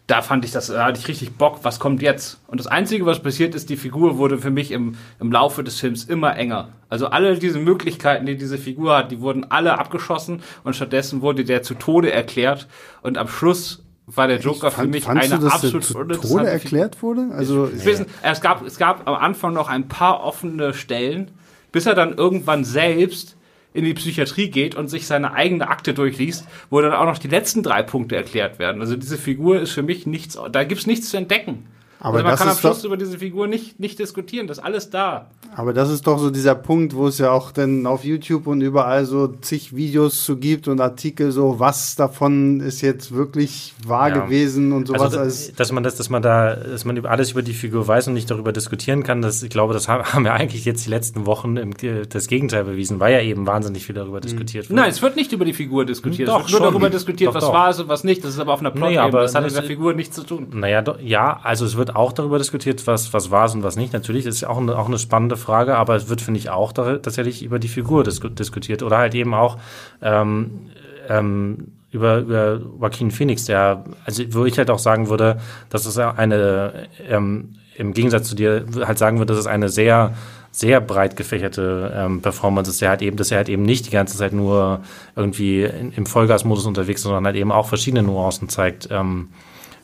da 0.08 0.22
fand 0.22 0.46
ich 0.46 0.52
das, 0.52 0.68
da 0.68 0.86
hatte 0.86 1.00
ich 1.00 1.08
richtig 1.10 1.36
Bock, 1.36 1.60
was 1.64 1.80
kommt 1.80 2.02
jetzt? 2.02 2.40
Und 2.48 2.62
das 2.62 2.68
Einzige, 2.68 3.06
was 3.06 3.22
passiert 3.22 3.54
ist, 3.54 3.70
die 3.70 3.76
Figur 3.76 4.18
wurde 4.18 4.38
für 4.38 4.50
mich 4.50 4.72
im, 4.72 4.96
im 5.20 5.32
Laufe 5.32 5.66
des 5.66 5.80
Films 5.80 6.06
immer 6.06 6.38
enger. 6.38 6.70
Also 6.88 7.08
alle 7.08 7.38
diese 7.38 7.60
Möglichkeiten, 7.60 8.26
die 8.26 8.38
diese 8.38 8.58
Figur 8.58 8.98
hat, 8.98 9.12
die 9.12 9.20
wurden 9.20 9.52
alle 9.52 9.78
abgeschossen 9.78 10.42
und 10.64 10.76
stattdessen 10.78 11.22
wurde 11.22 11.44
der 11.44 11.62
zu 11.62 11.74
Tode 11.74 12.12
erklärt 12.12 12.68
und 13.02 13.18
am 13.18 13.28
Schluss 13.28 13.84
war 14.06 14.30
der 14.30 14.40
Joker 14.40 14.72
fand, 14.72 14.86
für 14.86 14.92
mich 14.92 15.08
eine 15.10 15.28
du, 15.28 15.44
dass 15.44 15.56
absolut 15.56 15.84
zu 15.84 15.94
Tode 15.94 16.48
erklärt 16.48 17.02
wurde? 17.02 17.28
Also 17.34 17.70
ich, 17.76 17.84
wissen, 17.84 18.06
es 18.24 18.40
gab 18.40 18.66
es 18.66 18.78
gab 18.78 19.06
am 19.06 19.16
Anfang 19.16 19.54
noch 19.54 19.68
ein 19.68 19.90
paar 19.90 20.24
offene 20.24 20.74
Stellen, 20.74 21.32
bis 21.74 21.86
er 21.86 21.94
dann 21.94 22.14
irgendwann 22.14 22.64
selbst 22.64 23.37
in 23.78 23.86
die 23.86 23.94
Psychiatrie 23.94 24.50
geht 24.50 24.74
und 24.74 24.88
sich 24.88 25.06
seine 25.06 25.34
eigene 25.34 25.68
Akte 25.70 25.94
durchliest, 25.94 26.48
wo 26.72 26.82
dann 26.82 26.94
auch 26.94 27.06
noch 27.06 27.20
die 27.20 27.28
letzten 27.28 27.62
drei 27.62 27.84
Punkte 27.84 28.16
erklärt 28.16 28.58
werden. 28.58 28.82
Also 28.82 28.96
diese 28.96 29.18
Figur 29.18 29.62
ist 29.62 29.72
für 29.72 29.84
mich 29.84 30.08
nichts, 30.08 30.36
da 30.52 30.64
gibt's 30.64 30.88
nichts 30.88 31.12
zu 31.12 31.18
entdecken. 31.18 31.68
Aber 32.00 32.18
also 32.18 32.28
man 32.28 32.36
kann 32.38 32.50
am 32.50 32.58
Schluss 32.58 32.84
über 32.84 32.98
diese 32.98 33.18
Figur 33.18 33.48
nicht, 33.48 33.80
nicht 33.80 33.98
diskutieren, 33.98 34.48
das 34.48 34.60
ist 34.60 34.64
alles 34.64 34.90
da. 34.90 35.28
Aber 35.56 35.74
das 35.74 35.90
ist 35.90 36.06
doch 36.06 36.20
so 36.20 36.30
dieser 36.30 36.54
Punkt, 36.54 36.96
wo 36.96 37.08
es 37.08 37.18
ja 37.18 37.32
auch 37.32 37.52
dann 37.52 37.88
auf 37.88 38.04
YouTube 38.04 38.46
und 38.46 38.62
überall 38.62 39.06
so 39.06 39.28
zig 39.28 39.76
Videos 39.76 40.24
zu 40.24 40.38
gibt 40.38 40.68
und 40.68 40.80
Artikel 40.80 41.32
so, 41.32 41.60
was 41.60 41.96
davon 41.96 42.60
ist 42.60 42.82
jetzt 42.82 43.14
wirklich 43.14 43.74
wahr 43.86 44.10
ja. 44.10 44.20
gewesen 44.20 44.74
und 44.74 44.88
sowas. 44.88 45.02
Also, 45.02 45.20
als 45.20 45.54
dass 45.54 45.72
man 45.72 45.84
das, 45.84 45.96
dass 45.96 46.10
man 46.10 46.22
da, 46.22 46.56
dass 46.56 46.86
man 46.86 47.04
alles 47.06 47.32
über 47.32 47.42
die 47.42 47.54
Figur 47.54 47.88
weiß 47.88 48.08
und 48.10 48.14
nicht 48.14 48.30
darüber 48.30 48.52
diskutieren 48.52 49.02
kann, 49.04 49.22
das, 49.22 49.42
ich 49.42 49.50
glaube, 49.50 49.74
das 49.74 49.88
haben 49.88 50.24
wir 50.24 50.34
eigentlich 50.34 50.66
jetzt 50.66 50.86
die 50.86 50.90
letzten 50.90 51.26
Wochen 51.26 51.58
im, 51.58 51.74
das 52.10 52.28
Gegenteil 52.28 52.66
bewiesen, 52.66 53.00
weil 53.00 53.14
ja 53.14 53.22
eben 53.22 53.48
wahnsinnig 53.48 53.86
viel 53.86 53.96
darüber 53.96 54.22
diskutiert 54.22 54.70
wird. 54.70 54.76
Nein, 54.76 54.92
es 54.92 55.02
wird 55.02 55.16
nicht 55.16 55.32
über 55.32 55.46
die 55.46 55.54
Figur 55.54 55.86
diskutiert. 55.86 56.30
Doch, 56.30 56.46
es 56.46 56.52
wird 56.52 56.62
nur 56.62 56.72
darüber 56.72 56.90
diskutiert, 56.92 57.30
doch, 57.30 57.36
was 57.36 57.46
doch. 57.46 57.54
war 57.54 57.70
es 57.70 57.80
und 57.80 57.88
was 57.88 58.04
nicht. 58.04 58.24
Das 58.24 58.34
ist 58.34 58.40
aber 58.40 58.54
auf 58.54 58.60
einer 58.60 58.72
Plot 58.72 58.90
nee, 58.90 58.98
aber 58.98 59.22
das 59.22 59.34
hat 59.34 59.44
mit 59.44 59.56
der 59.56 59.64
Figur 59.64 59.94
nichts 59.94 60.16
zu 60.16 60.24
tun. 60.24 60.48
Naja, 60.54 60.84
ja, 61.02 61.40
also 61.42 61.66
es 61.66 61.78
wird 61.78 61.87
auch 61.96 62.12
darüber 62.12 62.38
diskutiert, 62.38 62.86
was, 62.88 63.14
was 63.14 63.32
war 63.32 63.46
es 63.46 63.54
und 63.54 63.64
was 63.64 63.76
nicht. 63.76 63.94
Natürlich 63.94 64.26
ist 64.26 64.36
es 64.36 64.44
auch 64.44 64.58
eine, 64.58 64.78
auch 64.78 64.88
eine 64.88 65.00
spannende 65.00 65.38
Frage, 65.38 65.76
aber 65.76 65.96
es 65.96 66.10
wird, 66.10 66.22
finde 66.22 66.40
ich, 66.40 66.50
auch 66.50 66.72
tatsächlich 66.72 67.44
über 67.44 67.60
die 67.60 67.68
Figur 67.68 68.04
dis 68.04 68.20
diskutiert 68.20 68.84
oder 68.84 68.98
halt 68.98 69.16
eben 69.16 69.34
auch 69.34 69.58
ähm, 70.02 70.70
ähm, 71.10 71.72
über, 71.92 72.20
über 72.20 72.60
Joaquin 72.80 73.12
Phoenix, 73.12 73.46
der, 73.46 73.84
also 74.06 74.24
wo 74.32 74.46
ich 74.46 74.58
halt 74.58 74.70
auch 74.70 74.80
sagen 74.80 75.10
würde, 75.10 75.40
dass 75.70 75.86
es 75.86 75.98
eine, 75.98 76.88
ähm, 77.08 77.56
im 77.76 77.94
Gegensatz 77.94 78.28
zu 78.28 78.36
dir 78.36 78.66
halt 78.86 78.98
sagen 78.98 79.20
würde, 79.20 79.34
dass 79.34 79.40
es 79.40 79.48
eine 79.48 79.70
sehr, 79.70 80.14
sehr 80.52 80.82
breit 80.82 81.16
gefächerte 81.16 81.94
ähm, 81.96 82.22
Performance 82.22 82.72
ist, 82.72 82.82
der 82.82 82.90
halt 82.90 83.02
eben, 83.02 83.18
dass 83.18 83.32
er 83.32 83.38
halt 83.38 83.50
eben 83.50 83.64
nicht 83.64 83.86
die 83.86 83.92
ganze 83.92 84.18
Zeit 84.18 84.34
nur 84.34 84.82
irgendwie 85.16 85.64
in, 85.64 85.92
im 85.92 86.06
Vollgasmodus 86.06 86.66
unterwegs 86.66 87.02
ist, 87.02 87.04
sondern 87.04 87.26
halt 87.26 87.36
eben 87.36 87.52
auch 87.52 87.68
verschiedene 87.68 88.04
Nuancen 88.04 88.50
zeigt. 88.50 88.90
Ähm, 88.92 89.30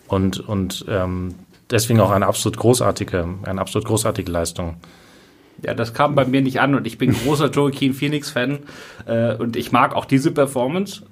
und 0.08 0.40
und 0.40 0.86
ähm, 0.90 1.36
deswegen 1.70 2.00
auch 2.00 2.12
eine 2.12 2.28
absolut 2.28 2.58
großartige, 2.58 3.28
eine 3.44 3.62
absolut 3.62 3.88
großartige 3.88 4.32
Leistung. 4.32 4.76
Ja, 5.62 5.74
das 5.74 5.94
kam 5.94 6.16
bei 6.16 6.26
mir 6.26 6.42
nicht 6.42 6.60
an 6.60 6.76
und 6.76 6.88
ich 6.88 6.98
bin 6.98 7.14
großer 7.14 7.50
Joaquin 7.50 7.94
Phoenix-Fan 7.94 8.60
äh, 9.06 9.36
und 9.36 9.56
ich 9.56 9.72
mag 9.72 9.96
auch 9.96 10.06
diese 10.06 10.32
Performance, 10.32 11.04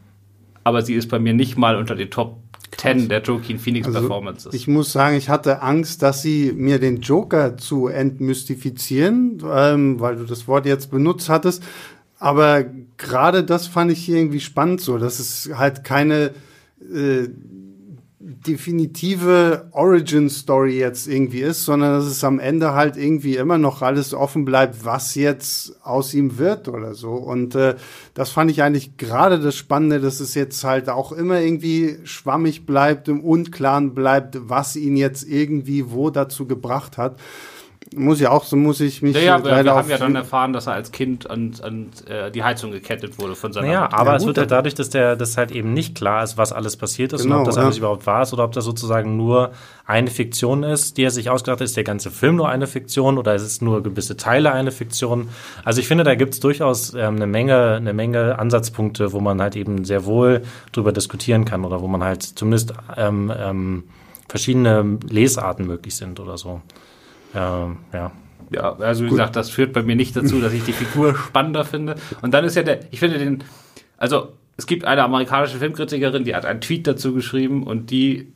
aber 0.63 0.81
sie 0.81 0.95
ist 0.95 1.09
bei 1.09 1.19
mir 1.19 1.33
nicht 1.33 1.57
mal 1.57 1.75
unter 1.75 1.95
den 1.95 2.09
Top 2.09 2.37
10 2.77 3.09
der 3.09 3.21
Joaquin 3.21 3.59
Phoenix 3.59 3.87
also, 3.87 3.99
Performances. 3.99 4.53
Ich 4.53 4.67
muss 4.67 4.91
sagen, 4.91 5.15
ich 5.15 5.29
hatte 5.29 5.61
Angst, 5.61 6.01
dass 6.01 6.21
sie 6.21 6.51
mir 6.55 6.79
den 6.79 7.01
Joker 7.01 7.57
zu 7.57 7.87
entmystifizieren, 7.87 9.43
ähm, 9.51 9.99
weil 9.99 10.15
du 10.15 10.23
das 10.23 10.47
Wort 10.47 10.65
jetzt 10.65 10.89
benutzt 10.89 11.29
hattest. 11.29 11.63
Aber 12.17 12.63
gerade 12.97 13.43
das 13.43 13.67
fand 13.67 13.91
ich 13.91 13.99
hier 14.03 14.17
irgendwie 14.17 14.39
spannend 14.39 14.81
so, 14.81 14.97
dass 14.97 15.19
es 15.19 15.51
halt 15.55 15.83
keine 15.83 16.31
äh, 16.81 17.27
definitive 18.23 19.69
Origin-Story 19.71 20.77
jetzt 20.77 21.07
irgendwie 21.07 21.41
ist, 21.41 21.65
sondern 21.65 21.93
dass 21.93 22.05
es 22.05 22.23
am 22.23 22.39
Ende 22.39 22.73
halt 22.73 22.95
irgendwie 22.95 23.35
immer 23.35 23.57
noch 23.57 23.81
alles 23.81 24.13
offen 24.13 24.45
bleibt, 24.45 24.85
was 24.85 25.15
jetzt 25.15 25.75
aus 25.83 26.13
ihm 26.13 26.37
wird 26.37 26.67
oder 26.67 26.93
so. 26.93 27.13
Und 27.13 27.55
äh, 27.55 27.75
das 28.13 28.29
fand 28.29 28.51
ich 28.51 28.61
eigentlich 28.61 28.97
gerade 28.97 29.39
das 29.39 29.55
Spannende, 29.55 29.99
dass 29.99 30.19
es 30.19 30.35
jetzt 30.35 30.63
halt 30.63 30.89
auch 30.89 31.11
immer 31.11 31.39
irgendwie 31.39 31.97
schwammig 32.03 32.65
bleibt, 32.65 33.07
im 33.07 33.21
Unklaren 33.21 33.93
bleibt, 33.95 34.37
was 34.49 34.75
ihn 34.75 34.97
jetzt 34.97 35.23
irgendwie 35.27 35.91
wo 35.91 36.09
dazu 36.09 36.45
gebracht 36.45 36.97
hat 36.97 37.17
muss 37.93 38.21
ja 38.21 38.31
auch, 38.31 38.45
so 38.45 38.55
muss 38.55 38.79
ich 38.79 39.01
mich. 39.01 39.15
Ja, 39.15 39.21
ja 39.21 39.43
wir, 39.43 39.65
wir 39.65 39.73
haben 39.73 39.89
ja 39.89 39.97
dann 39.97 40.15
erfahren, 40.15 40.53
dass 40.53 40.67
er 40.67 40.73
als 40.73 40.91
Kind 40.91 41.29
an, 41.29 41.53
an 41.61 41.89
äh, 42.07 42.31
die 42.31 42.43
Heizung 42.43 42.71
gekettet 42.71 43.19
wurde 43.19 43.35
von 43.35 43.51
seiner 43.51 43.67
Ja, 43.67 43.91
aber 43.91 44.11
ja, 44.11 44.15
es 44.17 44.25
wird 44.25 44.37
halt 44.37 44.51
dadurch, 44.51 44.75
dass 44.75 44.89
der 44.89 45.15
das 45.15 45.35
halt 45.35 45.51
eben 45.51 45.73
nicht 45.73 45.95
klar 45.95 46.23
ist, 46.23 46.37
was 46.37 46.53
alles 46.53 46.77
passiert 46.77 47.11
ist 47.11 47.23
genau, 47.23 47.35
und 47.35 47.41
ob 47.41 47.47
das 47.47 47.57
ja. 47.57 47.63
alles 47.63 47.77
überhaupt 47.77 48.05
wahr 48.05 48.21
ist 48.21 48.31
oder 48.33 48.45
ob 48.45 48.53
das 48.53 48.63
sozusagen 48.63 49.17
nur 49.17 49.51
eine 49.85 50.09
Fiktion 50.09 50.63
ist, 50.63 50.97
die 50.97 51.03
er 51.03 51.11
sich 51.11 51.29
ausgedacht 51.29 51.59
hat. 51.59 51.65
Ist 51.65 51.75
der 51.75 51.83
ganze 51.83 52.11
Film 52.11 52.37
nur 52.37 52.47
eine 52.47 52.67
Fiktion 52.67 53.17
oder 53.17 53.35
ist 53.35 53.41
es 53.41 53.61
nur 53.61 53.83
gewisse 53.83 54.15
Teile 54.15 54.53
eine 54.53 54.71
Fiktion? 54.71 55.29
Also 55.65 55.81
ich 55.81 55.87
finde, 55.87 56.05
da 56.05 56.15
gibt 56.15 56.33
es 56.35 56.39
durchaus 56.39 56.93
ähm, 56.93 57.17
eine 57.17 57.27
Menge, 57.27 57.75
eine 57.75 57.93
Menge 57.93 58.39
Ansatzpunkte, 58.39 59.11
wo 59.11 59.19
man 59.19 59.41
halt 59.41 59.57
eben 59.57 59.83
sehr 59.83 60.05
wohl 60.05 60.43
drüber 60.71 60.93
diskutieren 60.93 61.43
kann 61.43 61.65
oder 61.65 61.81
wo 61.81 61.87
man 61.87 62.03
halt 62.03 62.23
zumindest 62.23 62.73
ähm, 62.95 63.33
ähm, 63.35 63.83
verschiedene 64.29 64.97
Lesarten 65.09 65.67
möglich 65.67 65.95
sind 65.95 66.21
oder 66.21 66.37
so. 66.37 66.61
Ähm, 67.35 67.77
ja. 67.93 68.11
Ja, 68.53 68.75
also 68.75 69.03
wie 69.03 69.07
Gut. 69.07 69.17
gesagt, 69.17 69.37
das 69.37 69.49
führt 69.49 69.71
bei 69.71 69.81
mir 69.81 69.95
nicht 69.95 70.15
dazu, 70.15 70.41
dass 70.41 70.51
ich 70.51 70.63
die 70.65 70.73
Figur 70.73 71.15
spannender 71.27 71.63
finde. 71.63 71.95
Und 72.21 72.33
dann 72.33 72.43
ist 72.43 72.55
ja 72.55 72.63
der, 72.63 72.81
ich 72.91 72.99
finde 72.99 73.17
den, 73.17 73.43
also 73.97 74.33
es 74.57 74.67
gibt 74.67 74.83
eine 74.83 75.03
amerikanische 75.03 75.57
Filmkritikerin, 75.57 76.25
die 76.25 76.35
hat 76.35 76.45
einen 76.45 76.59
Tweet 76.59 76.85
dazu 76.85 77.13
geschrieben 77.13 77.63
und 77.63 77.91
die, 77.91 78.33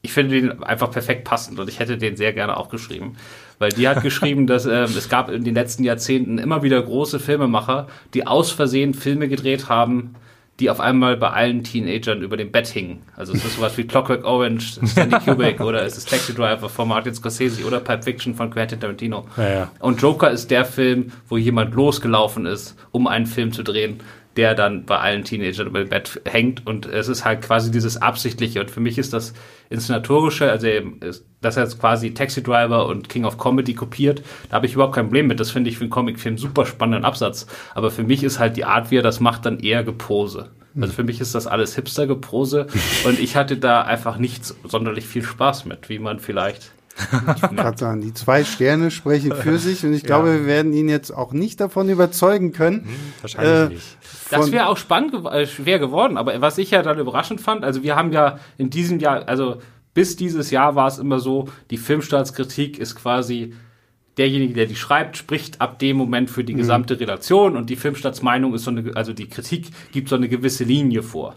ich 0.00 0.12
finde 0.12 0.40
den 0.40 0.62
einfach 0.62 0.90
perfekt 0.90 1.24
passend 1.24 1.60
und 1.60 1.68
ich 1.68 1.80
hätte 1.80 1.98
den 1.98 2.16
sehr 2.16 2.32
gerne 2.32 2.56
auch 2.56 2.70
geschrieben. 2.70 3.16
Weil 3.58 3.70
die 3.70 3.86
hat 3.86 4.02
geschrieben, 4.02 4.46
dass 4.46 4.64
äh, 4.64 4.84
es 4.84 5.10
gab 5.10 5.28
in 5.28 5.44
den 5.44 5.54
letzten 5.54 5.84
Jahrzehnten 5.84 6.38
immer 6.38 6.62
wieder 6.62 6.82
große 6.82 7.20
Filmemacher, 7.20 7.88
die 8.14 8.26
aus 8.26 8.50
Versehen 8.50 8.94
Filme 8.94 9.28
gedreht 9.28 9.68
haben, 9.68 10.14
die 10.60 10.70
auf 10.70 10.80
einmal 10.80 11.16
bei 11.16 11.30
allen 11.30 11.62
Teenagern 11.62 12.20
über 12.20 12.36
dem 12.36 12.50
Bett 12.50 12.66
hingen. 12.66 13.02
Also 13.16 13.32
es 13.32 13.44
ist 13.44 13.56
sowas 13.56 13.76
wie 13.78 13.84
Clockwork 13.84 14.24
Orange, 14.24 14.80
Stanley 14.84 15.20
Kubrick 15.20 15.60
oder 15.60 15.84
es 15.84 15.96
ist 15.96 16.10
Taxi 16.10 16.34
Driver 16.34 16.68
von 16.68 16.88
Martin 16.88 17.14
Scorsese 17.14 17.64
oder 17.64 17.78
Pulp 17.78 18.02
Fiction 18.02 18.34
von 18.34 18.50
Quentin 18.50 18.80
Tarantino. 18.80 19.26
Ja, 19.36 19.48
ja. 19.48 19.70
Und 19.78 20.02
Joker 20.02 20.30
ist 20.30 20.50
der 20.50 20.64
Film, 20.64 21.12
wo 21.28 21.36
jemand 21.36 21.74
losgelaufen 21.74 22.46
ist, 22.46 22.76
um 22.90 23.06
einen 23.06 23.26
Film 23.26 23.52
zu 23.52 23.62
drehen, 23.62 24.00
der 24.38 24.54
dann 24.54 24.86
bei 24.86 24.98
allen 24.98 25.24
Teenagern 25.24 25.74
dem 25.74 25.88
Bett 25.88 26.22
hängt. 26.24 26.64
Und 26.64 26.86
es 26.86 27.08
ist 27.08 27.24
halt 27.24 27.42
quasi 27.42 27.72
dieses 27.72 28.00
Absichtliche. 28.00 28.60
Und 28.60 28.70
für 28.70 28.78
mich 28.78 28.96
ist 28.96 29.12
das 29.12 29.34
Inszenatorische, 29.68 30.48
also 30.48 30.68
dass 31.40 31.56
er 31.56 31.64
jetzt 31.64 31.80
quasi 31.80 32.14
Taxi 32.14 32.40
Driver 32.40 32.86
und 32.86 33.08
King 33.08 33.24
of 33.24 33.36
Comedy 33.36 33.74
kopiert, 33.74 34.22
da 34.48 34.56
habe 34.56 34.66
ich 34.66 34.74
überhaupt 34.74 34.94
kein 34.94 35.06
Problem 35.06 35.26
mit, 35.26 35.40
das 35.40 35.50
finde 35.50 35.70
ich 35.70 35.76
für 35.76 35.84
einen 35.84 35.90
Comicfilm 35.90 36.38
super 36.38 36.66
spannenden 36.66 37.04
Absatz, 37.04 37.46
aber 37.74 37.90
für 37.90 38.04
mich 38.04 38.22
ist 38.22 38.38
halt 38.38 38.56
die 38.56 38.64
Art, 38.64 38.90
wie 38.90 38.98
er 38.98 39.02
das 39.02 39.20
macht, 39.20 39.44
dann 39.44 39.58
eher 39.58 39.84
Gepose. 39.84 40.50
Also 40.80 40.94
für 40.94 41.04
mich 41.04 41.20
ist 41.20 41.34
das 41.34 41.46
alles 41.46 41.74
Hipster-Geprose 41.74 42.68
und 43.04 43.18
ich 43.18 43.36
hatte 43.36 43.56
da 43.56 43.82
einfach 43.82 44.18
nicht 44.18 44.44
sonderlich 44.64 45.06
viel 45.06 45.22
Spaß 45.22 45.64
mit, 45.66 45.88
wie 45.88 45.98
man 45.98 46.20
vielleicht 46.20 46.72
gerade 47.54 47.78
sagen, 47.78 48.00
die 48.00 48.12
zwei 48.12 48.44
Sterne 48.44 48.90
sprechen 48.90 49.32
für 49.32 49.58
sich 49.58 49.84
und 49.84 49.92
ich 49.92 50.02
glaube, 50.02 50.28
ja. 50.28 50.34
wir 50.34 50.46
werden 50.46 50.72
ihn 50.72 50.88
jetzt 50.88 51.10
auch 51.10 51.32
nicht 51.32 51.60
davon 51.60 51.88
überzeugen 51.88 52.52
können. 52.52 52.84
Hm, 52.84 52.88
wahrscheinlich 53.20 53.52
äh, 53.52 53.74
nicht. 53.74 53.96
Das 54.30 54.52
wäre 54.52 54.68
auch 54.68 54.76
spannend, 54.76 55.14
äh, 55.26 55.46
schwer 55.46 55.78
geworden, 55.78 56.16
aber 56.16 56.40
was 56.40 56.58
ich 56.58 56.70
ja 56.70 56.82
dann 56.82 56.98
überraschend 56.98 57.40
fand, 57.40 57.64
also 57.64 57.82
wir 57.82 57.96
haben 57.96 58.12
ja 58.12 58.38
in 58.58 58.70
diesem 58.70 58.98
Jahr, 58.98 59.28
also 59.28 59.58
bis 59.94 60.16
dieses 60.16 60.50
Jahr 60.50 60.74
war 60.74 60.88
es 60.88 60.98
immer 60.98 61.18
so, 61.18 61.48
die 61.70 61.78
Filmstaatskritik 61.78 62.78
ist 62.78 62.94
quasi 62.94 63.54
derjenige, 64.18 64.54
der 64.54 64.66
die 64.66 64.76
schreibt, 64.76 65.16
spricht 65.16 65.60
ab 65.60 65.78
dem 65.78 65.96
Moment 65.96 66.28
für 66.28 66.44
die 66.44 66.54
mhm. 66.54 66.58
gesamte 66.58 67.00
Redaktion 67.00 67.56
und 67.56 67.70
die 67.70 67.76
Filmstaatsmeinung 67.76 68.54
ist 68.54 68.64
so 68.64 68.70
eine, 68.70 68.96
also 68.96 69.12
die 69.12 69.28
Kritik 69.28 69.70
gibt 69.92 70.08
so 70.08 70.16
eine 70.16 70.28
gewisse 70.28 70.64
Linie 70.64 71.02
vor. 71.02 71.36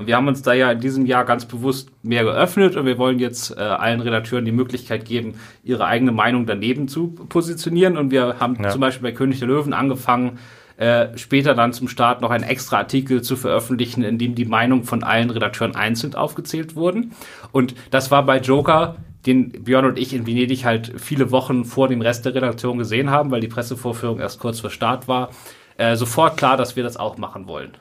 Und 0.00 0.06
wir 0.06 0.16
haben 0.16 0.28
uns 0.28 0.40
da 0.40 0.54
ja 0.54 0.72
in 0.72 0.80
diesem 0.80 1.04
Jahr 1.04 1.26
ganz 1.26 1.44
bewusst 1.44 1.90
mehr 2.02 2.24
geöffnet 2.24 2.74
und 2.74 2.86
wir 2.86 2.96
wollen 2.96 3.18
jetzt 3.18 3.50
äh, 3.50 3.60
allen 3.60 4.00
Redakteuren 4.00 4.46
die 4.46 4.50
Möglichkeit 4.50 5.04
geben, 5.04 5.34
ihre 5.62 5.84
eigene 5.84 6.10
Meinung 6.10 6.46
daneben 6.46 6.88
zu 6.88 7.08
positionieren. 7.08 7.98
Und 7.98 8.10
wir 8.10 8.40
haben 8.40 8.56
ja. 8.62 8.70
zum 8.70 8.80
Beispiel 8.80 9.10
bei 9.10 9.14
König 9.14 9.40
der 9.40 9.48
Löwen 9.48 9.74
angefangen, 9.74 10.38
äh, 10.78 11.18
später 11.18 11.54
dann 11.54 11.74
zum 11.74 11.86
Start 11.86 12.22
noch 12.22 12.30
einen 12.30 12.44
extra 12.44 12.78
Artikel 12.78 13.20
zu 13.20 13.36
veröffentlichen, 13.36 14.02
in 14.02 14.16
dem 14.16 14.34
die 14.34 14.46
Meinung 14.46 14.84
von 14.84 15.02
allen 15.02 15.28
Redakteuren 15.28 15.76
einzeln 15.76 16.14
aufgezählt 16.14 16.76
wurden. 16.76 17.12
Und 17.52 17.74
das 17.90 18.10
war 18.10 18.24
bei 18.24 18.38
Joker 18.38 18.96
den 19.26 19.50
Björn 19.50 19.84
und 19.84 19.98
ich 19.98 20.14
in 20.14 20.26
Venedig 20.26 20.64
halt 20.64 20.94
viele 20.96 21.30
Wochen 21.30 21.66
vor 21.66 21.88
dem 21.88 22.00
Rest 22.00 22.24
der 22.24 22.34
Redaktion 22.34 22.78
gesehen 22.78 23.10
haben, 23.10 23.30
weil 23.30 23.42
die 23.42 23.48
Pressevorführung 23.48 24.18
erst 24.18 24.40
kurz 24.40 24.60
vor 24.60 24.70
Start 24.70 25.08
war, 25.08 25.28
äh, 25.76 25.94
sofort 25.94 26.38
klar, 26.38 26.56
dass 26.56 26.74
wir 26.74 26.84
das 26.84 26.96
auch 26.96 27.18
machen 27.18 27.46
wollen. 27.46 27.72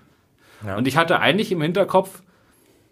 Ja. 0.65 0.77
Und 0.77 0.87
ich 0.87 0.97
hatte 0.97 1.19
eigentlich 1.19 1.51
im 1.51 1.61
Hinterkopf, 1.61 2.21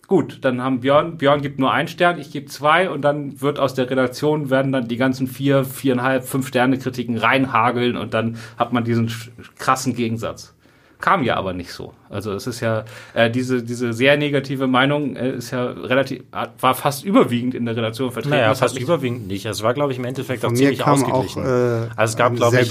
gut, 0.08 0.40
dann 0.42 0.62
haben 0.62 0.80
Björn, 0.80 1.18
Björn 1.18 1.42
gibt 1.42 1.60
nur 1.60 1.72
einen 1.72 1.88
Stern, 1.88 2.20
ich 2.20 2.32
gebe 2.32 2.48
zwei 2.48 2.90
und 2.90 3.02
dann 3.02 3.42
wird 3.42 3.60
aus 3.60 3.74
der 3.74 3.90
Redaktion 3.90 4.50
werden 4.50 4.72
dann 4.72 4.88
die 4.88 4.98
ganzen 4.98 5.28
vier, 5.28 5.66
viereinhalb, 5.66 6.24
fünf 6.24 6.48
Sterne 6.48 6.78
Kritiken 6.78 7.18
reinhageln 7.18 7.98
und 7.98 8.14
dann 8.14 8.38
hat 8.58 8.74
man 8.74 8.84
diesen 8.84 9.12
krassen 9.58 9.96
Gegensatz. 9.96 10.57
Kam 11.00 11.24
ja 11.24 11.36
aber 11.36 11.54
nicht 11.54 11.72
so. 11.72 11.94
Also 12.10 12.34
es 12.34 12.48
ist 12.48 12.60
ja, 12.60 12.84
äh, 13.14 13.30
diese, 13.30 13.62
diese 13.62 13.94
sehr 13.94 14.18
negative 14.18 14.66
Meinung 14.66 15.16
äh, 15.16 15.32
ist 15.32 15.52
ja 15.52 15.66
relativ, 15.66 16.24
war 16.32 16.74
fast 16.74 17.06
überwiegend 17.06 17.54
in 17.54 17.66
der 17.66 17.76
Relation 17.76 18.12
vertreten. 18.12 18.36
Naja, 18.36 18.56
fast 18.56 18.80
überwiegend 18.80 19.28
nicht. 19.28 19.46
Es 19.46 19.62
war, 19.62 19.76
glaube 19.76 19.92
ich, 19.92 20.00
im 20.00 20.06
Endeffekt 20.06 20.44
auch 20.44 20.54
ziemlich 20.54 20.84
ausgeglichen. 20.84 21.44
Auch, 21.44 21.48
äh, 21.48 21.90
also 21.96 22.12
es 22.12 22.18
gab, 22.18 22.36
glaube 22.36 22.60
ich, 22.60 22.70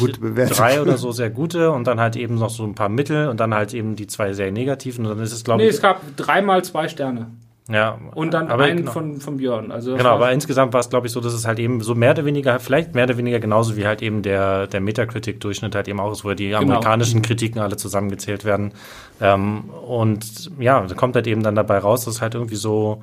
drei 0.51 0.83
oder 0.83 0.97
so 0.97 1.13
sehr 1.13 1.31
gute 1.31 1.71
und 1.71 1.87
dann 1.87 2.01
halt 2.01 2.17
eben 2.17 2.35
noch 2.37 2.51
so 2.51 2.65
ein 2.65 2.75
paar 2.75 2.89
Mittel 2.89 3.29
und 3.29 3.39
dann 3.39 3.55
halt 3.55 3.75
eben 3.75 3.95
die 3.95 4.09
zwei 4.09 4.33
sehr 4.33 4.51
negativen 4.51 5.07
und 5.07 5.17
dann 5.17 5.25
ist 5.25 5.33
es, 5.33 5.45
glaube 5.45 5.63
nee, 5.63 5.69
ich. 5.69 5.73
Nee, 5.73 5.77
es 5.77 5.83
gab 5.83 6.17
dreimal 6.17 6.65
zwei 6.65 6.89
Sterne. 6.89 7.29
Ja. 7.69 7.99
Und 8.15 8.33
dann 8.33 8.49
aber 8.49 8.65
einen 8.65 8.79
genau. 8.79 8.93
von, 8.93 9.21
von 9.21 9.39
Björn. 9.39 9.73
Also 9.73 9.97
genau, 9.97 10.11
aber 10.11 10.31
insgesamt 10.31 10.73
war 10.73 10.81
es, 10.81 10.89
glaube 10.89 11.09
ich, 11.09 11.13
so, 11.13 11.21
dass 11.21 11.33
es 11.33 11.47
halt 11.47 11.59
eben 11.59 11.81
so 11.81 11.97
mehr 11.97 12.13
oder 12.13 12.25
weniger, 12.25 12.61
vielleicht 12.61 12.95
mehr 12.95 13.05
oder 13.05 13.17
weniger 13.17 13.41
genauso 13.41 13.77
wie 13.77 13.87
halt 13.87 14.03
eben 14.03 14.23
der, 14.23 14.69
der 14.69 14.81
Metacritic-Durchschnitt 14.81 15.75
halt 15.75 15.89
eben 15.89 15.99
auch 15.99 16.13
ist, 16.13 16.25
wo 16.25 16.33
die 16.35 16.49
genau. 16.49 16.59
amerikanischen 16.59 17.23
Kritiken 17.23 17.61
alle 17.61 17.77
zusammengezählt 17.77 18.45
werden. 18.45 18.73
Ähm, 19.21 19.65
und 19.87 20.51
ja, 20.61 20.81
da 20.81 20.95
kommt 20.95 21.17
halt 21.17 21.27
eben 21.27 21.43
dann 21.43 21.57
dabei 21.57 21.79
raus, 21.79 22.05
dass 22.05 22.17
es 22.17 22.23
halt 22.23 22.35
irgendwie 22.35 22.57
so, 22.57 23.03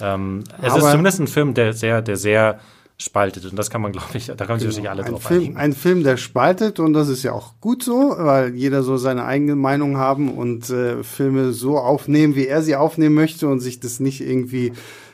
ähm, 0.00 0.42
es 0.60 0.72
aber 0.72 0.78
ist 0.78 0.90
zumindest 0.90 1.20
ein 1.20 1.28
Film, 1.28 1.54
der 1.54 1.72
sehr, 1.72 2.02
der 2.02 2.16
sehr 2.16 2.58
spaltet. 3.00 3.44
Und 3.46 3.56
das 3.56 3.70
kann 3.70 3.80
man, 3.80 3.92
glaube 3.92 4.08
ich, 4.14 4.26
da 4.26 4.46
können 4.46 4.60
sich 4.60 4.76
genau. 4.76 4.90
alle 4.90 5.04
ein 5.04 5.12
drauf 5.12 5.22
Film, 5.22 5.40
einigen. 5.40 5.56
Ein 5.56 5.72
Film, 5.72 6.04
der 6.04 6.16
spaltet 6.16 6.78
und 6.78 6.92
das 6.92 7.08
ist 7.08 7.22
ja 7.22 7.32
auch 7.32 7.54
gut 7.60 7.82
so, 7.82 8.14
weil 8.16 8.54
jeder 8.54 8.82
so 8.82 8.96
seine 8.96 9.24
eigene 9.24 9.56
Meinung 9.56 9.96
haben 9.96 10.30
und 10.30 10.68
äh, 10.70 11.02
Filme 11.02 11.52
so 11.52 11.78
aufnehmen, 11.78 12.36
wie 12.36 12.46
er 12.46 12.62
sie 12.62 12.76
aufnehmen 12.76 13.14
möchte 13.14 13.48
und 13.48 13.60
sich 13.60 13.80
das 13.80 14.00
nicht 14.00 14.20
irgendwie 14.20 14.72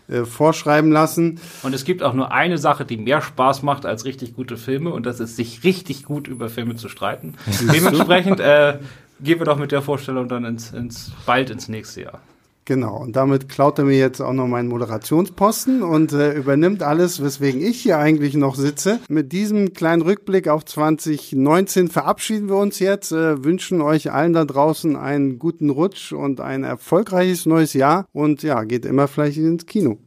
äh, 0.08 0.24
vorschreiben 0.24 0.90
lassen. 0.90 1.40
Und 1.62 1.74
es 1.74 1.84
gibt 1.84 2.02
auch 2.02 2.12
nur 2.12 2.32
eine 2.32 2.58
Sache, 2.58 2.84
die 2.84 2.96
mehr 2.96 3.22
Spaß 3.22 3.62
macht 3.62 3.86
als 3.86 4.04
richtig 4.04 4.34
gute 4.34 4.56
Filme 4.56 4.90
und 4.90 5.06
das 5.06 5.20
ist, 5.20 5.36
sich 5.36 5.64
richtig 5.64 6.04
gut 6.04 6.28
über 6.28 6.48
Filme 6.48 6.76
zu 6.76 6.88
streiten. 6.88 7.34
Dementsprechend 7.72 8.40
äh, 8.40 8.78
gehen 9.20 9.38
wir 9.38 9.46
doch 9.46 9.58
mit 9.58 9.72
der 9.72 9.82
Vorstellung 9.82 10.28
dann 10.28 10.44
ins, 10.44 10.72
ins 10.72 11.12
bald 11.24 11.50
ins 11.50 11.68
nächste 11.68 12.02
Jahr. 12.02 12.20
Genau, 12.66 12.96
und 12.98 13.14
damit 13.14 13.48
klaut 13.48 13.78
er 13.78 13.84
mir 13.84 13.96
jetzt 13.96 14.20
auch 14.20 14.32
noch 14.32 14.48
meinen 14.48 14.68
Moderationsposten 14.68 15.84
und 15.84 16.12
äh, 16.12 16.32
übernimmt 16.34 16.82
alles, 16.82 17.22
weswegen 17.22 17.62
ich 17.62 17.80
hier 17.80 17.98
eigentlich 17.98 18.34
noch 18.34 18.56
sitze. 18.56 18.98
Mit 19.08 19.30
diesem 19.30 19.72
kleinen 19.72 20.02
Rückblick 20.02 20.48
auf 20.48 20.64
2019 20.64 21.86
verabschieden 21.86 22.48
wir 22.48 22.56
uns 22.56 22.80
jetzt, 22.80 23.12
äh, 23.12 23.44
wünschen 23.44 23.80
euch 23.80 24.10
allen 24.10 24.32
da 24.32 24.44
draußen 24.44 24.96
einen 24.96 25.38
guten 25.38 25.70
Rutsch 25.70 26.12
und 26.12 26.40
ein 26.40 26.64
erfolgreiches 26.64 27.46
neues 27.46 27.72
Jahr 27.72 28.08
und 28.12 28.42
ja, 28.42 28.64
geht 28.64 28.84
immer 28.84 29.06
vielleicht 29.06 29.38
ins 29.38 29.66
Kino. 29.66 29.98